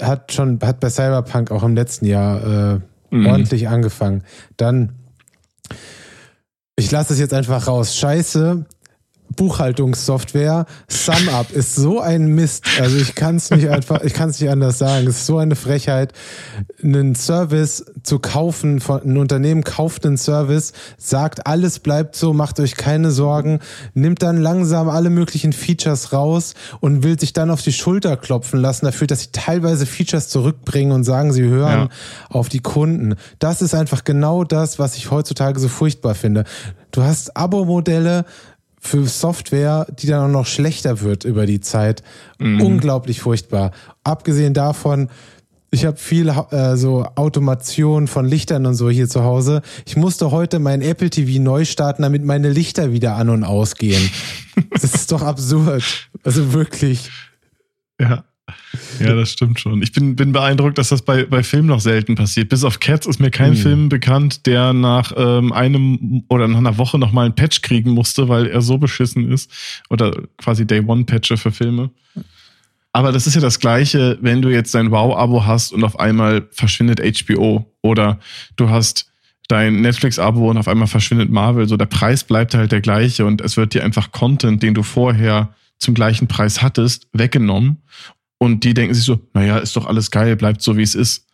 Hat 0.00 0.32
schon, 0.32 0.58
hat 0.62 0.80
bei 0.80 0.90
Cyberpunk 0.90 1.50
auch 1.50 1.62
im 1.62 1.74
letzten 1.74 2.06
Jahr 2.06 2.74
äh, 2.76 2.80
Mhm. 3.12 3.26
ordentlich 3.26 3.68
angefangen. 3.68 4.22
Dann, 4.56 4.92
ich 6.76 6.90
lasse 6.90 7.12
es 7.12 7.18
jetzt 7.18 7.34
einfach 7.34 7.66
raus. 7.66 7.96
Scheiße. 7.96 8.64
Buchhaltungssoftware, 9.36 10.66
SumUp 10.88 11.50
ist 11.52 11.74
so 11.76 12.00
ein 12.00 12.26
Mist. 12.34 12.64
Also 12.80 12.96
ich 12.96 13.14
kann 13.14 13.36
es 13.36 13.50
nicht 13.50 13.68
einfach, 13.68 14.02
ich 14.02 14.12
kann 14.14 14.30
es 14.30 14.40
nicht 14.40 14.50
anders 14.50 14.78
sagen. 14.78 15.06
Es 15.06 15.16
ist 15.18 15.26
so 15.26 15.38
eine 15.38 15.56
Frechheit, 15.56 16.12
einen 16.82 17.14
Service 17.14 17.84
zu 18.02 18.18
kaufen, 18.18 18.80
von, 18.80 19.02
ein 19.02 19.16
Unternehmen 19.16 19.62
kauft 19.64 20.04
einen 20.04 20.16
Service, 20.16 20.72
sagt, 20.98 21.46
alles 21.46 21.78
bleibt 21.78 22.16
so, 22.16 22.32
macht 22.32 22.58
euch 22.60 22.76
keine 22.76 23.10
Sorgen, 23.10 23.60
nimmt 23.94 24.22
dann 24.22 24.36
langsam 24.38 24.88
alle 24.88 25.10
möglichen 25.10 25.52
Features 25.52 26.12
raus 26.12 26.54
und 26.80 27.02
will 27.02 27.18
sich 27.18 27.32
dann 27.32 27.50
auf 27.50 27.62
die 27.62 27.72
Schulter 27.72 28.16
klopfen 28.16 28.60
lassen 28.60 28.86
dafür, 28.86 29.06
dass 29.06 29.20
sie 29.20 29.28
teilweise 29.32 29.86
Features 29.86 30.28
zurückbringen 30.28 30.92
und 30.92 31.04
sagen, 31.04 31.32
sie 31.32 31.42
hören 31.44 31.60
Ja. 31.70 31.88
auf 32.28 32.48
die 32.48 32.60
Kunden. 32.60 33.14
Das 33.38 33.62
ist 33.62 33.74
einfach 33.74 34.04
genau 34.04 34.44
das, 34.44 34.78
was 34.78 34.96
ich 34.96 35.10
heutzutage 35.10 35.58
so 35.60 35.68
furchtbar 35.68 36.14
finde. 36.14 36.44
Du 36.92 37.02
hast 37.04 37.36
Abo-Modelle 37.36 38.24
für 38.80 39.06
Software, 39.06 39.86
die 39.98 40.06
dann 40.06 40.30
auch 40.30 40.32
noch 40.32 40.46
schlechter 40.46 41.02
wird 41.02 41.24
über 41.24 41.46
die 41.46 41.60
Zeit. 41.60 42.02
Unglaublich 42.40 43.20
furchtbar. 43.20 43.72
Abgesehen 44.02 44.54
davon, 44.54 45.10
ich 45.70 45.84
habe 45.84 45.96
viel 45.96 46.28
äh, 46.28 46.76
so 46.76 47.04
Automation 47.14 48.08
von 48.08 48.26
Lichtern 48.26 48.66
und 48.66 48.74
so 48.74 48.90
hier 48.90 49.08
zu 49.08 49.22
Hause. 49.22 49.62
Ich 49.86 49.96
musste 49.96 50.32
heute 50.32 50.58
mein 50.58 50.82
Apple 50.82 51.10
TV 51.10 51.40
neu 51.40 51.64
starten, 51.64 52.02
damit 52.02 52.24
meine 52.24 52.50
Lichter 52.50 52.92
wieder 52.92 53.14
an 53.14 53.28
und 53.28 53.44
ausgehen. 53.44 54.10
das 54.70 54.94
ist 54.94 55.12
doch 55.12 55.22
absurd. 55.22 56.08
Also 56.24 56.52
wirklich. 56.52 57.10
Ja. 58.00 58.24
Ja, 58.98 59.14
das 59.14 59.32
stimmt 59.32 59.60
schon. 59.60 59.82
Ich 59.82 59.92
bin, 59.92 60.16
bin 60.16 60.32
beeindruckt, 60.32 60.78
dass 60.78 60.90
das 60.90 61.02
bei, 61.02 61.24
bei 61.24 61.42
Filmen 61.42 61.68
noch 61.68 61.80
selten 61.80 62.14
passiert. 62.14 62.48
Bis 62.48 62.64
auf 62.64 62.80
Cats 62.80 63.06
ist 63.06 63.20
mir 63.20 63.30
kein 63.30 63.54
Hm. 63.54 63.56
Film 63.56 63.88
bekannt, 63.88 64.46
der 64.46 64.72
nach 64.72 65.12
ähm, 65.16 65.52
einem 65.52 66.24
oder 66.28 66.48
nach 66.48 66.58
einer 66.58 66.78
Woche 66.78 66.98
nochmal 66.98 67.26
einen 67.26 67.34
Patch 67.34 67.62
kriegen 67.62 67.90
musste, 67.90 68.28
weil 68.28 68.46
er 68.46 68.60
so 68.60 68.78
beschissen 68.78 69.30
ist. 69.30 69.50
Oder 69.88 70.12
quasi 70.36 70.66
Day-One-Patcher 70.66 71.36
für 71.36 71.52
Filme. 71.52 71.90
Aber 72.92 73.12
das 73.12 73.26
ist 73.26 73.34
ja 73.34 73.40
das 73.40 73.60
Gleiche, 73.60 74.18
wenn 74.20 74.42
du 74.42 74.48
jetzt 74.48 74.74
dein 74.74 74.90
Wow-Abo 74.90 75.46
hast 75.46 75.72
und 75.72 75.84
auf 75.84 75.98
einmal 75.98 76.48
verschwindet 76.50 77.00
HBO. 77.00 77.72
Oder 77.82 78.18
du 78.56 78.68
hast 78.68 79.10
dein 79.48 79.80
Netflix-Abo 79.80 80.50
und 80.50 80.58
auf 80.58 80.68
einmal 80.68 80.88
verschwindet 80.88 81.30
Marvel. 81.30 81.68
So, 81.68 81.76
der 81.76 81.86
Preis 81.86 82.24
bleibt 82.24 82.54
halt 82.54 82.72
der 82.72 82.80
gleiche 82.80 83.26
und 83.26 83.40
es 83.40 83.56
wird 83.56 83.74
dir 83.74 83.84
einfach 83.84 84.12
Content, 84.12 84.62
den 84.62 84.74
du 84.74 84.82
vorher 84.82 85.54
zum 85.78 85.94
gleichen 85.94 86.28
Preis 86.28 86.62
hattest, 86.62 87.08
weggenommen. 87.12 87.78
Und 88.42 88.64
die 88.64 88.72
denken 88.72 88.94
sich 88.94 89.04
so, 89.04 89.20
naja, 89.34 89.58
ist 89.58 89.76
doch 89.76 89.86
alles 89.86 90.10
geil, 90.10 90.34
bleibt 90.34 90.62
so, 90.62 90.78
wie 90.78 90.82
es 90.82 90.94
ist. 90.94 91.26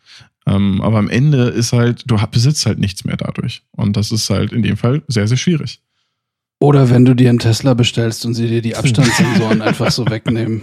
Ähm, 0.44 0.82
aber 0.82 0.98
am 0.98 1.08
Ende 1.08 1.44
ist 1.44 1.72
halt, 1.72 2.02
du 2.06 2.16
besitzt 2.30 2.66
halt 2.66 2.80
nichts 2.80 3.04
mehr 3.04 3.16
dadurch. 3.16 3.62
Und 3.70 3.96
das 3.96 4.10
ist 4.10 4.28
halt 4.28 4.52
in 4.52 4.62
dem 4.62 4.76
Fall 4.76 5.02
sehr, 5.06 5.28
sehr 5.28 5.36
schwierig. 5.36 5.80
Oder 6.58 6.90
wenn 6.90 7.04
du 7.04 7.14
dir 7.14 7.28
einen 7.28 7.38
Tesla 7.38 7.74
bestellst 7.74 8.26
und 8.26 8.34
sie 8.34 8.48
dir 8.48 8.60
die 8.60 8.74
Abstandssensoren 8.74 9.62
einfach 9.62 9.92
so 9.92 10.04
wegnehmen. 10.06 10.62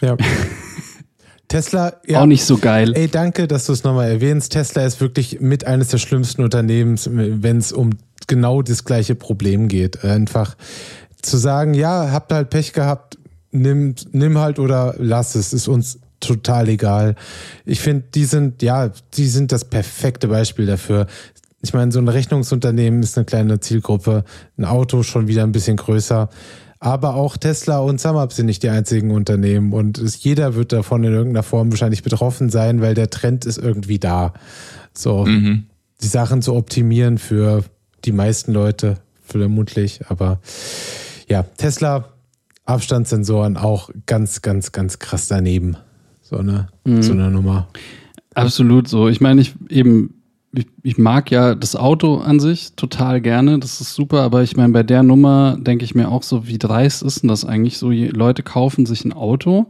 Ja. 0.00 0.16
Tesla, 1.48 1.94
ja. 2.06 2.22
Auch 2.22 2.26
nicht 2.26 2.44
so 2.44 2.56
geil. 2.56 2.92
Ey, 2.94 3.08
danke, 3.08 3.46
dass 3.46 3.66
du 3.66 3.72
es 3.72 3.84
nochmal 3.84 4.08
erwähnst. 4.08 4.52
Tesla 4.52 4.84
ist 4.86 5.00
wirklich 5.02 5.40
mit 5.40 5.66
eines 5.66 5.88
der 5.88 5.98
schlimmsten 5.98 6.42
Unternehmens, 6.42 7.10
wenn 7.12 7.58
es 7.58 7.72
um 7.72 7.90
genau 8.26 8.62
das 8.62 8.84
gleiche 8.84 9.16
Problem 9.16 9.68
geht. 9.68 10.02
Einfach 10.02 10.56
zu 11.20 11.36
sagen, 11.36 11.74
ja, 11.74 12.12
habt 12.12 12.32
halt 12.32 12.48
Pech 12.48 12.72
gehabt, 12.72 13.18
nimm, 13.52 13.94
nimm 14.12 14.38
halt 14.38 14.58
oder 14.58 14.94
lass 14.98 15.34
es, 15.34 15.52
ist 15.52 15.68
uns 15.68 15.98
total 16.20 16.68
egal. 16.68 17.16
Ich 17.64 17.80
finde, 17.80 18.04
die 18.14 18.24
sind, 18.24 18.62
ja, 18.62 18.90
die 19.14 19.26
sind 19.26 19.52
das 19.52 19.64
perfekte 19.64 20.28
Beispiel 20.28 20.66
dafür. 20.66 21.06
Ich 21.62 21.72
meine, 21.72 21.92
so 21.92 21.98
ein 21.98 22.08
Rechnungsunternehmen 22.08 23.02
ist 23.02 23.16
eine 23.16 23.24
kleine 23.24 23.60
Zielgruppe, 23.60 24.24
ein 24.56 24.64
Auto 24.64 25.02
schon 25.02 25.28
wieder 25.28 25.42
ein 25.42 25.52
bisschen 25.52 25.76
größer. 25.76 26.28
Aber 26.78 27.14
auch 27.14 27.36
Tesla 27.36 27.78
und 27.80 28.00
SumUp 28.00 28.32
sind 28.32 28.46
nicht 28.46 28.62
die 28.62 28.70
einzigen 28.70 29.10
Unternehmen 29.10 29.74
und 29.74 29.98
es, 29.98 30.22
jeder 30.24 30.54
wird 30.54 30.72
davon 30.72 31.04
in 31.04 31.12
irgendeiner 31.12 31.42
Form 31.42 31.70
wahrscheinlich 31.70 32.02
betroffen 32.02 32.48
sein, 32.48 32.80
weil 32.80 32.94
der 32.94 33.10
Trend 33.10 33.44
ist 33.44 33.58
irgendwie 33.58 33.98
da. 33.98 34.32
So, 34.94 35.26
mhm. 35.26 35.66
die 36.02 36.06
Sachen 36.06 36.40
zu 36.40 36.54
optimieren 36.54 37.18
für 37.18 37.64
die 38.06 38.12
meisten 38.12 38.52
Leute, 38.52 38.96
vermutlich. 39.22 40.00
Aber 40.08 40.40
ja, 41.28 41.42
Tesla, 41.42 42.08
Abstandssensoren 42.70 43.56
auch 43.56 43.90
ganz, 44.06 44.42
ganz, 44.42 44.72
ganz 44.72 44.98
krass 44.98 45.28
daneben. 45.28 45.76
So 46.22 46.36
eine, 46.36 46.68
mhm. 46.84 47.02
so 47.02 47.12
eine 47.12 47.30
Nummer. 47.30 47.68
Absolut 48.34 48.88
so. 48.88 49.08
Ich 49.08 49.20
meine, 49.20 49.40
ich 49.40 49.54
eben 49.68 50.20
ich, 50.52 50.66
ich, 50.82 50.98
mag 50.98 51.30
ja 51.30 51.54
das 51.54 51.76
Auto 51.76 52.16
an 52.16 52.40
sich 52.40 52.74
total 52.74 53.20
gerne, 53.20 53.58
das 53.58 53.80
ist 53.80 53.94
super, 53.94 54.22
aber 54.22 54.42
ich 54.42 54.56
meine, 54.56 54.72
bei 54.72 54.82
der 54.82 55.02
Nummer 55.02 55.56
denke 55.60 55.84
ich 55.84 55.94
mir 55.94 56.08
auch 56.08 56.24
so, 56.24 56.48
wie 56.48 56.58
dreist 56.58 57.02
ist 57.02 57.22
denn 57.22 57.28
das 57.28 57.44
eigentlich 57.44 57.78
so? 57.78 57.90
Leute 57.90 58.42
kaufen 58.42 58.84
sich 58.84 59.04
ein 59.04 59.12
Auto 59.12 59.66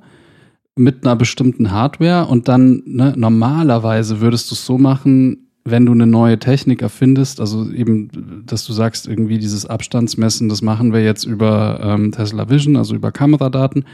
mit 0.77 1.05
einer 1.05 1.17
bestimmten 1.17 1.71
Hardware 1.71 2.27
und 2.27 2.49
dann, 2.49 2.83
ne, 2.87 3.13
normalerweise 3.17 4.21
würdest 4.21 4.51
du 4.51 4.55
es 4.55 4.65
so 4.65 4.79
machen, 4.79 5.50
wenn 5.65 5.87
du 5.87 5.93
eine 5.93 6.07
neue 6.07 6.39
Technik 6.39 6.83
erfindest, 6.83 7.41
also 7.41 7.71
eben, 7.71 8.45
dass 8.47 8.65
du 8.65 8.73
sagst, 8.73 9.07
irgendwie 9.07 9.39
dieses 9.39 9.67
Abstandsmessen, 9.67 10.49
das 10.49 10.63
machen 10.63 10.93
wir 10.93 11.03
jetzt 11.03 11.25
über 11.25 11.81
ähm, 11.83 12.13
Tesla 12.13 12.49
Vision, 12.49 12.77
also 12.77 12.95
über 12.95 13.13
Kameradaten, 13.13 13.85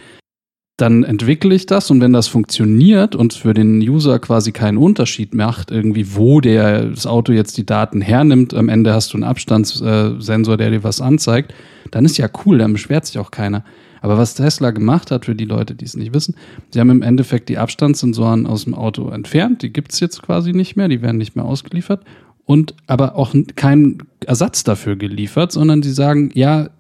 dann 0.77 1.05
entwickle 1.05 1.55
ich 1.55 1.65
das 1.65 1.91
und 1.91 2.03
wenn 2.03 2.13
das 2.13 2.29
funktioniert 2.29 3.17
und 3.17 3.33
für 3.33 3.55
den 3.55 3.81
User 3.81 4.19
quasi 4.19 4.53
keinen 4.53 4.77
Unterschied 4.77 5.35
macht, 5.35 5.71
irgendwie 5.71 6.15
wo 6.15 6.41
der 6.41 6.91
das 6.91 7.07
Auto 7.07 7.33
jetzt 7.33 7.57
die 7.57 7.65
Daten 7.65 8.03
hernimmt, 8.03 8.53
am 8.53 8.69
Ende 8.69 8.93
hast 8.93 9.13
du 9.13 9.17
einen 9.17 9.25
Abstandssensor, 9.25 10.57
der 10.57 10.71
dir 10.71 10.85
was 10.85 11.01
anzeigt, 11.01 11.55
dann 11.91 12.05
ist 12.05 12.19
ja 12.19 12.29
cool, 12.45 12.59
dann 12.59 12.75
beschwert 12.75 13.07
sich 13.07 13.19
auch 13.19 13.31
keiner. 13.31 13.65
Aber 14.01 14.19
was 14.19 14.35
Tesla 14.35 14.71
gemacht 14.71 15.11
hat, 15.11 15.25
für 15.25 15.35
die 15.35 15.45
Leute, 15.45 15.75
die 15.75 15.85
es 15.85 15.97
nicht 15.97 16.15
wissen, 16.15 16.35
sie 16.71 16.81
haben 16.81 16.91
im 16.91 17.03
Endeffekt 17.03 17.49
die 17.49 17.59
Abstandssensoren 17.59 18.47
aus 18.47 18.65
dem 18.65 18.75
Auto 18.75 19.09
entfernt, 19.09 19.63
die 19.63 19.73
gibt's 19.73 20.01
jetzt 20.01 20.23
quasi 20.23 20.53
nicht 20.53 20.77
mehr, 20.77 20.89
die 20.89 21.03
werden 21.03 21.19
nicht 21.19 21.37
mehr 21.37 21.45
ausgeliefert 21.45 22.05
und 22.45 22.75
aber 22.87 23.17
auch 23.17 23.35
keinen 23.57 23.99
Ersatz 24.25 24.65
dafür 24.65 24.97
geliefert, 24.97 25.53
sondern 25.53 25.83
die 25.83 25.91
sagen, 25.91 26.31
ja, 26.35 26.71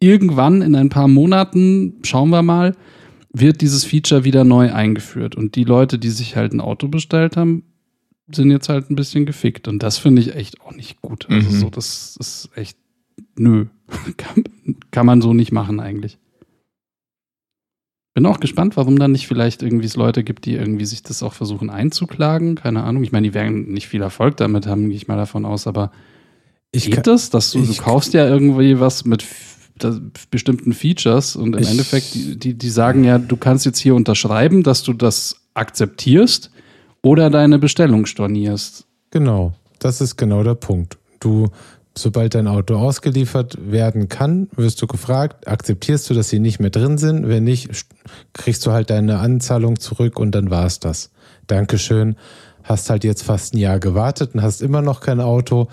irgendwann 0.00 0.60
in 0.60 0.74
ein 0.74 0.90
paar 0.90 1.08
Monaten, 1.08 1.94
schauen 2.02 2.30
wir 2.30 2.42
mal, 2.42 2.74
wird 3.32 3.60
dieses 3.60 3.84
Feature 3.84 4.24
wieder 4.24 4.44
neu 4.44 4.72
eingeführt. 4.72 5.34
Und 5.34 5.56
die 5.56 5.64
Leute, 5.64 5.98
die 5.98 6.10
sich 6.10 6.36
halt 6.36 6.52
ein 6.52 6.60
Auto 6.60 6.88
bestellt 6.88 7.36
haben, 7.36 7.64
sind 8.30 8.50
jetzt 8.50 8.68
halt 8.68 8.90
ein 8.90 8.96
bisschen 8.96 9.26
gefickt. 9.26 9.68
Und 9.68 9.82
das 9.82 9.98
finde 9.98 10.20
ich 10.20 10.34
echt 10.34 10.60
auch 10.60 10.72
nicht 10.72 11.00
gut. 11.00 11.26
Also 11.28 11.50
mhm. 11.50 11.54
so, 11.54 11.70
das 11.70 12.16
ist 12.18 12.50
echt, 12.54 12.76
nö. 13.36 13.66
kann, 14.16 14.44
kann 14.90 15.06
man 15.06 15.22
so 15.22 15.32
nicht 15.32 15.52
machen 15.52 15.80
eigentlich. 15.80 16.18
Bin 18.14 18.26
auch 18.26 18.38
gespannt, 18.38 18.76
warum 18.76 18.98
dann 18.98 19.12
nicht 19.12 19.26
vielleicht 19.26 19.62
irgendwie 19.62 19.86
es 19.86 19.96
Leute 19.96 20.22
gibt, 20.22 20.44
die 20.44 20.54
irgendwie 20.54 20.84
sich 20.84 21.02
das 21.02 21.22
auch 21.22 21.32
versuchen 21.32 21.68
einzuklagen. 21.68 22.54
Keine 22.54 22.84
Ahnung. 22.84 23.02
Ich 23.02 23.10
meine, 23.10 23.26
die 23.26 23.34
werden 23.34 23.72
nicht 23.72 23.88
viel 23.88 24.02
Erfolg 24.02 24.36
damit 24.36 24.66
haben, 24.66 24.88
gehe 24.88 24.96
ich 24.96 25.08
mal 25.08 25.16
davon 25.16 25.44
aus, 25.44 25.66
aber 25.66 25.90
ich 26.70 26.86
geht 26.86 26.94
kann, 26.94 27.02
das, 27.04 27.30
dass 27.30 27.50
du, 27.50 27.62
du 27.62 27.74
kaufst 27.74 28.14
ja 28.14 28.26
irgendwie 28.26 28.78
was 28.78 29.04
mit 29.04 29.24
bestimmten 30.30 30.72
Features 30.72 31.34
und 31.34 31.54
im 31.54 31.62
ich 31.62 31.68
Endeffekt, 31.68 32.14
die, 32.14 32.38
die, 32.38 32.54
die 32.54 32.70
sagen 32.70 33.02
ja, 33.02 33.18
du 33.18 33.36
kannst 33.36 33.66
jetzt 33.66 33.78
hier 33.78 33.94
unterschreiben, 33.94 34.62
dass 34.62 34.84
du 34.84 34.92
das 34.92 35.36
akzeptierst 35.54 36.50
oder 37.02 37.30
deine 37.30 37.58
Bestellung 37.58 38.06
stornierst. 38.06 38.86
Genau, 39.10 39.52
das 39.80 40.00
ist 40.00 40.16
genau 40.16 40.42
der 40.42 40.54
Punkt. 40.54 40.98
Du, 41.18 41.48
sobald 41.96 42.34
dein 42.34 42.48
Auto 42.48 42.76
ausgeliefert 42.76 43.56
werden 43.70 44.08
kann, 44.08 44.48
wirst 44.56 44.82
du 44.82 44.86
gefragt, 44.86 45.46
akzeptierst 45.46 46.10
du, 46.10 46.14
dass 46.14 46.28
sie 46.28 46.38
nicht 46.38 46.60
mehr 46.60 46.70
drin 46.70 46.98
sind? 46.98 47.28
Wenn 47.28 47.44
nicht, 47.44 47.70
kriegst 48.32 48.66
du 48.66 48.72
halt 48.72 48.90
deine 48.90 49.18
Anzahlung 49.18 49.78
zurück 49.78 50.18
und 50.18 50.32
dann 50.34 50.50
war 50.50 50.66
es 50.66 50.80
das. 50.80 51.10
Dankeschön. 51.46 52.16
Hast 52.62 52.90
halt 52.90 53.04
jetzt 53.04 53.22
fast 53.22 53.54
ein 53.54 53.58
Jahr 53.58 53.78
gewartet 53.78 54.34
und 54.34 54.42
hast 54.42 54.62
immer 54.62 54.82
noch 54.82 55.00
kein 55.00 55.20
Auto. 55.20 55.68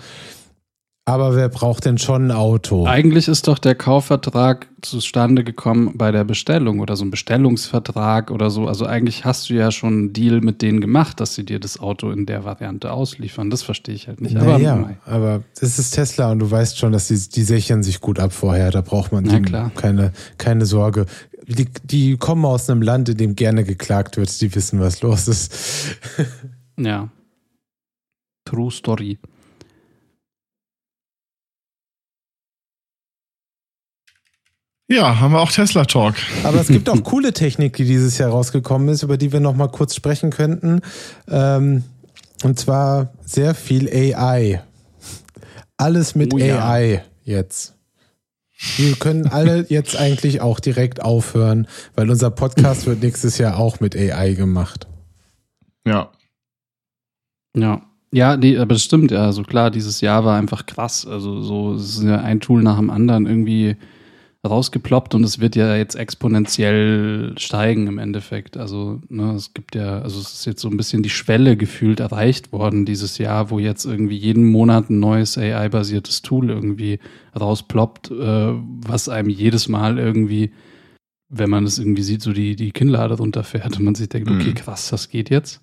Aber 1.04 1.34
wer 1.34 1.48
braucht 1.48 1.84
denn 1.84 1.98
schon 1.98 2.28
ein 2.28 2.30
Auto? 2.30 2.86
Eigentlich 2.86 3.26
ist 3.26 3.48
doch 3.48 3.58
der 3.58 3.74
Kaufvertrag 3.74 4.68
zustande 4.82 5.42
gekommen 5.42 5.94
bei 5.96 6.12
der 6.12 6.22
Bestellung 6.22 6.78
oder 6.78 6.94
so 6.94 7.04
ein 7.04 7.10
Bestellungsvertrag 7.10 8.30
oder 8.30 8.50
so. 8.50 8.68
Also 8.68 8.86
eigentlich 8.86 9.24
hast 9.24 9.50
du 9.50 9.54
ja 9.54 9.72
schon 9.72 9.92
einen 9.92 10.12
Deal 10.12 10.40
mit 10.40 10.62
denen 10.62 10.80
gemacht, 10.80 11.18
dass 11.18 11.34
sie 11.34 11.44
dir 11.44 11.58
das 11.58 11.80
Auto 11.80 12.12
in 12.12 12.24
der 12.24 12.44
Variante 12.44 12.92
ausliefern. 12.92 13.50
Das 13.50 13.62
verstehe 13.62 13.96
ich 13.96 14.06
halt 14.06 14.20
nicht. 14.20 14.36
Aber, 14.36 14.58
naja, 14.58 14.90
aber 15.04 15.42
es 15.60 15.76
ist 15.80 15.90
Tesla 15.90 16.30
und 16.30 16.38
du 16.38 16.48
weißt 16.48 16.78
schon, 16.78 16.92
dass 16.92 17.08
die, 17.08 17.18
die 17.18 17.42
sichern 17.42 17.82
sich 17.82 18.00
gut 18.00 18.20
ab 18.20 18.32
vorher. 18.32 18.70
Da 18.70 18.80
braucht 18.80 19.10
man 19.10 19.24
keine, 19.74 20.12
keine 20.38 20.66
Sorge. 20.66 21.06
Die, 21.48 21.66
die 21.82 22.16
kommen 22.16 22.44
aus 22.44 22.70
einem 22.70 22.80
Land, 22.80 23.08
in 23.08 23.16
dem 23.16 23.34
gerne 23.34 23.64
geklagt 23.64 24.16
wird. 24.18 24.40
Die 24.40 24.54
wissen, 24.54 24.78
was 24.78 25.02
los 25.02 25.26
ist. 25.26 25.52
ja. 26.78 27.08
True 28.44 28.70
Story. 28.70 29.18
Ja, 34.92 35.20
haben 35.20 35.32
wir 35.32 35.40
auch 35.40 35.50
Tesla 35.50 35.86
Talk. 35.86 36.16
Aber 36.44 36.60
es 36.60 36.68
gibt 36.68 36.86
auch 36.90 37.02
coole 37.02 37.32
Technik, 37.32 37.76
die 37.76 37.86
dieses 37.86 38.18
Jahr 38.18 38.28
rausgekommen 38.28 38.88
ist, 38.88 39.02
über 39.02 39.16
die 39.16 39.32
wir 39.32 39.40
noch 39.40 39.56
mal 39.56 39.68
kurz 39.68 39.94
sprechen 39.94 40.28
könnten. 40.28 40.82
Ähm, 41.28 41.84
und 42.44 42.58
zwar 42.58 43.10
sehr 43.24 43.54
viel 43.54 43.88
AI. 43.88 44.62
Alles 45.78 46.14
mit 46.14 46.34
oh, 46.34 46.36
ja. 46.36 46.68
AI 46.68 47.02
jetzt. 47.24 47.74
Wir 48.76 48.94
können 48.96 49.28
alle 49.28 49.64
jetzt 49.70 49.96
eigentlich 49.96 50.42
auch 50.42 50.60
direkt 50.60 51.00
aufhören, 51.00 51.68
weil 51.96 52.10
unser 52.10 52.30
Podcast 52.30 52.86
wird 52.86 53.00
nächstes 53.00 53.38
Jahr 53.38 53.58
auch 53.58 53.80
mit 53.80 53.96
AI 53.96 54.34
gemacht. 54.34 54.88
Ja. 55.86 56.10
Ja. 57.56 57.80
Ja, 58.12 58.36
nee, 58.36 58.58
aber 58.58 58.74
das 58.74 58.84
stimmt, 58.84 59.10
ja. 59.10 59.24
Also 59.24 59.42
klar, 59.42 59.70
dieses 59.70 60.02
Jahr 60.02 60.26
war 60.26 60.36
einfach 60.36 60.66
krass. 60.66 61.06
Also 61.06 61.40
so, 61.40 61.76
es 61.76 61.96
ist 61.96 62.02
ja 62.02 62.20
ein 62.20 62.40
Tool 62.40 62.62
nach 62.62 62.76
dem 62.76 62.90
anderen 62.90 63.24
irgendwie 63.24 63.78
rausgeploppt 64.44 65.14
und 65.14 65.22
es 65.22 65.38
wird 65.38 65.54
ja 65.54 65.76
jetzt 65.76 65.94
exponentiell 65.94 67.34
steigen 67.38 67.86
im 67.86 67.98
Endeffekt. 67.98 68.56
Also 68.56 69.00
ne, 69.08 69.34
es 69.34 69.54
gibt 69.54 69.76
ja, 69.76 70.00
also 70.00 70.18
es 70.20 70.32
ist 70.32 70.46
jetzt 70.46 70.60
so 70.60 70.68
ein 70.68 70.76
bisschen 70.76 71.04
die 71.04 71.10
Schwelle 71.10 71.56
gefühlt 71.56 72.00
erreicht 72.00 72.52
worden 72.52 72.84
dieses 72.84 73.18
Jahr, 73.18 73.50
wo 73.50 73.60
jetzt 73.60 73.84
irgendwie 73.84 74.16
jeden 74.16 74.50
Monat 74.50 74.90
ein 74.90 74.98
neues 74.98 75.38
AI-basiertes 75.38 76.22
Tool 76.22 76.50
irgendwie 76.50 76.98
rausploppt, 77.38 78.10
äh, 78.10 78.52
was 78.84 79.08
einem 79.08 79.28
jedes 79.28 79.68
Mal 79.68 79.98
irgendwie, 79.98 80.52
wenn 81.28 81.50
man 81.50 81.64
es 81.64 81.78
irgendwie 81.78 82.02
sieht, 82.02 82.22
so 82.22 82.32
die, 82.32 82.56
die 82.56 82.72
Kinnlade 82.72 83.14
runterfährt 83.14 83.78
und 83.78 83.84
man 83.84 83.94
sich 83.94 84.08
denkt, 84.08 84.28
okay, 84.28 84.50
mhm. 84.50 84.54
krass, 84.54 84.90
das 84.90 85.08
geht 85.08 85.30
jetzt. 85.30 85.60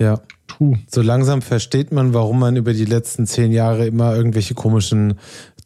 Ja. 0.00 0.20
Puh. 0.46 0.76
So 0.88 1.02
langsam 1.02 1.42
versteht 1.42 1.90
man, 1.90 2.14
warum 2.14 2.38
man 2.38 2.54
über 2.54 2.72
die 2.72 2.84
letzten 2.84 3.26
zehn 3.26 3.50
Jahre 3.50 3.86
immer 3.86 4.14
irgendwelche 4.14 4.54
komischen, 4.54 5.18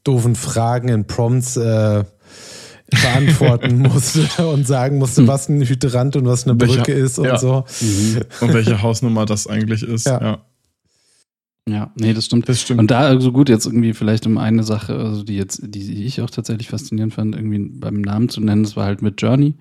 doofen 0.04 0.36
Fragen 0.36 0.88
in 0.88 1.06
Prompts 1.06 1.58
äh, 1.58 2.04
beantworten 2.90 3.78
musste 3.82 4.46
und 4.46 4.66
sagen 4.66 4.98
musste, 4.98 5.26
was 5.26 5.48
ein 5.48 5.62
Hydrant 5.62 6.16
und 6.16 6.26
was 6.26 6.44
eine 6.44 6.54
Brücke 6.54 6.88
Welche, 6.88 6.92
ist 6.92 7.18
und 7.18 7.26
ja. 7.26 7.38
so. 7.38 7.64
Mhm. 7.80 8.20
Und 8.40 8.54
welche 8.54 8.82
Hausnummer 8.82 9.26
das 9.26 9.46
eigentlich 9.46 9.82
ist. 9.82 10.06
Ja. 10.06 10.20
ja. 10.20 10.44
Ja, 11.68 11.92
nee, 11.94 12.12
das 12.14 12.26
stimmt. 12.26 12.48
Das 12.48 12.60
stimmt. 12.60 12.80
Und 12.80 12.90
da, 12.90 13.00
also 13.00 13.32
gut, 13.32 13.48
jetzt 13.48 13.66
irgendwie 13.66 13.92
vielleicht 13.92 14.26
um 14.26 14.38
eine 14.38 14.64
Sache, 14.64 14.94
also 14.94 15.22
die 15.22 15.36
jetzt, 15.36 15.62
die 15.62 16.04
ich 16.04 16.20
auch 16.20 16.30
tatsächlich 16.30 16.68
faszinierend 16.68 17.14
fand, 17.14 17.34
irgendwie 17.34 17.58
beim 17.58 18.00
Namen 18.00 18.28
zu 18.28 18.40
nennen, 18.40 18.64
das 18.64 18.76
war 18.76 18.86
halt 18.86 19.02
mit 19.02 19.20
Journey. 19.20 19.54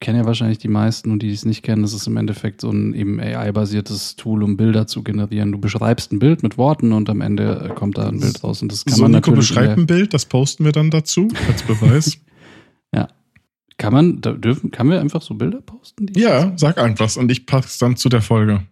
Kennen 0.00 0.18
ja 0.18 0.26
wahrscheinlich 0.26 0.58
die 0.58 0.68
meisten 0.68 1.10
und 1.10 1.22
die, 1.22 1.28
die 1.28 1.34
es 1.34 1.44
nicht 1.44 1.64
kennen, 1.64 1.82
das 1.82 1.92
ist 1.92 2.06
im 2.06 2.16
Endeffekt 2.16 2.60
so 2.60 2.70
ein 2.70 2.94
eben 2.94 3.18
AI-basiertes 3.18 4.14
Tool, 4.14 4.44
um 4.44 4.56
Bilder 4.56 4.86
zu 4.86 5.02
generieren. 5.02 5.50
Du 5.50 5.58
beschreibst 5.58 6.12
ein 6.12 6.20
Bild 6.20 6.44
mit 6.44 6.56
Worten 6.56 6.92
und 6.92 7.10
am 7.10 7.20
Ende 7.20 7.72
kommt 7.74 7.98
da 7.98 8.08
ein 8.08 8.20
Bild 8.20 8.44
raus 8.44 8.62
und 8.62 8.70
das 8.70 8.84
kann 8.84 8.94
so, 8.94 9.02
man 9.02 9.12
Nico 9.12 9.30
natürlich. 9.30 9.48
beschreibt 9.48 9.78
ein 9.78 9.86
Bild, 9.86 10.14
das 10.14 10.26
posten 10.26 10.64
wir 10.64 10.72
dann 10.72 10.90
dazu 10.90 11.28
als 11.48 11.62
Beweis. 11.62 12.18
Kann 13.78 13.92
man, 13.92 14.20
da 14.20 14.32
dürfen, 14.32 14.70
kann 14.70 14.90
wir 14.90 15.00
einfach 15.00 15.22
so 15.22 15.34
Bilder 15.34 15.60
posten? 15.62 16.06
die- 16.06 16.20
Ja, 16.20 16.52
sag 16.56 16.78
einfach 16.78 17.16
und 17.16 17.30
ich 17.32 17.46
pack's 17.46 17.78
dann 17.78 17.96
zu 17.96 18.08
der 18.08 18.20
Folge. 18.22 18.66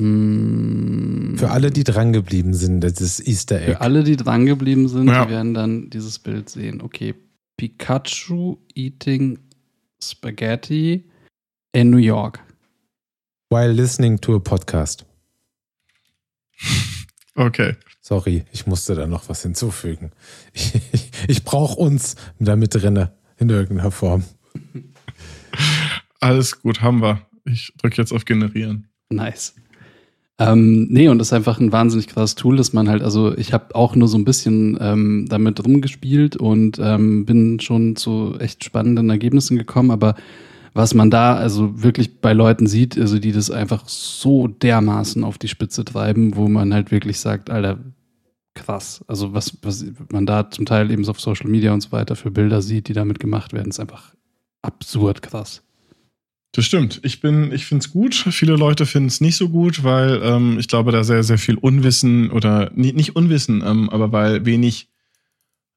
Für 0.00 1.50
alle, 1.50 1.70
die 1.72 1.82
drangeblieben 1.82 2.54
sind, 2.54 2.80
das 2.82 3.00
ist 3.00 3.26
Easter 3.26 3.56
Egg. 3.60 3.72
Für 3.72 3.80
alle, 3.80 4.04
die 4.04 4.16
drangeblieben 4.16 4.88
sind, 4.88 5.08
Ja. 5.08 5.24
die 5.24 5.30
werden 5.32 5.54
dann 5.54 5.90
dieses 5.90 6.18
Bild 6.20 6.48
sehen. 6.48 6.80
Okay, 6.82 7.14
Pikachu 7.56 8.58
eating 8.74 9.40
Spaghetti 10.00 11.04
in 11.72 11.90
New 11.90 11.96
York. 11.98 12.38
While 13.50 13.72
listening 13.72 14.20
to 14.20 14.36
a 14.36 14.38
podcast. 14.38 15.04
Okay. 17.34 17.76
Sorry, 18.00 18.44
ich 18.52 18.66
musste 18.66 18.96
da 18.96 19.06
noch 19.06 19.28
was 19.28 19.42
hinzufügen. 19.42 20.10
Ich, 20.54 20.74
ich, 20.92 21.10
ich 21.28 21.44
brauche 21.44 21.76
uns 21.76 22.16
damit 22.40 22.74
drinne 22.74 23.12
in 23.36 23.48
irgendeiner 23.48 23.92
Form. 23.92 24.24
Alles 26.20 26.60
gut, 26.60 26.82
haben 26.82 27.02
wir. 27.02 27.22
Ich 27.44 27.72
drücke 27.80 27.96
jetzt 27.96 28.12
auf 28.12 28.24
Generieren. 28.24 28.88
Nice. 29.10 29.54
Ähm, 30.40 30.86
nee, 30.88 31.08
und 31.08 31.18
das 31.18 31.28
ist 31.28 31.32
einfach 31.32 31.58
ein 31.58 31.72
wahnsinnig 31.72 32.06
krasses 32.06 32.36
Tool, 32.36 32.56
dass 32.56 32.72
man 32.72 32.88
halt, 32.88 33.02
also 33.02 33.36
ich 33.36 33.52
habe 33.52 33.74
auch 33.74 33.96
nur 33.96 34.06
so 34.06 34.16
ein 34.16 34.24
bisschen 34.24 34.78
ähm, 34.80 35.26
damit 35.28 35.64
rumgespielt 35.64 36.36
und 36.36 36.78
ähm, 36.80 37.26
bin 37.26 37.58
schon 37.58 37.96
zu 37.96 38.36
echt 38.38 38.62
spannenden 38.62 39.10
Ergebnissen 39.10 39.58
gekommen, 39.58 39.90
aber 39.90 40.14
was 40.74 40.94
man 40.94 41.10
da 41.10 41.34
also 41.34 41.82
wirklich 41.82 42.20
bei 42.20 42.34
Leuten 42.34 42.68
sieht, 42.68 42.96
also 42.96 43.18
die 43.18 43.32
das 43.32 43.50
einfach 43.50 43.88
so 43.88 44.46
dermaßen 44.46 45.24
auf 45.24 45.38
die 45.38 45.48
Spitze 45.48 45.84
treiben, 45.84 46.36
wo 46.36 46.48
man 46.48 46.72
halt 46.72 46.92
wirklich 46.92 47.18
sagt, 47.18 47.50
Alter, 47.50 47.80
krass. 48.54 49.04
Also 49.08 49.34
was, 49.34 49.58
was 49.62 49.84
man 50.12 50.24
da 50.24 50.50
zum 50.50 50.66
Teil 50.66 50.92
eben 50.92 51.02
so 51.02 51.10
auf 51.10 51.20
Social 51.20 51.50
Media 51.50 51.72
und 51.72 51.80
so 51.80 51.90
weiter 51.90 52.14
für 52.14 52.30
Bilder 52.30 52.62
sieht, 52.62 52.86
die 52.86 52.92
damit 52.92 53.18
gemacht 53.18 53.52
werden, 53.52 53.70
ist 53.70 53.80
einfach 53.80 54.14
absurd 54.62 55.22
krass. 55.22 55.62
Das 56.52 56.64
stimmt. 56.64 57.00
Ich 57.04 57.20
bin, 57.20 57.52
ich 57.52 57.66
finde 57.66 57.84
es 57.84 57.92
gut. 57.92 58.14
Viele 58.14 58.56
Leute 58.56 58.86
finden 58.86 59.08
es 59.08 59.20
nicht 59.20 59.36
so 59.36 59.48
gut, 59.48 59.84
weil 59.84 60.20
ähm, 60.22 60.58
ich 60.58 60.66
glaube, 60.66 60.92
da 60.92 61.04
sehr, 61.04 61.22
sehr 61.22 61.38
viel 61.38 61.56
Unwissen 61.56 62.30
oder 62.30 62.70
nicht, 62.74 62.96
nicht 62.96 63.16
Unwissen, 63.16 63.62
ähm, 63.64 63.90
aber 63.90 64.12
weil 64.12 64.46
wenig, 64.46 64.88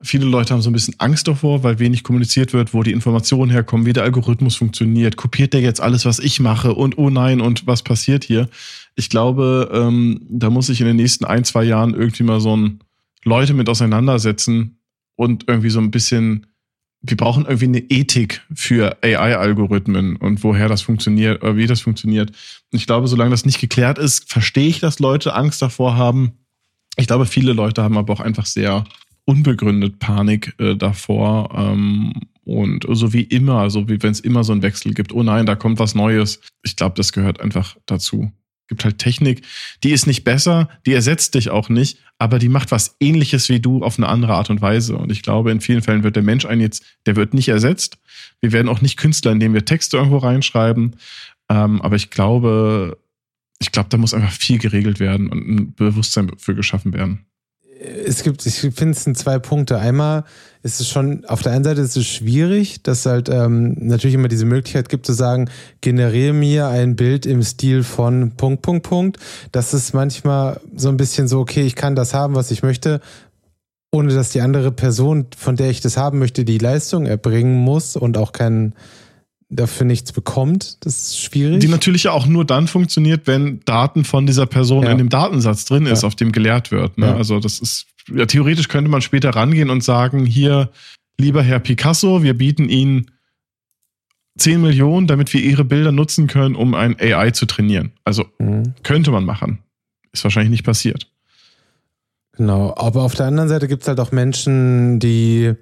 viele 0.01 0.25
Leute 0.25 0.53
haben 0.53 0.61
so 0.61 0.69
ein 0.69 0.73
bisschen 0.73 0.95
Angst 0.97 1.27
davor, 1.27 1.63
weil 1.63 1.79
wenig 1.79 2.03
kommuniziert 2.03 2.53
wird, 2.53 2.73
wo 2.73 2.83
die 2.83 2.93
Informationen 2.93 3.51
herkommen, 3.51 3.85
wie 3.85 3.93
der 3.93 4.03
Algorithmus 4.03 4.55
funktioniert. 4.55 5.17
Kopiert 5.17 5.53
der 5.53 5.61
jetzt 5.61 5.81
alles, 5.81 6.05
was 6.05 6.19
ich 6.19 6.39
mache 6.39 6.73
und 6.73 6.97
oh 6.97 7.09
nein, 7.09 7.41
und 7.41 7.67
was 7.67 7.83
passiert 7.83 8.23
hier? 8.23 8.49
Ich 8.95 9.09
glaube, 9.09 9.69
ähm, 9.73 10.21
da 10.29 10.49
muss 10.49 10.67
sich 10.67 10.79
in 10.79 10.87
den 10.87 10.95
nächsten 10.95 11.25
ein, 11.25 11.43
zwei 11.43 11.63
Jahren 11.63 11.93
irgendwie 11.93 12.23
mal 12.23 12.39
so 12.39 12.55
ein 12.55 12.79
Leute 13.23 13.53
mit 13.53 13.67
auseinandersetzen 13.67 14.79
und 15.15 15.47
irgendwie 15.47 15.69
so 15.69 15.79
ein 15.79 15.91
bisschen 15.91 16.47
wir 17.01 17.17
brauchen 17.17 17.45
irgendwie 17.45 17.65
eine 17.65 17.79
Ethik 17.79 18.41
für 18.53 18.97
AI-Algorithmen 19.03 20.17
und 20.17 20.43
woher 20.43 20.67
das 20.67 20.81
funktioniert 20.81 21.41
oder 21.41 21.55
wie 21.55 21.65
das 21.65 21.81
funktioniert. 21.81 22.29
Und 22.29 22.77
ich 22.77 22.85
glaube, 22.85 23.07
solange 23.07 23.31
das 23.31 23.45
nicht 23.45 23.59
geklärt 23.59 23.97
ist, 23.97 24.31
verstehe 24.31 24.67
ich, 24.67 24.79
dass 24.79 24.99
Leute 24.99 25.33
Angst 25.33 25.61
davor 25.61 25.95
haben. 25.95 26.33
Ich 26.97 27.07
glaube, 27.07 27.25
viele 27.25 27.53
Leute 27.53 27.81
haben 27.81 27.97
aber 27.97 28.13
auch 28.13 28.19
einfach 28.19 28.45
sehr 28.45 28.83
unbegründet 29.25 29.99
Panik 29.99 30.53
äh, 30.59 30.75
davor. 30.75 31.49
Ähm, 31.55 32.13
und 32.43 32.85
so 32.89 33.13
wie 33.13 33.23
immer, 33.23 33.69
so 33.69 33.87
wie 33.87 34.01
wenn 34.01 34.11
es 34.11 34.19
immer 34.19 34.43
so 34.43 34.51
einen 34.51 34.61
Wechsel 34.61 34.93
gibt, 34.93 35.13
oh 35.13 35.23
nein, 35.23 35.45
da 35.45 35.55
kommt 35.55 35.79
was 35.79 35.95
Neues. 35.95 36.41
Ich 36.63 36.75
glaube, 36.75 36.95
das 36.95 37.13
gehört 37.13 37.39
einfach 37.39 37.77
dazu. 37.85 38.31
Gibt 38.71 38.85
halt 38.85 38.99
Technik, 38.99 39.41
die 39.83 39.91
ist 39.91 40.07
nicht 40.07 40.23
besser, 40.23 40.69
die 40.85 40.93
ersetzt 40.93 41.35
dich 41.35 41.49
auch 41.49 41.67
nicht, 41.67 41.97
aber 42.17 42.39
die 42.39 42.47
macht 42.47 42.71
was 42.71 42.95
ähnliches 43.01 43.49
wie 43.49 43.59
du 43.59 43.83
auf 43.83 43.97
eine 43.97 44.07
andere 44.07 44.35
Art 44.35 44.49
und 44.49 44.61
Weise. 44.61 44.95
Und 44.95 45.11
ich 45.11 45.23
glaube, 45.23 45.51
in 45.51 45.59
vielen 45.59 45.81
Fällen 45.81 46.03
wird 46.03 46.15
der 46.15 46.23
Mensch 46.23 46.45
einen 46.45 46.61
jetzt, 46.61 46.85
der 47.05 47.17
wird 47.17 47.33
nicht 47.33 47.49
ersetzt. 47.49 47.97
Wir 48.39 48.53
werden 48.53 48.69
auch 48.69 48.79
nicht 48.79 48.95
Künstler, 48.95 49.33
indem 49.33 49.53
wir 49.53 49.65
Texte 49.65 49.97
irgendwo 49.97 50.19
reinschreiben. 50.19 50.95
Ähm, 51.49 51.81
aber 51.81 51.97
ich 51.97 52.11
glaube, 52.11 52.97
ich 53.59 53.73
glaube, 53.73 53.89
da 53.89 53.97
muss 53.97 54.13
einfach 54.13 54.31
viel 54.31 54.57
geregelt 54.57 55.01
werden 55.01 55.27
und 55.27 55.49
ein 55.49 55.73
Bewusstsein 55.75 56.31
für 56.37 56.55
geschaffen 56.55 56.93
werden. 56.93 57.25
Es 58.05 58.21
gibt, 58.21 58.45
ich 58.45 58.59
finde 58.59 58.91
es 58.91 59.03
sind 59.03 59.17
zwei 59.17 59.39
Punkte. 59.39 59.79
Einmal 59.79 60.23
ist 60.61 60.79
es 60.79 60.87
schon, 60.87 61.25
auf 61.25 61.41
der 61.41 61.53
einen 61.53 61.63
Seite 61.63 61.81
ist 61.81 61.97
es 61.97 62.05
schwierig, 62.05 62.83
dass 62.83 63.05
halt 63.05 63.29
ähm, 63.29 63.75
natürlich 63.79 64.13
immer 64.13 64.27
diese 64.27 64.45
Möglichkeit 64.45 64.89
gibt 64.89 65.05
zu 65.05 65.13
sagen, 65.13 65.49
generiere 65.81 66.33
mir 66.33 66.67
ein 66.67 66.95
Bild 66.95 67.25
im 67.25 67.41
Stil 67.41 67.83
von 67.83 68.31
Punkt, 68.37 68.61
Punkt, 68.61 68.83
Punkt. 68.87 69.17
Das 69.51 69.73
ist 69.73 69.93
manchmal 69.93 70.59
so 70.75 70.89
ein 70.89 70.97
bisschen 70.97 71.27
so, 71.27 71.39
okay, 71.39 71.63
ich 71.63 71.75
kann 71.75 71.95
das 71.95 72.13
haben, 72.13 72.35
was 72.35 72.51
ich 72.51 72.61
möchte, 72.61 73.01
ohne 73.91 74.13
dass 74.13 74.29
die 74.29 74.41
andere 74.41 74.71
Person, 74.71 75.27
von 75.35 75.55
der 75.55 75.69
ich 75.69 75.81
das 75.81 75.97
haben 75.97 76.19
möchte, 76.19 76.45
die 76.45 76.59
Leistung 76.59 77.07
erbringen 77.07 77.55
muss 77.55 77.95
und 77.95 78.17
auch 78.17 78.31
keinen 78.31 78.75
dafür 79.51 79.85
nichts 79.85 80.11
bekommt. 80.13 80.83
Das 80.85 80.97
ist 81.01 81.19
schwierig. 81.19 81.59
Die 81.59 81.67
natürlich 81.67 82.03
ja 82.03 82.11
auch 82.11 82.25
nur 82.25 82.45
dann 82.45 82.67
funktioniert, 82.67 83.27
wenn 83.27 83.59
Daten 83.65 84.05
von 84.05 84.25
dieser 84.25 84.45
Person 84.45 84.83
Ja. 84.85 84.91
in 84.91 84.97
dem 84.97 85.09
Datensatz 85.09 85.65
drin 85.65 85.85
ist, 85.85 86.01
Ja. 86.03 86.07
auf 86.07 86.15
dem 86.15 86.31
gelehrt 86.31 86.71
wird. 86.71 86.97
Ne? 86.97 87.07
Ja. 87.07 87.15
Also 87.15 87.39
das 87.39 87.59
ist, 87.59 87.85
ja, 88.13 88.25
theoretisch 88.25 88.67
könnte 88.69 88.89
man 88.89 89.01
später 89.01 89.31
rangehen 89.31 89.69
und 89.69 89.83
sagen, 89.83 90.25
hier, 90.25 90.69
lieber 91.19 91.43
Herr 91.43 91.59
Picasso, 91.59 92.23
wir 92.23 92.33
bieten 92.33 92.69
Ihnen 92.69 93.11
10 94.37 94.61
Millionen, 94.61 95.07
damit 95.07 95.33
wir 95.33 95.41
Ihre 95.41 95.65
Bilder 95.65 95.91
nutzen 95.91 96.27
können, 96.27 96.55
um 96.55 96.73
ein 96.73 96.95
AI 96.99 97.31
zu 97.31 97.45
trainieren. 97.45 97.91
Also 98.05 98.25
Mhm. 98.39 98.73
könnte 98.83 99.11
man 99.11 99.25
machen. 99.25 99.59
Ist 100.13 100.23
wahrscheinlich 100.23 100.51
nicht 100.51 100.63
passiert. 100.65 101.07
Genau, 102.37 102.73
aber 102.77 103.03
auf 103.03 103.13
der 103.15 103.25
anderen 103.25 103.49
Seite 103.49 103.67
gibt 103.67 103.81
es 103.83 103.87
halt 103.89 103.99
auch 103.99 104.11
Menschen, 104.13 104.99
die 104.99 105.53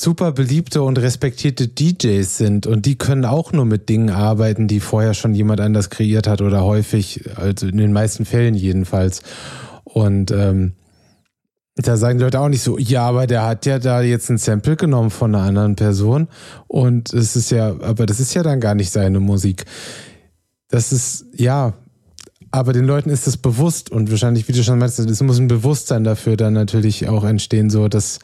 super 0.00 0.32
beliebte 0.32 0.82
und 0.82 0.98
respektierte 0.98 1.68
DJs 1.68 2.38
sind 2.38 2.66
und 2.66 2.86
die 2.86 2.96
können 2.96 3.26
auch 3.26 3.52
nur 3.52 3.66
mit 3.66 3.88
Dingen 3.90 4.08
arbeiten, 4.08 4.66
die 4.66 4.80
vorher 4.80 5.12
schon 5.12 5.34
jemand 5.34 5.60
anders 5.60 5.90
kreiert 5.90 6.26
hat 6.26 6.40
oder 6.40 6.64
häufig, 6.64 7.28
also 7.36 7.66
in 7.66 7.76
den 7.76 7.92
meisten 7.92 8.24
Fällen 8.24 8.54
jedenfalls. 8.54 9.20
Und 9.84 10.30
ähm, 10.30 10.72
da 11.76 11.98
sagen 11.98 12.18
die 12.18 12.24
Leute 12.24 12.40
auch 12.40 12.48
nicht 12.48 12.62
so, 12.62 12.78
ja, 12.78 13.06
aber 13.06 13.26
der 13.26 13.44
hat 13.44 13.66
ja 13.66 13.78
da 13.78 14.00
jetzt 14.00 14.30
ein 14.30 14.38
Sample 14.38 14.76
genommen 14.76 15.10
von 15.10 15.34
einer 15.34 15.44
anderen 15.44 15.76
Person 15.76 16.28
und 16.66 17.12
es 17.12 17.36
ist 17.36 17.50
ja, 17.50 17.68
aber 17.68 18.06
das 18.06 18.20
ist 18.20 18.32
ja 18.34 18.42
dann 18.42 18.60
gar 18.60 18.74
nicht 18.74 18.90
seine 18.90 19.20
Musik. 19.20 19.66
Das 20.68 20.92
ist, 20.92 21.26
ja, 21.34 21.74
aber 22.52 22.72
den 22.72 22.84
Leuten 22.84 23.10
ist 23.10 23.26
das 23.26 23.36
bewusst 23.36 23.90
und 23.90 24.10
wahrscheinlich, 24.10 24.48
wie 24.48 24.52
du 24.52 24.64
schon 24.64 24.78
meinst, 24.78 24.98
es 24.98 25.22
muss 25.22 25.38
ein 25.38 25.46
Bewusstsein 25.46 26.02
dafür 26.02 26.36
dann 26.36 26.52
natürlich 26.52 27.08
auch 27.08 27.22
entstehen, 27.22 27.70
so 27.70 27.86
dass, 27.86 28.18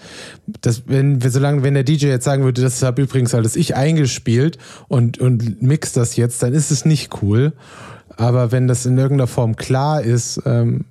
dass 0.61 0.89
wenn, 0.89 1.21
solange, 1.21 1.63
wenn 1.63 1.75
der 1.75 1.85
DJ 1.85 2.07
jetzt 2.07 2.25
sagen 2.25 2.43
würde, 2.43 2.61
das 2.61 2.83
habe 2.83 3.03
übrigens 3.03 3.35
alles 3.35 3.55
ich 3.55 3.77
eingespielt 3.77 4.59
und, 4.89 5.19
und 5.19 5.63
mix 5.63 5.93
das 5.93 6.17
jetzt, 6.17 6.43
dann 6.43 6.55
ist 6.55 6.73
es 6.73 6.85
nicht 6.85 7.23
cool. 7.23 7.53
Aber 8.17 8.51
wenn 8.51 8.67
das 8.67 8.85
in 8.85 8.99
irgendeiner 8.99 9.29
Form 9.29 9.57
klar 9.57 10.03
ist, 10.03 10.43
ähm, 10.45 10.87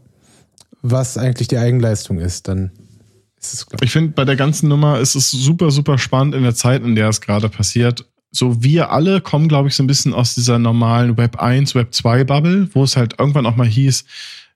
was 0.82 1.18
eigentlich 1.18 1.48
die 1.48 1.58
Eigenleistung 1.58 2.20
ist, 2.20 2.48
dann 2.48 2.72
ist 3.42 3.54
es 3.54 3.66
klar. 3.66 3.82
Ich 3.84 3.92
finde, 3.92 4.14
bei 4.14 4.24
der 4.24 4.36
ganzen 4.36 4.70
Nummer 4.70 5.00
ist 5.00 5.16
es 5.16 5.32
super, 5.32 5.72
super 5.72 5.98
spannend 5.98 6.36
in 6.36 6.44
der 6.44 6.56
Zeit, 6.56 6.84
in 6.84 6.96
der 6.96 7.10
es 7.10 7.20
gerade 7.20 7.50
passiert. 7.50 8.06
So, 8.36 8.62
wir 8.62 8.92
alle 8.92 9.22
kommen, 9.22 9.48
glaube 9.48 9.70
ich, 9.70 9.76
so 9.76 9.84
ein 9.84 9.88
bisschen 9.88 10.14
aus 10.14 10.36
dieser 10.36 10.60
normalen 10.60 11.16
Web 11.16 11.42
1, 11.42 11.74
Web 11.74 11.94
2 11.94 12.26
Bubble, 12.26 12.68
wo 12.74 12.84
es 12.84 12.98
halt 12.98 13.18
irgendwann 13.18 13.46
auch 13.46 13.56
mal 13.56 13.68
hieß, 13.68 14.04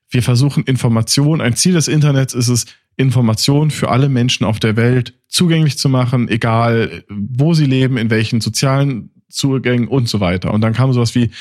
wir 0.09 0.21
versuchen 0.21 0.63
Information. 0.65 1.39
Ein 1.39 1.55
Ziel 1.55 1.73
des 1.73 1.87
Internets 1.87 2.33
ist 2.33 2.49
es, 2.49 2.65
Information 2.97 3.71
für 3.71 3.89
alle 3.89 4.09
Menschen 4.09 4.45
auf 4.45 4.59
der 4.59 4.75
Welt 4.75 5.13
zugänglich 5.29 5.77
zu 5.77 5.87
machen, 5.87 6.27
egal 6.27 7.05
wo 7.07 7.53
sie 7.53 7.65
leben, 7.65 7.95
in 7.95 8.09
welchen 8.09 8.41
sozialen 8.41 9.11
Zugängen 9.29 9.87
und 9.87 10.09
so 10.09 10.19
weiter. 10.19 10.53
Und 10.53 10.59
dann 10.59 10.73
kam 10.73 10.91
sowas 10.91 11.15
wie 11.15 11.31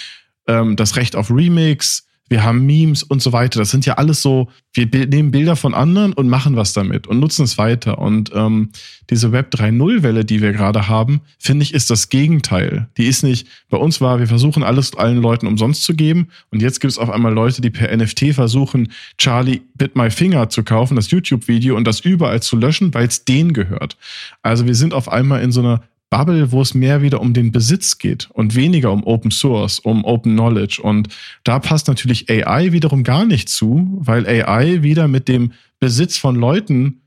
ähm, 0.47 0.77
das 0.77 0.95
Recht 0.95 1.17
auf 1.17 1.33
Remix, 1.33 2.07
wir 2.29 2.45
haben 2.45 2.67
Memes 2.67 3.03
und 3.03 3.23
so 3.23 3.33
weiter. 3.33 3.59
Das 3.59 3.71
sind 3.71 3.87
ja 3.87 3.95
alles 3.95 4.23
so, 4.23 4.49
wir 4.73 4.87
nehmen 4.87 5.31
Bilder 5.31 5.57
von 5.57 5.75
anderen 5.75 6.13
und 6.13 6.29
machen 6.29 6.57
was 6.57 6.73
damit 6.73 7.07
und 7.07 7.21
nutzen 7.21 7.45
es 7.45 7.59
weiter. 7.59 7.99
Und 7.99 8.31
ähm, 8.35 8.71
diese 9.11 9.33
Web 9.33 9.55
3.0-Welle, 9.55 10.25
die 10.25 10.43
wir 10.43 10.53
gerade 10.53 10.89
haben, 10.89 11.21
finde 11.39 11.63
ich, 11.63 11.75
ist 11.75 11.91
das 11.91 12.09
Gegenteil. 12.09 12.89
Die 12.97 13.07
ist 13.07 13.23
nicht, 13.23 13.47
bei 13.71 13.79
uns 13.79 14.01
war, 14.01 14.19
wir 14.19 14.27
versuchen 14.27 14.63
alles 14.63 14.95
allen 14.95 15.23
Leuten 15.23 15.47
umsonst 15.47 15.85
zu 15.85 15.95
geben. 15.95 16.29
Und 16.51 16.61
jetzt 16.61 16.81
gibt 16.81 16.93
es 16.93 16.99
auf 16.99 17.11
einmal 17.11 17.33
Leute, 17.33 17.63
die 17.63 17.71
per 17.71 17.95
NFT 17.97 18.35
versuchen, 18.35 18.93
Charlie 19.17 19.63
Bit 19.75 19.97
My 19.97 20.11
Finger 20.11 20.49
zu 20.49 20.63
kaufen, 20.63 20.97
das 20.97 21.11
YouTube-Video 21.11 21.77
und 21.77 21.85
das 21.85 22.01
überall 22.01 22.43
zu 22.43 22.57
löschen, 22.57 22.93
weil 22.95 23.07
es 23.07 23.25
denen 23.25 23.53
gehört. 23.53 23.97
Also 24.43 24.67
wir 24.67 24.75
sind 24.75 24.93
auf 24.93 25.11
einmal 25.11 25.43
in 25.43 25.53
so 25.53 25.61
einer 25.61 25.83
Bubble, 26.11 26.53
wo 26.53 26.63
es 26.63 26.75
mehr 26.75 27.03
wieder 27.03 27.21
um 27.21 27.35
den 27.35 27.53
Besitz 27.53 27.99
geht 27.99 28.29
und 28.33 28.55
weniger 28.55 28.93
um 28.93 29.05
Open 29.05 29.31
Source, 29.31 29.79
um 29.79 30.05
Open 30.05 30.33
Knowledge. 30.33 30.81
Und 30.83 31.09
da 31.45 31.59
passt 31.59 31.87
natürlich 31.89 32.31
AI 32.31 32.73
wiederum 32.73 33.05
gar 33.05 33.25
nicht 33.27 33.49
zu, 33.49 33.89
weil 34.01 34.27
AI 34.27 34.83
wieder 34.83 35.07
mit 35.09 35.29
dem 35.29 35.53
Besitz 35.81 36.17
von 36.17 36.35
Leuten, 36.37 37.03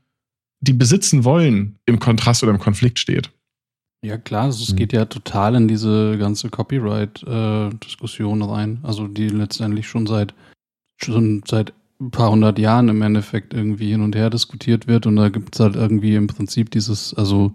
die 0.60 0.72
besitzen 0.72 1.24
wollen, 1.24 1.78
im 1.86 1.98
Kontrast 1.98 2.42
oder 2.44 2.52
im 2.52 2.60
Konflikt 2.60 3.00
steht. 3.00 3.30
Ja, 4.04 4.18
klar, 4.18 4.44
also 4.44 4.62
es 4.62 4.72
Mhm. 4.72 4.76
geht 4.76 4.92
ja 4.92 5.04
total 5.04 5.54
in 5.56 5.68
diese 5.68 6.16
ganze 6.18 6.48
Copyright-Diskussion 6.50 8.42
rein. 8.42 8.78
Also 8.82 9.06
die 9.08 9.28
letztendlich 9.28 9.88
schon 9.88 10.06
seit 10.06 10.34
schon 11.02 11.42
seit 11.48 11.72
ein 12.00 12.10
paar 12.12 12.30
hundert 12.30 12.58
Jahren 12.58 12.88
im 12.88 13.02
Endeffekt 13.02 13.54
irgendwie 13.54 13.90
hin 13.90 14.00
und 14.02 14.14
her 14.14 14.30
diskutiert 14.30 14.86
wird. 14.86 15.06
Und 15.06 15.16
da 15.16 15.28
gibt 15.28 15.54
es 15.54 15.60
halt 15.60 15.74
irgendwie 15.76 16.14
im 16.14 16.26
Prinzip 16.28 16.70
dieses, 16.70 17.14
also 17.14 17.52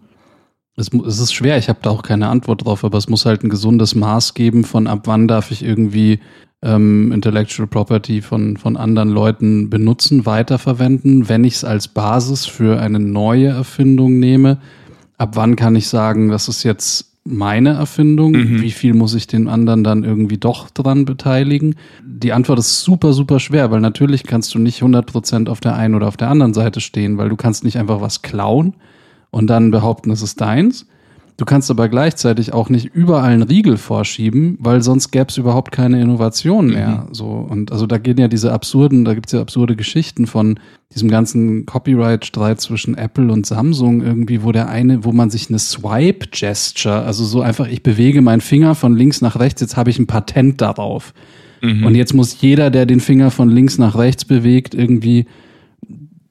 es, 0.78 0.94
es 0.94 1.20
ist 1.20 1.34
schwer, 1.34 1.58
ich 1.58 1.70
habe 1.70 1.80
da 1.82 1.90
auch 1.90 2.04
keine 2.04 2.30
Antwort 2.30 2.66
drauf, 2.66 2.86
aber 2.86 2.98
es 2.98 3.10
muss 3.10 3.26
halt 3.26 3.44
ein 3.44 3.50
gesundes 3.50 3.96
Maß 3.96 4.36
geben 4.36 4.64
von 4.64 4.88
ab 4.88 5.02
wann 5.06 5.28
darf 5.28 5.52
ich 5.52 5.64
irgendwie 5.64 6.20
ähm, 6.62 7.12
Intellectual 7.12 7.68
Property 7.68 8.22
von, 8.22 8.58
von 8.58 8.78
anderen 8.78 9.10
Leuten 9.10 9.70
benutzen, 9.70 10.26
weiterverwenden, 10.26 11.30
wenn 11.30 11.44
ich 11.44 11.56
es 11.56 11.64
als 11.64 11.88
Basis 11.88 12.46
für 12.46 12.80
eine 12.80 13.00
neue 13.00 13.48
Erfindung 13.48 14.20
nehme. 14.20 14.60
Ab 15.18 15.32
wann 15.34 15.56
kann 15.56 15.76
ich 15.76 15.88
sagen, 15.88 16.30
das 16.30 16.48
ist 16.48 16.64
jetzt 16.64 17.14
meine 17.24 17.70
Erfindung? 17.70 18.34
Mhm. 18.34 18.62
Wie 18.62 18.72
viel 18.72 18.94
muss 18.94 19.16
ich 19.16 19.28
den 19.28 19.48
anderen 19.48 19.84
dann 19.84 20.04
irgendwie 20.04 20.38
doch 20.38 20.70
dran 20.70 21.06
beteiligen? 21.06 21.76
Die 22.06 22.34
Antwort 22.34 22.60
ist 22.60 22.82
super, 22.84 23.14
super 23.14 23.40
schwer, 23.40 23.72
weil 23.72 23.82
natürlich 23.82 24.24
kannst 24.24 24.54
du 24.54 24.60
nicht 24.60 24.82
100% 24.82 25.50
auf 25.50 25.60
der 25.60 25.76
einen 25.76 25.96
oder 25.96 26.08
auf 26.08 26.18
der 26.18 26.30
anderen 26.30 26.54
Seite 26.54 26.82
stehen, 26.82 27.18
weil 27.18 27.30
du 27.30 27.36
kannst 27.36 27.64
nicht 27.64 27.78
einfach 27.78 28.00
was 28.00 28.22
klauen 28.22 28.76
und 29.38 29.48
dann 29.48 29.72
behaupten, 29.72 30.12
es 30.12 30.22
ist 30.22 30.42
deins. 30.42 30.86
Du 31.40 31.46
kannst 31.46 31.70
aber 31.70 31.88
gleichzeitig 31.88 32.52
auch 32.52 32.68
nicht 32.70 32.96
überall 32.96 33.30
einen 33.32 33.44
Riegel 33.44 33.78
vorschieben, 33.78 34.58
weil 34.60 34.82
sonst 34.82 35.12
gäbe 35.12 35.28
es 35.30 35.38
überhaupt 35.38 35.72
keine 35.72 36.02
Innovation 36.02 36.66
mehr. 36.72 37.06
Mhm. 37.08 37.14
So 37.14 37.26
und 37.28 37.72
also 37.72 37.86
da 37.86 38.00
gehen 38.00 38.18
ja 38.18 38.28
diese 38.28 38.52
absurden, 38.52 39.06
da 39.06 39.14
gibt's 39.14 39.34
ja 39.34 39.40
absurde 39.42 39.76
Geschichten 39.76 40.26
von 40.26 40.60
diesem 40.96 41.10
ganzen 41.10 41.68
Copyright-Streit 41.68 42.60
zwischen 42.60 42.98
Apple 42.98 43.32
und 43.32 43.46
Samsung 43.46 44.02
irgendwie, 44.02 44.42
wo 44.42 44.52
der 44.52 44.68
eine, 44.68 45.06
wo 45.06 45.12
man 45.12 45.30
sich 45.30 45.50
eine 45.50 45.60
Swipe-Gesture, 45.60 47.04
also 47.04 47.24
so 47.24 47.42
einfach, 47.42 47.68
ich 47.68 47.84
bewege 47.84 48.24
meinen 48.24 48.42
Finger 48.42 48.74
von 48.74 48.96
links 48.96 49.22
nach 49.22 49.40
rechts, 49.40 49.62
jetzt 49.62 49.78
habe 49.78 49.92
ich 49.92 50.00
ein 50.00 50.08
Patent 50.08 50.60
darauf. 50.60 51.14
Mhm. 51.62 51.86
Und 51.86 51.94
jetzt 51.94 52.16
muss 52.16 52.42
jeder, 52.42 52.72
der 52.72 52.88
den 52.88 53.00
Finger 53.00 53.30
von 53.30 53.50
links 53.50 53.78
nach 53.78 53.96
rechts 53.96 54.26
bewegt, 54.26 54.74
irgendwie 54.74 55.28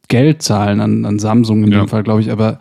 Geld 0.08 0.42
zahlen 0.42 0.80
an, 0.80 1.04
an 1.04 1.20
Samsung 1.20 1.62
in 1.64 1.70
Ja. 1.70 1.78
dem 1.78 1.88
Fall, 1.88 2.02
glaube 2.02 2.20
ich. 2.20 2.30
Aber 2.32 2.58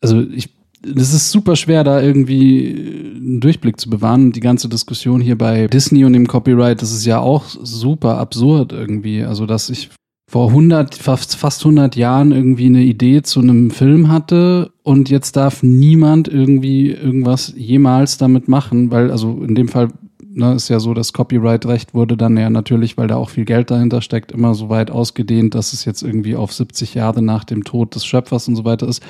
also 0.00 0.20
ich, 0.20 0.50
das 0.82 1.12
ist 1.12 1.30
super 1.30 1.56
schwer, 1.56 1.84
da 1.84 2.00
irgendwie 2.00 3.14
einen 3.16 3.40
Durchblick 3.40 3.78
zu 3.78 3.90
bewahren. 3.90 4.32
Die 4.32 4.40
ganze 4.40 4.68
Diskussion 4.68 5.20
hier 5.20 5.36
bei 5.36 5.66
Disney 5.66 6.04
und 6.04 6.14
dem 6.14 6.26
Copyright, 6.26 6.80
das 6.80 6.92
ist 6.92 7.04
ja 7.04 7.20
auch 7.20 7.44
super 7.46 8.18
absurd 8.18 8.72
irgendwie. 8.72 9.22
Also, 9.22 9.46
dass 9.46 9.68
ich 9.68 9.90
vor 10.30 10.48
100, 10.48 10.94
fast, 10.94 11.36
fast 11.36 11.64
100 11.64 11.96
Jahren 11.96 12.30
irgendwie 12.30 12.66
eine 12.66 12.82
Idee 12.82 13.22
zu 13.22 13.40
einem 13.40 13.70
Film 13.70 14.08
hatte 14.08 14.70
und 14.82 15.10
jetzt 15.10 15.36
darf 15.36 15.62
niemand 15.62 16.28
irgendwie 16.28 16.92
irgendwas 16.92 17.52
jemals 17.56 18.16
damit 18.16 18.46
machen, 18.46 18.92
weil, 18.92 19.10
also 19.10 19.42
in 19.42 19.56
dem 19.56 19.66
Fall 19.66 19.88
ne, 20.24 20.54
ist 20.54 20.68
ja 20.68 20.78
so, 20.78 20.94
das 20.94 21.12
Copyright-Recht 21.12 21.94
wurde 21.94 22.16
dann 22.16 22.36
ja 22.36 22.48
natürlich, 22.48 22.96
weil 22.96 23.08
da 23.08 23.16
auch 23.16 23.30
viel 23.30 23.44
Geld 23.44 23.72
dahinter 23.72 24.02
steckt, 24.02 24.30
immer 24.30 24.54
so 24.54 24.68
weit 24.68 24.92
ausgedehnt, 24.92 25.56
dass 25.56 25.72
es 25.72 25.84
jetzt 25.84 26.02
irgendwie 26.02 26.36
auf 26.36 26.52
70 26.52 26.94
Jahre 26.94 27.22
nach 27.22 27.42
dem 27.42 27.64
Tod 27.64 27.96
des 27.96 28.06
Schöpfers 28.06 28.46
und 28.46 28.54
so 28.54 28.64
weiter 28.64 28.86
ist 28.86 29.02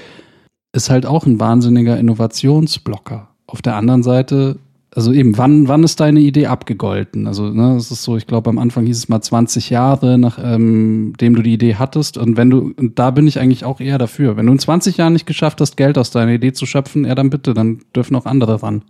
ist 0.73 0.91
halt 0.91 1.07
auch 1.07 1.25
ein 1.27 1.41
wahnsinniger 1.41 1.99
Innovationsblocker. 1.99 3.29
Auf 3.47 3.63
der 3.63 3.77
anderen 3.77 4.03
Seite, 4.03 4.59
also 4.95 5.13
eben, 5.13 5.39
wann, 5.39 5.69
wann 5.69 5.85
ist 5.85 6.01
deine 6.01 6.21
Idee 6.21 6.47
abgegolten? 6.47 7.27
Also, 7.27 7.49
ne, 7.49 7.77
es 7.77 7.91
ist 7.91 8.03
so, 8.03 8.17
ich 8.17 8.27
glaube, 8.27 8.49
am 8.51 8.59
Anfang 8.59 8.87
hieß 8.87 8.99
es 8.99 9.09
mal 9.09 9.21
20 9.21 9.71
Jahre, 9.71 10.19
nachdem 10.19 11.15
du 11.17 11.43
die 11.43 11.55
Idee 11.55 11.77
hattest. 11.77 12.19
Und 12.19 12.37
wenn 12.37 12.51
du, 12.51 12.73
und 12.77 12.99
da 12.99 13.11
bin 13.11 13.27
ich 13.27 13.41
eigentlich 13.41 13.65
auch 13.65 13.81
eher 13.81 13.99
dafür. 13.99 14.37
Wenn 14.37 14.47
du 14.47 14.53
in 14.53 14.59
20 14.59 14.97
Jahren 14.97 15.13
nicht 15.13 15.27
geschafft 15.27 15.61
hast, 15.61 15.77
Geld 15.77 15.99
aus 15.99 16.11
deiner 16.11 16.33
Idee 16.33 16.53
zu 16.53 16.67
schöpfen, 16.67 17.05
ja, 17.05 17.15
dann 17.15 17.31
bitte, 17.31 17.55
dann 17.55 17.83
dürfen 17.95 18.17
auch 18.17 18.27
andere 18.27 18.63
ran. 18.63 18.83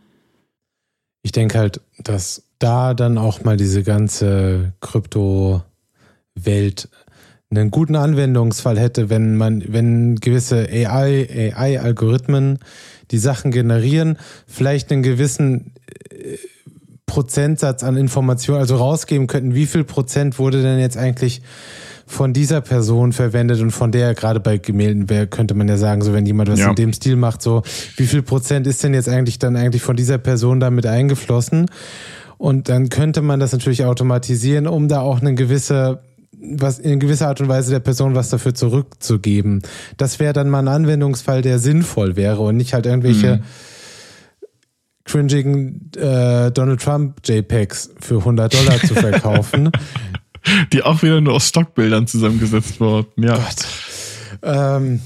Ich 1.23 1.33
denke 1.33 1.59
halt, 1.59 1.83
dass 1.99 2.45
da 2.59 2.95
dann 2.95 3.19
auch 3.19 3.45
mal 3.45 3.59
diese 3.59 3.83
ganze 3.83 4.73
Krypto-Welt 4.81 6.89
einen 7.51 7.71
guten 7.73 7.97
Anwendungsfall 7.97 8.79
hätte, 8.79 9.11
wenn 9.11 9.37
man, 9.37 9.65
wenn 9.69 10.17
gewisse 10.17 10.69
AI, 10.71 11.53
AI-Algorithmen 11.53 12.61
die 13.11 13.19
Sachen 13.19 13.51
generieren, 13.51 14.19
vielleicht 14.47 14.93
einen 14.93 15.03
gewissen 15.03 15.73
äh, 16.11 16.37
Prozentsatz 17.07 17.83
an 17.83 17.97
Informationen, 17.97 18.61
also 18.61 18.77
rausgeben 18.77 19.27
könnten, 19.27 19.55
wie 19.57 19.67
viel 19.67 19.83
Prozent 19.83 20.39
wurde 20.39 20.63
denn 20.63 20.79
jetzt 20.79 20.97
eigentlich 20.97 21.43
von 22.07 22.33
dieser 22.33 22.61
Person 22.61 23.13
verwendet 23.13 23.61
und 23.61 23.73
von 23.73 23.91
der 23.91 24.15
gerade 24.15 24.39
bei 24.39 24.59
Gemälden 24.59 25.11
wäre, 25.11 25.27
könnte 25.27 25.55
man 25.55 25.67
ja 25.67 25.77
sagen, 25.77 26.03
so 26.03 26.13
wenn 26.13 26.27
jemand 26.27 26.51
was 26.51 26.61
Ja. 26.61 26.69
in 26.71 26.77
dem 26.77 26.93
Stil 26.93 27.17
macht, 27.17 27.43
so 27.43 27.63
wie 27.97 28.07
viel 28.07 28.23
Prozent 28.23 28.69
ist 28.69 28.85
denn 28.85 28.95
jetzt 28.95 29.09
eigentlich 29.09 29.41
dann 29.41 29.57
eigentlich 29.57 29.83
von 29.83 29.97
dieser 29.97 30.19
Person 30.19 30.61
damit 30.61 30.87
eingeflossen? 30.87 31.67
Und 32.39 32.69
dann 32.69 32.89
könnte 32.89 33.23
man 33.23 33.39
das 33.39 33.53
natürlich 33.53 33.85
automatisieren, 33.85 34.67
um 34.67 34.89
da 34.89 35.01
auch 35.01 35.21
eine 35.21 35.35
gewisse 35.35 36.01
was 36.43 36.79
in 36.79 37.01
gewisser 37.01 37.29
Art 37.29 37.41
und 37.41 37.49
Weise 37.49 37.71
der 37.71 37.81
Person 37.81 38.15
was 38.15 38.31
dafür 38.31 38.55
zurückzugeben. 38.55 39.63
Das 39.97 40.19
wäre 40.19 40.33
dann 40.33 40.49
mal 40.51 40.61
ein 40.61 40.69
Anwendungsfall, 40.69 41.43
der 41.43 41.59
sinnvoll 41.59 42.17
wäre 42.17 42.41
und 42.41 42.57
nicht 42.57 42.75
halt 42.75 42.87
irgendwelche 42.87 43.37
Mhm. 43.37 43.43
cringigen 45.05 45.91
äh, 45.97 46.51
Donald 46.53 46.81
Trump 46.83 47.21
JPEGs 47.25 47.91
für 48.01 48.19
100 48.19 48.55
Dollar 48.55 48.79
zu 48.81 48.95
verkaufen. 48.95 49.71
Die 50.73 50.83
auch 50.83 51.03
wieder 51.03 51.21
nur 51.21 51.35
aus 51.35 51.49
Stockbildern 51.49 52.07
zusammengesetzt 52.07 52.81
wurden. 52.81 53.23
Ja. 53.23 53.35
Gott. 53.37 53.67
Ähm, 54.43 55.01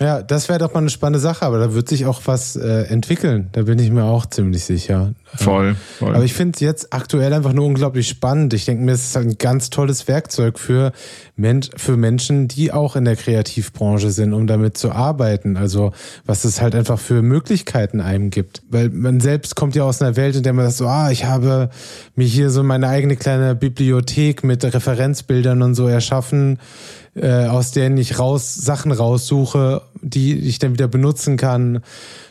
ja, 0.00 0.22
das 0.22 0.48
wäre 0.48 0.58
doch 0.58 0.72
mal 0.72 0.80
eine 0.80 0.90
spannende 0.90 1.18
Sache, 1.18 1.44
aber 1.44 1.58
da 1.58 1.74
wird 1.74 1.88
sich 1.88 2.06
auch 2.06 2.22
was 2.24 2.56
äh, 2.56 2.84
entwickeln. 2.84 3.48
Da 3.52 3.62
bin 3.62 3.78
ich 3.78 3.90
mir 3.90 4.04
auch 4.04 4.24
ziemlich 4.26 4.64
sicher. 4.64 5.12
Voll, 5.34 5.76
voll. 5.98 6.14
Aber 6.14 6.24
ich 6.24 6.34
finde 6.34 6.56
es 6.56 6.60
jetzt 6.60 6.92
aktuell 6.92 7.32
einfach 7.32 7.52
nur 7.52 7.66
unglaublich 7.66 8.08
spannend. 8.08 8.54
Ich 8.54 8.64
denke 8.64 8.84
mir, 8.84 8.92
es 8.92 9.04
ist 9.04 9.16
halt 9.16 9.26
ein 9.26 9.38
ganz 9.38 9.70
tolles 9.70 10.08
Werkzeug 10.08 10.58
für, 10.58 10.92
Men 11.36 11.62
für 11.76 11.96
Menschen, 11.96 12.48
die 12.48 12.72
auch 12.72 12.96
in 12.96 13.04
der 13.04 13.16
Kreativbranche 13.16 14.10
sind, 14.10 14.32
um 14.32 14.46
damit 14.46 14.76
zu 14.78 14.92
arbeiten. 14.92 15.56
Also 15.56 15.92
was 16.24 16.44
es 16.44 16.60
halt 16.60 16.74
einfach 16.74 16.98
für 16.98 17.22
Möglichkeiten 17.22 18.00
einem 18.00 18.30
gibt. 18.30 18.62
Weil 18.70 18.88
man 18.88 19.20
selbst 19.20 19.54
kommt 19.54 19.74
ja 19.74 19.84
aus 19.84 20.00
einer 20.00 20.16
Welt, 20.16 20.36
in 20.36 20.42
der 20.42 20.52
man 20.52 20.66
sagt, 20.66 20.76
so, 20.76 20.86
ah, 20.86 21.10
ich 21.10 21.24
habe 21.24 21.70
mir 22.14 22.26
hier 22.26 22.50
so 22.50 22.62
meine 22.62 22.88
eigene 22.88 23.16
kleine 23.16 23.54
Bibliothek 23.54 24.44
mit 24.44 24.64
Referenzbildern 24.64 25.62
und 25.62 25.74
so 25.74 25.86
erschaffen, 25.86 26.58
äh, 27.14 27.46
aus 27.46 27.72
denen 27.72 27.96
ich 27.98 28.18
raus 28.18 28.54
Sachen 28.54 28.92
raussuche, 28.92 29.82
die 30.00 30.34
ich 30.38 30.58
dann 30.58 30.72
wieder 30.72 30.88
benutzen 30.88 31.36
kann 31.36 31.80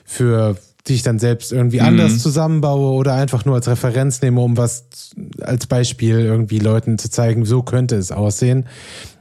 für 0.06 0.56
die 0.88 0.96
ich 0.96 1.04
dann 1.04 1.20
selbst 1.20 1.52
irgendwie 1.52 1.80
Mhm. 1.80 1.86
anders 1.86 2.20
zusammenbaue 2.20 2.94
oder 2.94 3.14
einfach 3.14 3.46
nur 3.46 3.54
als 3.54 3.68
Referenz 3.68 4.20
nehme, 4.24 4.42
um 4.42 4.58
was 4.58 5.12
als 5.40 5.68
Beispiel 5.68 6.20
irgendwie 6.22 6.58
Leuten 6.58 6.98
zu 6.98 7.12
zeigen, 7.12 7.46
so 7.46 7.62
könnte 7.62 7.96
es 7.98 8.12
aussehen. 8.12 8.66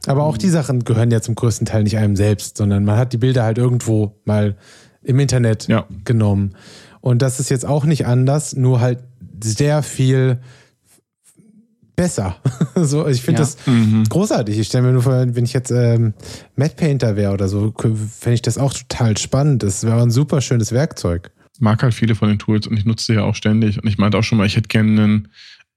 Aber 0.07 0.21
Mhm. 0.21 0.27
auch 0.27 0.37
die 0.37 0.49
Sachen 0.49 0.83
gehören 0.83 1.11
ja 1.11 1.21
zum 1.21 1.35
größten 1.35 1.67
Teil 1.67 1.83
nicht 1.83 1.97
einem 1.97 2.15
selbst, 2.15 2.57
sondern 2.57 2.83
man 2.83 2.97
hat 2.97 3.13
die 3.13 3.17
Bilder 3.19 3.43
halt 3.43 3.59
irgendwo 3.59 4.15
mal 4.25 4.55
im 5.03 5.19
Internet 5.19 5.67
Ja. 5.67 5.85
genommen. 6.03 6.55
Und 6.99 7.21
das 7.21 7.39
ist 7.39 7.49
jetzt 7.51 7.67
auch 7.67 7.85
nicht 7.85 8.07
anders, 8.07 8.55
nur 8.55 8.81
halt 8.81 8.97
sehr 9.43 9.83
viel 9.83 10.39
besser. 12.01 12.35
so, 12.75 13.07
ich 13.07 13.21
finde 13.21 13.41
Ja. 13.41 13.45
das 13.45 13.57
Mhm. 13.67 14.03
großartig. 14.09 14.57
Ich 14.57 14.67
stelle 14.67 14.87
mir 14.87 14.93
nur 14.93 15.03
vor, 15.03 15.13
wenn 15.35 15.45
ich 15.45 15.53
jetzt 15.53 15.71
ähm, 15.71 16.13
Matte 16.55 16.75
Painter 16.75 17.15
wäre 17.15 17.33
oder 17.33 17.47
so, 17.47 17.73
fände 17.77 18.33
ich 18.33 18.41
das 18.41 18.57
auch 18.57 18.73
total 18.73 19.17
spannend. 19.17 19.63
Das 19.63 19.83
wäre 19.83 20.01
ein 20.01 20.11
super 20.11 20.41
schönes 20.41 20.71
Werkzeug. 20.71 21.31
mag 21.59 21.83
halt 21.83 21.93
viele 21.93 22.15
von 22.15 22.27
den 22.29 22.39
Tools 22.39 22.65
und 22.65 22.75
ich 22.77 22.85
nutze 22.85 23.05
sie 23.05 23.13
ja 23.13 23.23
auch 23.23 23.35
ständig. 23.35 23.81
Und 23.81 23.87
ich 23.87 23.99
meinte 23.99 24.17
auch 24.17 24.23
schon 24.23 24.39
mal, 24.39 24.47
ich 24.47 24.55
hätte 24.55 24.67
gerne 24.67 25.03
einen 25.03 25.27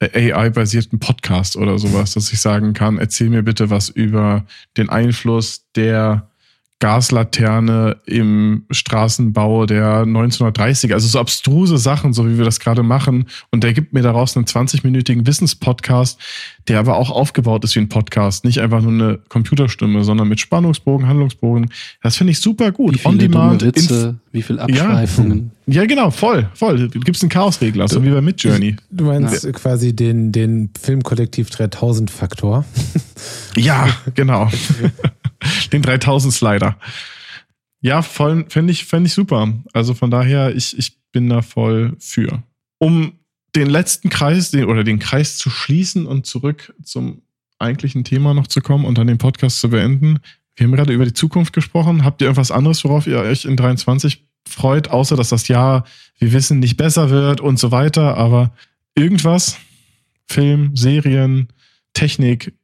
AI-basierten 0.00 0.98
Podcast 0.98 1.56
oder 1.56 1.78
sowas, 1.78 2.14
dass 2.14 2.32
ich 2.32 2.40
sagen 2.40 2.72
kann, 2.72 2.98
erzähl 2.98 3.28
mir 3.30 3.42
bitte 3.42 3.70
was 3.70 3.88
über 3.90 4.44
den 4.76 4.88
Einfluss 4.88 5.64
der 5.76 6.30
Gaslaterne 6.80 7.96
im 8.04 8.66
Straßenbau 8.70 9.66
der 9.66 10.04
1930er. 10.04 10.92
Also 10.92 11.08
so 11.08 11.18
abstruse 11.18 11.78
Sachen, 11.78 12.12
so 12.12 12.28
wie 12.28 12.36
wir 12.36 12.44
das 12.44 12.60
gerade 12.60 12.82
machen. 12.82 13.26
Und 13.50 13.64
der 13.64 13.72
gibt 13.72 13.92
mir 13.92 14.02
daraus 14.02 14.36
einen 14.36 14.46
20-minütigen 14.46 15.26
Wissenspodcast, 15.26 16.20
der 16.68 16.78
aber 16.78 16.96
auch 16.96 17.10
aufgebaut 17.10 17.64
ist 17.64 17.74
wie 17.74 17.80
ein 17.80 17.88
Podcast. 17.88 18.44
Nicht 18.44 18.60
einfach 18.60 18.80
nur 18.80 18.92
eine 18.92 19.18
Computerstimme, 19.28 20.02
sondern 20.04 20.28
mit 20.28 20.40
Spannungsbogen, 20.40 21.06
Handlungsbogen. 21.06 21.70
Das 22.02 22.16
finde 22.16 22.30
ich 22.32 22.40
super 22.40 22.72
gut. 22.72 22.94
Wie 22.94 22.98
viele 22.98 23.28
dumme 23.28 23.60
Witze, 23.60 24.18
wie 24.32 24.42
viele 24.42 24.62
Abschweifungen. 24.62 25.50
Ja, 25.66 25.84
genau, 25.86 26.10
voll, 26.10 26.48
voll. 26.54 26.88
Du 26.88 27.00
gibst 27.00 27.22
einen 27.22 27.30
Chaosregler, 27.30 27.88
so 27.88 28.02
wie 28.04 28.10
bei 28.10 28.20
Midjourney. 28.20 28.76
Du 28.90 29.04
meinst 29.04 29.50
quasi 29.52 29.94
den, 29.94 30.32
den 30.32 30.70
Filmkollektiv 30.80 31.50
3000 31.50 32.10
Faktor. 32.10 32.64
Ja, 33.56 33.88
genau. 34.14 34.50
Den 35.72 35.82
3000 35.82 36.32
Slider. 36.34 36.76
Ja, 37.80 38.02
voll, 38.02 38.46
fände 38.48 38.72
ich, 38.72 38.84
fänd 38.84 39.06
ich 39.06 39.12
super. 39.12 39.52
Also 39.72 39.94
von 39.94 40.10
daher, 40.10 40.54
ich, 40.54 40.76
ich 40.78 40.96
bin 41.12 41.28
da 41.28 41.42
voll 41.42 41.96
für. 41.98 42.42
Um 42.78 43.12
den 43.56 43.68
letzten 43.68 44.08
Kreis 44.10 44.50
den, 44.50 44.64
oder 44.64 44.84
den 44.84 44.98
Kreis 44.98 45.38
zu 45.38 45.50
schließen 45.50 46.06
und 46.06 46.26
zurück 46.26 46.74
zum 46.82 47.22
eigentlichen 47.58 48.04
Thema 48.04 48.34
noch 48.34 48.46
zu 48.48 48.60
kommen 48.60 48.84
und 48.84 48.98
dann 48.98 49.06
den 49.06 49.18
Podcast 49.18 49.60
zu 49.60 49.70
beenden. 49.70 50.18
Wir 50.56 50.66
haben 50.66 50.72
gerade 50.72 50.92
über 50.92 51.04
die 51.04 51.12
Zukunft 51.12 51.52
gesprochen. 51.52 52.04
Habt 52.04 52.20
ihr 52.20 52.26
irgendwas 52.26 52.50
anderes, 52.50 52.84
worauf 52.84 53.06
ihr 53.06 53.18
euch 53.18 53.44
in 53.44 53.56
23 53.56 54.24
freut, 54.46 54.88
außer 54.88 55.16
dass 55.16 55.30
das 55.30 55.48
Jahr, 55.48 55.84
wir 56.18 56.32
wissen, 56.32 56.58
nicht 56.58 56.76
besser 56.76 57.10
wird 57.10 57.40
und 57.40 57.58
so 57.58 57.70
weiter, 57.70 58.16
aber 58.16 58.52
irgendwas? 58.94 59.56
Film, 60.26 60.74
Serien, 60.76 61.48
Technik, 61.92 62.54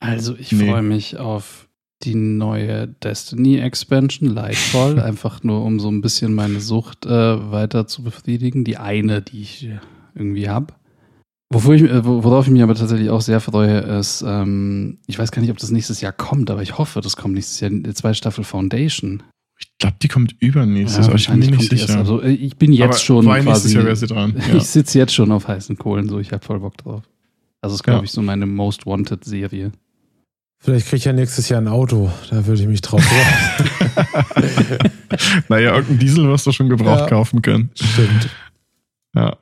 Also 0.00 0.36
ich 0.36 0.52
Nee. 0.52 0.68
freue 0.68 0.82
mich 0.82 1.16
auf 1.18 1.68
Die 2.02 2.14
neue 2.16 2.88
Destiny 2.88 3.58
Expansion, 3.58 4.28
Lightfall, 4.28 5.00
einfach 5.00 5.42
nur 5.42 5.62
um 5.64 5.80
so 5.80 5.90
ein 5.90 6.02
bisschen 6.02 6.34
meine 6.34 6.60
Sucht 6.60 7.06
äh, 7.06 7.50
weiter 7.50 7.86
zu 7.86 8.02
befriedigen. 8.02 8.64
Die 8.64 8.76
eine, 8.76 9.22
die 9.22 9.40
ich 9.42 9.68
irgendwie 10.14 10.48
habe. 10.48 10.74
Wofür 11.52 11.74
ich, 11.74 11.82
äh, 11.82 12.04
worauf 12.04 12.46
ich 12.46 12.52
mich 12.52 12.62
aber 12.62 12.74
tatsächlich 12.74 13.10
auch 13.10 13.20
sehr 13.20 13.40
freue, 13.40 13.78
ist, 13.78 14.24
ähm, 14.26 14.98
ich 15.06 15.18
weiß 15.18 15.30
gar 15.30 15.40
nicht, 15.42 15.50
ob 15.50 15.58
das 15.58 15.70
nächstes 15.70 16.00
Jahr 16.00 16.12
kommt, 16.12 16.50
aber 16.50 16.62
ich 16.62 16.78
hoffe, 16.78 17.00
das 17.00 17.16
kommt 17.16 17.34
nächstes 17.34 17.60
Jahr, 17.60 17.70
die 17.70 17.94
zweite 17.94 18.14
Staffel 18.16 18.42
Foundation. 18.44 19.22
Ich 19.60 19.68
glaube, 19.78 19.96
die 20.02 20.08
kommt 20.08 20.34
übernächstes, 20.40 21.06
Ja, 21.06 21.10
aber 21.12 21.16
ich 21.18 21.28
bin 21.28 21.38
mir 21.38 21.46
nicht 21.46 21.56
kommt 21.58 21.70
die 21.70 21.76
erst. 21.76 21.86
sicher. 21.88 21.98
Also 21.98 22.20
äh, 22.22 22.32
ich 22.32 22.56
bin 22.56 22.72
jetzt 22.72 22.82
aber 22.84 22.92
schon 22.94 23.24
quasi, 23.26 23.74
Jahr 23.74 23.84
wäre 23.84 23.94
sie 23.96 24.06
dran. 24.08 24.34
Ja. 24.48 24.56
ich 24.56 24.64
sitze 24.64 24.98
jetzt 24.98 25.14
schon 25.14 25.30
auf 25.30 25.46
heißen 25.46 25.76
Kohlen, 25.78 26.08
so 26.08 26.18
ich 26.18 26.32
habe 26.32 26.44
voll 26.44 26.58
Bock 26.58 26.76
drauf. 26.78 27.02
Also 27.60 27.74
ist, 27.76 27.84
glaube 27.84 27.98
Ja. 27.98 28.04
ich, 28.04 28.10
so 28.10 28.20
meine 28.20 28.46
Most 28.46 28.84
Wanted 28.86 29.24
Serie. 29.24 29.70
Vielleicht 30.60 30.86
kriege 30.86 30.96
ich 30.96 31.04
ja 31.04 31.12
nächstes 31.12 31.48
Jahr 31.50 31.60
ein 31.60 31.68
Auto. 31.68 32.10
Da 32.30 32.46
würde 32.46 32.62
ich 32.62 32.68
mich 32.68 32.80
drauf 32.80 33.02
freuen. 33.04 34.44
naja, 35.48 35.74
irgendein 35.74 35.98
Diesel 35.98 36.26
wirst 36.28 36.46
du 36.46 36.52
schon 36.52 36.68
gebraucht 36.68 37.00
Ja. 37.00 37.06
kaufen 37.08 37.42
können. 37.42 37.70
Stimmt. 37.74 38.28
Ja. 39.14 39.36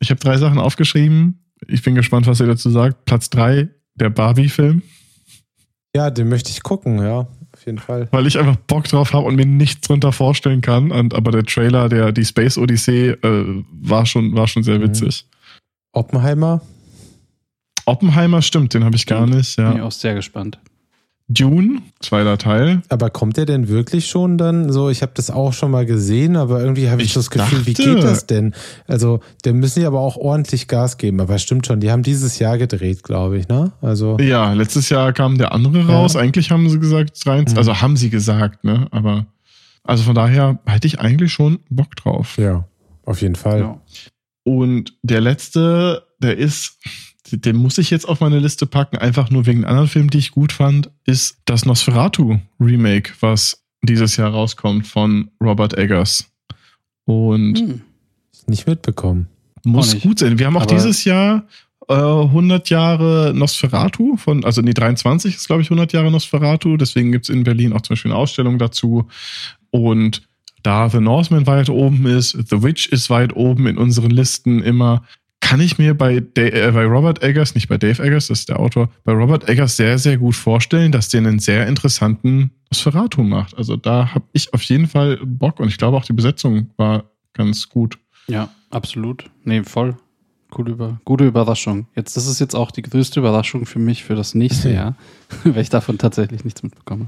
Ich 0.00 0.10
habe 0.10 0.20
drei 0.20 0.36
Sachen 0.36 0.58
aufgeschrieben. 0.58 1.44
Ich 1.66 1.82
bin 1.82 1.94
gespannt, 1.94 2.26
was 2.26 2.40
ihr 2.40 2.46
dazu 2.46 2.70
sagt. 2.70 3.04
Platz 3.04 3.30
drei, 3.30 3.68
der 3.94 4.10
Barbie-Film, 4.10 4.82
Ja, 5.94 6.10
den 6.10 6.28
möchte 6.28 6.50
ich 6.50 6.62
gucken, 6.62 6.98
ja. 7.02 7.26
Auf 7.52 7.66
jeden 7.66 7.78
Fall. 7.78 8.06
weil 8.12 8.26
ich 8.26 8.38
einfach 8.38 8.54
Bock 8.56 8.84
drauf 8.84 9.12
habe 9.12 9.26
und 9.26 9.34
mir 9.34 9.46
nichts 9.46 9.80
drunter 9.88 10.12
vorstellen 10.12 10.60
kann. 10.60 10.92
Und, 10.92 11.14
aber 11.14 11.32
der 11.32 11.44
Trailer, 11.44 11.88
der 11.88 12.12
die 12.12 12.24
Space 12.24 12.56
Odyssey, 12.58 13.08
äh, 13.10 13.64
war, 13.72 14.06
schon, 14.06 14.36
war 14.36 14.46
schon 14.46 14.62
sehr 14.62 14.78
Mhm. 14.78 14.82
witzig. 14.84 15.26
Oppenheimer? 15.92 16.60
Oppenheimer 17.86 18.42
stimmt, 18.42 18.74
den 18.74 18.84
habe 18.84 18.94
ich 18.96 19.06
gar 19.06 19.26
nicht. 19.26 19.56
Bin 19.56 19.70
ich 19.70 19.76
Ja. 19.78 19.82
auch 19.82 19.90
sehr 19.92 20.14
gespannt. 20.14 20.58
Dune, 21.30 21.82
zweiter 22.00 22.38
Teil. 22.38 22.80
Aber 22.88 23.10
kommt 23.10 23.36
der 23.36 23.44
denn 23.44 23.68
wirklich 23.68 24.06
schon 24.08 24.38
dann 24.38 24.72
so? 24.72 24.88
Ich 24.88 25.02
habe 25.02 25.12
das 25.14 25.30
auch 25.30 25.52
schon 25.52 25.70
mal 25.70 25.84
gesehen, 25.84 26.36
aber 26.36 26.60
irgendwie 26.60 26.88
habe 26.88 27.02
ich, 27.02 27.08
Ich 27.08 27.14
das 27.14 27.28
Gefühl, 27.30 27.66
wie 27.66 27.74
dachte- 27.74 27.94
geht 27.94 28.02
das 28.02 28.26
denn? 28.26 28.54
Also, 28.86 29.20
da 29.42 29.52
müssen 29.52 29.80
die 29.80 29.86
aber 29.86 30.00
auch 30.00 30.16
ordentlich 30.16 30.68
Gas 30.68 30.96
geben. 30.96 31.20
Aber 31.20 31.38
stimmt 31.38 31.66
schon, 31.66 31.80
die 31.80 31.90
haben 31.90 32.02
dieses 32.02 32.38
Jahr 32.38 32.56
gedreht, 32.56 33.02
glaube 33.02 33.36
ich, 33.38 33.46
ne? 33.48 33.72
Also, 33.82 34.16
Ja, 34.18 34.54
letztes 34.54 34.88
Jahr 34.88 35.12
kam 35.12 35.36
der 35.36 35.52
andere 35.52 35.80
Ja. 35.80 35.84
raus. 35.86 36.16
Eigentlich 36.16 36.50
haben 36.50 36.68
sie 36.70 36.78
gesagt, 36.78 37.10
rein, 37.26 37.44
Mhm. 37.50 37.58
also 37.58 37.78
haben 37.82 37.96
sie 37.98 38.08
gesagt, 38.08 38.64
ne? 38.64 38.86
Aber 38.90 39.26
also 39.84 40.04
von 40.04 40.14
daher 40.14 40.58
hätte 40.66 40.86
ich 40.86 40.98
eigentlich 41.00 41.32
schon 41.32 41.58
Bock 41.68 41.94
drauf. 41.96 42.38
ja, 42.38 42.66
auf 43.04 43.20
jeden 43.20 43.34
Fall. 43.34 43.60
Ja. 43.60 43.80
Und 44.44 44.94
der 45.02 45.20
letzte, 45.20 46.04
der 46.22 46.38
ist, 46.38 46.78
den 47.32 47.56
muss 47.56 47.78
ich 47.78 47.90
jetzt 47.90 48.08
auf 48.08 48.20
meine 48.20 48.38
Liste 48.38 48.66
packen, 48.66 48.96
einfach 48.98 49.30
nur 49.30 49.46
wegen 49.46 49.64
anderen 49.64 49.88
Filmen, 49.88 50.10
die 50.10 50.18
ich 50.18 50.30
gut 50.32 50.52
fand, 50.52 50.90
ist 51.04 51.38
das 51.44 51.64
Nosferatu 51.64 52.38
Remake, 52.60 53.12
was 53.20 53.62
dieses 53.82 54.16
Jahr 54.16 54.30
rauskommt 54.30 54.86
von 54.86 55.30
Robert 55.42 55.76
Eggers. 55.76 56.30
Und 57.04 57.58
Hm. 57.58 57.80
Nicht 58.46 58.66
mitbekommen. 58.66 59.26
muss 59.64 59.92
nicht. 59.94 60.02
gut 60.04 60.18
sein. 60.20 60.38
Wir 60.38 60.46
haben 60.46 60.56
auch 60.56 60.62
Aber- 60.62 60.74
dieses 60.74 61.04
Jahr 61.04 61.44
äh, 61.88 61.94
100 61.94 62.68
Jahre 62.70 63.32
Nosferatu 63.34 64.16
von, 64.16 64.44
also 64.44 64.60
nee, 64.62 64.74
23 64.74 65.34
ist 65.34 65.46
glaube 65.46 65.62
ich 65.62 65.68
100 65.70 65.92
Jahre 65.92 66.10
Nosferatu, 66.10 66.76
deswegen 66.76 67.12
gibt 67.12 67.24
es 67.24 67.28
in 67.34 67.44
Berlin 67.44 67.72
auch 67.72 67.80
zum 67.82 67.94
Beispiel 67.94 68.10
eine 68.10 68.18
Ausstellung 68.20 68.58
dazu. 68.58 69.06
Und 69.70 70.22
da 70.62 70.88
The 70.90 71.00
Northman 71.00 71.46
weit 71.46 71.70
oben 71.70 72.06
ist, 72.06 72.32
The 72.32 72.62
Witch 72.62 72.88
ist 72.88 73.10
weit 73.10 73.34
oben 73.36 73.66
in 73.66 73.78
unseren 73.78 74.10
Listen 74.10 74.62
immer, 74.62 75.02
kann 75.40 75.60
ich 75.60 75.78
mir 75.78 75.94
bei, 75.96 76.20
Da- 76.20 76.42
äh, 76.42 76.70
bei 76.72 76.84
Robert 76.84 77.22
Eggers, 77.22 77.54
nicht 77.54 77.68
bei 77.68 77.78
Dave 77.78 78.02
Eggers, 78.02 78.26
das 78.26 78.40
ist 78.40 78.48
der 78.48 78.58
Autor, 78.60 78.90
bei 79.04 79.12
Robert 79.12 79.48
Eggers 79.48 79.76
sehr, 79.76 79.98
sehr 79.98 80.18
gut 80.18 80.34
vorstellen, 80.34 80.92
dass 80.92 81.08
der 81.08 81.18
einen 81.20 81.38
sehr 81.38 81.66
interessanten 81.66 82.50
Nosferatu 82.70 83.22
macht. 83.22 83.56
Also 83.56 83.76
da 83.76 84.14
habe 84.14 84.24
ich 84.32 84.52
auf 84.52 84.62
jeden 84.62 84.88
Fall 84.88 85.18
Bock 85.24 85.60
und 85.60 85.68
ich 85.68 85.78
glaube 85.78 85.96
auch 85.96 86.04
die 86.04 86.12
Besetzung 86.12 86.70
war 86.76 87.04
ganz 87.32 87.68
gut. 87.68 87.98
Ja, 88.26 88.50
absolut. 88.70 89.30
Nee, 89.44 89.62
voll. 89.62 89.96
Cool 90.56 90.70
über, 90.70 91.00
gute 91.04 91.26
Überraschung. 91.26 91.86
Jetzt, 91.94 92.16
das 92.16 92.26
ist 92.26 92.40
jetzt 92.40 92.54
auch 92.54 92.70
die 92.70 92.82
größte 92.82 93.20
Überraschung 93.20 93.66
für 93.66 93.78
mich 93.78 94.02
für 94.04 94.14
das 94.14 94.34
nächste 94.34 94.68
Ja. 94.70 94.74
Jahr, 94.74 94.96
weil 95.44 95.62
ich 95.62 95.68
davon 95.70 95.98
tatsächlich 95.98 96.44
nichts 96.44 96.62
mitbekomme. 96.62 97.06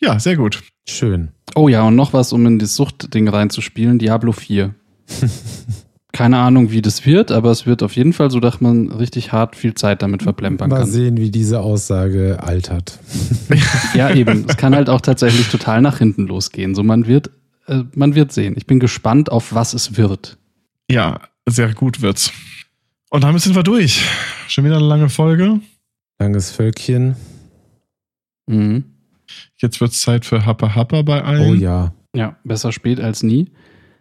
Ja, 0.00 0.18
sehr 0.18 0.36
gut. 0.36 0.62
Schön. 0.88 1.28
Oh 1.54 1.68
ja, 1.68 1.82
und 1.82 1.96
noch 1.96 2.12
was, 2.12 2.32
um 2.32 2.44
in 2.46 2.58
das 2.58 2.76
Suchtding 2.76 3.28
reinzuspielen: 3.28 3.98
Diablo 3.98 4.32
4. 4.32 4.74
Keine 6.14 6.38
Ahnung, 6.38 6.70
wie 6.70 6.80
das 6.80 7.04
wird, 7.06 7.32
aber 7.32 7.50
es 7.50 7.66
wird 7.66 7.82
auf 7.82 7.96
jeden 7.96 8.12
Fall 8.12 8.30
so, 8.30 8.38
dass 8.38 8.60
man 8.60 8.92
richtig 8.92 9.32
hart 9.32 9.56
viel 9.56 9.74
Zeit 9.74 10.00
damit 10.00 10.22
verplempern 10.22 10.70
Mal 10.70 10.78
kann. 10.82 10.86
sehen, 10.88 11.16
wie 11.16 11.32
diese 11.32 11.60
Aussage 11.60 12.38
altert. 12.40 13.00
Ja, 13.94 14.10
eben. 14.14 14.46
Es 14.48 14.56
kann 14.56 14.76
halt 14.76 14.88
auch 14.88 15.00
tatsächlich 15.00 15.48
total 15.48 15.82
nach 15.82 15.98
hinten 15.98 16.28
losgehen. 16.28 16.76
So, 16.76 16.84
man 16.84 17.08
wird, 17.08 17.30
äh, 17.66 17.82
man 17.96 18.14
wird 18.14 18.32
sehen. 18.32 18.54
Ich 18.56 18.66
bin 18.66 18.78
gespannt, 18.78 19.30
auf 19.32 19.54
was 19.54 19.74
es 19.74 19.96
wird. 19.96 20.38
Ja, 20.88 21.20
sehr 21.46 21.74
gut 21.74 22.00
wird's. 22.00 22.30
Und 23.10 23.24
damit 23.24 23.42
sind 23.42 23.56
wir 23.56 23.64
durch. 23.64 24.04
Schon 24.46 24.64
wieder 24.64 24.76
eine 24.76 24.86
lange 24.86 25.08
Folge. 25.08 25.60
Langes 26.20 26.52
Völkchen. 26.52 27.16
Mhm. 28.46 28.84
Jetzt 29.56 29.80
wird's 29.80 30.00
Zeit 30.00 30.24
für 30.24 30.46
Happa 30.46 30.76
Happa 30.76 31.02
bei 31.02 31.22
allen. 31.24 31.50
Oh 31.50 31.54
ja. 31.54 31.92
Ja, 32.14 32.36
besser 32.44 32.70
spät 32.70 33.00
als 33.00 33.24
nie. 33.24 33.50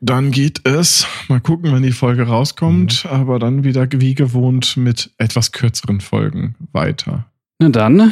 Dann 0.06 0.32
geht 0.32 0.68
es, 0.68 1.08
mal 1.30 1.40
gucken, 1.40 1.72
wenn 1.72 1.82
die 1.82 1.94
Folge 1.94 2.24
rauskommt, 2.28 3.06
aber 3.10 3.40
dann 3.40 3.64
wieder 3.64 3.88
wie 3.90 4.16
gewohnt 4.16 4.76
mit 4.76 5.12
etwas 5.18 5.54
kürzeren 5.54 6.02
Folgen 6.02 6.56
weiter. 6.74 7.26
Na 7.60 7.70
dann, 7.70 8.12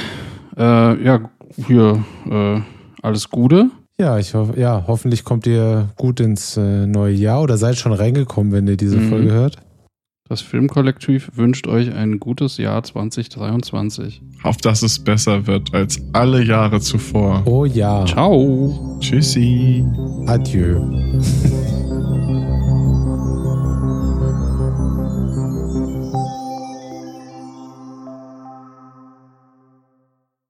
äh, 0.57 1.03
ja, 1.03 1.29
hier, 1.67 2.01
äh, 2.29 2.61
alles 3.01 3.29
Gute. 3.29 3.71
Ja, 3.99 4.17
ich 4.17 4.33
hoffe, 4.33 4.57
ja, 4.57 4.85
hoffentlich 4.87 5.25
kommt 5.25 5.45
ihr 5.45 5.89
gut 5.97 6.21
ins 6.21 6.55
äh, 6.55 6.87
neue 6.87 7.13
Jahr 7.13 7.41
oder 7.41 7.57
seid 7.57 7.75
schon 7.77 7.91
reingekommen, 7.91 8.53
wenn 8.53 8.67
ihr 8.67 8.77
diese 8.77 8.95
Mhm. 8.97 9.09
Folge 9.09 9.31
hört. 9.31 9.57
Das 10.29 10.39
Filmkollektiv 10.39 11.31
wünscht 11.35 11.67
euch 11.67 11.93
ein 11.93 12.21
gutes 12.21 12.55
Jahr 12.55 12.81
2023. 12.83 14.21
Auf 14.43 14.55
dass 14.55 14.81
es 14.81 14.97
besser 15.03 15.45
wird 15.45 15.73
als 15.73 16.01
alle 16.13 16.41
Jahre 16.41 16.79
zuvor. 16.79 17.41
Oh 17.45 17.65
ja. 17.65 18.05
Ciao. 18.05 18.97
Tschüssi. 19.01 19.83
Adieu. 20.27 20.79